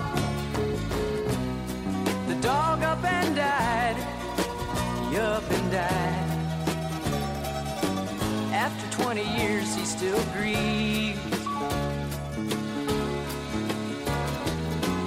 The 2.28 2.36
dog 2.36 2.84
up 2.84 3.04
and 3.04 3.36
died, 3.36 3.96
up 5.16 5.52
and 5.52 5.72
died. 5.72 6.26
After 8.54 9.04
20 9.04 9.22
years, 9.38 9.76
he 9.76 9.86
still 9.86 10.24
grieves. 10.34 11.20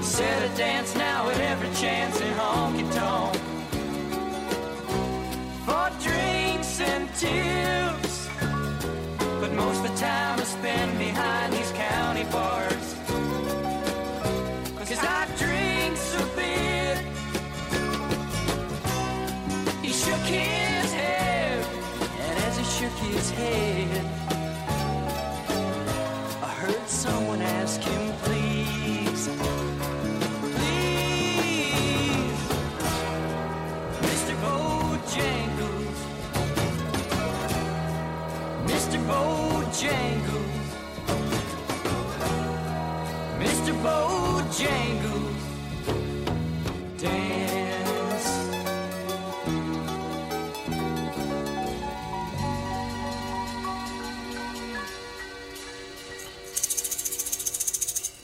Said 0.02 0.42
a 0.50 0.56
dance 0.56 0.94
now 0.94 1.28
at 1.30 1.40
every 1.40 1.70
chance 1.74 2.20
in 2.20 2.32
honky 2.34 2.86
tonk 2.94 3.36
for 5.66 5.90
drinks 6.02 6.80
and 6.80 7.08
tips. 7.14 7.81
Most 9.64 9.84
of 9.84 9.92
the 9.92 9.96
time 9.96 10.40
I 10.40 10.44
spend 10.44 10.98
behind 10.98 11.52
these 11.52 11.70
county 11.70 12.24
bars. 12.24 12.71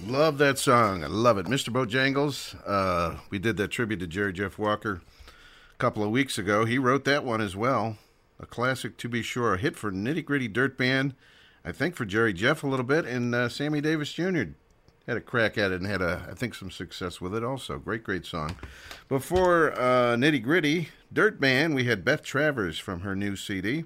Love 0.09 0.39
that 0.39 0.59
song. 0.59 1.05
I 1.05 1.07
love 1.07 1.37
it. 1.37 1.45
Mr. 1.45 1.69
Bojangles. 1.69 2.57
Uh, 2.67 3.19
we 3.29 3.39
did 3.39 3.59
that 3.59 3.69
tribute 3.69 4.01
to 4.01 4.07
Jerry 4.07 4.33
Jeff 4.33 4.59
Walker 4.59 5.03
a 5.27 5.77
couple 5.77 6.03
of 6.03 6.11
weeks 6.11 6.39
ago. 6.39 6.65
He 6.65 6.79
wrote 6.79 7.05
that 7.05 7.25
one 7.25 7.43
as 7.43 7.55
well. 7.55 7.99
A 8.41 8.47
classic, 8.47 8.97
to 8.97 9.09
be 9.09 9.21
sure. 9.21 9.53
A 9.53 9.59
hit 9.59 9.77
for 9.77 9.93
Nitty 9.93 10.25
Gritty 10.25 10.49
Dirt 10.49 10.79
Band. 10.79 11.15
I 11.63 11.73
think 11.73 11.95
for 11.95 12.07
Jerry 12.07 12.33
Jeff 12.33 12.65
a 12.65 12.67
little 12.67 12.87
bit. 12.87 13.05
And 13.05 13.35
uh, 13.35 13.51
Sammy 13.51 13.83
Davis 13.83 14.11
Jr. 14.11 14.45
had 15.07 15.19
a 15.19 15.21
crack 15.21 15.59
at 15.59 15.73
it 15.73 15.83
and 15.83 15.87
had, 15.87 16.01
a, 16.01 16.27
I 16.31 16.33
think, 16.33 16.55
some 16.55 16.71
success 16.71 17.21
with 17.21 17.35
it 17.35 17.45
also. 17.45 17.77
Great, 17.77 18.03
great 18.03 18.25
song. 18.25 18.57
Before 19.11 19.73
uh, 19.73 20.17
Nitty 20.17 20.43
Gritty 20.43 20.89
Dirt 21.13 21.39
Band, 21.39 21.75
we 21.75 21.85
had 21.85 22.03
Beth 22.03 22.23
Travers 22.23 22.79
from 22.79 23.01
her 23.01 23.15
new 23.15 23.37
CD. 23.37 23.85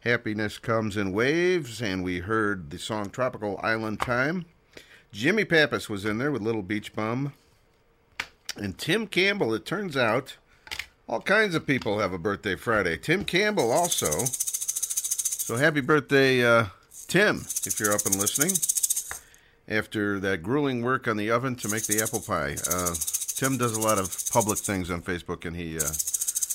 Happiness 0.00 0.58
Comes 0.58 0.98
in 0.98 1.14
Waves. 1.14 1.80
And 1.80 2.04
we 2.04 2.18
heard 2.18 2.68
the 2.68 2.78
song 2.78 3.08
Tropical 3.08 3.58
Island 3.62 4.00
Time. 4.02 4.44
Jimmy 5.16 5.46
Pappas 5.46 5.88
was 5.88 6.04
in 6.04 6.18
there 6.18 6.30
with 6.30 6.42
Little 6.42 6.62
Beach 6.62 6.94
Bum. 6.94 7.32
And 8.54 8.76
Tim 8.76 9.06
Campbell, 9.06 9.54
it 9.54 9.64
turns 9.64 9.96
out, 9.96 10.36
all 11.08 11.22
kinds 11.22 11.54
of 11.54 11.66
people 11.66 12.00
have 12.00 12.12
a 12.12 12.18
birthday 12.18 12.54
Friday. 12.54 12.98
Tim 12.98 13.24
Campbell 13.24 13.72
also. 13.72 14.10
So 14.26 15.56
happy 15.56 15.80
birthday, 15.80 16.44
uh, 16.44 16.66
Tim, 17.08 17.46
if 17.64 17.80
you're 17.80 17.94
up 17.94 18.04
and 18.04 18.16
listening. 18.16 18.52
After 19.66 20.20
that 20.20 20.42
grueling 20.42 20.82
work 20.82 21.08
on 21.08 21.16
the 21.16 21.30
oven 21.30 21.56
to 21.56 21.68
make 21.70 21.86
the 21.86 22.02
apple 22.02 22.20
pie. 22.20 22.56
Uh, 22.70 22.94
Tim 23.36 23.56
does 23.56 23.74
a 23.74 23.80
lot 23.80 23.98
of 23.98 24.14
public 24.30 24.58
things 24.58 24.90
on 24.90 25.00
Facebook, 25.00 25.46
and 25.46 25.56
he 25.56 25.78
uh, 25.78 25.88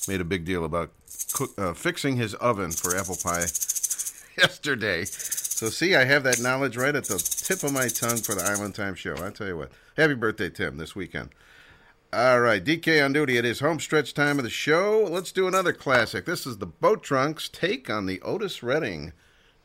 made 0.08 0.22
a 0.22 0.26
big 0.26 0.46
deal 0.46 0.66
about 0.66 0.92
cook, 1.34 1.50
uh, 1.58 1.74
fixing 1.74 2.16
his 2.16 2.36
oven 2.36 2.70
for 2.70 2.96
apple 2.96 3.18
pie 3.24 3.40
yesterday. 4.38 5.06
So 5.06 5.70
see, 5.70 5.96
I 5.96 6.06
have 6.06 6.24
that 6.26 6.40
knowledge 6.40 6.78
right 6.78 6.96
at 6.96 7.06
the 7.06 7.18
tip 7.52 7.64
of 7.64 7.74
my 7.74 7.90
tongue 7.90 8.16
for 8.18 8.34
the 8.34 8.44
Island 8.44 8.76
Time 8.76 8.96
Show. 8.96 9.16
I 9.22 9.30
tell 9.30 9.48
you 9.48 9.58
what. 9.58 9.72
Happy 9.98 10.14
birthday, 10.14 10.50
Tim, 10.50 10.78
this 10.78 10.96
weekend. 10.96 11.32
All 12.14 12.40
right, 12.40 12.64
DK 12.64 13.04
on 13.04 13.12
duty. 13.12 13.36
It 13.36 13.44
is 13.44 13.60
home 13.60 13.82
stretch 13.82 14.14
time 14.14 14.38
of 14.38 14.46
the 14.46 14.50
show. 14.50 15.06
Let's 15.10 15.34
do 15.34 15.50
another 15.50 15.74
classic. 15.74 16.26
This 16.26 16.48
is 16.48 16.60
the 16.60 16.66
Boat 16.66 17.04
Drunks 17.04 17.50
take 17.50 17.90
on 17.90 18.06
the 18.06 18.22
Otis 18.22 18.64
Redding 18.64 19.12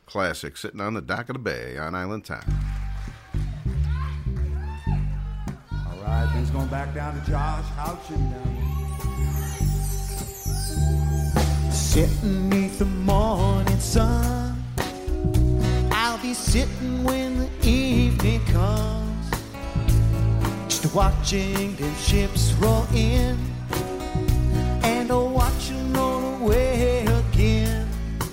classic, 0.05 0.57
sitting 0.57 0.81
on 0.81 0.95
the 0.95 1.01
dock 1.01 1.29
of 1.29 1.35
the 1.35 1.39
bay 1.39 1.77
on 1.77 1.95
Island 1.95 2.25
Time. 2.25 2.43
All 5.71 5.97
right, 6.01 6.29
things 6.33 6.49
going 6.49 6.67
back 6.67 6.93
down 6.93 7.17
to 7.17 7.31
Josh 7.31 7.63
Houchin 7.77 8.19
now. 8.31 8.57
Sitting 11.71 12.49
neath 12.49 12.79
the 12.79 12.85
morning 12.85 13.79
sun, 13.79 14.26
be 16.27 16.33
sitting 16.33 17.05
when 17.05 17.37
the 17.39 17.49
evening 17.65 18.43
comes, 18.47 19.29
just 20.67 20.93
watching 20.93 21.73
them 21.77 21.95
ships 21.95 22.51
roll 22.59 22.85
in 22.93 23.37
and 24.83 25.09
a 25.09 25.17
watching 25.17 25.93
roll 25.93 26.35
away 26.41 27.05
again. 27.05 27.87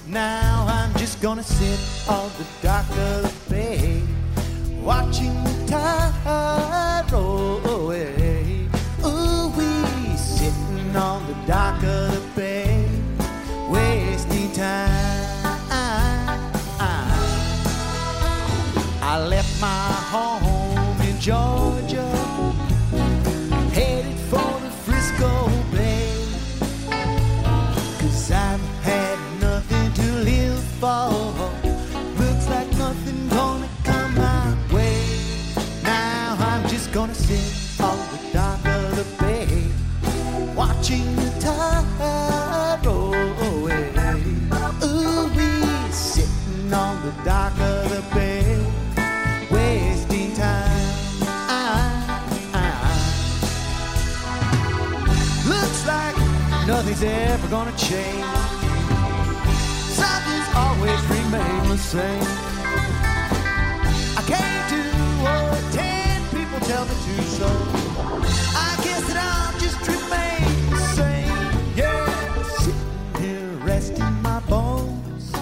Now 0.09 0.67
I'm 0.69 0.93
just 0.99 1.23
gonna 1.23 1.45
sit 1.45 1.79
on 2.09 2.29
the 2.37 2.47
dock 2.63 2.91
of 2.91 3.23
the 3.23 3.33
bay, 3.49 4.03
watching 4.83 5.35
the 5.45 5.67
tide 5.69 7.13
roll 7.13 7.65
away. 7.65 8.67
Ooh, 9.07 9.53
we 9.57 10.17
sitting 10.17 10.97
on 10.97 11.25
the 11.29 11.37
dock 11.47 11.81
of 11.85 12.11
the 12.11 12.14
home 20.15 21.01
in 21.09 21.19
Georgia, 21.19 22.07
headed 23.73 24.19
for 24.31 24.53
the 24.65 24.71
Frisco 24.85 25.33
Bay. 25.73 26.07
Cause 27.99 28.31
I've 28.31 28.61
had 28.91 29.19
nothing 29.41 29.93
to 30.01 30.07
live 30.31 30.63
for. 30.81 31.11
Looks 32.21 32.47
like 32.49 32.71
nothing 32.79 33.29
gonna 33.29 33.69
come 33.83 34.15
my 34.15 34.57
way. 34.73 35.03
Now 35.83 36.37
I'm 36.39 36.63
just 36.69 36.93
gonna 36.93 37.15
sit 37.15 37.47
on 37.83 37.99
the 38.13 38.21
dock 38.33 38.65
of 38.67 38.95
the 38.99 39.07
bay, 39.21 39.67
watching 40.55 41.07
the 41.17 41.31
tide 41.41 42.87
roll 42.87 43.15
away. 43.51 43.91
Ooh, 44.85 45.27
we 45.37 45.49
sitting 45.91 46.73
on 46.73 46.95
the 47.05 47.13
dock 47.25 47.59
nothing's 56.95 57.31
ever 57.31 57.49
gonna 57.49 57.77
change. 57.77 58.25
Something's 59.89 60.49
always 60.55 61.01
remained 61.07 61.71
the 61.71 61.79
same. 61.79 62.23
I 64.17 64.23
can't 64.27 64.71
do 64.71 64.83
to 65.25 65.73
ten 65.73 66.23
people 66.31 66.61
tell 66.61 66.85
me 66.85 66.95
to, 67.07 67.23
so 67.23 67.47
I 68.57 68.77
guess 68.83 69.07
that 69.09 69.17
I'll 69.17 69.59
just 69.59 69.81
remain 69.89 70.71
the 70.71 70.79
same. 70.95 71.77
Yeah, 71.77 72.43
sitting 72.59 73.23
here 73.23 73.51
resting 73.67 74.23
my 74.23 74.41
bones, 74.41 75.33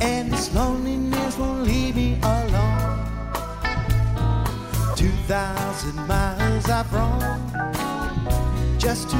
and 0.00 0.32
this 0.32 0.54
loneliness 0.54 1.36
won't 1.36 1.64
leave 1.64 1.96
me 1.96 2.18
alone. 2.22 2.98
Two 4.96 5.12
thousand 5.26 5.96
miles 6.06 6.68
I've 6.68 6.92
roamed 6.92 7.40
just 8.78 9.10
to 9.10 9.16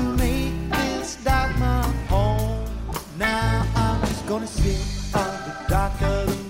gonna 4.34 4.46
sit 4.48 5.14
on 5.14 5.30
the 5.46 5.68
dock 5.68 6.02
of 6.02 6.26
the 6.26 6.43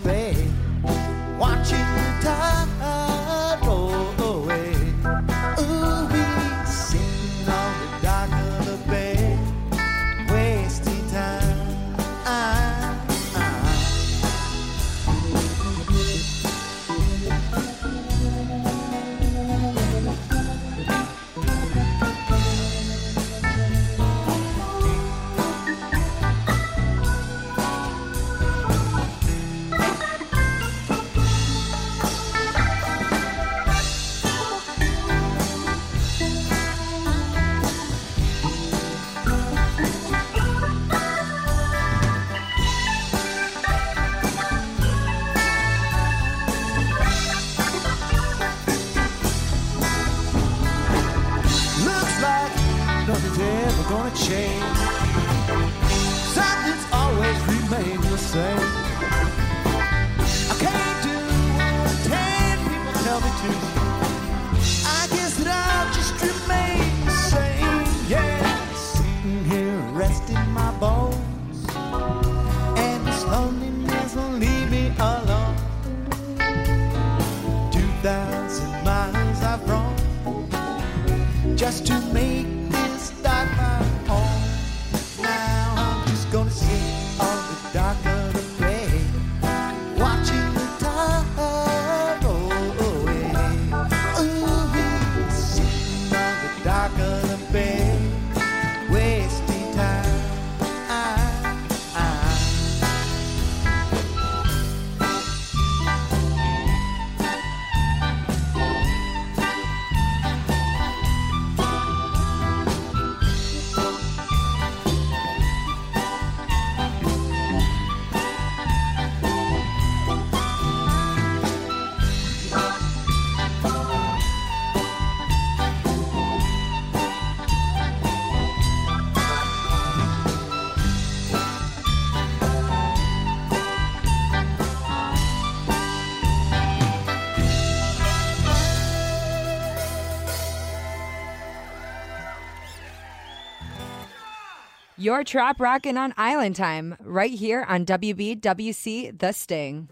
Your 145.05 145.23
trop 145.23 145.61
rockin' 145.61 145.99
on 145.99 146.15
Island 146.17 146.57
Time, 146.57 146.97
right 147.03 147.31
here 147.31 147.67
on 147.69 147.85
WBWC 147.85 149.19
The 149.19 149.33
Sting. 149.33 149.91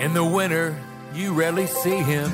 In 0.00 0.14
the 0.14 0.24
winter, 0.24 0.74
you 1.12 1.34
rarely 1.34 1.66
see 1.66 1.98
him. 1.98 2.32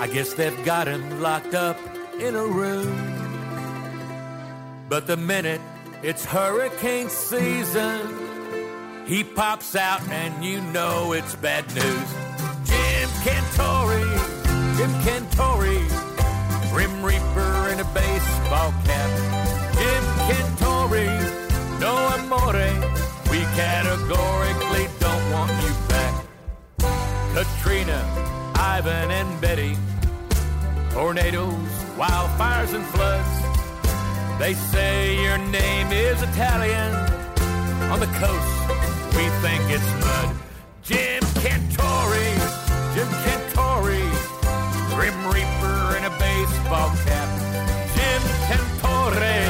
I 0.00 0.08
guess 0.12 0.32
they've 0.32 0.64
got 0.64 0.88
him 0.88 1.22
locked 1.22 1.54
up 1.54 1.78
in 2.18 2.34
a 2.34 2.44
room. 2.44 2.90
But 4.88 5.06
the 5.06 5.16
minute 5.16 5.60
it's 6.02 6.24
hurricane 6.24 7.08
season, 7.08 9.06
he 9.06 9.22
pops 9.22 9.76
out 9.76 10.02
and 10.08 10.44
you 10.44 10.60
know 10.60 11.12
it's 11.12 11.36
bad 11.36 11.64
news. 11.72 12.12
Jim 12.66 13.08
Cantore, 13.22 14.02
Jim 14.76 14.90
Cantore, 15.06 15.88
Grim 16.72 17.04
Reaper 17.04 17.68
in 17.68 17.78
a 17.78 17.84
baseball 17.94 18.72
cap. 18.84 19.35
Jim 20.26 20.56
no 21.80 21.94
amore, 22.16 22.70
we 23.30 23.40
categorically 23.54 24.86
don't 24.98 25.32
want 25.32 25.52
you 25.62 25.72
back. 25.88 26.14
Katrina, 27.34 28.00
Ivan 28.54 29.10
and 29.10 29.40
Betty, 29.40 29.76
tornadoes, 30.90 31.72
wildfires 31.96 32.74
and 32.74 32.84
floods. 32.86 33.46
They 34.38 34.54
say 34.54 35.22
your 35.22 35.38
name 35.38 35.92
is 35.92 36.22
Italian. 36.22 36.92
On 37.92 38.00
the 38.00 38.10
coast, 38.20 38.56
we 39.16 39.24
think 39.44 39.62
it's 39.70 39.90
mud. 40.04 40.36
Jim 40.82 41.22
Cantore, 41.42 42.28
Jim 42.94 43.08
Cantore, 43.24 44.02
Grim 44.94 45.18
Reaper 45.32 45.96
in 45.98 46.04
a 46.04 46.14
baseball 46.18 46.90
cap. 47.04 47.28
Jim 47.94 48.22
Cantore, 48.48 49.45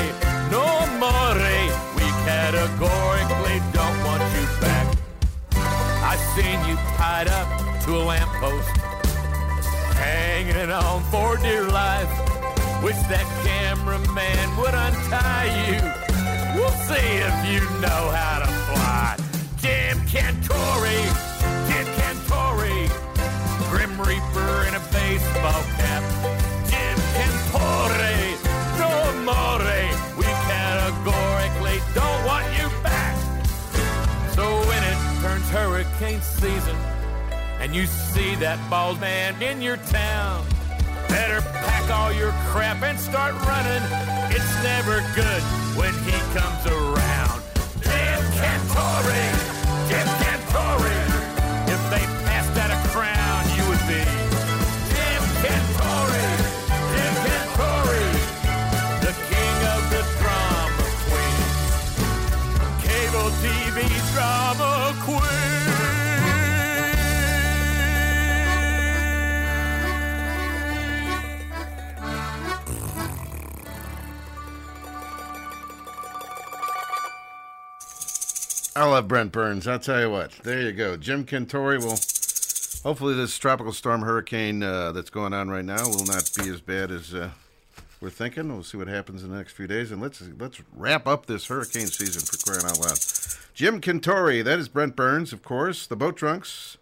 seen 6.36 6.60
you 6.68 6.76
tied 7.00 7.28
up 7.28 7.48
to 7.80 7.96
a 7.96 8.02
lamppost, 8.04 8.68
hanging 9.96 10.70
on 10.70 11.02
for 11.04 11.38
dear 11.38 11.66
life. 11.66 12.12
Wish 12.84 13.00
that 13.08 13.24
cameraman 13.42 14.46
would 14.58 14.74
untie 14.74 15.48
you. 15.64 15.80
We'll 16.54 16.76
see 16.84 17.08
if 17.28 17.36
you 17.48 17.60
know 17.80 18.02
how 18.12 18.40
to 18.44 18.50
fly. 18.68 19.16
Jim 19.62 19.96
Cantore, 20.12 21.00
Jim 21.68 21.86
Cantore, 21.96 22.84
Grim 23.70 23.98
Reaper 23.98 24.68
in 24.68 24.74
a 24.74 24.82
baseball 24.92 25.62
cap. 25.78 26.35
You 35.46 35.54
back. 35.54 35.66
So 35.66 35.70
when 35.70 35.80
it 35.80 35.86
turns 35.86 36.00
hurricane 36.00 36.20
season 36.20 36.76
and 37.60 37.74
you 37.74 37.86
see 37.86 38.34
that 38.36 38.58
bald 38.70 39.00
man 39.00 39.40
in 39.42 39.62
your 39.62 39.76
town, 39.76 40.44
better 41.08 41.40
pack 41.40 41.90
all 41.90 42.12
your 42.12 42.32
crap 42.48 42.82
and 42.82 42.98
start 42.98 43.34
running. 43.34 43.82
It's 44.30 44.62
never 44.62 45.00
good 45.14 45.42
when 45.76 45.94
he 46.04 46.18
comes 46.38 46.66
around. 46.66 47.42
Jim 47.82 48.22
Cantore, 48.36 49.35
I 78.76 78.84
love 78.84 79.08
Brent 79.08 79.32
Burns. 79.32 79.66
I'll 79.66 79.78
tell 79.78 80.02
you 80.02 80.10
what. 80.10 80.32
There 80.42 80.60
you 80.60 80.70
go. 80.70 80.98
Jim 80.98 81.24
Cantore 81.24 81.78
will. 81.78 81.98
Hopefully, 82.86 83.14
this 83.14 83.38
tropical 83.38 83.72
storm 83.72 84.02
hurricane 84.02 84.62
uh, 84.62 84.92
that's 84.92 85.08
going 85.08 85.32
on 85.32 85.48
right 85.48 85.64
now 85.64 85.82
will 85.88 86.04
not 86.04 86.30
be 86.36 86.50
as 86.50 86.60
bad 86.60 86.90
as 86.90 87.14
uh, 87.14 87.30
we're 88.02 88.10
thinking. 88.10 88.52
We'll 88.52 88.62
see 88.62 88.76
what 88.76 88.88
happens 88.88 89.24
in 89.24 89.30
the 89.30 89.36
next 89.38 89.52
few 89.54 89.66
days, 89.66 89.92
and 89.92 90.02
let's 90.02 90.22
let's 90.38 90.60
wrap 90.74 91.06
up 91.06 91.24
this 91.24 91.46
hurricane 91.46 91.86
season 91.86 92.20
for 92.20 92.36
crying 92.52 92.66
out 92.70 92.78
loud. 92.78 92.98
Jim 93.54 93.80
Cantore, 93.80 94.44
that 94.44 94.58
is 94.58 94.68
Brent 94.68 94.94
Burns, 94.94 95.32
of 95.32 95.42
course. 95.42 95.86
The 95.86 95.96
Boat 95.96 96.16
Drunks, 96.16 96.76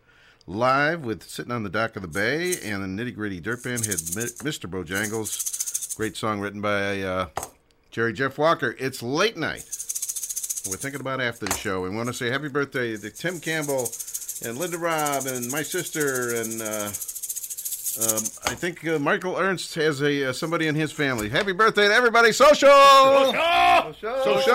live 0.48 1.04
with 1.04 1.22
sitting 1.22 1.52
on 1.52 1.62
the 1.62 1.70
dock 1.70 1.94
of 1.94 2.02
the 2.02 2.08
bay, 2.08 2.56
and 2.60 2.82
the 2.82 3.04
Nitty 3.04 3.14
Gritty 3.14 3.38
Dirt 3.38 3.62
Band 3.62 3.86
had 3.86 3.98
Mr. 3.98 4.68
Bojangles, 4.68 5.96
great 5.96 6.16
song 6.16 6.40
written 6.40 6.60
by 6.60 7.02
uh, 7.02 7.28
Jerry 7.92 8.12
Jeff 8.12 8.36
Walker. 8.36 8.74
It's 8.80 9.00
late 9.00 9.36
night. 9.36 9.83
We're 10.68 10.76
thinking 10.76 11.02
about 11.02 11.20
after 11.20 11.44
the 11.44 11.54
show. 11.56 11.82
We 11.82 11.90
want 11.90 12.08
to 12.08 12.14
say 12.14 12.30
happy 12.30 12.48
birthday 12.48 12.96
to 12.96 13.10
Tim 13.10 13.38
Campbell 13.38 13.90
and 14.44 14.56
Linda 14.56 14.78
Robb 14.78 15.26
and 15.26 15.50
my 15.50 15.62
sister 15.62 16.34
and 16.36 16.62
uh, 16.62 16.90
um, 17.98 18.22
I 18.44 18.54
think 18.54 18.86
uh, 18.86 18.98
Michael 18.98 19.36
Ernst 19.38 19.74
has 19.76 20.02
a 20.02 20.30
uh, 20.30 20.32
somebody 20.32 20.66
in 20.66 20.74
his 20.74 20.90
family. 20.90 21.28
Happy 21.28 21.52
birthday 21.52 21.86
to 21.86 21.94
everybody! 21.94 22.32
Social, 22.32 22.68
Social! 22.68 24.24
social. 24.24 24.54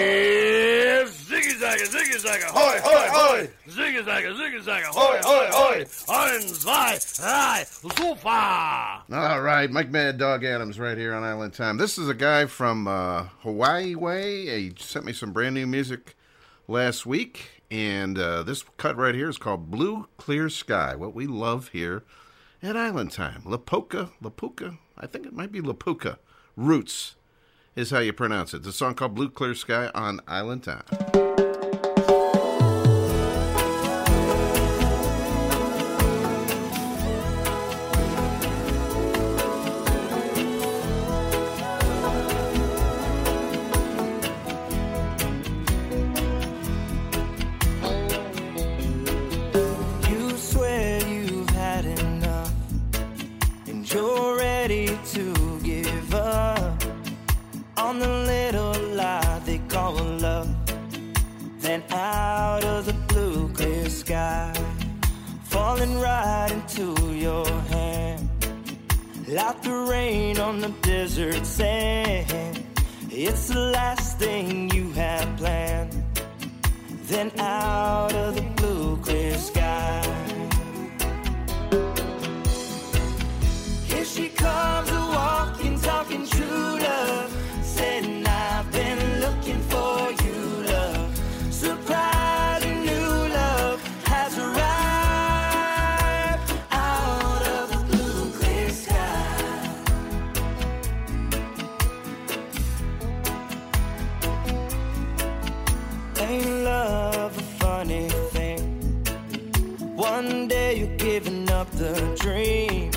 Yes, 0.00 1.24
ziggy 1.30 1.54
zagga, 1.60 1.84
ziggy 1.84 2.18
zagga, 2.18 2.44
Hoy, 2.46 2.80
hoy, 2.82 3.08
hoy. 3.08 3.50
Ziggy 3.68 4.02
zagga, 4.04 4.34
ziggy 4.34 4.62
zagga, 4.62 4.86
hoy, 4.86 5.18
hoy, 5.22 5.48
hoy. 5.52 5.84
Zwei, 5.84 6.98
drei, 7.16 7.64
super. 7.68 8.28
All 9.16 9.40
right, 9.42 9.70
Mike 9.70 9.90
Mad 9.90 10.18
Dog 10.18 10.44
Adams 10.44 10.80
right 10.80 10.98
here 10.98 11.14
on 11.14 11.22
Island 11.22 11.54
Time. 11.54 11.76
This 11.76 11.98
is 11.98 12.08
a 12.08 12.14
guy 12.14 12.46
from 12.46 12.88
uh, 12.88 13.28
Hawaii 13.42 13.94
Way. 13.94 14.46
He 14.46 14.72
sent 14.76 15.04
me 15.04 15.12
some 15.12 15.32
brand 15.32 15.54
new 15.54 15.68
music 15.68 16.16
last 16.66 17.06
week, 17.06 17.62
and 17.70 18.18
uh, 18.18 18.42
this 18.42 18.64
cut 18.76 18.96
right 18.96 19.14
here 19.14 19.28
is 19.28 19.38
called 19.38 19.70
Blue 19.70 20.08
Clear 20.16 20.48
Sky. 20.48 20.96
What 20.96 21.14
we 21.14 21.28
love 21.28 21.68
here 21.68 22.02
at 22.62 22.76
Island 22.76 23.12
Time. 23.12 23.42
Lapoka, 23.42 24.12
Lapuka, 24.22 24.78
I 24.98 25.06
think 25.06 25.26
it 25.26 25.32
might 25.32 25.52
be 25.52 25.60
Lapuka. 25.60 26.18
Roots 26.56 27.16
is 27.76 27.90
how 27.90 28.00
you 28.00 28.12
pronounce 28.12 28.54
it. 28.54 28.66
A 28.66 28.72
song 28.72 28.94
called 28.94 29.14
Blue 29.14 29.30
Clear 29.30 29.54
Sky 29.54 29.90
on 29.94 30.20
Island 30.26 30.64
Time. 30.64 31.19
Falling 65.80 65.98
right 65.98 66.50
into 66.52 67.14
your 67.14 67.46
hand, 67.46 68.28
like 69.28 69.62
the 69.62 69.86
rain 69.88 70.38
on 70.38 70.60
the 70.60 70.68
desert 70.82 71.46
sand. 71.46 72.64
It's 73.10 73.48
the 73.48 73.58
last 73.58 74.18
thing 74.18 74.70
you 74.70 74.90
had 74.92 75.38
planned. 75.38 76.04
Then 77.04 77.30
out 77.38 78.14
of 78.14 78.34
the 78.36 78.42
blue 78.56 78.96
clear 78.98 79.36
sky. 79.38 80.19
The 111.80 112.14
dream, 112.20 112.90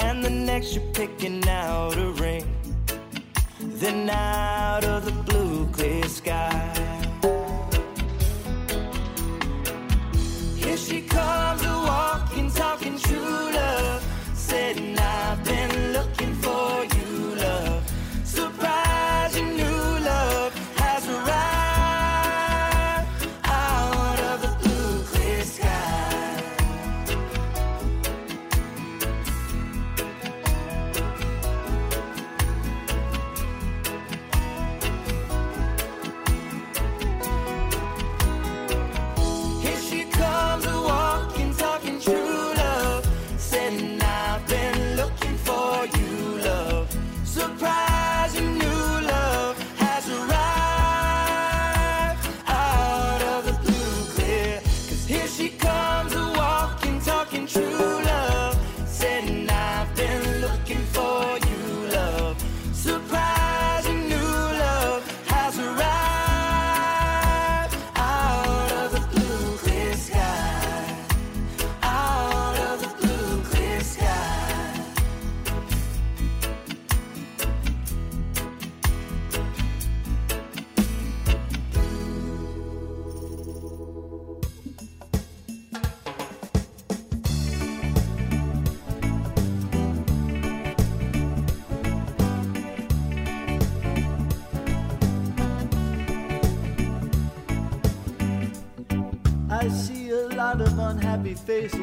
and 0.00 0.22
the 0.22 0.28
next 0.28 0.74
you're 0.74 0.92
picking 0.92 1.48
out 1.48 1.96
a 1.96 2.10
ring. 2.22 2.44
Then 3.58 4.10
out 4.10 4.57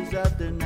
faces 0.05 0.15
out 0.15 0.37
there 0.37 0.64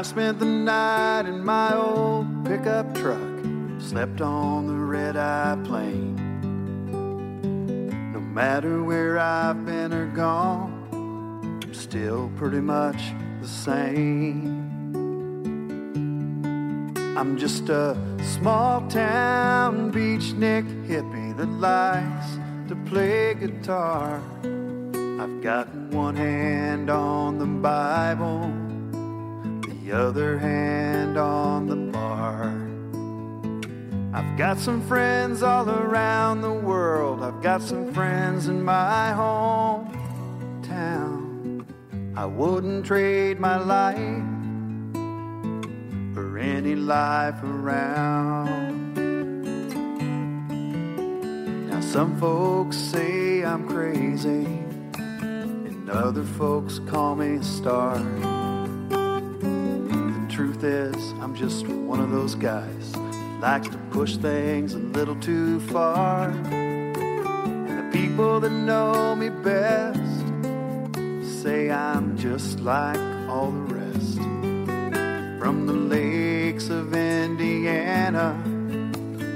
I 0.00 0.02
spent 0.02 0.38
the 0.38 0.46
night 0.46 1.26
in 1.26 1.44
my 1.44 1.76
old 1.76 2.46
pickup 2.46 2.94
truck, 2.94 3.20
slept 3.78 4.22
on 4.22 4.66
the 4.66 4.72
red 4.72 5.18
eye 5.18 5.58
plane. 5.62 6.16
No 8.14 8.20
matter 8.20 8.82
where 8.82 9.18
I've 9.18 9.66
been 9.66 9.92
or 9.92 10.06
gone, 10.06 11.60
I'm 11.62 11.74
still 11.74 12.32
pretty 12.38 12.62
much 12.62 12.96
the 13.42 13.46
same. 13.46 14.64
I'm 17.18 17.36
just 17.36 17.68
a 17.68 17.94
small 18.22 18.88
town 18.88 19.92
beachnik 19.92 20.64
hippie 20.86 21.36
that 21.36 21.50
likes 21.60 22.38
to 22.68 22.76
play 22.86 23.34
guitar. 23.34 24.22
I've 25.20 25.42
got 25.42 25.68
one 25.92 26.16
hand 26.16 26.88
on 26.88 27.38
the 27.38 27.44
Bible, 27.44 28.50
the 29.90 29.96
other 29.96 30.38
hand 30.38 31.18
on 31.18 31.66
the 31.66 31.74
bar. 31.74 32.54
I've 34.12 34.38
got 34.38 34.56
some 34.58 34.86
friends 34.86 35.42
all 35.42 35.68
around 35.68 36.42
the 36.42 36.52
world. 36.52 37.24
I've 37.24 37.42
got 37.42 37.60
some 37.60 37.92
friends 37.92 38.46
in 38.46 38.62
my 38.62 39.12
hometown. 40.62 41.66
I 42.16 42.24
wouldn't 42.24 42.86
trade 42.86 43.40
my 43.40 43.56
life 43.56 44.22
for 46.14 46.38
any 46.38 46.76
life 46.76 47.42
around. 47.42 48.94
Now, 51.68 51.80
some 51.80 52.16
folks 52.20 52.76
say 52.76 53.44
I'm 53.44 53.66
crazy, 53.66 54.46
and 54.94 55.90
other 55.90 56.22
folks 56.22 56.78
call 56.86 57.16
me 57.16 57.36
a 57.36 57.42
star. 57.42 58.39
The 60.60 60.68
truth 60.68 60.94
is, 60.96 61.12
I'm 61.22 61.34
just 61.34 61.66
one 61.66 62.00
of 62.00 62.10
those 62.10 62.34
guys 62.34 62.92
that 62.92 63.38
likes 63.40 63.68
to 63.68 63.78
push 63.90 64.16
things 64.16 64.74
a 64.74 64.78
little 64.78 65.16
too 65.16 65.58
far. 65.60 66.28
And 66.28 67.78
the 67.78 67.98
people 67.98 68.40
that 68.40 68.50
know 68.50 69.14
me 69.16 69.30
best 69.30 69.98
say 71.42 71.70
I'm 71.70 72.18
just 72.18 72.60
like 72.60 73.00
all 73.26 73.52
the 73.52 73.74
rest. 73.74 74.18
From 75.38 75.66
the 75.66 75.72
lakes 75.72 76.68
of 76.68 76.92
Indiana 76.92 78.38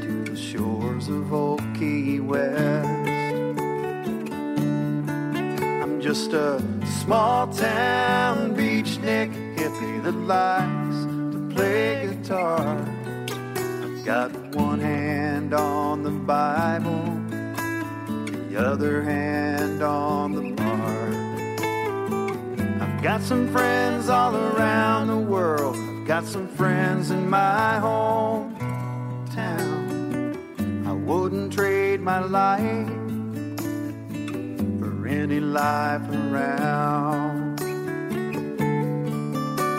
to 0.03 0.25
the 0.25 0.36
shores 0.36 1.09
of 1.09 1.33
old 1.33 1.62
Key 1.75 2.20
West. 2.20 2.86
I'm 5.83 6.03
just 6.03 6.35
a 6.35 6.62
small 7.03 7.47
town 7.47 8.55
beachnik 8.55 9.33
hippie 9.57 10.03
that 10.03 10.12
likes 10.12 10.74
play 11.55 12.07
guitar. 12.08 12.78
I've 13.28 14.05
got 14.05 14.31
one 14.55 14.81
hand 14.81 15.55
on 15.55 16.02
the 16.02 16.10
Bible, 16.10 17.05
the 18.49 18.57
other 18.57 19.02
hand 19.02 19.83
on 19.83 20.33
the 20.33 20.50
bar. 20.52 21.08
I've 22.83 23.02
got 23.02 23.23
some 23.23 23.49
friends 23.52 24.08
all 24.08 24.34
around 24.36 25.07
the 25.08 25.18
world. 25.18 25.76
I've 25.76 26.07
got 26.07 26.24
some 26.24 26.49
friends 26.49 27.10
in 27.10 27.28
my 27.31 27.78
hometown. 27.81 28.57
I 30.86 30.92
wouldn't 30.92 31.52
trade 31.52 32.00
my 32.00 32.20
life 32.20 32.89
for 34.81 35.07
any 35.07 35.41
life 35.41 36.08
around. 36.10 37.34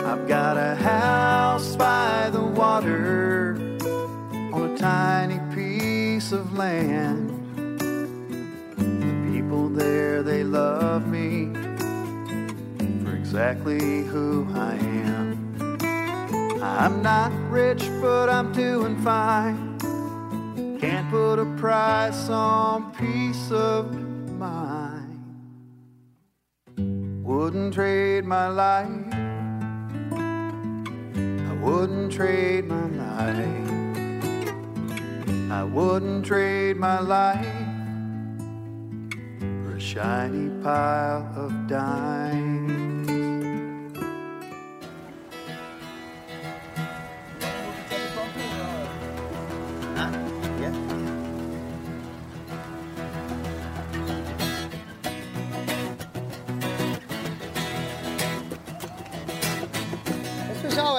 I've 0.06 0.28
got 0.28 0.56
a 0.56 0.76
house 0.76 1.74
by 1.74 2.30
the 2.30 2.40
water 2.40 3.56
on 4.52 4.70
a 4.70 4.78
tiny 4.78 5.40
piece 5.52 6.30
of 6.30 6.56
land. 6.56 7.28
The 8.76 9.32
people 9.32 9.68
there, 9.68 10.22
they 10.22 10.44
love 10.44 11.08
me 11.08 11.52
for 13.02 13.16
exactly 13.16 14.04
who 14.04 14.46
I 14.54 14.74
am. 14.76 15.76
I'm 16.62 17.02
not 17.02 17.32
rich, 17.50 17.82
but 18.00 18.28
I'm 18.28 18.52
doing 18.52 18.96
fine. 19.02 19.76
Can't 20.78 21.10
put 21.10 21.40
a 21.40 21.46
price 21.56 22.28
on 22.28 22.92
peace 22.94 23.50
of 23.50 23.92
mind. 24.38 25.18
Wouldn't 27.24 27.74
trade 27.74 28.24
my 28.24 28.46
life. 28.46 29.25
I 31.66 31.68
wouldn't 31.68 32.12
trade 32.12 32.68
my 32.68 32.86
life. 32.90 33.70
I 35.50 35.64
wouldn't 35.64 36.24
trade 36.24 36.76
my 36.76 37.00
life 37.00 37.44
for 39.40 39.74
a 39.74 39.80
shiny 39.80 40.48
pile 40.62 41.28
of 41.34 41.66
dimes. 41.66 42.75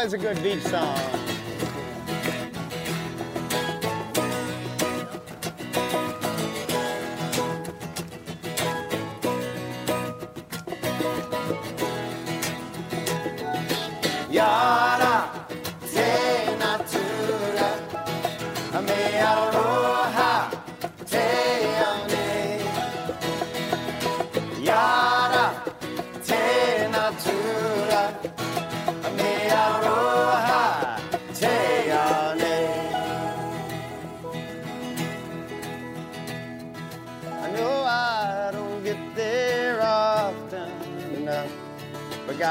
Always 0.08 0.26
a 0.26 0.26
good 0.36 0.42
beach 0.42 0.64
song. 0.64 1.27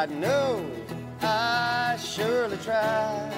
God 0.09 0.73
I 1.21 1.97
surely 1.99 2.57
try. 2.59 3.31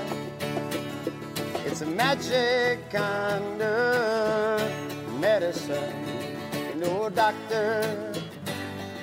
It's 1.64 1.80
a 1.80 1.86
magic 1.86 2.90
kind 2.90 3.62
of 3.62 5.20
medicine 5.20 5.94
no 6.76 7.08
doctor 7.08 8.12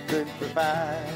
could 0.07 0.27
provide. 0.37 1.09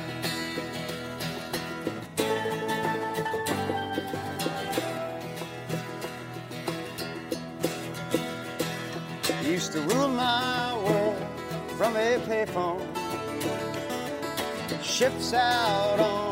Used 9.44 9.72
to 9.74 9.82
rule 9.82 10.10
my 10.10 10.76
world 10.84 11.18
from 11.78 11.96
a 11.96 12.18
payphone. 12.28 12.86
Ships 14.84 15.34
out 15.34 16.00
on 16.00 16.29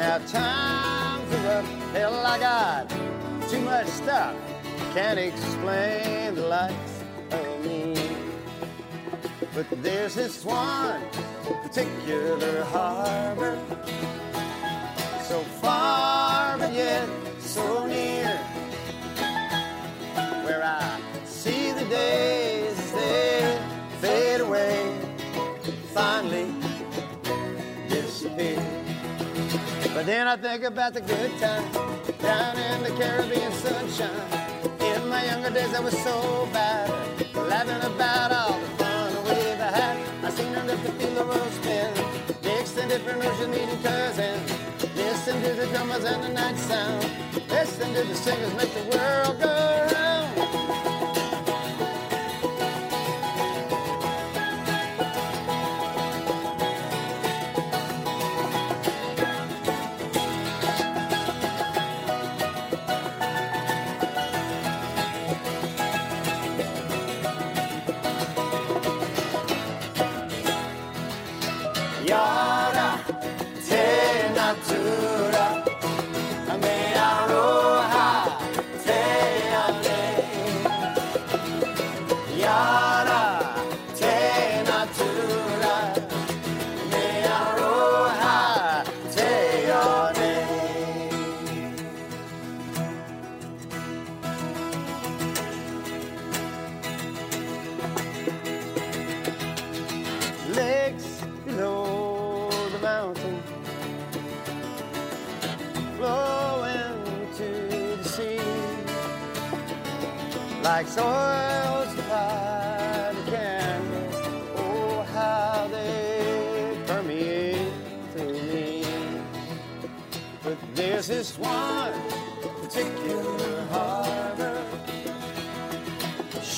now 0.00 0.16
times 0.16 1.34
are 1.34 1.44
rough. 1.44 1.92
Hell, 1.92 2.14
I 2.24 2.38
got 2.38 2.88
too 3.50 3.60
much 3.60 3.86
stuff. 3.86 4.34
Can't 4.94 5.18
explain 5.18 6.36
the 6.36 6.46
likes 6.46 6.94
of 7.30 7.64
me. 7.66 8.16
But 9.54 9.66
there's 9.82 10.14
this 10.14 10.42
one 10.42 11.02
particular 11.62 12.64
harbor. 12.64 13.58
So 15.22 15.40
far, 15.60 16.56
but 16.56 16.72
yet 16.72 17.06
so 17.38 17.86
near. 17.86 18.38
Where 20.46 20.64
I 20.64 20.98
see 21.26 21.72
the 21.72 21.84
days 21.84 22.92
they 22.92 23.58
fade 24.00 24.40
away. 24.40 24.98
Finally 25.92 26.54
disappear. 27.90 28.79
But 30.00 30.06
then 30.06 30.26
I 30.28 30.36
think 30.36 30.64
about 30.64 30.94
the 30.94 31.02
good 31.02 31.30
times 31.38 31.76
down 32.22 32.56
in 32.56 32.82
the 32.84 32.88
Caribbean 32.98 33.52
sunshine. 33.52 34.08
In 34.80 35.06
my 35.10 35.26
younger 35.26 35.50
days, 35.50 35.74
I 35.74 35.80
was 35.80 35.92
so 36.02 36.48
bad, 36.54 36.88
laughing 37.34 37.84
about 37.84 38.32
all 38.32 38.58
the 38.58 38.66
fun 38.78 39.14
we've 39.24 39.58
had. 39.58 39.98
I 40.24 40.30
seen 40.30 40.52
them 40.52 40.68
lift 40.68 40.84
the 40.84 40.92
feel 40.92 41.14
the 41.16 41.26
world 41.26 41.52
spin, 41.52 41.92
mixed 42.42 42.78
in 42.78 42.88
different 42.88 43.22
oceans, 43.26 43.48
meeting 43.54 43.82
cousins. 43.82 44.50
Listen 44.96 45.42
to 45.42 45.52
the 45.52 45.66
drummers 45.66 46.04
and 46.04 46.24
the 46.24 46.28
night 46.30 46.56
sound. 46.56 47.04
Listen 47.50 47.92
to 47.92 48.02
the 48.02 48.14
singers 48.14 48.54
make 48.54 48.72
the 48.72 48.96
world 48.96 49.38
go 49.38 49.86
round. 49.92 49.99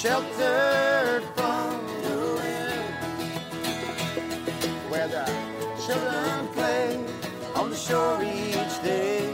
Sheltered 0.02 1.22
from 1.36 1.86
the 2.02 2.16
wind. 2.38 2.94
Where 4.90 5.06
the 5.06 5.24
children 5.86 6.48
play 6.48 6.98
on 7.54 7.70
the 7.70 7.76
shore 7.76 8.20
each 8.20 8.82
day, 8.82 9.32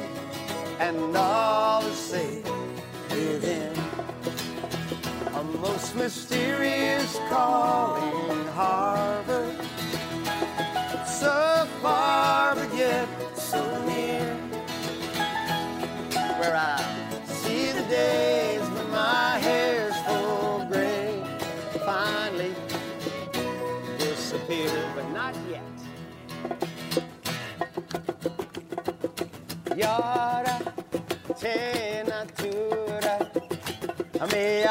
and 0.79 1.17
all 1.17 1.81
is 1.87 1.97
safe 1.97 2.45
within. 3.11 3.73
A 5.37 5.43
most 5.43 5.97
mysterious 5.97 7.19
calling 7.31 8.47
harbor. 8.49 9.51
So 11.07 11.67
far, 11.81 12.57
but 12.57 12.75
yet 12.77 13.09
so 13.39 13.63
near, 13.87 14.35
where 16.39 16.55
I 16.55 16.77
see 17.25 17.73
the 17.73 17.85
days 17.89 18.28
not 25.29 25.37
yet. 25.51 25.79
Yara 29.77 30.57
te 31.41 32.03
natura, 32.07 33.15
me 34.33 34.65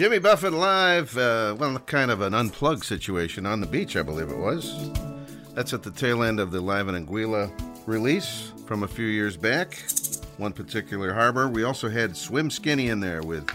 Jimmy 0.00 0.18
Buffett 0.18 0.54
live, 0.54 1.14
uh, 1.18 1.54
well, 1.58 1.78
kind 1.80 2.10
of 2.10 2.22
an 2.22 2.32
unplugged 2.32 2.84
situation 2.84 3.44
on 3.44 3.60
the 3.60 3.66
beach, 3.66 3.96
I 3.96 4.02
believe 4.02 4.30
it 4.30 4.38
was. 4.38 4.90
That's 5.52 5.74
at 5.74 5.82
the 5.82 5.90
tail 5.90 6.22
end 6.22 6.40
of 6.40 6.50
the 6.52 6.60
Live 6.62 6.88
in 6.88 6.94
Anguilla 6.94 7.52
release 7.86 8.54
from 8.64 8.82
a 8.82 8.88
few 8.88 9.04
years 9.04 9.36
back. 9.36 9.78
One 10.38 10.54
particular 10.54 11.12
harbor. 11.12 11.48
We 11.48 11.64
also 11.64 11.90
had 11.90 12.16
Swim 12.16 12.50
Skinny 12.50 12.88
in 12.88 12.98
there 12.98 13.20
with 13.20 13.46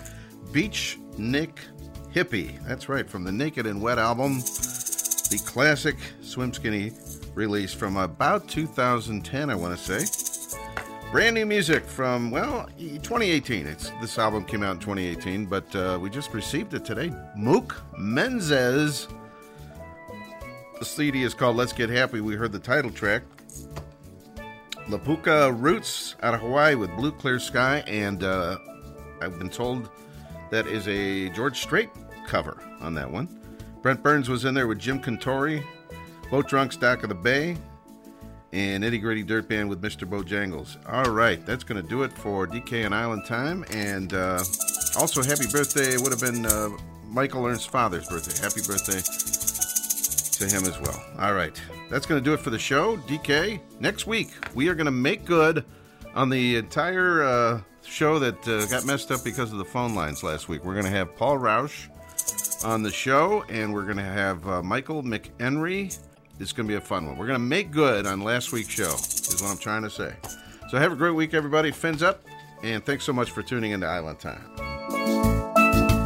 Beach 0.52 1.00
Nick 1.18 1.62
Hippie. 2.14 2.64
That's 2.68 2.90
right, 2.90 3.10
from 3.10 3.24
the 3.24 3.32
Naked 3.32 3.66
and 3.66 3.82
Wet 3.82 3.98
album, 3.98 4.36
the 4.36 5.42
classic 5.48 5.98
Swim 6.22 6.54
Skinny 6.54 6.92
release 7.34 7.74
from 7.74 7.98
about 7.98 8.48
2010, 8.48 9.50
I 9.50 9.56
want 9.56 9.76
to 9.76 9.84
say. 9.84 10.25
Brand 11.16 11.36
new 11.36 11.46
music 11.46 11.86
from, 11.86 12.30
well, 12.30 12.68
2018. 12.78 13.68
It's 13.68 13.90
This 14.02 14.20
album 14.20 14.44
came 14.44 14.64
out 14.64 14.74
in 14.74 14.80
2018, 14.80 15.46
but 15.46 15.74
uh, 15.74 15.98
we 16.02 16.10
just 16.10 16.34
received 16.34 16.74
it 16.74 16.84
today. 16.84 17.10
Mook 17.38 17.82
Menzes. 17.98 19.08
The 20.78 20.84
CD 20.84 21.24
is 21.24 21.34
called 21.34 21.56
Let's 21.56 21.72
Get 21.72 21.90
Happy. 21.90 22.20
We 22.20 22.36
heard 22.36 22.52
the 22.52 22.60
title 22.60 22.92
track. 22.92 23.24
Lapuka 24.90 25.58
Roots 25.58 26.18
out 26.22 26.34
of 26.34 26.42
Hawaii 26.42 26.76
with 26.76 26.94
Blue 26.98 27.14
Clear 27.14 27.40
Sky, 27.40 27.82
and 27.88 28.22
uh, 28.22 28.58
I've 29.22 29.40
been 29.40 29.50
told 29.50 29.90
that 30.52 30.68
is 30.68 30.86
a 30.90 31.30
George 31.30 31.62
Strait 31.62 31.92
cover 32.28 32.62
on 32.82 32.94
that 32.96 33.10
one. 33.10 33.30
Brent 33.82 34.04
Burns 34.04 34.28
was 34.28 34.44
in 34.44 34.54
there 34.54 34.68
with 34.68 34.80
Jim 34.80 35.00
Cantore, 35.00 35.64
Boat 36.30 36.50
Drunks 36.50 36.76
Dock 36.76 37.04
of 37.04 37.08
the 37.08 37.16
Bay, 37.16 37.56
and 38.56 38.86
Nitty 38.86 39.02
Gritty 39.02 39.24
Dirt 39.24 39.50
Band 39.50 39.70
with 39.70 39.82
Mr. 39.82 40.08
Bojangles. 40.10 40.78
All 40.90 41.12
right, 41.12 41.46
that's 41.46 41.66
going 41.66 41.82
to 41.82 41.88
do 41.88 42.04
it 42.04 42.14
for 42.14 42.48
DK 42.48 42.86
and 42.86 42.96
Island 42.96 43.26
Time. 43.26 43.66
And 43.72 44.14
uh, 44.14 44.42
also, 44.98 45.22
happy 45.22 45.46
birthday 45.52 45.98
would 45.98 46.12
have 46.12 46.22
been 46.22 46.46
uh, 46.46 46.70
Michael 47.06 47.46
Ernst's 47.46 47.66
father's 47.66 48.08
birthday. 48.08 48.42
Happy 48.42 48.62
birthday 48.66 49.02
to 50.38 50.56
him 50.56 50.64
as 50.64 50.80
well. 50.80 51.04
All 51.20 51.34
right, 51.34 51.62
that's 51.90 52.06
going 52.06 52.24
to 52.24 52.24
do 52.24 52.34
it 52.34 52.40
for 52.40 52.50
the 52.50 52.58
show. 52.58 52.96
DK, 52.96 53.60
next 53.82 54.08
week 54.08 54.32
we 54.56 54.70
are 54.70 54.76
going 54.76 54.86
to 54.86 54.92
make 54.92 55.26
good 55.26 55.66
on 56.14 56.30
the 56.30 56.56
entire 56.56 57.24
uh, 57.24 57.62
show 57.84 58.20
that 58.20 58.48
uh, 58.48 58.66
got 58.68 58.86
messed 58.86 59.12
up 59.12 59.22
because 59.26 59.52
of 59.52 59.58
the 59.58 59.66
phone 59.66 59.96
lines 59.96 60.24
last 60.24 60.48
week. 60.48 60.64
We're 60.64 60.76
going 60.76 60.86
to 60.86 60.92
have 60.92 61.14
Paul 61.18 61.40
Roush 61.40 61.90
on 62.64 62.84
the 62.84 62.92
show, 62.92 63.44
and 63.50 63.74
we're 63.74 63.84
going 63.84 63.98
to 63.98 64.04
have 64.04 64.48
uh, 64.48 64.64
Michael 64.64 65.04
McHenry. 65.04 65.98
It's 66.40 66.52
going 66.52 66.68
to 66.68 66.72
be 66.72 66.78
a 66.78 66.82
fun 66.82 67.06
one. 67.06 67.18
We're 67.18 67.28
going 67.28 67.40
to 67.40 67.46
make 67.46 67.72
good 67.72 68.06
on 68.06 68.22
last 68.22 68.52
week's 68.52 68.70
show, 68.70 68.94
is 68.94 69.42
what 69.42 69.52
I'm 69.52 69.58
trying 69.58 69.84
to 69.84 69.90
say. 69.90 70.14
So 70.70 70.78
have 70.78 70.92
a 70.92 70.96
great 70.96 71.16
week, 71.16 71.34
everybody. 71.34 71.72
Fins 71.72 72.04
up, 72.04 72.24
and 72.64 72.86
thanks 72.86 73.04
so 73.04 73.14
much 73.14 73.32
for 73.32 73.42
tuning 73.42 73.72
into 73.72 73.88
Island 73.88 74.20
Time. 74.20 75.35